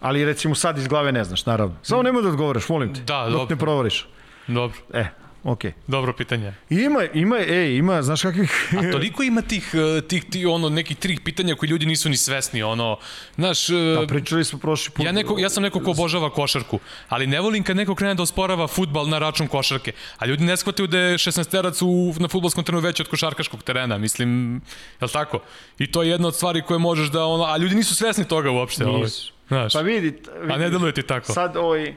Ali 0.00 0.24
recimo 0.24 0.54
sad 0.54 0.78
iz 0.78 0.86
glave 0.86 1.12
ne 1.12 1.24
znaš, 1.24 1.46
naravno. 1.46 1.76
Samo 1.82 2.02
nemoj 2.02 2.22
da 2.22 2.28
odgovaraš, 2.28 2.68
molim 2.68 2.94
te. 2.94 3.00
Da, 3.00 3.22
dok 3.24 3.32
dobro. 3.32 3.54
ne 3.54 3.58
provariš. 3.58 4.06
Dobro. 4.46 4.78
E, 4.94 5.06
ok. 5.44 5.60
Dobro 5.86 6.12
pitanje. 6.12 6.54
Ima, 6.70 7.04
ima, 7.14 7.36
ej, 7.38 7.76
ima, 7.76 8.02
znaš 8.02 8.22
kakvih... 8.22 8.74
A 8.78 8.92
toliko 8.92 9.22
ima 9.22 9.42
tih, 9.42 9.74
eh, 9.74 10.00
tih, 10.00 10.24
tih 10.30 10.48
ono, 10.48 10.68
nekih 10.68 10.96
trih 10.96 11.20
pitanja 11.20 11.54
koji 11.54 11.70
ljudi 11.70 11.86
nisu 11.86 12.08
ni 12.08 12.16
svesni, 12.16 12.62
ono, 12.62 12.98
znaš... 13.36 13.70
Eh, 13.70 13.74
da, 14.00 14.06
pričali 14.06 14.44
smo 14.44 14.58
prošli 14.58 14.92
put. 14.94 15.06
Ja, 15.06 15.12
neko, 15.12 15.38
ja 15.38 15.50
sam 15.50 15.62
neko 15.62 15.80
ko 15.80 15.90
obožava 15.90 16.30
košarku, 16.30 16.78
ali 17.08 17.26
ne 17.26 17.40
volim 17.40 17.62
kad 17.62 17.76
neko 17.76 17.94
krene 17.94 18.14
da 18.14 18.22
osporava 18.22 18.66
futbal 18.66 19.08
na 19.08 19.18
račun 19.18 19.48
košarke, 19.48 19.92
a 20.18 20.26
ljudi 20.26 20.44
ne 20.44 20.56
shvataju 20.56 20.86
da 20.86 20.98
je 20.98 21.18
16-terac 21.18 21.82
u, 21.82 22.14
na 22.18 22.28
futbolskom 22.28 22.64
terenu 22.64 22.80
veći 22.80 23.02
od 23.02 23.08
košarkaškog 23.08 23.62
terena, 23.62 23.98
mislim, 23.98 24.54
je 25.00 25.04
li 25.04 25.10
tako? 25.12 25.40
I 25.78 25.92
to 25.92 26.02
je 26.02 26.10
jedna 26.10 26.28
od 26.28 26.34
stvari 26.34 26.62
koje 26.62 26.78
možeš 26.78 27.08
da, 27.08 27.24
ono, 27.24 27.44
a 27.44 27.56
ljudi 27.56 27.74
nisu 27.74 27.94
svesni 27.94 28.24
toga 28.24 28.50
uopšte. 28.50 28.84
Nisu. 28.84 28.96
Ovaj. 28.96 29.39
Znaš, 29.50 29.72
pa 29.72 29.80
vidi, 29.80 30.00
vidi, 30.40 30.52
a 30.52 30.56
ne 30.56 30.70
deluje 30.70 30.92
ti 30.92 31.02
tako. 31.02 31.32
Sad 31.32 31.56
ovaj... 31.56 31.94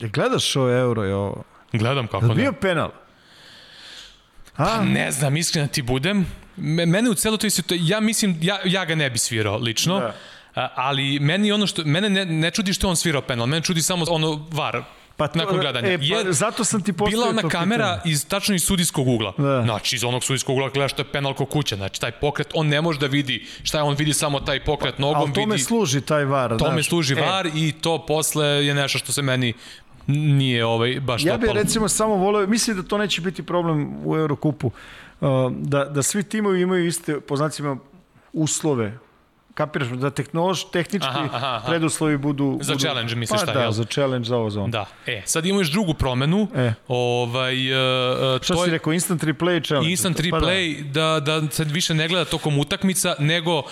Je 0.00 0.08
gledaš 0.08 0.56
ovo 0.56 0.70
euro 0.70 1.06
i 1.06 1.12
ovo? 1.12 1.44
Gledam 1.72 2.06
kako 2.06 2.26
ne. 2.26 2.34
bio 2.34 2.52
penal? 2.52 2.90
A? 4.56 4.64
Pa 4.64 4.82
ne 4.84 5.12
znam, 5.12 5.36
iskreno 5.36 5.68
ti 5.68 5.82
budem. 5.82 6.26
Mene 6.56 7.10
u 7.10 7.14
celo 7.14 7.36
toj 7.36 7.50
situaciji, 7.50 7.88
ja 7.88 8.00
mislim, 8.00 8.38
ja, 8.40 8.58
ja 8.64 8.84
ga 8.84 8.94
ne 8.94 9.10
bi 9.10 9.18
svirao 9.18 9.56
lično. 9.58 10.00
Da. 10.54 10.72
ali 10.74 11.18
meni 11.20 11.52
ono 11.52 11.66
što 11.66 11.84
mene 11.84 12.10
ne, 12.10 12.24
ne 12.24 12.50
čudi 12.50 12.72
što 12.72 12.88
on 12.88 12.96
svirao 12.96 13.22
penal, 13.22 13.46
mene 13.46 13.62
čudi 13.62 13.82
samo 13.82 14.04
ono 14.08 14.46
VAR 14.50 14.82
Pa 15.16 15.28
to, 15.28 15.38
nakon 15.38 15.60
gledanja. 15.60 15.88
E, 15.88 15.98
pa, 15.98 16.04
Jer 16.04 16.32
zato 16.32 16.64
sam 16.64 16.82
ti 16.82 16.92
postavio 16.92 17.18
Bila 17.18 17.30
ona 17.30 17.48
kamera 17.48 17.94
pitanje. 17.96 18.12
iz 18.12 18.28
tačno 18.28 18.54
iz 18.54 18.64
sudijskog 18.64 19.08
ugla. 19.08 19.32
Da. 19.38 19.62
Znači, 19.62 19.96
iz 19.96 20.04
onog 20.04 20.24
sudijskog 20.24 20.56
ugla 20.56 20.68
gledaš 20.68 20.92
to 20.92 21.02
je 21.02 21.06
penal 21.12 21.34
ko 21.34 21.46
kuća. 21.46 21.76
Znači, 21.76 22.00
taj 22.00 22.12
pokret, 22.12 22.48
on 22.54 22.66
ne 22.66 22.82
može 22.82 22.98
da 22.98 23.06
vidi 23.06 23.46
šta 23.62 23.78
je, 23.78 23.82
on 23.82 23.94
vidi 23.94 24.12
samo 24.12 24.40
taj 24.40 24.64
pokret 24.64 24.94
pa, 24.96 25.02
nogom. 25.02 25.20
Ali 25.20 25.32
tome 25.32 25.54
vidi, 25.54 25.64
služi 25.64 26.00
taj 26.00 26.24
var. 26.24 26.56
Tome 26.58 26.72
znaš. 26.72 26.88
služi 26.88 27.14
e. 27.14 27.20
var 27.20 27.46
i 27.54 27.72
to 27.72 28.06
posle 28.06 28.46
je 28.46 28.74
nešto 28.74 28.98
što 28.98 29.12
se 29.12 29.22
meni 29.22 29.54
nije 30.06 30.66
ovaj 30.66 31.00
baš 31.00 31.24
ja 31.24 31.36
bih 31.36 31.50
recimo 31.52 31.88
samo 31.88 32.14
voleo, 32.14 32.46
mislim 32.46 32.76
da 32.76 32.82
to 32.82 32.98
neće 32.98 33.20
biti 33.20 33.42
problem 33.42 33.96
u 34.04 34.16
Eurokupu, 34.16 34.70
uh, 35.20 35.52
da, 35.52 35.84
da 35.84 36.02
svi 36.02 36.22
timovi 36.22 36.60
imaju 36.60 36.86
iste, 36.86 37.20
po 37.20 37.36
znacima, 37.36 37.76
uslove 38.32 38.98
kapiraš 39.56 39.88
da 39.88 40.10
tehnološ, 40.10 40.66
tehnički 40.70 41.08
aha, 41.08 41.28
aha, 41.32 41.56
aha. 41.56 41.68
preduslovi 41.68 42.16
budu... 42.16 42.58
Za 42.62 42.72
budu, 42.72 42.84
challenge 42.84 43.14
misliš 43.14 43.40
pa, 43.40 43.46
šta, 43.46 43.52
da, 43.52 43.60
jel? 43.60 43.72
za 43.72 43.84
challenge, 43.84 44.28
za 44.28 44.36
ovo, 44.36 44.50
za 44.50 44.60
ono. 44.60 44.68
Da. 44.68 44.86
E, 45.06 45.22
sad 45.24 45.46
imamo 45.46 45.60
još 45.60 45.70
drugu 45.70 45.94
promenu. 45.94 46.48
E. 46.56 46.72
Ovaj, 46.88 47.72
uh, 47.72 48.42
Šta 48.42 48.54
to 48.54 48.64
si 48.64 48.70
rekao, 48.70 48.92
instant 48.92 49.22
replay 49.22 49.66
challenge? 49.66 49.90
Instant 49.90 50.20
replay, 50.20 50.82
pa 50.82 50.88
da. 50.88 51.20
da, 51.20 51.40
da 51.40 51.50
se 51.50 51.64
više 51.64 51.94
ne 51.94 52.08
gleda 52.08 52.24
tokom 52.24 52.58
utakmica, 52.58 53.14
nego 53.18 53.58
uh, 53.58 53.64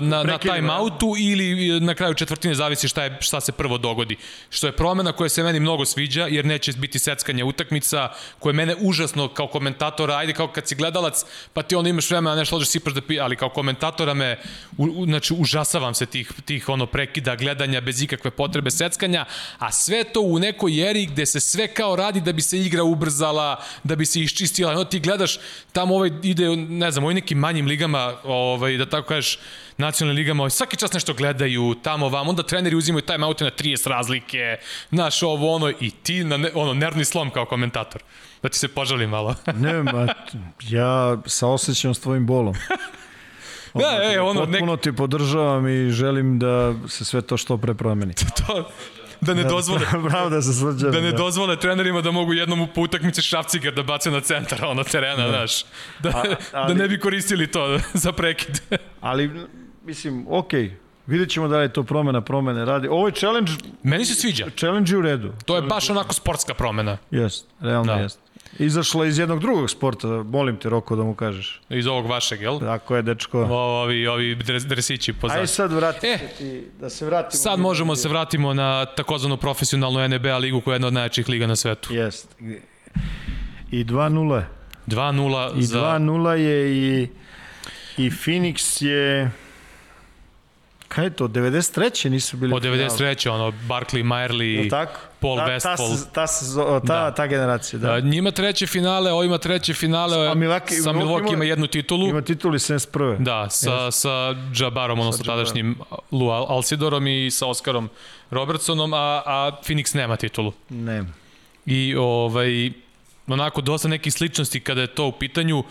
na, 0.00 0.22
na 0.22 0.38
time-outu 0.38 1.14
ili 1.18 1.80
na 1.80 1.94
kraju 1.94 2.14
četvrtine 2.14 2.54
zavisi 2.54 2.88
šta, 2.88 3.04
je, 3.04 3.18
šta 3.20 3.40
se 3.40 3.52
prvo 3.52 3.78
dogodi. 3.78 4.16
Što 4.50 4.66
je 4.66 4.72
promena 4.72 5.12
koja 5.12 5.28
se 5.28 5.42
meni 5.42 5.60
mnogo 5.60 5.84
sviđa, 5.84 6.26
jer 6.26 6.44
neće 6.44 6.72
biti 6.72 6.98
seckanje 6.98 7.44
utakmica, 7.44 8.08
koje 8.38 8.52
mene 8.52 8.76
užasno 8.80 9.28
kao 9.28 9.46
komentatora, 9.46 10.16
ajde 10.16 10.32
kao 10.32 10.48
kad 10.48 10.68
si 10.68 10.74
gledalac, 10.74 11.24
pa 11.52 11.62
ti 11.62 11.74
onda 11.74 11.90
imaš 11.90 12.10
vremena 12.10 12.36
nešto 12.36 12.56
lođeš 12.56 12.68
sipaš 12.68 12.92
da 12.92 13.00
pi, 13.00 13.20
ali 13.20 13.36
kao 13.36 13.48
komentatora 13.48 14.14
me, 14.14 14.38
u, 14.76 14.84
u, 14.84 15.06
znači 15.22 15.42
užasavam 15.42 15.94
se 15.94 16.06
tih, 16.06 16.32
tih 16.44 16.68
ono 16.68 16.86
prekida 16.86 17.36
gledanja 17.36 17.80
bez 17.80 18.02
ikakve 18.02 18.30
potrebe 18.30 18.70
seckanja, 18.70 19.24
a 19.58 19.72
sve 19.72 20.04
to 20.04 20.20
u 20.20 20.38
nekoj 20.38 20.90
eri 20.90 21.06
gde 21.06 21.26
se 21.26 21.40
sve 21.40 21.68
kao 21.68 21.96
radi 21.96 22.20
da 22.20 22.32
bi 22.32 22.42
se 22.42 22.58
igra 22.58 22.82
ubrzala, 22.82 23.62
da 23.84 23.96
bi 23.96 24.06
se 24.06 24.20
iščistila. 24.20 24.74
No, 24.74 24.84
ti 24.84 25.00
gledaš, 25.00 25.38
tamo 25.72 25.94
ovaj 25.94 26.10
ide, 26.22 26.56
ne 26.56 26.90
znam, 26.90 27.04
ovoj 27.04 27.14
nekim 27.14 27.38
manjim 27.38 27.66
ligama, 27.66 28.14
ovaj, 28.24 28.76
da 28.76 28.86
tako 28.86 29.08
kažeš, 29.08 29.38
nacionalnim 29.76 30.22
ligama, 30.22 30.42
ovaj, 30.42 30.50
svaki 30.50 30.76
čas 30.76 30.92
nešto 30.92 31.14
gledaju, 31.14 31.74
tamo 31.82 32.08
vam, 32.08 32.28
onda 32.28 32.42
treneri 32.42 32.76
uzimaju 32.76 33.02
time 33.02 33.26
out 33.26 33.40
na 33.40 33.50
30 33.50 33.88
razlike, 33.88 34.56
znaš, 34.90 35.22
ovo, 35.22 35.54
ono, 35.54 35.70
i 35.70 35.90
ti, 35.90 36.24
na, 36.24 36.36
ne, 36.36 36.50
ono, 36.54 36.74
nervni 36.74 37.04
slom 37.04 37.30
kao 37.30 37.46
komentator. 37.46 38.02
Da 38.42 38.48
ti 38.48 38.58
se 38.58 38.68
požalim 38.68 39.10
malo. 39.10 39.34
ne, 39.54 39.82
ma, 39.82 40.06
ja 40.68 41.18
saosećam 41.26 41.94
s 41.94 42.00
tvojim 42.00 42.26
bolom. 42.26 42.54
Da, 43.74 44.00
e, 44.14 44.20
ono, 44.20 44.40
Potpuno 44.40 44.72
nek... 44.72 44.80
ti 44.80 44.92
podržavam 44.92 45.68
i 45.68 45.90
želim 45.90 46.38
da 46.38 46.74
se 46.88 47.04
sve 47.04 47.22
to 47.22 47.36
što 47.36 47.58
pre 47.58 47.74
promeni. 47.74 48.14
to, 48.46 48.70
da 49.20 49.34
ne 49.34 49.42
da, 49.42 49.48
dozvole 49.48 49.86
bravo 50.08 50.30
da 50.30 50.42
se 50.42 50.52
svrđam, 50.52 50.90
da 50.90 51.00
ne 51.00 51.10
da. 51.10 51.16
dozvole 51.16 51.56
trenerima 51.56 52.00
da 52.00 52.10
mogu 52.10 52.32
jednom 52.32 52.60
u 52.60 52.68
utakmici 52.76 53.22
šrafciger 53.22 53.74
da 53.74 53.82
bace 53.82 54.10
na 54.10 54.20
centar 54.20 54.64
ono 54.70 54.84
terena, 54.84 55.24
da. 55.24 55.28
znaš. 55.28 55.64
Da, 55.98 56.08
A, 56.08 56.22
ali, 56.52 56.74
da 56.74 56.82
ne 56.82 56.88
bi 56.88 57.00
koristili 57.00 57.46
to 57.46 57.78
za 57.94 58.12
prekid. 58.12 58.60
ali 59.00 59.30
mislim, 59.84 60.26
okej, 60.28 60.62
okay. 60.62 60.82
Vidjet 61.06 61.30
ćemo 61.30 61.48
da 61.48 61.58
li 61.58 61.64
je 61.64 61.72
to 61.72 61.82
promena 61.82 62.20
promene 62.20 62.64
radi. 62.64 62.88
Ovo 62.88 63.06
je 63.06 63.12
challenge... 63.12 63.52
Meni 63.82 64.04
se 64.04 64.14
sviđa. 64.14 64.46
Challenge 64.56 64.92
je 64.92 64.98
u 64.98 65.02
redu. 65.02 65.32
To 65.44 65.56
je 65.56 65.62
baš 65.62 65.90
onako 65.90 66.14
sportska 66.14 66.54
promena. 66.54 66.98
Jest, 67.10 67.46
realno 67.60 67.94
da. 67.94 68.00
jest. 68.00 68.20
Izašla 68.58 69.06
iz 69.06 69.18
jednog 69.18 69.40
drugog 69.40 69.70
sporta, 69.70 70.08
molim 70.08 70.56
te 70.56 70.68
Roko 70.68 70.96
da 70.96 71.02
mu 71.02 71.14
kažeš. 71.14 71.60
Iz 71.68 71.86
ovog 71.86 72.06
vašeg, 72.06 72.40
jel? 72.40 72.60
Tako 72.60 72.96
je, 72.96 73.02
dečko. 73.02 73.40
O, 73.40 73.56
ovi, 73.56 74.06
ovi 74.06 74.34
dresići 74.68 75.12
pozad. 75.12 75.36
Ajde 75.36 75.46
sad 75.46 75.72
vrati 75.72 76.06
e, 76.06 76.18
ti, 76.38 76.64
da 76.80 76.90
se 76.90 77.06
vratimo. 77.06 77.42
Sad 77.42 77.58
možemo 77.58 77.92
da 77.92 77.96
se 77.96 78.08
vratimo 78.08 78.54
na 78.54 78.84
takozvanu 78.84 79.36
profesionalnu 79.36 80.08
NBA 80.08 80.38
ligu 80.38 80.60
koja 80.60 80.72
je 80.72 80.76
jedna 80.76 80.86
od 80.86 80.94
najjačih 80.94 81.28
liga 81.28 81.46
na 81.46 81.56
svetu. 81.56 81.94
Jest. 81.94 82.36
I 83.70 83.84
2-0. 83.84 84.42
2-0 84.86 85.58
I 85.58 85.62
za... 85.62 85.80
2-0 85.80 86.30
je 86.30 86.76
i, 86.76 87.08
i 87.96 88.10
Phoenix 88.10 88.84
je 88.84 89.30
Kaj 90.92 91.04
je 91.04 91.10
to, 91.10 91.28
93. 91.28 92.08
nisu 92.08 92.36
bili 92.36 92.54
Od 92.54 92.62
93. 92.62 93.28
ono, 93.30 93.52
Barkley, 93.68 94.02
Majerli? 94.02 94.70
Paul 95.20 95.36
ta, 95.38 95.46
Westphal. 95.46 96.04
Ta, 96.12 96.26
ta, 96.26 96.26
ta, 96.26 96.80
ta, 96.80 96.86
da. 96.86 97.14
ta 97.14 97.26
generacija, 97.26 97.78
da. 97.78 97.92
A, 97.92 98.00
njima 98.00 98.30
treće 98.30 98.66
finale, 98.66 99.12
ovo 99.12 99.24
ima 99.24 99.38
treće 99.38 99.74
finale, 99.74 100.28
a 100.28 100.34
Milwaukee, 100.34 100.82
sa 100.82 100.92
Milwaukee 100.92 101.32
ima 101.32 101.44
jednu 101.44 101.66
titulu. 101.66 102.08
Ima 102.08 102.22
titulu 102.22 102.54
i 102.54 102.58
71. 102.58 103.18
Da, 103.18 103.50
sa, 103.50 103.70
yes. 103.70 103.90
sa 103.90 104.34
Džabarom, 104.52 105.00
odnosno 105.00 105.24
tadašnjim 105.24 105.78
Lu 106.10 106.28
Alcidorom 106.28 107.06
i 107.06 107.30
sa 107.30 107.46
Oskarom 107.46 107.88
Robertsonom, 108.30 108.94
a, 108.94 109.22
a 109.26 109.50
Phoenix 109.64 109.96
nema 109.96 110.16
titulu. 110.16 110.52
Nema. 110.68 111.08
I 111.66 111.94
ovaj, 111.94 112.72
onako 113.26 113.60
dosta 113.60 113.88
nekih 113.88 114.12
sličnosti 114.12 114.60
kada 114.60 114.80
je 114.80 114.86
to 114.86 115.06
u 115.06 115.12
pitanju, 115.12 115.64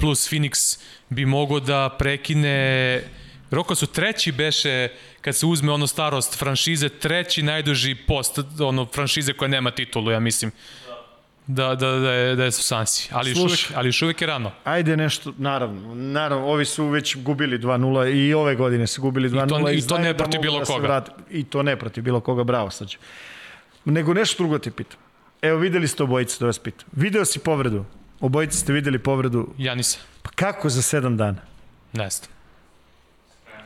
plus 0.00 0.32
Phoenix 0.32 0.80
bi 1.08 1.26
mogo 1.26 1.60
da 1.60 1.88
prekine 1.98 3.02
Roko 3.50 3.74
su 3.74 3.86
treći 3.86 4.32
beše 4.32 4.88
kad 5.20 5.36
se 5.36 5.46
uzme 5.46 5.72
ono 5.72 5.86
starost 5.86 6.38
franšize, 6.38 6.88
treći 6.88 7.42
najduži 7.42 7.94
post 7.94 8.38
ono 8.60 8.86
franšize 8.86 9.32
koja 9.32 9.48
nema 9.48 9.70
titulu, 9.70 10.10
ja 10.10 10.20
mislim. 10.20 10.52
Da, 11.46 11.74
da, 11.74 11.90
da, 11.90 12.12
je, 12.12 12.36
da 12.36 12.44
je 12.44 12.52
su 12.52 12.62
Sansi. 12.62 13.08
Ali 13.12 13.30
još, 13.30 13.38
uvek, 13.38 13.60
ali 13.74 13.88
još 13.88 14.02
uvek 14.02 14.20
je 14.20 14.26
rano. 14.26 14.52
Ajde 14.64 14.96
nešto, 14.96 15.32
naravno. 15.38 15.94
Naravno, 15.94 16.46
ovi 16.46 16.64
su 16.64 16.86
već 16.86 17.16
gubili 17.16 17.58
2-0 17.58 18.14
i 18.14 18.34
ove 18.34 18.54
godine 18.54 18.86
su 18.86 19.02
gubili 19.02 19.28
2-0. 19.30 19.46
I 19.46 19.48
to, 19.48 19.70
i, 19.70 19.88
to 19.88 19.98
ne 19.98 20.12
da 20.12 20.16
protiv 20.16 20.40
bilo 20.40 20.58
da 20.58 20.64
koga. 20.64 20.86
Vrati, 20.86 21.10
I 21.30 21.44
to 21.44 21.62
ne 21.62 21.76
protiv 21.76 22.04
bilo 22.04 22.20
koga, 22.20 22.44
bravo 22.44 22.70
ću. 22.70 22.98
Nego 23.84 24.14
nešto 24.14 24.42
drugo 24.42 24.58
ti 24.58 24.70
pitam. 24.70 24.98
Evo, 25.42 25.58
videli 25.58 25.88
ste 25.88 26.02
obojice, 26.02 26.36
da 26.40 26.46
vas 26.46 26.58
pitam. 26.58 26.88
Video 26.92 27.24
si 27.24 27.38
povredu. 27.38 27.84
Obojice 28.20 28.58
ste 28.58 28.72
videli 28.72 28.98
povredu. 28.98 29.54
Ja 29.58 29.74
nisam. 29.74 30.00
Pa 30.22 30.30
kako 30.30 30.68
za 30.68 30.82
7 30.82 31.16
dana? 31.16 31.38
Ne 31.92 32.10
znam. 32.10 32.35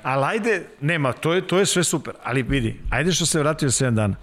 Ali 0.03 0.25
ajde, 0.25 0.67
nema, 0.81 1.13
to 1.13 1.33
je, 1.33 1.47
to 1.47 1.59
je 1.59 1.67
sve 1.67 1.85
super. 1.85 2.15
Ali 2.25 2.43
vidi, 2.43 2.81
ajde 2.91 3.13
što 3.13 3.27
se 3.27 3.39
vratio 3.39 3.69
7 3.69 3.91
dana. 3.91 4.17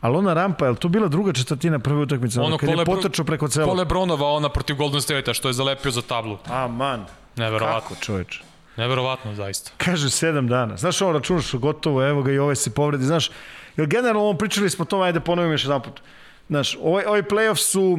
Ali 0.00 0.16
ona 0.16 0.34
rampa, 0.34 0.66
je 0.66 0.74
to 0.74 0.88
bila 0.88 1.08
druga 1.08 1.32
četvrtina 1.32 1.78
prve 1.78 2.00
utakmice? 2.00 2.40
Ono, 2.40 2.58
kad 2.58 2.68
je 2.68 2.84
potrčao 2.84 3.24
preko 3.24 3.48
celo. 3.48 3.66
Kole 3.66 3.84
Bronova, 3.84 4.32
ona 4.32 4.48
protiv 4.48 4.76
Golden 4.76 5.00
State-a, 5.00 5.34
što 5.34 5.48
je 5.48 5.52
zalepio 5.52 5.90
za 5.90 6.02
tablu. 6.02 6.38
A, 6.48 6.68
man. 6.68 7.06
Neverovatno. 7.36 7.88
Kako, 7.88 8.00
čoveč? 8.00 8.40
Neverovatno, 8.76 9.34
zaista. 9.34 9.70
Kaže, 9.76 10.10
sedam 10.10 10.48
dana. 10.48 10.76
Znaš, 10.76 11.02
ovo 11.02 11.12
računaš 11.12 11.54
gotovo, 11.54 12.08
evo 12.08 12.22
ga 12.22 12.32
i 12.32 12.38
ovaj 12.38 12.56
se 12.56 12.74
povredi. 12.74 13.04
Znaš, 13.04 13.30
jer 13.76 13.86
generalno 13.86 14.28
on 14.28 14.38
pričali 14.38 14.70
smo 14.70 14.84
to, 14.84 15.00
ajde 15.00 15.20
ponovim 15.20 15.52
još 15.52 15.64
jedan 15.64 15.82
put. 15.82 16.00
Znaš, 16.48 16.76
ovaj, 16.82 17.04
ovaj 17.04 17.22
playoff 17.22 17.56
su 17.56 17.98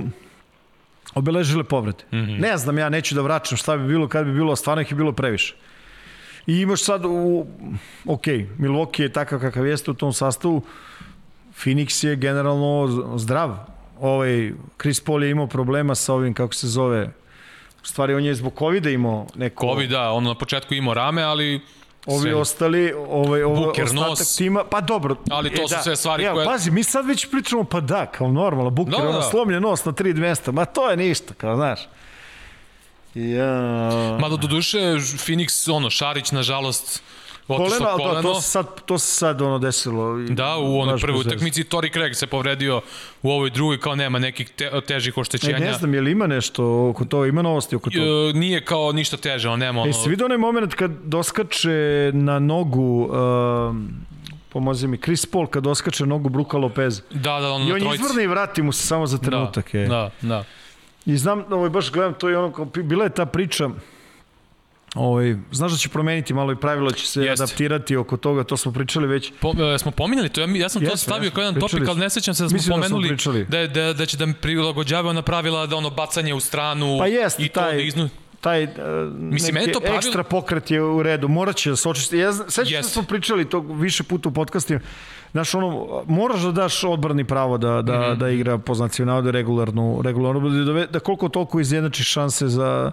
obeležile 1.15 1.63
povrede. 1.63 2.03
Mm 2.11 2.17
-hmm. 2.17 2.39
Ne 2.39 2.57
znam, 2.57 2.77
ja 2.77 2.89
neću 2.89 3.15
da 3.15 3.21
vraćam 3.21 3.57
šta 3.57 3.77
bi 3.77 3.87
bilo, 3.87 4.07
kad 4.07 4.25
bi 4.25 4.33
bilo, 4.33 4.55
stvarno 4.55 4.81
ih 4.81 4.91
je 4.91 4.95
bilo 4.95 5.11
previše. 5.11 5.55
I 6.47 6.57
imaš 6.57 6.83
sad, 6.83 7.05
u, 7.05 7.45
ok, 8.05 8.27
Milwaukee 8.59 9.01
je 9.01 9.13
takav 9.13 9.39
kakav 9.39 9.67
jeste 9.67 9.91
u 9.91 9.93
tom 9.93 10.13
sastavu, 10.13 10.61
Phoenix 11.63 12.05
je 12.07 12.15
generalno 12.15 12.87
zdrav. 13.17 13.55
Ovaj, 13.99 14.51
Chris 14.81 14.99
Paul 15.01 15.23
je 15.23 15.31
imao 15.31 15.47
problema 15.47 15.95
sa 15.95 16.13
ovim, 16.13 16.33
kako 16.33 16.53
se 16.53 16.67
zove, 16.67 17.11
u 17.83 17.85
stvari 17.85 18.13
on 18.13 18.25
je 18.25 18.35
zbog 18.35 18.53
COVID-a 18.59 18.89
imao 18.89 19.27
neko... 19.35 19.67
COVID, 19.67 19.89
da, 19.89 20.11
on 20.11 20.23
na 20.23 20.35
početku 20.35 20.73
imao 20.73 20.93
rame, 20.93 21.23
ali 21.23 21.61
Ovi 22.05 22.21
sve. 22.21 22.35
ostali, 22.35 22.93
ovaj, 23.07 23.43
ovaj 23.43 23.65
Buker, 23.65 23.83
ostatak 23.83 24.09
nos. 24.09 24.35
tima, 24.35 24.63
pa 24.63 24.81
dobro. 24.81 25.15
Ali 25.29 25.49
to 25.49 25.61
e, 25.61 25.67
su 25.67 25.75
da. 25.75 25.81
sve 25.81 25.95
stvari 25.95 26.23
ja, 26.23 26.33
koje... 26.33 26.45
Pazi, 26.45 26.71
mi 26.71 26.83
sad 26.83 27.05
već 27.05 27.31
pričamo, 27.31 27.63
pa 27.63 27.79
da, 27.79 28.05
kao 28.05 28.31
normalno, 28.31 28.69
Buker, 28.69 28.93
da, 28.93 29.01
da. 29.01 29.09
ono 29.09 29.21
slomljen 29.21 29.61
nos 29.61 29.85
na 29.85 29.91
3200, 29.91 30.51
ma 30.51 30.65
to 30.65 30.89
je 30.89 30.97
ništa, 30.97 31.33
kao 31.33 31.55
znaš. 31.55 31.79
Ja. 33.15 34.17
Mada 34.19 34.35
do 34.35 34.47
duše, 34.47 34.79
Phoenix, 34.97 35.71
ono, 35.71 35.89
Šarić, 35.89 36.31
nažalost, 36.31 37.03
otišlo 37.47 37.77
koleno. 37.77 37.97
koleno. 37.97 38.21
Da, 38.21 38.21
to 38.21 38.41
se 38.41 38.49
sad, 38.49 38.81
to 38.85 38.99
se 38.99 39.15
sad 39.15 39.41
ono 39.41 39.59
desilo. 39.59 40.19
I, 40.19 40.29
da, 40.29 40.57
u 40.57 40.79
onoj 40.79 40.99
prvoj 40.99 41.21
utakmici 41.21 41.63
Tori 41.63 41.91
Craig 41.91 42.15
se 42.15 42.27
povredio 42.27 42.81
u 43.21 43.31
ovoj 43.31 43.49
drugoj, 43.49 43.79
kao 43.79 43.95
nema 43.95 44.19
nekih 44.19 44.49
te, 44.49 44.81
težih 44.87 45.17
oštećenja. 45.17 45.57
E, 45.57 45.59
ne 45.59 45.73
znam, 45.73 45.93
je 45.93 46.01
li 46.01 46.11
ima 46.11 46.27
nešto 46.27 46.89
oko 46.89 47.05
toga, 47.05 47.27
ima 47.27 47.41
novosti 47.41 47.75
oko 47.75 47.89
toga? 47.89 48.05
E, 48.05 48.33
nije 48.33 48.65
kao 48.65 48.91
ništa 48.91 49.17
teže, 49.17 49.49
on 49.49 49.59
nema 49.59 49.81
ono... 49.81 49.89
E, 49.89 49.93
si 49.93 50.09
vidio 50.09 50.25
onaj 50.25 50.37
moment 50.37 50.73
kad 50.73 50.91
doskače 51.03 52.11
na 52.13 52.39
nogu 52.39 53.03
uh, 53.03 53.75
pomozi 54.49 54.87
mi, 54.87 54.97
Chris 54.97 55.25
Paul 55.25 55.47
kad 55.47 55.63
doskače 55.63 56.05
nogu 56.05 56.29
Bruka 56.29 56.57
Lopez. 56.57 57.01
Da, 57.11 57.39
da, 57.39 57.51
on 57.51 57.67
I 57.67 57.71
on 57.71 57.95
izvrne 57.95 58.23
i 58.23 58.27
vrati 58.27 58.61
mu 58.61 58.71
se 58.71 58.87
samo 58.87 59.07
za 59.07 59.17
trenutak. 59.17 59.71
Da, 59.73 59.79
je. 59.79 59.87
da, 59.87 60.09
da. 60.21 60.43
I 61.05 61.17
znam, 61.17 61.43
ovaj, 61.49 61.69
baš 61.69 61.91
gledam, 61.91 62.13
to 62.13 62.29
je 62.29 62.37
ono, 62.37 62.53
kao, 62.53 62.65
bila 62.65 63.03
je 63.03 63.09
ta 63.09 63.25
priča, 63.25 63.69
Ovaj, 64.95 65.35
znaš 65.51 65.71
da 65.71 65.77
će 65.77 65.89
promeniti 65.89 66.33
malo 66.33 66.51
i 66.51 66.55
pravilo 66.55 66.91
će 66.91 67.07
se 67.07 67.21
Jeste. 67.21 67.43
adaptirati 67.43 67.95
oko 67.95 68.17
toga, 68.17 68.43
to 68.43 68.57
smo 68.57 68.71
pričali 68.71 69.07
već. 69.07 69.31
Po, 69.39 69.53
e, 69.75 69.77
smo 69.77 69.91
pominjali 69.91 70.29
to, 70.29 70.41
ja, 70.41 70.47
ja 70.55 70.69
sam 70.69 70.81
Jeste, 70.81 70.93
to 70.93 70.97
stavio 70.97 71.31
kao 71.31 71.41
jedan 71.41 71.59
topik, 71.61 71.87
ali 71.87 71.99
ne 71.99 72.09
sećam 72.09 72.33
se 72.33 72.43
da 72.43 72.49
smo 72.49 72.55
Mislim 72.55 72.73
pomenuli 72.75 73.17
da, 73.49 73.57
da, 73.57 73.67
da, 73.67 73.93
da 73.93 74.05
će 74.05 74.17
da 74.17 74.25
mi 74.25 74.33
prilagođavaju 74.33 75.13
na 75.13 75.21
pravila 75.21 75.65
da 75.65 75.75
ono 75.75 75.89
bacanje 75.89 76.33
u 76.33 76.39
stranu 76.39 76.97
pa 76.99 77.07
jest, 77.07 77.39
i 77.39 77.47
to 77.47 77.61
taj, 77.61 77.75
da 77.75 77.81
iznu 77.81 78.09
taj 78.41 78.63
uh, 78.63 78.69
Mislim, 79.17 79.55
neki 79.55 79.71
to 79.71 79.79
pravil... 79.79 79.97
ekstra 79.97 80.23
pokret 80.23 80.71
je 80.71 80.81
u 80.81 81.03
redu, 81.03 81.27
morat 81.27 81.55
će 81.55 81.69
da 81.69 81.75
se 81.75 81.89
očisti. 81.89 82.17
Ja, 82.17 82.33
sećam 82.33 82.65
yes. 82.65 82.81
da 82.81 82.89
smo 82.89 83.03
pričali 83.03 83.49
to 83.49 83.59
više 83.59 84.03
puta 84.03 84.29
u 84.29 84.31
podcastima, 84.31 84.79
Znaš, 85.33 85.55
ono, 85.55 86.03
moraš 86.07 86.41
da 86.41 86.51
daš 86.51 86.83
odbrani 86.83 87.23
pravo 87.23 87.57
da, 87.57 87.81
da, 87.81 87.93
mm 87.93 88.03
-hmm. 88.03 88.17
da 88.17 88.29
igra 88.29 88.57
po 88.57 88.73
znaciju 88.73 89.05
navode 89.05 89.31
regularnu, 89.31 90.01
regularnu 90.03 90.49
da, 90.49 90.85
da 90.85 90.99
koliko 90.99 91.29
toliko 91.29 91.59
izjednači 91.59 92.03
šanse 92.03 92.47
za, 92.47 92.91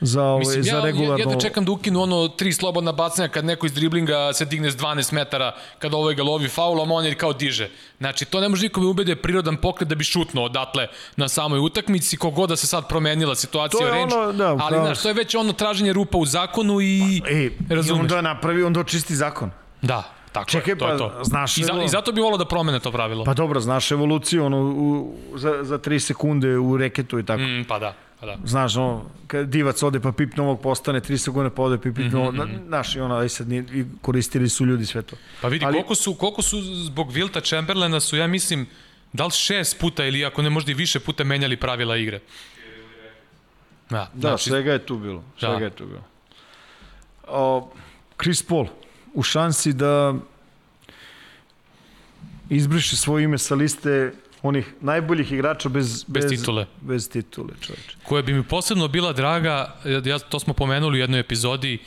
za, 0.00 0.22
ovaj, 0.22 0.38
Mislim, 0.38 0.62
za 0.62 0.76
ja, 0.76 0.84
regularno... 0.84 1.18
Ja, 1.18 1.28
ja 1.28 1.34
da 1.34 1.40
čekam 1.40 1.64
da 1.64 1.72
ukinu 1.72 2.02
ono 2.02 2.28
tri 2.28 2.52
slobodna 2.52 2.92
bacanja 2.92 3.28
kad 3.28 3.44
neko 3.44 3.66
iz 3.66 3.72
driblinga 3.72 4.32
se 4.32 4.44
digne 4.44 4.70
s 4.70 4.76
12 4.76 5.12
metara 5.12 5.54
kad 5.78 5.94
ovaj 5.94 6.14
ga 6.14 6.22
lovi 6.22 6.48
faulom, 6.48 6.92
on 6.92 7.04
je 7.04 7.14
kao 7.14 7.32
diže. 7.32 7.70
Znači, 7.98 8.24
to 8.24 8.40
ne 8.40 8.48
može 8.48 8.62
nikome 8.62 8.86
ubede 8.86 9.16
prirodan 9.16 9.56
pokret 9.56 9.88
da 9.88 9.94
bi 9.94 10.04
šutnuo 10.04 10.44
odatle 10.44 10.86
na 11.16 11.28
samoj 11.28 11.58
utakmici, 11.58 12.16
kogod 12.16 12.48
da 12.48 12.56
se 12.56 12.66
sad 12.66 12.88
promenila 12.88 13.34
situacija 13.34 13.86
u 13.86 13.90
range, 13.90 14.14
ono, 14.14 14.32
da, 14.32 14.56
ali 14.60 14.78
znaš, 14.78 15.02
to 15.02 15.08
je 15.08 15.14
već 15.14 15.34
ono 15.34 15.52
traženje 15.52 15.92
rupa 15.92 16.18
u 16.18 16.26
zakonu 16.26 16.80
i 16.80 17.20
pa, 17.24 17.30
e, 17.30 17.50
razumeš. 17.76 18.00
I 18.00 18.02
onda 18.02 18.20
napravi, 18.20 18.62
onda 18.62 18.80
očisti 18.80 19.16
zakon. 19.16 19.50
Da, 19.82 20.14
Tako 20.34 20.50
Čekaj, 20.50 20.72
je, 20.72 20.78
to 20.78 20.86
pa, 20.86 20.98
to. 20.98 21.24
znaš... 21.24 21.58
I, 21.58 21.64
za, 21.64 21.72
I 21.84 21.88
zato 21.88 22.12
bi 22.12 22.20
volao 22.20 22.38
da 22.38 22.44
promene 22.44 22.80
to 22.80 22.92
pravilo. 22.92 23.24
Pa 23.24 23.34
dobro, 23.34 23.60
znaš 23.60 23.90
evoluciju, 23.90 24.44
ono, 24.44 24.62
u, 24.62 25.16
za, 25.34 25.58
za 25.62 25.78
3 25.78 25.98
sekunde 25.98 26.58
u 26.58 26.76
reketu 26.76 27.18
i 27.18 27.24
tako. 27.24 27.42
Mm, 27.42 27.64
pa 27.68 27.78
da. 27.78 27.94
Pa 28.20 28.26
da. 28.26 28.36
Znaš, 28.44 28.76
ono, 28.76 29.04
kad 29.26 29.48
divac 29.48 29.82
ode 29.82 30.00
pa 30.00 30.12
pip 30.12 30.36
novog 30.36 30.60
postane, 30.60 31.00
3 31.00 31.16
sekunde 31.16 31.50
pa 31.50 31.62
ode 31.62 31.76
pa 31.76 31.82
pip 31.82 32.12
novog, 32.12 32.34
mm 32.34 32.38
-hmm. 32.38 32.66
znaš, 32.66 32.96
i 32.96 33.00
ono, 33.00 33.14
aj 33.14 33.28
sad 33.28 33.48
nije, 33.48 33.86
koristili 34.02 34.48
su 34.48 34.66
ljudi 34.66 34.86
sve 34.86 35.02
to. 35.02 35.16
Pa 35.40 35.48
vidi, 35.48 35.64
Ali... 35.64 35.72
koliko, 35.72 35.94
su, 35.94 36.14
koliko 36.14 36.42
su 36.42 36.62
zbog 36.62 37.12
Vilta 37.12 37.40
Chamberlaina 37.40 38.00
su, 38.00 38.16
ja 38.16 38.26
mislim, 38.26 38.66
da 39.12 39.24
li 39.24 39.30
šest 39.30 39.80
puta 39.80 40.04
ili 40.04 40.24
ako 40.24 40.42
ne 40.42 40.50
možda 40.50 40.70
i 40.70 40.74
više 40.74 41.00
puta 41.00 41.24
menjali 41.24 41.56
pravila 41.56 41.96
igre. 41.96 42.20
Da, 43.90 44.10
da 44.14 44.28
znači, 44.28 44.50
svega 44.50 44.72
je 44.72 44.86
tu 44.86 44.98
bilo. 44.98 45.18
Da. 45.40 45.46
Svega 45.46 45.58
da. 45.58 45.64
je 45.64 45.70
tu 45.70 45.86
bilo. 45.86 46.02
O, 47.28 47.70
Chris 48.22 48.42
Paul, 48.42 48.66
u 49.14 49.22
šansi 49.22 49.72
da 49.72 50.14
izbriše 52.50 52.96
svoje 52.96 53.24
ime 53.24 53.38
sa 53.38 53.54
liste 53.54 54.12
onih 54.42 54.74
najboljih 54.80 55.32
igrača 55.32 55.68
bez, 55.68 56.04
bez, 56.04 56.24
bez 56.24 56.40
titule. 56.40 56.66
Bez 56.80 57.08
titule, 57.10 57.54
čovječe. 57.60 57.96
Koja 58.04 58.22
bi 58.22 58.34
mi 58.34 58.42
posebno 58.42 58.88
bila 58.88 59.12
draga, 59.12 59.76
ja, 60.04 60.18
to 60.18 60.40
smo 60.40 60.54
pomenuli 60.54 60.98
u 60.98 61.00
jednoj 61.00 61.20
epizodi, 61.20 61.78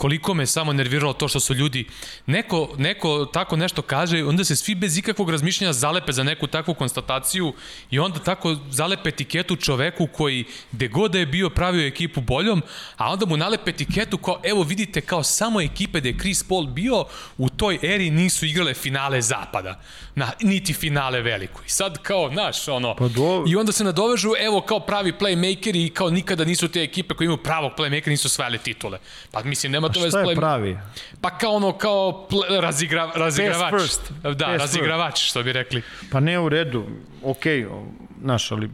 koliko 0.00 0.34
me 0.34 0.46
samo 0.46 0.72
nerviralo 0.72 1.12
to 1.12 1.28
što 1.28 1.40
su 1.40 1.54
ljudi, 1.54 1.84
neko, 2.26 2.68
neko 2.78 3.26
tako 3.32 3.56
nešto 3.56 3.82
kaže, 3.82 4.24
onda 4.24 4.44
se 4.44 4.56
svi 4.56 4.74
bez 4.74 4.98
ikakvog 4.98 5.30
razmišljanja 5.30 5.72
zalepe 5.72 6.12
za 6.12 6.22
neku 6.24 6.46
takvu 6.46 6.74
konstataciju 6.74 7.52
i 7.90 7.98
onda 7.98 8.18
tako 8.18 8.56
zalepe 8.70 9.08
etiketu 9.08 9.56
čoveku 9.56 10.06
koji, 10.06 10.44
gde 10.72 10.88
god 10.88 11.12
da 11.12 11.18
je 11.18 11.26
bio, 11.26 11.50
pravio 11.50 11.86
ekipu 11.86 12.20
boljom, 12.20 12.62
a 12.96 13.12
onda 13.12 13.26
mu 13.26 13.36
nalepe 13.36 13.70
etiketu 13.70 14.18
kao, 14.18 14.40
evo 14.44 14.62
vidite, 14.62 15.00
kao 15.00 15.22
samo 15.22 15.60
ekipe 15.60 16.00
gde 16.00 16.08
je 16.08 16.18
Chris 16.18 16.44
Paul 16.44 16.66
bio, 16.66 17.04
u 17.38 17.48
toj 17.48 17.78
eri 17.82 18.10
nisu 18.10 18.46
igrale 18.46 18.74
finale 18.74 19.22
zapada, 19.22 19.80
na, 20.14 20.32
niti 20.40 20.72
finale 20.72 21.20
veliko. 21.20 21.62
I 21.66 21.70
sad 21.70 21.98
kao, 22.02 22.30
znaš, 22.32 22.68
ono, 22.68 22.94
pa 22.96 23.08
do... 23.08 23.44
i 23.46 23.56
onda 23.56 23.72
se 23.72 23.84
nadovežu, 23.84 24.32
evo, 24.38 24.60
kao 24.60 24.80
pravi 24.80 25.12
playmakeri 25.12 25.86
i 25.86 25.90
kao 25.90 26.10
nikada 26.10 26.44
nisu 26.44 26.68
te 26.68 26.82
ekipe 26.82 27.14
koji 27.14 27.26
imaju 27.26 27.42
pravog 27.42 27.72
playmakera, 27.78 28.08
nisu 28.08 28.28
svajale 28.28 28.58
titule. 28.58 28.98
Pa 29.30 29.42
mislim, 29.42 29.72
nema 29.72 29.89
to 29.92 30.00
veze 30.00 30.18
play... 30.18 30.36
pravi? 30.36 30.78
Pa 31.20 31.30
kao 31.38 31.52
ono, 31.52 31.72
kao 31.72 32.26
ple, 32.30 32.60
razigra, 32.60 33.10
razigravač. 33.14 33.70
first. 33.70 34.12
Da, 34.22 34.46
Pass 34.46 34.60
razigravač, 34.60 35.14
first. 35.14 35.30
što 35.30 35.42
bi 35.42 35.52
rekli. 35.52 35.82
Pa 36.12 36.20
ne 36.20 36.38
u 36.38 36.48
redu, 36.48 36.86
okej, 37.22 37.64
okay, 37.64 37.84
naš, 38.20 38.50
ali 38.50 38.70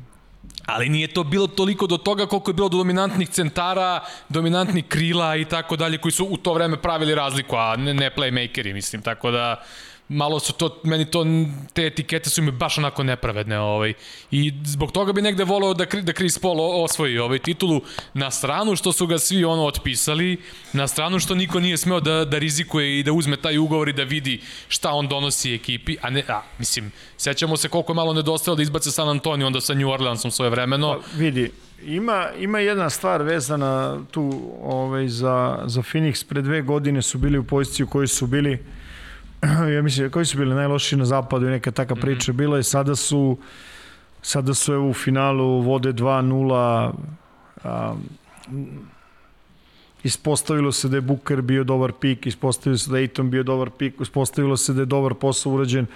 Ali 0.66 0.88
nije 0.88 1.08
to 1.08 1.24
bilo 1.24 1.46
toliko 1.46 1.86
do 1.86 1.96
toga 1.96 2.26
koliko 2.26 2.50
je 2.50 2.54
bilo 2.54 2.68
do 2.68 2.78
dominantnih 2.78 3.28
centara, 3.28 4.00
dominantnih 4.28 4.84
krila 4.88 5.36
i 5.36 5.44
tako 5.44 5.76
dalje, 5.76 5.98
koji 5.98 6.12
su 6.12 6.26
u 6.30 6.36
to 6.36 6.54
vreme 6.54 6.76
pravili 6.82 7.14
razliku, 7.14 7.56
a 7.56 7.76
ne, 7.76 7.94
ne 7.94 8.10
playmakeri, 8.16 8.74
mislim, 8.74 9.02
tako 9.02 9.30
da 9.30 9.62
malo 10.08 10.40
su 10.40 10.52
to, 10.52 10.80
meni 10.84 11.10
to, 11.10 11.26
te 11.72 11.86
etikete 11.86 12.30
su 12.30 12.42
mi 12.42 12.50
baš 12.50 12.78
onako 12.78 13.02
nepravedne, 13.02 13.58
ovaj, 13.58 13.94
i 14.30 14.52
zbog 14.64 14.92
toga 14.92 15.12
bi 15.12 15.22
negde 15.22 15.44
volao 15.44 15.74
da, 15.74 15.84
da 16.02 16.12
Chris 16.12 16.38
Paul 16.38 16.84
osvoji 16.84 17.18
ovaj 17.18 17.38
titulu 17.38 17.80
na 18.14 18.30
stranu 18.30 18.76
što 18.76 18.92
su 18.92 19.06
ga 19.06 19.18
svi 19.18 19.44
ono 19.44 19.64
otpisali, 19.64 20.36
na 20.72 20.88
stranu 20.88 21.18
što 21.18 21.34
niko 21.34 21.60
nije 21.60 21.76
smeo 21.76 22.00
da, 22.00 22.24
da 22.24 22.38
rizikuje 22.38 22.98
i 22.98 23.02
da 23.02 23.12
uzme 23.12 23.36
taj 23.36 23.58
ugovor 23.58 23.88
i 23.88 23.92
da 23.92 24.02
vidi 24.02 24.40
šta 24.68 24.92
on 24.92 25.08
donosi 25.08 25.54
ekipi, 25.54 25.96
a 26.02 26.10
ne, 26.10 26.22
a, 26.28 26.42
mislim, 26.58 26.92
sećamo 27.16 27.56
se 27.56 27.68
koliko 27.68 27.92
je 27.92 27.96
malo 27.96 28.12
nedostajalo 28.12 28.56
da 28.56 28.62
izbace 28.62 28.90
San 28.90 29.08
Antonio 29.08 29.46
onda 29.46 29.60
sa 29.60 29.74
New 29.74 29.90
Orleansom 29.90 30.30
svoje 30.30 30.50
vremeno. 30.50 30.92
Pa, 30.92 31.18
vidi, 31.18 31.50
Ima, 31.84 32.28
ima 32.38 32.58
jedna 32.58 32.90
stvar 32.90 33.22
vezana 33.22 33.98
tu 34.10 34.52
ovaj, 34.62 35.08
za, 35.08 35.58
za 35.66 35.82
Phoenix. 35.82 36.24
Pre 36.28 36.42
dve 36.42 36.62
godine 36.62 37.02
su 37.02 37.18
bili 37.18 37.38
u 37.38 37.44
poziciji 37.44 37.84
u 37.84 37.88
kojoj 37.88 38.06
su 38.06 38.26
bili 38.26 38.58
ja 39.74 39.82
mislim, 39.82 40.10
koji 40.10 40.26
su 40.26 40.38
bili 40.38 40.54
najlošiji 40.54 40.98
na 40.98 41.04
zapadu 41.04 41.46
i 41.46 41.50
neka 41.50 41.70
taka 41.70 41.94
mhm. 41.94 42.00
priča 42.00 42.32
mm 42.32 42.34
-hmm. 42.34 42.38
bila 42.38 42.58
i 42.58 42.62
sada 42.62 42.96
su 42.96 43.38
sada 44.22 44.54
su 44.54 44.72
evo 44.72 44.88
u 44.88 44.94
finalu 44.94 45.60
vode 45.60 45.92
2-0 45.92 46.92
ispostavilo 50.04 50.72
se 50.72 50.88
da 50.88 50.96
je 50.96 51.00
Booker 51.00 51.42
bio 51.42 51.64
dobar 51.64 51.92
pik, 51.92 52.26
ispostavilo 52.26 52.78
se 52.78 52.90
da 52.90 52.98
je 52.98 53.00
Aiton 53.00 53.30
bio 53.30 53.42
dobar 53.42 53.70
pik, 53.70 53.94
ispostavilo 54.00 54.56
se 54.56 54.72
da 54.72 54.82
je 54.82 54.86
dobar 54.86 55.14
posao 55.14 55.52
urađen 55.52 55.86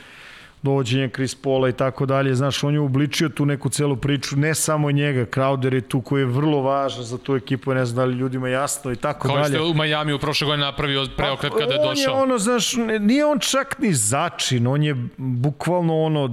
dovođenje 0.63 1.09
Chris 1.09 1.35
Paula 1.35 1.69
i 1.69 1.73
tako 1.73 2.07
dalje. 2.07 2.35
Znaš, 2.35 2.65
on 2.65 2.75
je 2.75 2.81
ubličio 2.81 3.29
tu 3.29 3.47
neku 3.47 3.69
celu 3.69 3.97
priču, 3.97 4.37
ne 4.37 4.55
samo 4.55 4.91
njega, 4.91 5.27
Crowder 5.27 5.75
je 5.75 5.81
tu 5.81 6.01
koji 6.01 6.23
je 6.23 6.27
vrlo 6.27 6.63
važan 6.63 7.05
za 7.05 7.19
tu 7.19 7.37
ekipu, 7.37 7.75
ne 7.75 7.87
znam 7.87 7.97
da 7.97 8.05
li 8.05 8.19
ljudima 8.19 8.49
jasno 8.49 8.93
i 8.93 8.97
tako 8.97 9.29
Kao 9.29 9.37
dalje. 9.37 9.57
Kao 9.57 9.67
što 9.67 9.71
u 9.71 9.75
Miami 9.75 10.13
u 10.13 10.19
prošle 10.19 10.47
godine 10.47 10.67
napravio 10.67 11.07
preokret 11.17 11.53
kada 11.59 11.75
je 11.75 11.79
došao. 11.79 12.15
On 12.15 12.19
je 12.19 12.23
ono, 12.23 12.39
znaš, 12.39 12.73
nije 13.01 13.27
on 13.27 13.39
čak 13.39 13.79
ni 13.79 13.95
začin, 13.95 14.67
on 14.67 14.83
je 14.83 14.95
bukvalno 15.17 16.03
ono 16.03 16.29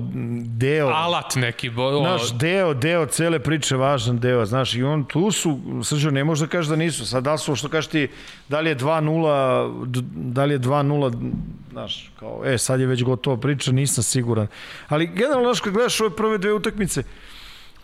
deo. 0.46 0.88
Alat 0.88 1.36
neki. 1.36 1.70
Bo, 1.70 1.98
znaš, 2.00 2.34
deo, 2.34 2.74
deo 2.74 3.06
cele 3.06 3.40
priče, 3.40 3.76
važan 3.76 4.20
deo, 4.20 4.46
znaš, 4.46 4.76
i 4.76 4.84
on 4.84 5.04
tu 5.04 5.32
su, 5.32 5.60
Srđo, 5.84 6.12
ne 6.12 6.24
može 6.24 6.46
da 6.46 6.50
kaže 6.50 6.70
da 6.70 6.76
nisu, 6.76 7.06
sad 7.06 7.24
da 7.24 7.38
su, 7.38 7.56
što 7.56 7.70
kažeš 7.70 7.88
ti, 7.88 8.08
da 8.50 8.60
li 8.60 8.70
je 8.70 8.78
2-0, 8.78 9.86
da 10.16 10.46
li 10.46 10.54
je 10.54 10.60
2-0, 10.60 11.32
znaš, 11.72 12.12
kao, 12.20 12.42
e, 12.46 12.58
sad 12.58 12.80
je 12.80 12.88
već 12.88 13.04
gotova 13.04 13.38
priča, 13.38 13.72
nisam 13.72 14.04
siguran. 14.18 14.48
Ali 14.88 15.08
generalno, 15.08 15.50
znaš, 15.50 15.62
kad 15.62 15.74
gledaš 15.74 16.02
ove 16.02 16.16
prve 16.16 16.38
dve 16.38 16.54
utakmice, 16.54 17.04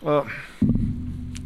uh, 0.02 0.22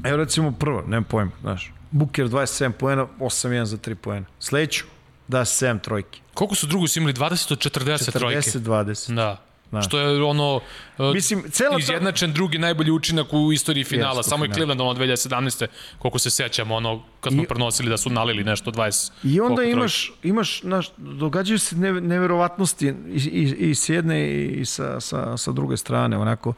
evo 0.05 0.17
recimo 0.17 0.53
prva, 0.53 0.83
nemam 0.87 1.05
pojem, 1.05 1.31
znaš, 1.41 1.73
Buker 1.91 2.29
27 2.29 2.73
poena, 2.73 3.07
8-1 3.19 3.65
za 3.65 3.77
3 3.77 3.95
poena. 3.95 4.27
Sledeću, 4.41 4.85
da 5.29 5.41
7 5.41 5.81
trojki. 5.81 6.21
Koliko 6.35 6.55
su 6.55 6.67
drugu 6.67 6.87
imali? 6.97 7.13
20 7.13 7.53
od 7.53 7.59
40 7.59 8.13
trojke? 8.13 8.41
40-20. 8.41 9.15
Da. 9.15 9.48
Da. 9.71 9.83
Što 9.83 9.99
je 9.99 10.23
ono 10.23 10.61
e, 10.99 11.03
Mislim, 11.15 11.51
cela 11.51 11.79
izjednačen 11.79 12.33
drugi 12.33 12.59
najbolji 12.59 12.91
učinak 12.91 13.33
u 13.33 13.53
istoriji 13.53 13.85
finala. 13.85 14.19
Jest, 14.19 14.29
Samo 14.29 14.45
je 14.45 14.53
Cleveland 14.53 14.81
ono 14.81 14.95
2017. 14.95 15.67
koliko 15.99 16.19
se 16.19 16.31
sećamo, 16.31 16.75
ono 16.75 17.03
kad 17.21 17.33
smo 17.33 17.43
I, 17.43 17.47
prenosili 17.47 17.91
da 17.91 17.97
su 17.97 18.11
nalili 18.11 18.45
nešto 18.45 18.71
20. 18.71 19.11
I 19.23 19.41
onda 19.41 19.63
imaš, 19.63 20.13
imaš 20.23 20.63
naš, 20.63 20.91
događaju 20.97 21.59
se 21.59 21.77
ne, 21.77 21.93
neverovatnosti 21.93 22.87
i, 22.87 22.91
i, 23.17 23.71
i 23.71 23.75
s 23.75 23.89
jedne 23.89 24.45
i 24.45 24.65
sa, 24.65 25.01
sa, 25.01 25.37
sa 25.37 25.53
druge 25.53 25.77
strane. 25.77 26.19
Onako, 26.19 26.55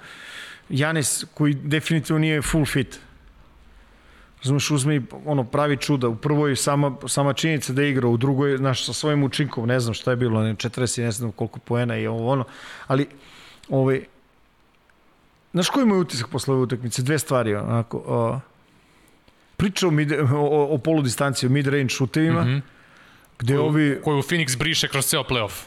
Janis 0.68 1.24
koji 1.34 1.54
definitivno 1.54 2.18
nije 2.18 2.42
full 2.42 2.66
fit 2.66 3.00
Razumeš, 4.42 4.70
uzme 4.70 4.96
i 4.96 5.00
ono, 5.24 5.44
pravi 5.44 5.76
čuda. 5.76 6.08
U 6.08 6.16
prvoj 6.16 6.56
sama, 6.56 6.96
sama 7.08 7.32
činjenica 7.32 7.72
da 7.72 7.82
igra, 7.82 8.08
u 8.08 8.16
drugoj, 8.16 8.56
znaš, 8.56 8.86
sa 8.86 8.92
svojim 8.92 9.22
učinkom, 9.22 9.68
ne 9.68 9.80
znam 9.80 9.94
šta 9.94 10.10
je 10.10 10.16
bilo, 10.16 10.42
ne, 10.42 10.54
40, 10.54 11.02
ne 11.02 11.10
znam 11.10 11.32
koliko 11.32 11.58
poena 11.58 11.98
i 11.98 12.06
ovo, 12.06 12.32
ono. 12.32 12.44
Ali, 12.86 13.06
ovaj, 13.68 14.04
znaš 15.52 15.68
koji 15.68 15.82
je 15.82 15.86
moj 15.86 16.00
utisak 16.00 16.28
posle 16.28 16.54
ove 16.54 16.62
utakmice? 16.62 17.02
Dve 17.02 17.18
stvari, 17.18 17.54
onako. 17.54 18.02
O, 18.06 18.40
priča 19.56 19.88
o, 19.88 19.90
mid, 19.90 20.12
o, 20.12 20.74
o 20.74 20.78
polu 20.78 21.02
distanciji, 21.02 21.48
o 21.48 21.52
mid-range 21.52 21.88
šutevima, 21.88 22.44
mm 22.44 22.48
-hmm. 22.48 22.60
gde 23.38 23.54
koju, 23.54 23.64
ovi... 23.64 24.00
Koju 24.04 24.22
Phoenix 24.22 24.58
briše 24.58 24.88
kroz 24.88 25.06
ceo 25.06 25.22
playoff. 25.22 25.66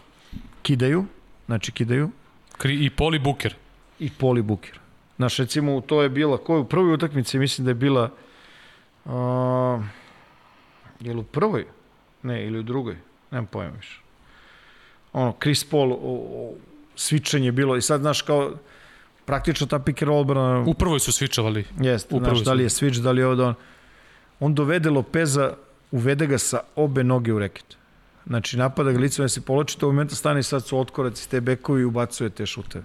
Kidaju, 0.61 1.05
znači 1.45 1.71
kidaju. 1.71 2.09
Kri, 2.57 2.85
I 2.85 2.89
Poli 2.89 3.19
Buker. 3.19 3.55
I 3.99 4.09
Poli 4.09 4.41
Buker. 4.41 4.79
Znaš, 5.17 5.37
recimo, 5.37 5.81
to 5.81 6.01
je 6.01 6.09
bila, 6.09 6.37
koju 6.37 6.61
u 6.61 6.65
prvoj 6.65 6.93
utakmici 6.93 7.39
mislim 7.39 7.65
da 7.65 7.71
je 7.71 7.75
bila 7.75 8.09
Uh, 9.05 9.83
je 10.99 11.13
li 11.13 11.19
u 11.19 11.23
prvoj? 11.23 11.65
Ne, 12.23 12.45
ili 12.45 12.59
u 12.59 12.63
drugoj? 12.63 12.97
Nemam 13.31 13.45
pojma 13.45 13.71
više. 13.71 14.01
Ono, 15.13 15.35
Chris 15.41 15.63
Paul, 15.63 15.91
o, 15.91 15.97
o, 16.01 16.53
svičanje 16.95 17.51
bilo 17.51 17.77
i 17.77 17.81
sad, 17.81 18.01
znaš, 18.01 18.21
kao, 18.21 18.51
praktično 19.25 19.67
ta 19.67 19.79
pick 19.79 20.01
and 20.01 20.07
roll 20.07 20.21
odbrana... 20.21 20.63
U 20.67 20.73
prvoj 20.73 20.99
su 20.99 21.11
svičavali. 21.11 21.65
Jeste, 21.79 22.17
znaš, 22.17 22.39
da 22.39 22.53
li 22.53 22.63
je 22.63 22.69
switch, 22.69 23.01
da 23.01 23.11
li 23.11 23.21
je 23.21 23.27
ovdje 23.27 23.45
on... 23.45 23.55
On 24.39 24.55
dovede 24.55 24.89
Lopeza, 24.89 25.53
uvede 25.91 26.27
ga 26.27 26.37
sa 26.37 26.59
obe 26.75 27.03
noge 27.03 27.33
u 27.33 27.39
reket. 27.39 27.77
Znači, 28.27 28.57
napada 28.57 28.91
ga 28.91 28.99
licom, 28.99 29.29
se 29.29 29.41
poloči, 29.41 29.77
to 29.79 29.87
u 29.87 29.91
momenta 29.91 30.15
stane 30.15 30.39
i 30.39 30.43
sad 30.43 30.65
su 30.65 30.79
otkoraci 30.79 31.29
te 31.29 31.41
bekovi 31.41 31.81
i 31.81 31.85
ubacuje 31.85 32.29
te 32.29 32.45
šuteve. 32.45 32.83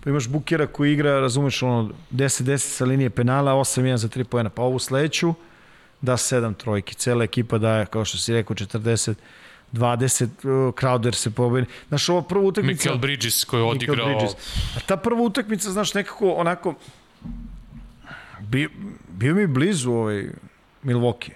Pa 0.00 0.10
imaš 0.10 0.28
Bukera 0.28 0.66
koji 0.66 0.92
igra, 0.92 1.20
razumeš, 1.20 1.62
ono, 1.62 1.90
10-10 2.10 2.58
sa 2.58 2.84
linije 2.84 3.10
penala, 3.10 3.52
8-1 3.52 3.96
za 3.96 4.08
3 4.08 4.24
pojena. 4.24 4.50
Pa 4.50 4.62
ovu 4.62 4.78
sledeću, 4.78 5.34
da 6.04 6.16
sedam 6.16 6.54
trojki. 6.54 6.94
Cela 6.94 7.24
ekipa 7.24 7.58
daje, 7.58 7.86
kao 7.86 8.04
što 8.04 8.18
si 8.18 8.32
rekao, 8.32 8.56
40 8.56 9.14
20, 9.72 10.24
uh, 10.24 10.74
Crowder 10.74 11.12
se 11.12 11.30
pobedi. 11.30 11.66
Znaš, 11.88 12.08
ova 12.08 12.22
prva 12.22 12.44
utakmica... 12.44 12.88
Michael 12.88 12.98
Bridges 12.98 13.44
koji 13.44 13.60
je 13.60 13.64
odigrao... 13.64 14.06
Bridges. 14.06 14.32
A 14.76 14.80
ta 14.86 14.96
prva 14.96 15.22
utakmica, 15.22 15.70
znaš, 15.70 15.94
nekako 15.94 16.30
onako... 16.30 16.74
Bi, 18.40 18.68
bio 19.08 19.34
mi 19.34 19.46
blizu 19.46 19.92
ovaj 19.92 20.28
Milwaukee. 20.84 21.32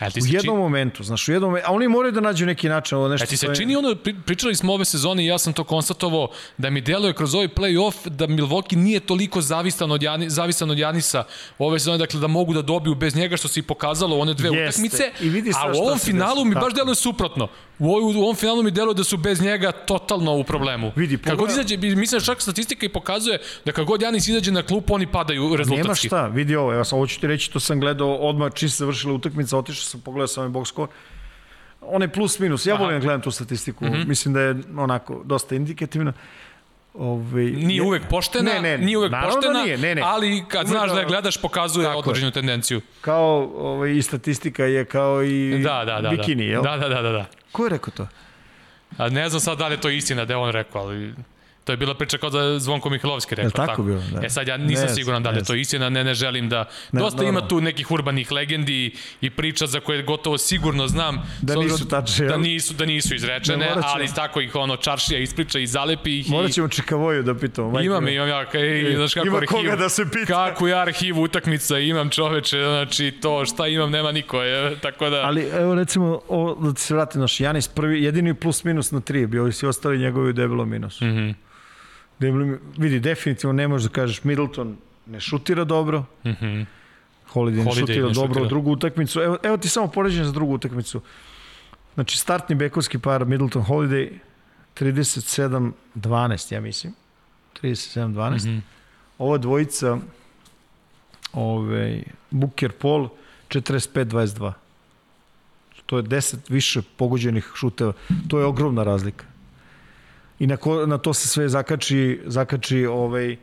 U 0.00 0.26
jednom 0.26 0.40
čini... 0.40 0.56
momentu, 0.56 1.02
znaš, 1.04 1.28
u 1.28 1.32
jednom 1.32 1.50
momentu, 1.50 1.70
a 1.70 1.74
oni 1.74 1.88
moraju 1.88 2.12
da 2.12 2.20
nađu 2.20 2.46
neki 2.46 2.68
način, 2.68 2.98
ovo 2.98 3.08
nešto. 3.08 3.24
A 3.24 3.26
ti 3.26 3.36
se 3.36 3.54
čini 3.56 3.76
ono, 3.76 3.96
pričali 4.26 4.54
smo 4.54 4.74
ove 4.74 4.84
sezone 4.84 5.24
i 5.24 5.26
ja 5.26 5.38
sam 5.38 5.52
to 5.52 5.64
konstatovao, 5.64 6.28
da 6.58 6.70
mi 6.70 6.80
deluje 6.80 7.12
kroz 7.14 7.34
ovaj 7.34 7.48
play-off 7.48 8.08
da 8.08 8.26
Milwaukee 8.26 8.76
nije 8.76 9.00
toliko 9.00 9.40
zavisan 9.40 9.90
od, 9.90 10.02
Jani, 10.02 10.30
zavisan 10.30 10.70
od 10.70 10.78
Janisa 10.78 11.24
ove 11.58 11.78
sezone, 11.78 11.98
dakle 11.98 12.20
da 12.20 12.26
mogu 12.26 12.54
da 12.54 12.62
dobiju 12.62 12.94
bez 12.94 13.16
njega 13.16 13.36
što 13.36 13.48
se 13.48 13.60
i 13.60 13.62
pokazalo 13.62 14.18
one 14.18 14.34
dve 14.34 14.48
Jeste. 14.48 14.80
utakmice, 14.80 15.10
I 15.20 15.28
vidi 15.28 15.52
a 15.54 15.72
u 15.72 15.76
ovom 15.76 15.98
finalu 15.98 16.44
mi 16.44 16.54
baš 16.54 16.74
deluje 16.74 16.94
suprotno. 16.94 17.48
U, 17.78 17.94
ovoj, 17.94 18.16
u 18.16 18.22
ovom 18.22 18.36
finalu 18.36 18.62
mi 18.62 18.70
deluje 18.70 18.94
da 18.94 19.04
su 19.04 19.16
bez 19.16 19.40
njega 19.40 19.72
totalno 19.72 20.36
u 20.36 20.44
problemu. 20.44 20.92
Vidi, 20.96 21.16
pogleda... 21.16 21.36
Kako 21.36 21.50
izađe, 21.50 21.76
mislim 21.76 22.18
da 22.18 22.24
čak 22.24 22.42
statistika 22.42 22.86
i 22.86 22.88
pokazuje 22.88 23.38
da 23.64 23.72
kako 23.72 23.84
god 23.84 24.02
Janis 24.02 24.28
izađe 24.28 24.52
na 24.52 24.62
klupu, 24.62 24.94
oni 24.94 25.06
padaju 25.06 25.56
rezultatski. 25.56 26.08
Nema 26.08 26.24
šta, 26.24 26.26
vidi 26.26 26.56
ovo, 26.56 26.72
ja 26.72 26.84
sam 26.84 26.98
ovo 26.98 27.06
ću 27.06 27.20
ti 27.20 27.26
reći, 27.26 27.50
to 27.50 27.60
sam 27.60 27.80
gledao 27.80 28.14
odmah 28.14 28.52
čim 28.54 28.68
se 28.68 28.76
završila 28.76 29.14
utakmica, 29.14 29.58
otišao 29.58 29.84
sam, 29.90 30.00
pogledao 30.00 30.26
sam 30.26 30.44
ovaj 30.44 30.52
box 30.52 30.68
score, 30.68 30.92
on 31.80 32.02
je 32.02 32.08
plus 32.08 32.38
minus, 32.38 32.66
ja 32.66 32.74
volim 32.74 33.00
da 33.00 33.04
gledam 33.04 33.20
tu 33.20 33.30
statistiku, 33.30 33.84
mm 33.84 33.88
-hmm. 33.88 34.06
mislim 34.06 34.34
da 34.34 34.40
je 34.40 34.54
onako 34.76 35.22
dosta 35.24 35.54
indikativna. 35.54 36.12
Ove, 36.94 37.44
nije 37.44 37.82
uvek 37.82 38.02
poštena, 38.10 38.52
ne, 38.52 38.60
ne, 38.60 38.78
nije 38.78 38.98
uvek 38.98 39.10
da 39.10 39.20
poštena, 39.24 39.52
da 39.52 39.62
nije, 39.62 39.78
ne, 39.78 39.94
ne. 39.94 40.02
ali 40.04 40.44
kad 40.48 40.66
uvek, 40.66 40.78
znaš 40.78 40.90
da 40.90 41.00
je 41.00 41.06
gledaš 41.06 41.36
pokazuje 41.36 41.88
određenu 41.88 42.30
tendenciju. 42.30 42.80
Kao 43.00 43.50
ovaj, 43.58 43.90
i 43.90 44.02
statistika 44.02 44.64
je 44.64 44.84
kao 44.84 45.22
i 45.22 45.62
da, 45.64 45.84
da, 45.84 46.00
da, 46.00 46.08
bikini, 46.10 46.46
da. 46.46 46.52
jel? 46.52 46.62
Da, 46.62 46.76
da, 46.76 46.88
da, 46.88 47.02
da. 47.02 47.12
da. 47.12 47.26
Ko 47.52 47.64
je 47.64 47.70
rekao 47.70 47.94
to? 47.96 48.06
A 48.98 49.08
ne 49.08 49.28
znam 49.28 49.40
sad 49.40 49.58
da 49.58 49.68
li 49.68 49.74
je 49.74 49.80
to 49.80 49.88
istina 49.88 50.24
da 50.24 50.32
je 50.32 50.36
on 50.36 50.50
rekao, 50.50 50.82
ali 50.82 51.14
To 51.64 51.72
je 51.72 51.76
bila 51.76 51.94
priča 51.94 52.18
kao 52.18 52.30
da 52.30 52.58
Zvonko 52.58 52.90
Mihajlovski 52.90 53.34
rekao. 53.34 53.50
tako, 53.50 53.66
tako 53.66 53.82
bilo, 53.82 54.02
da. 54.12 54.26
E 54.26 54.30
sad 54.30 54.48
ja 54.48 54.56
nisam 54.56 54.86
ne, 54.86 54.94
siguran 54.94 55.22
da 55.22 55.30
li 55.30 55.38
je 55.38 55.44
to 55.44 55.54
istina, 55.54 55.88
ne, 55.88 56.04
ne 56.04 56.14
želim 56.14 56.48
da... 56.48 56.68
Ne, 56.92 57.00
Dosta 57.00 57.24
ima 57.24 57.48
tu 57.48 57.60
nekih 57.60 57.90
urbanih 57.90 58.32
legendi 58.32 58.94
i 59.20 59.30
priča 59.30 59.66
za 59.66 59.80
koje 59.80 60.02
gotovo 60.02 60.38
sigurno 60.38 60.88
znam. 60.88 61.22
Da 61.42 61.54
nisu 61.56 61.88
tačne. 61.88 62.26
Da 62.26 62.36
nisu, 62.36 62.74
da 62.74 62.84
nisu 62.84 63.14
izrečene, 63.14 63.72
da, 63.74 63.82
ali 63.84 64.08
tako 64.14 64.40
ih 64.40 64.54
ono 64.54 64.76
čaršija 64.76 65.20
ispriča 65.20 65.58
i 65.58 65.66
zalepi 65.66 66.18
ih. 66.18 66.30
Morat 66.30 66.50
ćemo 66.50 66.68
Čikavoju 66.68 67.22
da 67.22 67.34
pitamo. 67.34 67.70
Majke 67.70 67.86
imam, 67.86 68.08
imam 68.08 68.28
ja, 68.28 68.44
kaj, 68.44 68.94
znaš 68.96 69.14
kako 69.14 69.26
ima 69.26 69.36
arhivu, 69.36 69.62
koga 69.62 69.76
da 69.76 69.88
se 69.88 70.04
pita. 70.12 70.26
Kako 70.26 70.68
ja 70.68 70.80
arhivu 70.80 71.22
utakmica 71.22 71.78
imam 71.78 72.10
čoveče, 72.10 72.58
znači 72.58 73.18
to 73.22 73.44
šta 73.44 73.66
imam 73.66 73.90
nema 73.90 74.12
niko, 74.12 74.42
je, 74.42 74.78
tako 74.78 75.10
da... 75.10 75.16
Ali 75.16 75.42
evo 75.42 75.74
recimo, 75.74 76.20
o, 76.28 76.56
da 76.60 76.74
se 76.80 76.94
vratim 76.94 77.20
naš 77.20 77.40
Janis 77.40 77.68
prvi, 77.68 78.02
jedini 78.02 78.34
plus 78.34 78.64
minus 78.64 78.90
na 78.90 79.00
tri, 79.00 79.26
bio 79.26 79.46
i 79.46 79.52
svi 79.52 79.68
ostali 79.68 79.98
njegovi 79.98 80.32
debelo 80.32 80.64
minus. 80.64 81.00
Mhm. 81.00 81.20
Mm 81.20 81.50
Debli, 82.20 82.58
vidi, 82.76 83.00
definitivno 83.00 83.52
ne 83.52 83.68
možeš 83.68 83.88
da 83.88 83.94
kažeš 83.94 84.24
Middleton 84.24 84.76
ne 85.06 85.20
šutira 85.20 85.64
dobro. 85.64 86.04
Mhm. 86.24 86.46
Mm 86.46 86.66
Holiday, 87.32 87.64
ne 87.64 87.72
šutira 87.72 88.08
ne 88.08 88.12
dobro 88.12 88.34
šutira. 88.34 88.48
drugu 88.48 88.72
utakmicu. 88.72 89.20
Evo, 89.20 89.38
evo 89.42 89.56
ti 89.56 89.68
samo 89.68 89.86
poređenje 89.86 90.24
za 90.24 90.32
drugu 90.32 90.54
utakmicu. 90.54 91.00
Znači, 91.94 92.18
startni 92.18 92.54
bekovski 92.54 92.98
par 92.98 93.24
Middleton 93.24 93.64
Holiday 93.64 94.10
37-12, 94.80 96.54
ja 96.54 96.60
mislim. 96.60 96.92
37-12. 97.62 98.30
Mm 98.30 98.50
-hmm. 98.50 98.60
Ova 99.18 99.38
dvojica 99.38 99.98
ovaj, 101.32 102.02
Booker 102.30 102.72
Paul 102.72 103.08
45-22. 103.48 104.52
To 105.86 105.96
je 105.96 106.02
10 106.02 106.36
više 106.48 106.82
pogođenih 106.96 107.52
šuteva. 107.54 107.92
To 108.28 108.38
je 108.38 108.44
ogromna 108.44 108.82
razlika. 108.82 109.24
I 110.40 110.46
na, 110.46 110.56
ko, 110.56 110.86
na 110.86 110.98
to 110.98 111.14
se 111.14 111.28
sve 111.28 111.48
zakači, 111.48 112.20
zakači 112.26 112.86
ovaj, 112.86 113.36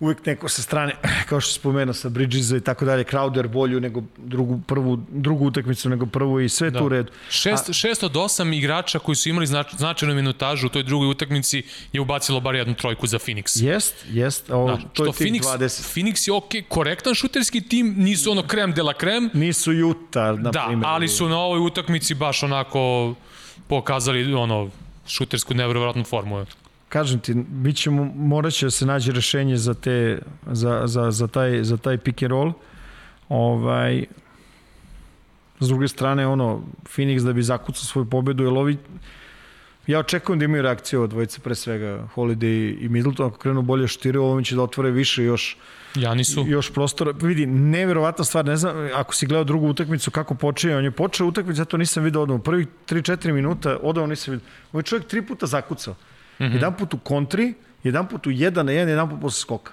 uvek 0.00 0.26
neko 0.26 0.48
sa 0.48 0.62
strane, 0.62 0.94
kao 1.28 1.40
što 1.40 1.52
spomenuo 1.52 1.94
sa 1.94 2.08
Bridgesa 2.08 2.56
i 2.56 2.60
tako 2.60 2.84
dalje, 2.84 3.04
Crowder 3.04 3.48
bolju 3.48 3.80
nego 3.80 4.02
drugu, 4.16 4.60
prvu, 4.66 4.98
drugu 5.08 5.46
utakmicu 5.46 5.88
nego 5.88 6.06
prvu 6.06 6.40
i 6.40 6.48
sve 6.48 6.70
da. 6.70 6.78
tu 6.78 6.84
u 6.84 6.88
redu. 6.88 7.12
Šest, 7.30 7.68
A, 7.68 7.72
šest 7.72 8.02
od 8.02 8.16
osam 8.16 8.52
igrača 8.52 8.98
koji 8.98 9.16
su 9.16 9.28
imali 9.28 9.46
znač, 9.46 9.74
značajnu 9.76 10.14
minutažu 10.14 10.66
u 10.66 10.70
toj 10.70 10.82
drugoj 10.82 11.08
utakmici 11.08 11.62
je 11.92 12.00
ubacilo 12.00 12.40
bar 12.40 12.54
jednu 12.54 12.74
trojku 12.74 13.06
za 13.06 13.18
Phoenix. 13.18 13.64
Jest, 13.64 13.94
jest. 14.10 14.50
Ovo, 14.50 14.66
da, 14.68 14.78
to 14.92 15.04
je 15.04 15.12
Phoenix, 15.12 15.42
20. 15.42 15.94
Phoenix 15.94 16.28
je 16.28 16.34
ok, 16.34 16.68
korektan 16.68 17.14
šuterski 17.14 17.60
tim, 17.60 17.94
nisu 17.96 18.30
ono 18.30 18.42
krem 18.42 18.72
de 18.72 18.82
la 18.82 18.94
krem. 18.94 19.30
Nisu 19.34 19.72
Utah, 19.72 20.38
na 20.38 20.50
da, 20.50 20.64
primjer. 20.66 20.80
Da, 20.80 20.88
ali 20.88 21.08
su 21.08 21.28
na 21.28 21.38
ovoj 21.38 21.60
utakmici 21.60 22.14
baš 22.14 22.42
onako 22.42 23.14
pokazali 23.68 24.34
ono 24.34 24.70
šutersku 25.08 25.54
nevjerovatnu 25.54 26.04
formu 26.04 26.44
kažem 26.88 27.20
ti, 27.20 27.34
bit 27.34 27.76
ćemo, 27.76 28.04
morat 28.16 28.52
će 28.52 28.66
da 28.66 28.70
se 28.70 28.86
nađe 28.86 29.12
rešenje 29.12 29.56
za, 29.56 29.74
te, 29.74 30.18
za, 30.52 30.82
za, 30.86 31.10
za, 31.10 31.26
taj, 31.26 31.62
za 31.62 31.76
taj 31.76 31.98
pick 31.98 32.22
and 32.22 32.30
roll. 32.30 32.52
Ovaj, 33.28 34.06
s 35.60 35.68
druge 35.68 35.88
strane, 35.88 36.26
ono, 36.26 36.62
Phoenix 36.96 37.24
da 37.24 37.32
bi 37.32 37.42
zakucao 37.42 37.84
svoju 37.84 38.10
pobedu, 38.10 38.44
jer 38.44 38.52
ovi, 38.52 38.76
ja 39.86 39.98
očekujem 39.98 40.38
da 40.38 40.44
imaju 40.44 40.62
reakciju 40.62 41.02
od 41.02 41.10
dvojice 41.10 41.40
pre 41.40 41.54
svega, 41.54 42.08
Holiday 42.14 42.76
i 42.80 42.88
Middleton, 42.88 43.26
ako 43.26 43.38
krenu 43.38 43.62
bolje 43.62 43.88
štire, 43.88 44.18
ovo 44.18 44.42
će 44.42 44.56
da 44.56 44.62
otvore 44.62 44.90
više 44.90 45.24
još 45.24 45.56
Ja 45.94 46.14
nisu. 46.14 46.44
Još 46.46 46.72
prostora. 46.72 47.12
Vidi, 47.22 47.46
neverovatna 47.46 48.24
stvar, 48.24 48.44
ne 48.44 48.56
znam, 48.56 48.88
ako 48.94 49.14
si 49.14 49.26
gledao 49.26 49.44
drugu 49.44 49.68
utakmicu, 49.68 50.10
kako 50.10 50.34
počeo, 50.34 50.78
on 50.78 50.84
je 50.84 50.90
počeo 50.90 51.26
utakmicu, 51.26 51.60
ja 51.60 51.64
to 51.64 51.76
nisam 51.76 52.04
video 52.04 52.22
odmah. 52.22 52.40
Prvih 52.44 52.66
3-4 52.88 53.32
minuta 53.32 53.78
odavno 53.82 54.06
nisam 54.06 54.32
video. 54.32 54.46
On 54.72 54.78
je 54.78 54.82
čovjek 54.82 55.06
tri 55.06 55.22
puta 55.22 55.46
zakucao. 55.46 55.94
Mm 55.94 56.44
-hmm. 56.44 56.54
Jedan 56.54 56.76
put 56.76 56.94
u 56.94 56.98
kontri, 56.98 57.54
jedan 57.84 58.08
put 58.08 58.26
u 58.26 58.30
jedan 58.30 58.66
na 58.66 58.72
jedan, 58.72 58.88
jedan 58.88 59.10
put 59.10 59.20
posle 59.20 59.40
skoka. 59.40 59.72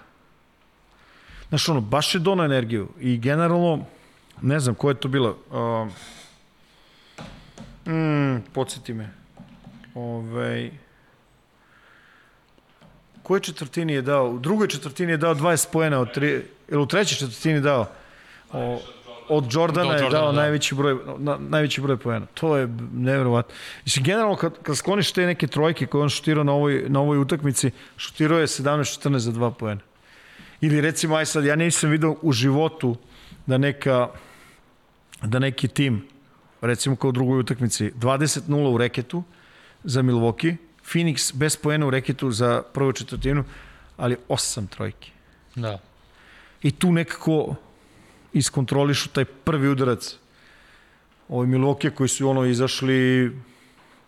Znaš, 1.49 1.69
ono, 1.69 1.81
baš 1.81 2.15
je 2.15 2.19
dono 2.19 2.43
energiju. 2.43 2.89
I 2.99 3.17
generalno, 3.17 3.85
ne 4.41 4.59
znam 4.59 4.75
ko 4.75 4.89
je 4.89 4.95
to 4.95 5.07
bilo. 5.07 5.37
Uh, 7.85 7.93
mm, 7.93 8.41
podsjeti 8.53 8.93
me. 8.93 9.09
Ovej... 9.93 10.84
Koje 13.25 13.41
četvrtini 13.41 13.93
je 13.93 14.01
dao? 14.01 14.29
U 14.29 14.39
drugoj 14.39 14.67
četvrtini 14.67 15.11
je 15.11 15.17
dao 15.17 15.35
20 15.35 15.67
pojena 15.71 15.99
od 15.99 16.13
tri... 16.13 16.41
Ili 16.69 16.81
u 16.81 16.85
trećoj 16.85 17.17
četvrtini 17.17 17.61
dao? 17.61 17.87
O, 18.53 18.79
od 19.29 19.53
Jordana 19.53 19.93
je 19.93 20.09
dao 20.09 20.31
da. 20.31 20.41
najveći 20.41 20.75
broj 20.75 20.97
na, 21.17 21.37
najveći 21.49 21.81
broj 21.81 21.97
poena. 21.97 22.25
To 22.33 22.57
je 22.57 22.67
neverovatno. 22.93 23.55
Mislim 23.85 24.05
generalno 24.05 24.35
kad 24.35 24.53
kad 24.63 24.77
skloniš 24.77 25.11
te 25.11 25.25
neke 25.25 25.47
trojke 25.47 25.85
koje 25.85 26.03
on 26.03 26.09
šutirao 26.09 26.43
na 26.43 26.53
ovoj 26.53 26.85
na 26.87 27.01
ovoj 27.01 27.17
utakmici, 27.17 27.71
šutirao 27.97 28.39
je 28.39 28.47
17-14 28.47 29.17
za 29.17 29.31
2 29.31 29.53
poena. 29.53 29.81
Ili 30.61 30.81
recimo 30.81 31.15
aj 31.15 31.25
sad 31.25 31.45
ja 31.45 31.55
nisam 31.55 31.89
video 31.89 32.15
u 32.21 32.31
životu 32.31 32.95
da 33.45 33.57
neka 33.57 34.09
da 35.21 35.39
neki 35.39 35.67
tim 35.67 36.05
recimo 36.61 36.95
kao 36.95 37.09
u 37.09 37.11
drugoj 37.11 37.39
utakmici 37.39 37.91
20-0 37.91 38.73
u 38.73 38.77
reketu 38.77 39.23
za 39.83 40.01
Milwaukee, 40.01 40.55
Phoenix 40.93 41.33
bez 41.33 41.57
poena 41.57 41.87
u 41.87 41.89
reketu 41.89 42.31
za 42.31 42.61
prvu 42.73 42.93
četvrtinu, 42.93 43.43
ali 43.97 44.17
osam 44.27 44.67
trojki. 44.67 45.11
Da. 45.55 45.79
I 46.61 46.71
tu 46.71 46.91
nekako 46.91 47.55
iskontrolišu 48.33 49.09
taj 49.09 49.25
prvi 49.25 49.69
udarac. 49.69 50.15
Ovi 51.29 51.47
Milwaukee 51.47 51.89
koji 51.89 52.09
su 52.09 52.29
ono 52.29 52.45
izašli 52.45 53.31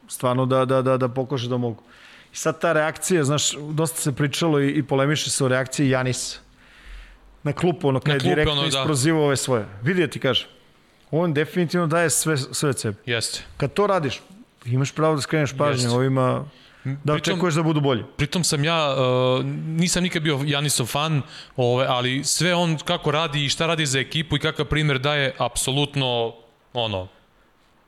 stvarno 0.08 0.46
da, 0.46 0.66
da, 0.66 0.82
da, 0.82 0.98
da 0.98 1.10
pokože 1.10 1.50
da 1.50 1.58
mogu. 1.58 1.84
I 2.34 2.36
sad 2.36 2.62
ta 2.62 2.74
reakcija, 2.74 3.24
znaš, 3.24 3.52
dosta 3.72 4.02
se 4.02 4.12
pričalo 4.12 4.60
i, 4.60 4.70
i 4.70 4.84
polemiše 4.84 5.30
se 5.30 5.46
o 5.46 5.48
reakciji 5.48 5.90
Janisa. 5.90 6.40
Na 7.44 7.54
klupu, 7.54 7.88
ono, 7.88 8.00
kada 8.00 8.14
je 8.14 8.20
direktno 8.20 8.52
ono, 8.52 8.62
da. 8.62 8.68
isprozivao 8.68 9.24
ove 9.26 9.38
svoje. 9.38 9.66
Vidi 9.82 10.02
ja 10.02 10.08
ti 10.08 10.20
kažem, 10.20 10.48
on 11.12 11.34
definitivno 11.34 11.88
daje 11.88 12.10
sve, 12.10 12.38
sve 12.38 12.70
od 12.70 12.80
sebe. 12.80 12.98
Jeste. 13.06 13.44
Kad 13.58 13.74
to 13.74 13.88
radiš, 13.88 14.22
imaš 14.66 14.92
pravo 14.92 15.16
da 15.16 15.22
skreneš 15.22 15.58
pažnje 15.58 15.90
ovima 15.90 16.46
Da 17.04 17.14
očekuješ 17.14 17.56
da 17.56 17.64
budu 17.64 17.82
bolji. 17.82 18.04
Pritom 18.18 18.44
sam 18.44 18.64
ja, 18.64 18.96
uh, 18.96 19.46
nisam 19.66 20.04
nikad 20.04 20.22
bio 20.22 20.40
Janisov 20.46 20.86
fan, 20.86 21.22
ove, 21.56 21.86
ali 21.90 22.24
sve 22.24 22.56
on 22.56 22.78
kako 22.78 23.12
radi 23.12 23.46
i 23.46 23.50
šta 23.50 23.68
radi 23.68 23.86
za 23.86 24.00
ekipu 24.00 24.36
i 24.36 24.40
kakav 24.40 24.66
primer 24.66 25.00
daje, 25.00 25.34
apsolutno, 25.38 26.34
ono, 26.74 27.08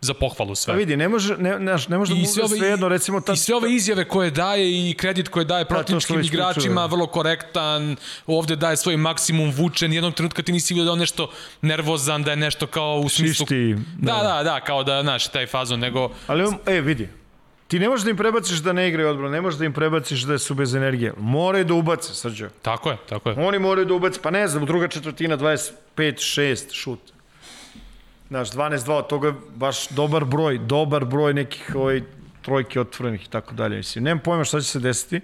za 0.02 0.14
pohvalu 0.14 0.56
sve. 0.56 0.74
A 0.74 0.78
vidi, 0.78 0.98
ne 0.98 1.10
može, 1.10 1.38
ne, 1.38 1.60
ne, 1.60 1.76
ne 1.90 1.98
može 1.98 2.14
da 2.14 2.20
bude 2.20 2.58
sve 2.58 2.68
jedno, 2.68 2.88
recimo... 2.88 3.22
Ta, 3.22 3.34
I 3.34 3.38
sve 3.38 3.56
ove 3.56 3.74
izjave 3.74 4.08
koje 4.08 4.32
daje 4.32 4.90
i 4.90 4.94
kredit 4.94 5.28
koje 5.28 5.46
daje 5.46 5.64
da, 5.64 5.68
protivničkim 5.68 6.22
igračima, 6.22 6.86
vrlo 6.86 7.08
korektan, 7.08 7.96
ovde 8.28 8.56
daje 8.56 8.78
svoj 8.78 8.98
maksimum 8.98 9.52
vučen, 9.52 9.94
jednog 9.94 10.14
trenutka 10.14 10.42
ti 10.42 10.52
nisi 10.52 10.74
vidio 10.74 10.86
da 10.86 10.92
on 10.92 11.00
nešto 11.00 11.32
nervozan, 11.62 12.24
da 12.24 12.32
je 12.32 12.38
nešto 12.38 12.68
kao 12.68 13.00
u 13.06 13.10
smislu... 13.10 13.46
Šišti, 13.46 13.76
da. 13.98 14.14
da, 14.14 14.24
da, 14.24 14.44
da, 14.44 14.60
kao 14.60 14.84
da, 14.84 15.02
znaš, 15.02 15.28
taj 15.28 15.48
fazon, 15.48 15.80
nego... 15.80 16.10
Ali, 16.28 16.44
on, 16.44 16.58
e, 16.66 16.82
vidi, 16.82 17.10
Ti 17.70 17.80
ne 17.80 17.90
možeš 17.90 18.04
da 18.04 18.10
im 18.10 18.18
prebaciš 18.18 18.60
da 18.66 18.74
ne 18.74 18.88
igraju 18.90 19.10
odbranu, 19.10 19.32
ne 19.32 19.42
možeš 19.42 19.60
da 19.60 19.66
im 19.66 19.74
prebaciš 19.74 20.22
da 20.22 20.38
su 20.38 20.56
bez 20.56 20.76
energije. 20.76 21.14
Moraju 21.18 21.66
da 21.66 21.74
ubace, 21.74 22.14
Srđo. 22.14 22.50
Tako 22.62 22.90
je, 22.90 22.98
tako 23.10 23.30
je. 23.30 23.36
Oni 23.38 23.60
moraju 23.60 23.86
da 23.86 23.94
ubace, 23.94 24.20
pa 24.24 24.32
ne 24.32 24.48
znam, 24.48 24.66
druga 24.66 24.88
četvrtina 24.88 25.38
25-6 25.38 26.74
šut. 26.74 27.00
Znaš, 28.30 28.52
12-2, 28.52 28.92
od 28.92 29.08
toga 29.08 29.34
baš 29.56 29.88
dobar 29.90 30.26
broj, 30.26 30.58
dobar 30.58 31.06
broj 31.06 31.34
nekih 31.34 31.76
ovaj, 31.76 32.02
trojke 32.42 32.82
otvorenih 32.82 33.26
i 33.26 33.30
tako 33.30 33.54
dalje. 33.54 33.78
Mislim, 33.78 34.04
nemam 34.04 34.20
pojma 34.20 34.44
šta 34.44 34.62
će 34.62 34.68
se 34.68 34.80
desiti 34.80 35.22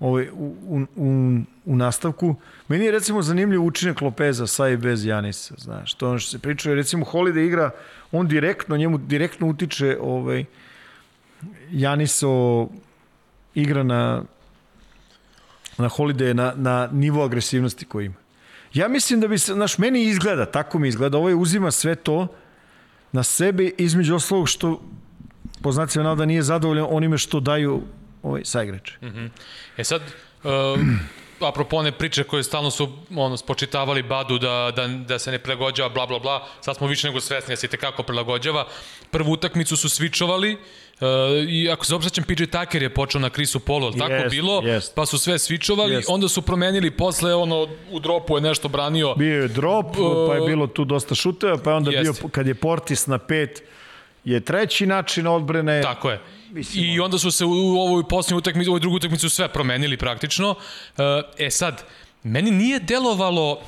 ovaj, 0.00 0.28
u, 0.32 0.54
u, 0.66 0.80
u, 0.96 1.38
u 1.64 1.76
nastavku. 1.76 2.34
Meni 2.68 2.84
je 2.84 2.90
recimo 2.90 3.22
zanimljiv 3.22 3.64
učinak 3.64 4.00
Lopeza 4.00 4.46
sa 4.46 4.68
i 4.68 4.76
bez 4.76 5.04
Janisa, 5.04 5.54
znaš, 5.58 5.94
to 5.94 6.08
ono 6.08 6.18
što 6.18 6.30
se 6.30 6.38
priča, 6.38 6.74
recimo 6.74 7.04
Holiday 7.04 7.46
igra, 7.46 7.70
on 8.12 8.28
direktno, 8.28 8.76
njemu 8.76 8.98
direktno 8.98 9.46
utiče 9.46 9.98
ovaj, 10.00 10.44
Janiso 11.70 12.68
igra 13.54 13.82
na 13.82 14.22
na 15.78 15.88
Holiday 15.88 16.32
na, 16.32 16.52
na 16.56 16.88
nivo 16.92 17.24
agresivnosti 17.24 17.84
koji 17.84 18.06
ima. 18.06 18.14
Ja 18.74 18.88
mislim 18.88 19.20
da 19.20 19.28
bi 19.28 19.38
se, 19.38 19.52
znaš, 19.52 19.78
meni 19.78 20.02
izgleda, 20.02 20.46
tako 20.46 20.78
mi 20.78 20.88
izgleda, 20.88 21.18
ovaj 21.18 21.34
uzima 21.34 21.70
sve 21.70 21.94
to 21.94 22.26
na 23.12 23.22
sebe, 23.22 23.70
između 23.78 24.14
oslovog 24.14 24.48
što 24.48 24.80
po 25.62 25.72
znacima 25.72 26.14
da 26.14 26.24
nije 26.24 26.42
zadovoljan 26.42 26.86
onime 26.90 27.18
što 27.18 27.40
daju 27.40 27.82
ovaj 28.22 28.44
saigrači. 28.44 28.96
Mm 29.02 29.06
-hmm. 29.06 29.28
E 29.76 29.84
sad, 29.84 30.02
uh, 30.02 30.50
apropo 31.48 31.76
one 31.76 31.92
priče 31.92 32.24
koje 32.24 32.42
stalno 32.42 32.70
su 32.70 32.98
ono, 33.16 33.36
spočitavali 33.36 34.02
Badu 34.02 34.38
da, 34.38 34.72
da, 34.76 34.86
da 34.86 35.18
se 35.18 35.30
ne 35.30 35.38
prilagođava, 35.38 35.88
bla, 35.88 36.06
bla, 36.06 36.18
bla, 36.18 36.46
sad 36.60 36.76
smo 36.76 36.86
više 36.86 37.08
nego 37.08 37.20
svesni 37.20 37.52
da 37.52 37.56
se 37.56 37.66
i 37.66 37.70
tekako 37.70 38.02
prilagođava. 38.02 38.66
Prvu 39.10 39.32
utakmicu 39.32 39.76
su 39.76 39.88
svičovali, 39.88 40.52
Uh, 40.54 40.60
I 41.48 41.68
ako 41.70 41.84
se 41.84 41.94
obsećam, 41.94 42.24
PJ 42.24 42.44
Tucker 42.44 42.82
je 42.82 42.94
počeo 42.94 43.20
na 43.20 43.30
Krisu 43.30 43.60
Polo, 43.60 43.86
ali 43.86 43.96
yes, 43.96 43.98
tako 43.98 44.30
bilo, 44.30 44.60
yes. 44.60 44.90
pa 44.94 45.06
su 45.06 45.18
sve 45.18 45.38
svičovali, 45.38 45.94
yes. 45.94 46.04
onda 46.08 46.28
su 46.28 46.42
promenili 46.42 46.90
posle, 46.90 47.34
ono, 47.34 47.68
u 47.90 48.00
dropu 48.00 48.36
je 48.36 48.40
nešto 48.40 48.68
branio. 48.68 49.14
Bio 49.14 49.42
je 49.42 49.48
drop, 49.48 49.98
uh, 49.98 50.28
pa 50.28 50.34
je 50.34 50.40
bilo 50.46 50.66
tu 50.66 50.84
dosta 50.84 51.14
šuteva, 51.14 51.58
pa 51.64 51.70
je 51.70 51.76
onda 51.76 51.90
yes. 51.90 52.02
bio, 52.02 52.28
kad 52.28 52.46
je 52.46 52.54
Portis 52.54 53.06
na 53.06 53.18
pet, 53.18 53.62
je 54.24 54.40
treći 54.40 54.86
način 54.86 55.26
odbrane. 55.26 55.82
Tako 55.82 56.10
je. 56.10 56.20
Mislim, 56.50 56.84
I 56.84 57.00
onda 57.00 57.18
su 57.18 57.30
se 57.30 57.44
u 57.44 57.80
ovoj 57.80 58.02
posljednjoj 58.08 58.38
utakmici, 58.38 58.70
u 58.70 58.72
ovoj 58.72 58.80
drugoj 58.80 58.96
utakmici 58.96 59.28
sve 59.28 59.48
promenili 59.48 59.96
praktično. 59.96 60.54
E 61.38 61.50
sad, 61.50 61.84
meni 62.22 62.50
nije 62.50 62.78
delovalo 62.78 63.60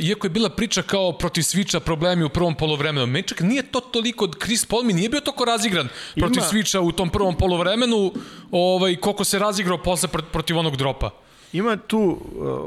iako 0.00 0.26
je 0.26 0.30
bila 0.30 0.50
priča 0.50 0.82
kao 0.82 1.12
protiv 1.12 1.42
Sviča 1.42 1.80
problemi 1.80 2.24
u 2.24 2.28
prvom 2.28 2.54
polovremenu, 2.54 3.06
meni 3.06 3.28
čak 3.28 3.40
nije 3.40 3.62
to 3.62 3.80
toliko, 3.80 4.28
Chris 4.42 4.64
Paul 4.64 4.82
mi 4.82 4.92
nije 4.92 5.08
bio 5.08 5.20
toliko 5.20 5.44
razigran 5.44 5.88
protiv 6.14 6.40
Ima... 6.40 6.46
Sviča 6.46 6.80
u 6.80 6.92
tom 6.92 7.10
prvom 7.10 7.36
polovremenu, 7.36 8.12
ovaj, 8.50 8.96
koliko 8.96 9.24
se 9.24 9.38
razigrao 9.38 9.78
posle 9.78 10.08
protiv 10.32 10.58
onog 10.58 10.76
dropa. 10.76 11.10
Ima 11.52 11.76
tu 11.76 11.98
uh, 11.98 12.18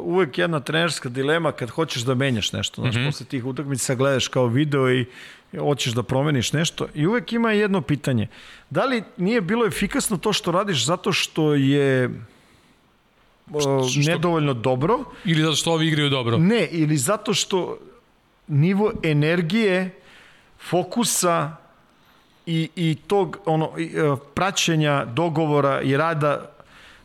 uvek 0.02 0.38
jedna 0.38 0.60
trenerska 0.60 1.10
dilema 1.10 1.52
kad 1.52 1.69
hoćeš 1.69 2.02
da 2.02 2.15
menjaš 2.15 2.53
nešto. 2.53 2.81
Znaš, 2.81 2.95
mm 2.95 2.99
-hmm. 2.99 3.06
posle 3.06 3.26
tih 3.26 3.45
utakmica 3.45 3.95
gledaš 3.95 4.27
kao 4.27 4.48
video 4.48 4.91
i 4.91 5.06
hoćeš 5.57 5.94
da 5.94 6.03
promeniš 6.03 6.53
nešto 6.53 6.88
i 6.95 7.07
uvek 7.07 7.34
ima 7.34 7.52
jedno 7.52 7.81
pitanje. 7.81 8.27
Da 8.69 8.86
li 8.86 9.03
nije 9.18 9.41
bilo 9.41 9.65
efikasno 9.65 10.18
to 10.18 10.34
što 10.34 10.52
radiš 10.52 10.86
zato 10.86 11.11
što 11.11 11.53
je 11.53 12.10
što, 13.59 13.88
nedovoljno 14.11 14.53
dobro. 14.53 15.03
Ili 15.26 15.41
zato 15.41 15.55
što 15.55 15.71
ovi 15.71 15.88
igraju 15.88 16.09
dobro? 16.09 16.38
Ne, 16.38 16.67
ili 16.71 16.97
zato 16.97 17.34
što 17.34 17.77
nivo 18.47 18.91
energije, 19.03 19.99
fokusa 20.69 21.55
i, 22.45 22.69
i 22.76 22.97
tog 23.07 23.38
ono, 23.45 23.71
i, 23.77 23.84
e, 23.84 24.15
praćenja 24.34 25.05
dogovora 25.05 25.81
i 25.81 25.97
rada 25.97 26.49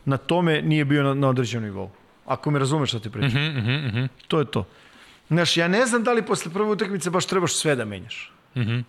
na 0.05 0.17
tome 0.17 0.61
nije 0.61 0.85
bio 0.85 1.03
na, 1.03 1.13
na 1.13 1.29
određenom 1.29 1.63
nivou. 1.63 1.89
Ako 2.25 2.51
me 2.51 2.59
razumeš 2.59 2.89
šta 2.89 2.99
ti 2.99 3.09
pričam. 3.09 3.29
Uh 3.29 3.53
-huh, 3.53 3.87
uh 3.87 3.93
-huh. 3.93 4.07
To 4.27 4.39
je 4.39 4.45
to. 4.45 4.65
Znaš, 5.27 5.57
ja 5.57 5.67
ne 5.67 5.85
znam 5.85 6.03
da 6.03 6.13
li 6.13 6.25
posle 6.25 6.53
prve 6.53 6.69
utakmice 6.69 7.09
baš 7.09 7.25
trebaš 7.25 7.53
sve 7.53 7.75
da 7.75 7.85
menjaš. 7.85 8.31
Uh 8.55 8.61
-huh. 8.61 8.83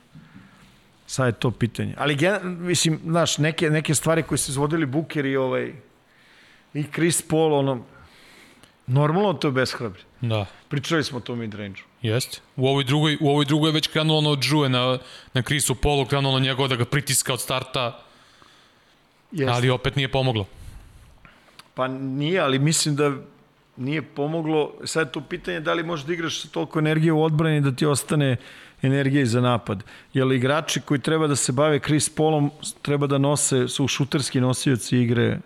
Sad 1.06 1.26
je 1.26 1.32
to 1.32 1.50
pitanje. 1.50 1.94
Ali, 1.98 2.18
mislim, 2.42 3.00
znaš, 3.04 3.38
neke, 3.38 3.70
neke 3.70 3.94
stvari 3.94 4.22
koje 4.22 4.38
se 4.38 4.52
izvodili 4.52 4.86
Buker 4.86 5.26
i 5.26 5.36
ovaj, 5.36 5.72
i 6.76 6.84
Chris 6.94 7.22
Paul, 7.22 7.54
ono, 7.54 7.84
normalno 8.86 9.32
to 9.32 9.48
je 9.48 9.52
beshrabri. 9.52 10.02
Da. 10.20 10.46
Pričali 10.68 11.04
smo 11.04 11.18
o 11.18 11.20
tom 11.20 11.38
midrange-u. 11.38 12.06
Jeste. 12.06 12.40
U 12.56 12.68
ovoj 12.68 12.84
drugoj, 12.84 13.18
u 13.20 13.28
ovoj 13.30 13.44
drugoj 13.44 13.72
već 13.72 13.86
krenulo 13.88 14.18
ono 14.18 14.30
od 14.30 14.40
Džuje 14.40 14.68
na, 14.68 14.98
na 15.34 15.42
Chrisu 15.42 15.74
Polu, 15.74 16.06
krenulo 16.06 16.40
njegov 16.40 16.68
da 16.68 16.76
ga 16.76 16.84
pritiska 16.84 17.32
od 17.32 17.40
starta, 17.40 18.00
Jeste. 19.32 19.52
ali 19.52 19.70
opet 19.70 19.96
nije 19.96 20.08
pomoglo. 20.08 20.46
Pa 21.74 21.88
nije, 21.88 22.40
ali 22.40 22.58
mislim 22.58 22.96
da 22.96 23.12
nije 23.76 24.02
pomoglo. 24.02 24.72
Sad 24.84 25.06
je 25.06 25.12
to 25.12 25.20
pitanje 25.20 25.60
da 25.60 25.72
li 25.72 25.82
možeš 25.82 26.06
da 26.06 26.12
igraš 26.12 26.40
sa 26.40 26.48
toliko 26.48 26.78
energije 26.78 27.12
u 27.12 27.22
odbrani 27.22 27.60
da 27.60 27.72
ti 27.72 27.86
ostane 27.86 28.36
energije 28.82 29.26
za 29.26 29.40
napad. 29.40 29.82
Jer 30.14 30.32
igrači 30.32 30.80
koji 30.80 31.00
treba 31.00 31.26
da 31.26 31.36
se 31.36 31.52
bave 31.52 31.80
Chris 31.80 32.08
Paulom 32.08 32.50
treba 32.82 33.06
da 33.06 33.18
nose, 33.18 33.68
su 33.68 33.88
šuterski 33.88 34.40
nosioci 34.40 34.98
igre 34.98 35.38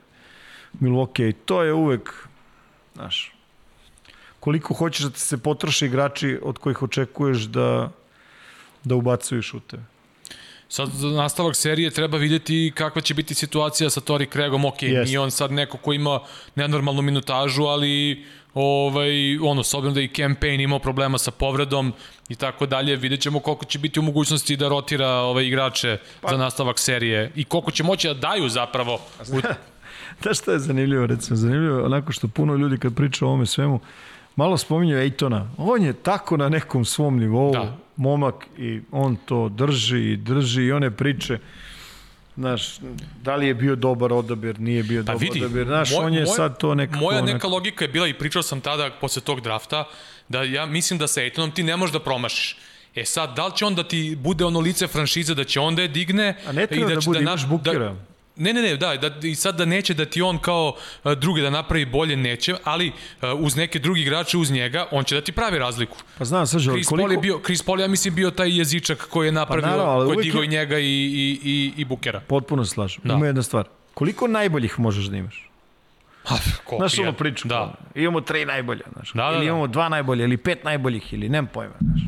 Milwaukee 0.80 1.28
i 1.28 1.32
to 1.32 1.62
je 1.62 1.72
uvek, 1.72 2.28
znaš, 2.94 3.32
koliko 4.40 4.74
hoćeš 4.74 5.04
da 5.04 5.10
ti 5.10 5.20
se 5.20 5.38
potroše 5.38 5.86
igrači 5.86 6.38
od 6.42 6.58
kojih 6.58 6.82
očekuješ 6.82 7.38
da, 7.38 7.90
da 8.84 8.94
ubacuju 8.94 9.42
šuteve. 9.42 9.82
Sad 10.68 10.88
za 10.88 11.08
nastavak 11.08 11.56
serije 11.56 11.90
treba 11.90 12.18
videti 12.18 12.72
kakva 12.74 13.02
će 13.02 13.14
biti 13.14 13.34
situacija 13.34 13.90
sa 13.90 14.00
Tori 14.00 14.26
Craigom. 14.26 14.64
Ok, 14.64 14.78
yes. 14.78 15.04
nije 15.04 15.20
on 15.20 15.30
sad 15.30 15.52
neko 15.52 15.78
ko 15.78 15.92
ima 15.92 16.20
nenormalnu 16.54 17.02
minutažu, 17.02 17.62
ali 17.62 18.24
ovaj, 18.54 19.38
ono, 19.38 19.62
s 19.62 19.74
obzirom 19.74 19.94
da 19.94 20.00
i 20.00 20.08
campaign 20.08 20.60
imao 20.60 20.78
problema 20.78 21.18
sa 21.18 21.30
povredom 21.30 21.92
i 22.28 22.36
tako 22.36 22.66
dalje, 22.66 22.96
vidjet 22.96 23.20
ćemo 23.20 23.40
koliko 23.40 23.64
će 23.64 23.78
biti 23.78 24.00
u 24.00 24.02
mogućnosti 24.02 24.56
da 24.56 24.68
rotira 24.68 25.08
ovaj, 25.08 25.44
igrače 25.44 25.98
pa. 26.20 26.28
za 26.28 26.36
nastavak 26.36 26.78
serije 26.78 27.32
i 27.34 27.44
koliko 27.44 27.70
će 27.70 27.82
moći 27.82 28.08
da 28.08 28.14
daju 28.14 28.48
zapravo. 28.48 29.00
U... 29.32 29.40
Znaš 30.22 30.38
šta 30.38 30.52
je 30.52 30.58
zanimljivo, 30.58 31.06
recimo, 31.06 31.36
zanimljivo 31.36 31.84
onako 31.84 32.12
što 32.12 32.28
puno 32.28 32.54
ljudi 32.54 32.78
kad 32.78 32.94
priča 32.94 33.24
o 33.24 33.28
ovome 33.28 33.46
svemu, 33.46 33.80
malo 34.36 34.56
spominju 34.56 34.96
Ejtona. 34.96 35.50
On 35.58 35.82
je 35.82 35.92
tako 35.92 36.36
na 36.36 36.48
nekom 36.48 36.84
svom 36.84 37.18
nivou, 37.18 37.52
da. 37.52 37.76
momak 37.96 38.46
i 38.58 38.80
on 38.92 39.16
to 39.16 39.48
drži 39.48 40.12
i 40.12 40.16
drži 40.16 40.62
i 40.62 40.72
one 40.72 40.90
priče 40.90 41.38
Znaš, 42.40 42.78
da 43.22 43.36
li 43.36 43.46
je 43.46 43.54
bio 43.54 43.76
dobar 43.76 44.12
odabir, 44.12 44.60
nije 44.60 44.82
bio 44.82 45.04
pa 45.06 45.12
dobar 45.12 45.28
vidi, 45.28 45.44
odabir. 45.44 45.66
Znaš, 45.66 45.90
moj, 45.90 46.04
on 46.04 46.14
je 46.14 46.24
moj, 46.24 46.34
sad 46.36 46.58
to 46.58 46.74
nekako... 46.74 46.98
Moja 46.98 47.22
neka 47.22 47.46
logika 47.46 47.84
je 47.84 47.88
bila 47.88 48.08
i 48.08 48.14
pričao 48.14 48.42
sam 48.42 48.60
tada 48.60 48.90
posle 49.00 49.22
tog 49.22 49.40
drafta, 49.40 49.84
da 50.28 50.42
ja 50.42 50.66
mislim 50.66 50.98
da 50.98 51.06
sa 51.06 51.20
Ejtonom 51.22 51.50
ti 51.50 51.62
ne 51.62 51.76
možeš 51.76 51.92
da 51.92 52.00
promašiš. 52.00 52.56
E 52.94 53.04
sad, 53.04 53.36
da 53.36 53.46
li 53.46 53.56
će 53.56 53.64
on 53.64 53.74
da 53.74 53.84
ti 53.88 54.16
bude 54.20 54.44
ono 54.44 54.60
lice 54.60 54.86
franšize 54.86 55.34
da 55.34 55.44
će 55.44 55.60
onda 55.60 55.82
je 55.82 55.88
digne 55.88 56.36
A 56.46 56.52
ne 56.52 56.66
treba 56.66 56.86
i 56.86 56.94
da, 56.94 57.00
da 57.00 57.04
bude, 57.06 57.18
da, 57.18 57.22
imaš 57.22 57.46
bukera. 57.46 57.84
Da, 57.84 57.96
Ne, 58.40 58.52
ne, 58.52 58.62
ne, 58.62 58.76
da, 58.76 58.96
da, 58.96 59.28
i 59.28 59.34
sad 59.34 59.56
da 59.56 59.64
neće 59.64 59.94
da 59.94 60.04
ti 60.04 60.22
on 60.22 60.38
kao 60.38 60.74
drugi 61.16 61.42
da 61.42 61.50
napravi 61.50 61.84
bolje, 61.84 62.16
neće, 62.16 62.54
ali 62.64 62.92
uz 63.38 63.56
neke 63.56 63.78
drugi 63.78 64.00
igrače 64.00 64.38
uz 64.38 64.50
njega, 64.50 64.86
on 64.90 65.04
će 65.04 65.14
da 65.14 65.20
ti 65.20 65.32
pravi 65.32 65.58
razliku. 65.58 65.96
Pa 66.18 66.24
znam, 66.24 66.46
sad 66.46 66.60
Chris 66.60 66.86
koliko... 66.86 66.96
Paul 66.96 67.12
je 67.12 67.18
bio, 67.18 67.40
Chris 67.44 67.62
Paul 67.62 67.80
ja 67.80 67.88
mislim 67.88 68.14
bio 68.14 68.30
taj 68.30 68.58
jezičak 68.58 69.06
koji 69.10 69.28
je 69.28 69.32
napravio, 69.32 69.62
pa 69.62 69.76
naravno, 69.76 70.06
koji 70.06 70.16
je 70.16 70.22
digao 70.22 70.42
je... 70.42 70.44
i 70.44 70.48
njega 70.48 70.78
i, 70.78 70.84
i, 70.84 71.40
i, 71.44 71.72
i 71.76 71.84
Bukera. 71.84 72.20
Potpuno 72.20 72.64
se 72.64 72.70
slažem. 72.70 73.02
Da. 73.04 73.14
Ima 73.14 73.26
jedna 73.26 73.42
stvar. 73.42 73.64
Koliko 73.94 74.26
najboljih 74.26 74.80
možeš 74.80 75.04
da 75.04 75.16
imaš? 75.16 75.50
Ha, 76.24 76.36
znaš 76.76 76.98
ono 76.98 77.12
priču. 77.12 77.48
Da. 77.48 77.74
Imamo 77.94 78.20
tri 78.20 78.44
najbolja, 78.44 78.84
znaš. 78.92 79.12
Da, 79.12 79.22
da, 79.22 79.36
ili 79.36 79.44
da. 79.44 79.50
imamo 79.50 79.66
dva 79.66 79.88
najbolje, 79.88 80.24
ili 80.24 80.36
pet 80.36 80.64
najboljih, 80.64 81.12
ili 81.12 81.28
nemam 81.28 81.50
pojma, 81.52 81.74
znaš. 81.80 82.00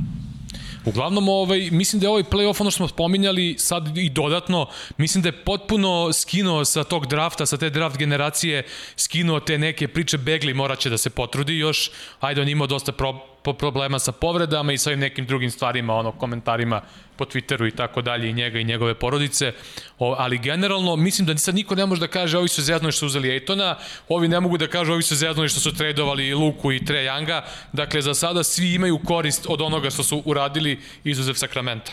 Uglavnom, 0.85 1.29
ovaj, 1.29 1.69
mislim 1.71 2.01
da 2.01 2.07
je 2.07 2.11
ovaj 2.11 2.23
playoff, 2.23 2.61
ono 2.61 2.71
što 2.71 2.77
smo 2.77 2.89
spominjali 2.89 3.55
sad 3.59 3.99
i 3.99 4.11
dodatno, 4.11 4.67
mislim 4.97 5.23
da 5.23 5.29
je 5.29 5.45
potpuno 5.45 6.13
skinuo 6.13 6.65
sa 6.65 6.85
tog 6.85 7.07
drafta, 7.07 7.47
sa 7.47 7.57
te 7.57 7.71
draft 7.71 7.97
generacije, 7.97 8.67
skinuo 8.97 9.41
te 9.41 9.59
neke 9.59 9.89
priče, 9.89 10.19
Begli 10.19 10.55
moraće 10.55 10.91
da 10.91 10.99
se 10.99 11.11
potrudi 11.11 11.59
još, 11.59 11.91
ajde 12.21 12.41
on 12.41 12.49
imao 12.49 12.67
dosta 12.67 12.93
pro, 12.93 13.32
po 13.43 13.53
problema 13.53 13.99
sa 13.99 14.13
povredama 14.13 14.73
i 14.73 14.79
sa 14.79 14.91
ovim 14.91 15.01
nekim 15.01 15.27
drugim 15.27 15.51
stvarima, 15.51 15.95
ono, 15.95 16.13
komentarima 16.13 16.81
po 17.17 17.25
Twitteru 17.25 17.69
i 17.69 17.77
tako 17.77 18.03
dalje 18.03 18.31
i 18.31 18.33
njega 18.33 18.59
i 18.59 18.65
njegove 18.65 18.95
porodice, 18.95 19.53
o, 19.99 20.15
ali 20.19 20.39
generalno 20.39 20.97
mislim 20.97 21.27
da 21.27 21.39
sad 21.39 21.55
niko 21.55 21.75
ne 21.75 21.87
može 21.87 22.01
da 22.01 22.07
kaže 22.07 22.39
ovi 22.39 22.49
su 22.49 22.63
zeznuli 22.63 22.93
što 22.93 22.99
su 22.99 23.07
uzeli 23.07 23.31
Ejtona, 23.31 23.77
ovi 24.09 24.29
ne 24.29 24.41
mogu 24.41 24.59
da 24.59 24.67
kažu 24.67 24.93
ovi 24.93 25.03
su 25.03 25.15
zeznuli 25.15 25.49
što 25.49 25.61
su 25.61 25.75
tradovali 25.75 26.35
Luku 26.35 26.73
i 26.73 26.85
Tre 26.85 27.05
Younga, 27.05 27.43
dakle 27.73 28.03
za 28.03 28.15
sada 28.15 28.43
svi 28.43 28.75
imaju 28.75 28.99
korist 28.99 29.47
od 29.49 29.61
onoga 29.61 29.91
što 29.91 30.03
su 30.03 30.23
uradili 30.25 30.81
izuzev 31.05 31.35
Sakramenta. 31.35 31.93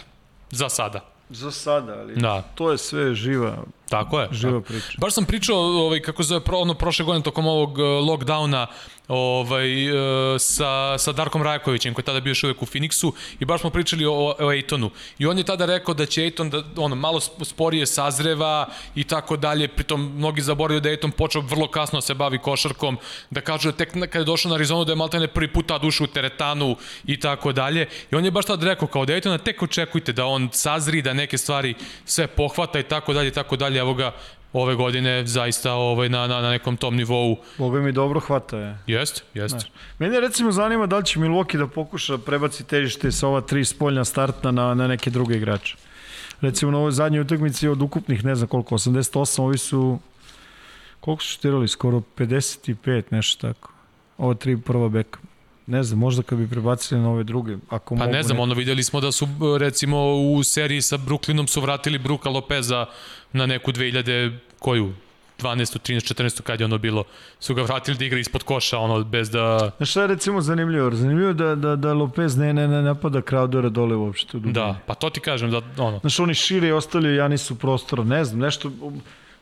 Za 0.51 0.69
sada. 0.69 1.05
Za 1.29 1.51
sada, 1.51 1.93
ali 1.99 2.15
da. 2.15 2.41
to 2.41 2.71
je 2.71 2.77
sve 2.77 3.15
živa 3.15 3.63
Tako 3.89 4.19
je. 4.19 4.27
Živa 4.31 4.61
priča. 4.61 4.87
Baš 4.97 5.13
sam 5.13 5.25
pričao 5.25 5.57
ovaj, 5.57 6.01
kako 6.01 6.23
zove, 6.23 6.43
pro, 6.43 6.57
ono, 6.57 6.73
prošle 6.73 7.05
godine 7.05 7.23
tokom 7.23 7.47
ovog 7.47 7.77
uh, 7.77 7.85
lockdowna 7.85 8.67
ovaj, 9.09 9.91
uh, 9.91 9.97
sa, 10.39 10.97
sa 10.97 11.11
Darkom 11.11 11.43
Rajakovićem 11.43 11.93
koji 11.93 12.03
je 12.03 12.05
tada 12.05 12.19
bio 12.19 12.31
još 12.31 12.43
uvek 12.43 12.61
u 12.61 12.65
Phoenixu 12.65 13.11
i 13.39 13.45
baš 13.45 13.61
smo 13.61 13.69
pričali 13.69 14.05
o, 14.05 14.35
o 14.39 14.51
Ejtonu 14.51 14.91
i 15.19 15.25
on 15.25 15.37
je 15.37 15.43
tada 15.43 15.65
rekao 15.65 15.93
da 15.93 16.05
će 16.05 16.23
Ejton 16.23 16.49
da, 16.49 16.63
ono, 16.77 16.95
malo 16.95 17.19
sporije 17.19 17.85
sazreva 17.85 18.67
i 18.95 19.03
tako 19.03 19.37
dalje, 19.37 19.67
pritom 19.67 20.11
mnogi 20.15 20.41
zaboravio 20.41 20.79
da 20.79 20.89
je 20.89 20.93
Ejton 20.93 21.11
počeo 21.11 21.41
vrlo 21.41 21.67
kasno 21.67 21.97
da 21.97 22.01
se 22.01 22.13
bavi 22.13 22.37
košarkom, 22.37 22.97
da 23.29 23.41
kaže 23.41 23.71
da 23.71 23.77
tek 23.77 23.91
kada 23.91 24.19
je 24.19 24.23
došao 24.23 24.49
na 24.49 24.55
Arizonu 24.55 24.85
da 24.85 24.91
je 24.91 24.95
maltene 24.95 25.27
prvi 25.27 25.53
put 25.53 25.67
tad 25.67 25.85
ušao 25.85 26.05
u 26.05 26.07
teretanu 26.07 26.75
i 27.05 27.19
tako 27.19 27.51
dalje 27.51 27.87
i 28.11 28.15
on 28.15 28.25
je 28.25 28.31
baš 28.31 28.45
tada 28.45 28.65
rekao 28.65 28.87
kao 28.87 29.05
da 29.05 29.13
Ejtona 29.13 29.37
tek 29.37 29.61
očekujte 29.61 30.13
da 30.13 30.25
on 30.25 30.49
sazri, 30.51 31.01
da 31.01 31.13
neke 31.13 31.37
stvari 31.37 31.73
sve 32.05 32.27
pohvata 32.27 32.79
i 32.79 32.83
tako 32.83 33.13
dalje 33.13 33.27
i 33.27 33.33
tako 33.33 33.55
dalje, 33.55 33.78
evo 33.79 33.93
ga 33.93 34.11
ove 34.53 34.75
godine 34.75 35.25
zaista 35.25 35.73
ovaj, 35.73 36.09
na, 36.09 36.27
na, 36.27 36.41
na 36.41 36.49
nekom 36.49 36.77
tom 36.77 36.95
nivou. 36.95 37.37
Boga 37.57 37.79
mi 37.79 37.91
dobro 37.91 38.19
hvata 38.19 38.57
je. 38.57 38.77
Jest, 38.87 39.23
jest. 39.33 39.49
Znaš, 39.49 39.71
mene 39.99 40.19
recimo 40.19 40.51
zanima 40.51 40.85
da 40.85 40.97
li 40.97 41.05
će 41.05 41.19
Milwaukee 41.19 41.57
da 41.57 41.67
pokuša 41.67 42.17
prebaci 42.17 42.63
težište 42.63 43.11
sa 43.11 43.27
ova 43.27 43.41
tri 43.41 43.65
spoljna 43.65 44.05
startna 44.05 44.51
na, 44.51 44.73
na 44.73 44.87
neke 44.87 45.09
druge 45.09 45.37
igrače. 45.37 45.75
Recimo 46.41 46.71
na 46.71 46.77
ovoj 46.77 46.91
zadnjoj 46.91 47.21
utakmici 47.21 47.67
od 47.67 47.81
ukupnih, 47.81 48.25
ne 48.25 48.35
znam 48.35 48.47
koliko, 48.47 48.75
88, 48.75 49.41
ovi 49.41 49.57
su 49.57 49.99
koliko 50.99 51.23
su 51.23 51.33
štirali, 51.33 51.67
skoro 51.67 52.01
55, 52.17 53.03
nešto 53.11 53.47
tako. 53.47 53.71
Ova 54.17 54.33
tri 54.33 54.57
prva 54.57 54.89
beka. 54.89 55.19
Ne 55.69 55.83
znam, 55.83 55.99
možda 55.99 56.23
kad 56.23 56.37
bi 56.37 56.49
prebacili 56.49 57.01
na 57.01 57.09
ove 57.09 57.23
druge, 57.23 57.57
ako 57.69 57.95
Pa 57.95 57.99
mogu, 57.99 58.11
ne 58.11 58.23
znam, 58.23 58.37
ne... 58.37 58.43
ono 58.43 58.53
videli 58.53 58.83
smo 58.83 59.01
da 59.01 59.11
su 59.11 59.27
recimo 59.59 60.15
u 60.15 60.43
seriji 60.43 60.81
sa 60.81 60.97
Brooklynom 60.97 61.47
su 61.47 61.61
vratili 61.61 61.97
Bruka 61.97 62.29
Lopeza 62.29 62.85
na 63.33 63.45
neku 63.45 63.71
2000 63.71 64.37
koju 64.59 64.93
12. 65.39 65.79
13. 65.79 66.13
14. 66.13 66.41
kad 66.41 66.59
je 66.59 66.65
ono 66.65 66.77
bilo, 66.77 67.03
su 67.39 67.55
ga 67.55 67.61
vratili 67.61 67.97
da 67.97 68.05
igra 68.05 68.19
ispod 68.19 68.43
koša, 68.43 68.79
ono, 68.79 69.03
bez 69.03 69.29
da... 69.29 69.71
Znaš 69.77 69.89
šta 69.89 70.01
je 70.01 70.07
recimo 70.07 70.41
zanimljivo? 70.41 70.91
Zanimljivo 70.91 71.33
da, 71.33 71.55
da, 71.55 71.75
da 71.75 71.93
Lopez 71.93 72.37
ne, 72.37 72.53
ne, 72.53 72.67
ne 72.67 72.81
napada 72.81 73.21
Crowdera 73.21 73.69
dole 73.69 73.95
uopšte. 73.95 74.37
U 74.37 74.39
da, 74.39 74.79
pa 74.85 74.93
to 74.93 75.09
ti 75.09 75.19
kažem, 75.19 75.51
da, 75.51 75.61
ono... 75.77 75.99
Znaš, 75.99 76.19
oni 76.19 76.33
šire 76.33 76.67
i 76.67 76.71
ostavljaju 76.71 77.15
Janisu 77.15 77.55
prostora, 77.55 78.03
ne 78.03 78.25
znam, 78.25 78.39
nešto... 78.39 78.71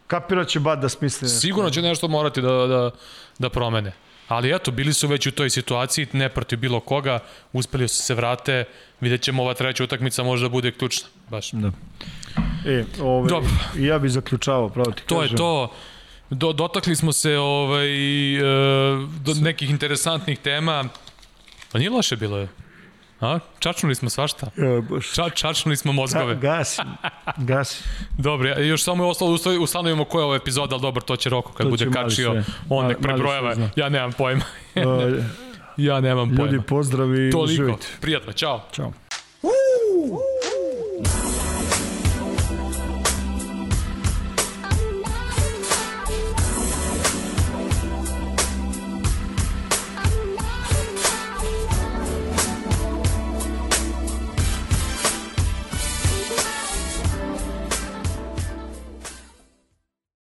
Kapiraće 0.08 0.50
će 0.50 0.60
Bad 0.60 0.82
da 0.82 0.90
smisli. 0.90 1.30
Sigurno 1.30 1.70
će 1.70 1.82
nešto 1.82 2.08
morati 2.08 2.42
da, 2.42 2.52
da, 2.52 2.92
da 3.40 3.50
promene. 3.50 3.92
Ali 4.28 4.56
eto, 4.56 4.72
bili 4.72 4.94
su 4.94 5.08
već 5.08 5.28
u 5.28 5.32
toj 5.32 5.50
situaciji, 5.50 6.08
ne 6.14 6.30
protiv 6.30 6.60
bilo 6.60 6.80
koga, 6.80 7.20
uspeli 7.54 7.88
su 7.88 8.04
se 8.04 8.16
vrate, 8.16 8.64
vidjet 9.02 9.22
ćemo 9.22 9.44
ova 9.44 9.54
treća 9.54 9.84
utakmica 9.84 10.24
možda 10.24 10.50
bude 10.50 10.72
ključna, 10.72 11.08
baš. 11.30 11.52
Da. 11.52 11.72
E, 12.66 12.86
ove, 13.02 13.30
Dobro. 13.30 13.50
ja 13.80 14.00
bih 14.00 14.12
zaključavao, 14.12 14.70
pravo 14.70 14.92
ti 14.92 15.04
to 15.06 15.20
kažem. 15.20 15.38
To 15.38 15.64
je 15.64 15.70
to. 15.70 15.74
Do, 16.30 16.54
dotakli 16.54 16.96
smo 16.96 17.14
se 17.14 17.38
ovaj, 17.38 17.88
e, 18.36 18.42
do 19.26 19.34
nekih 19.34 19.70
interesantnih 19.70 20.40
tema. 20.40 20.84
Pa 21.72 21.80
nije 21.80 21.90
loše 21.90 22.16
bilo 22.16 22.38
je. 22.38 22.48
A? 23.22 23.40
Čačnuli 23.60 23.96
smo 23.96 24.10
svašta. 24.10 24.48
Baš. 24.90 25.14
Ča, 25.14 25.30
čačnuli 25.30 25.78
smo 25.78 25.92
mozgove. 25.94 26.36
Ga, 26.36 26.40
gasi, 26.42 26.82
gasi. 27.38 27.84
dobro, 28.18 28.50
još 28.50 28.84
samo 28.84 29.04
je 29.04 29.10
ostalo 29.10 29.38
ustanovimo 29.62 30.06
koja 30.06 30.22
je 30.22 30.26
ova 30.26 30.36
epizoda, 30.36 30.76
ali 30.76 30.82
dobro, 30.82 31.02
to 31.02 31.16
će 31.16 31.30
Roko 31.30 31.54
kad 31.54 31.66
to 31.66 31.70
bude 31.70 31.92
kačio, 31.92 32.32
sve. 32.32 32.44
on 32.70 32.88
nek 32.88 32.98
prebrojava. 33.02 33.56
Ja 33.76 33.90
nemam 33.90 34.14
pojma. 34.14 34.44
ja 35.78 36.02
nemam 36.02 36.36
pojma. 36.36 36.52
Ljudi, 36.52 36.66
pozdrav 36.68 37.16
i 37.16 37.32
Toliko. 37.32 37.54
živite. 37.54 37.88
Prijatno, 38.02 38.34
čao. 38.34 38.62
Ćao. 38.72 38.92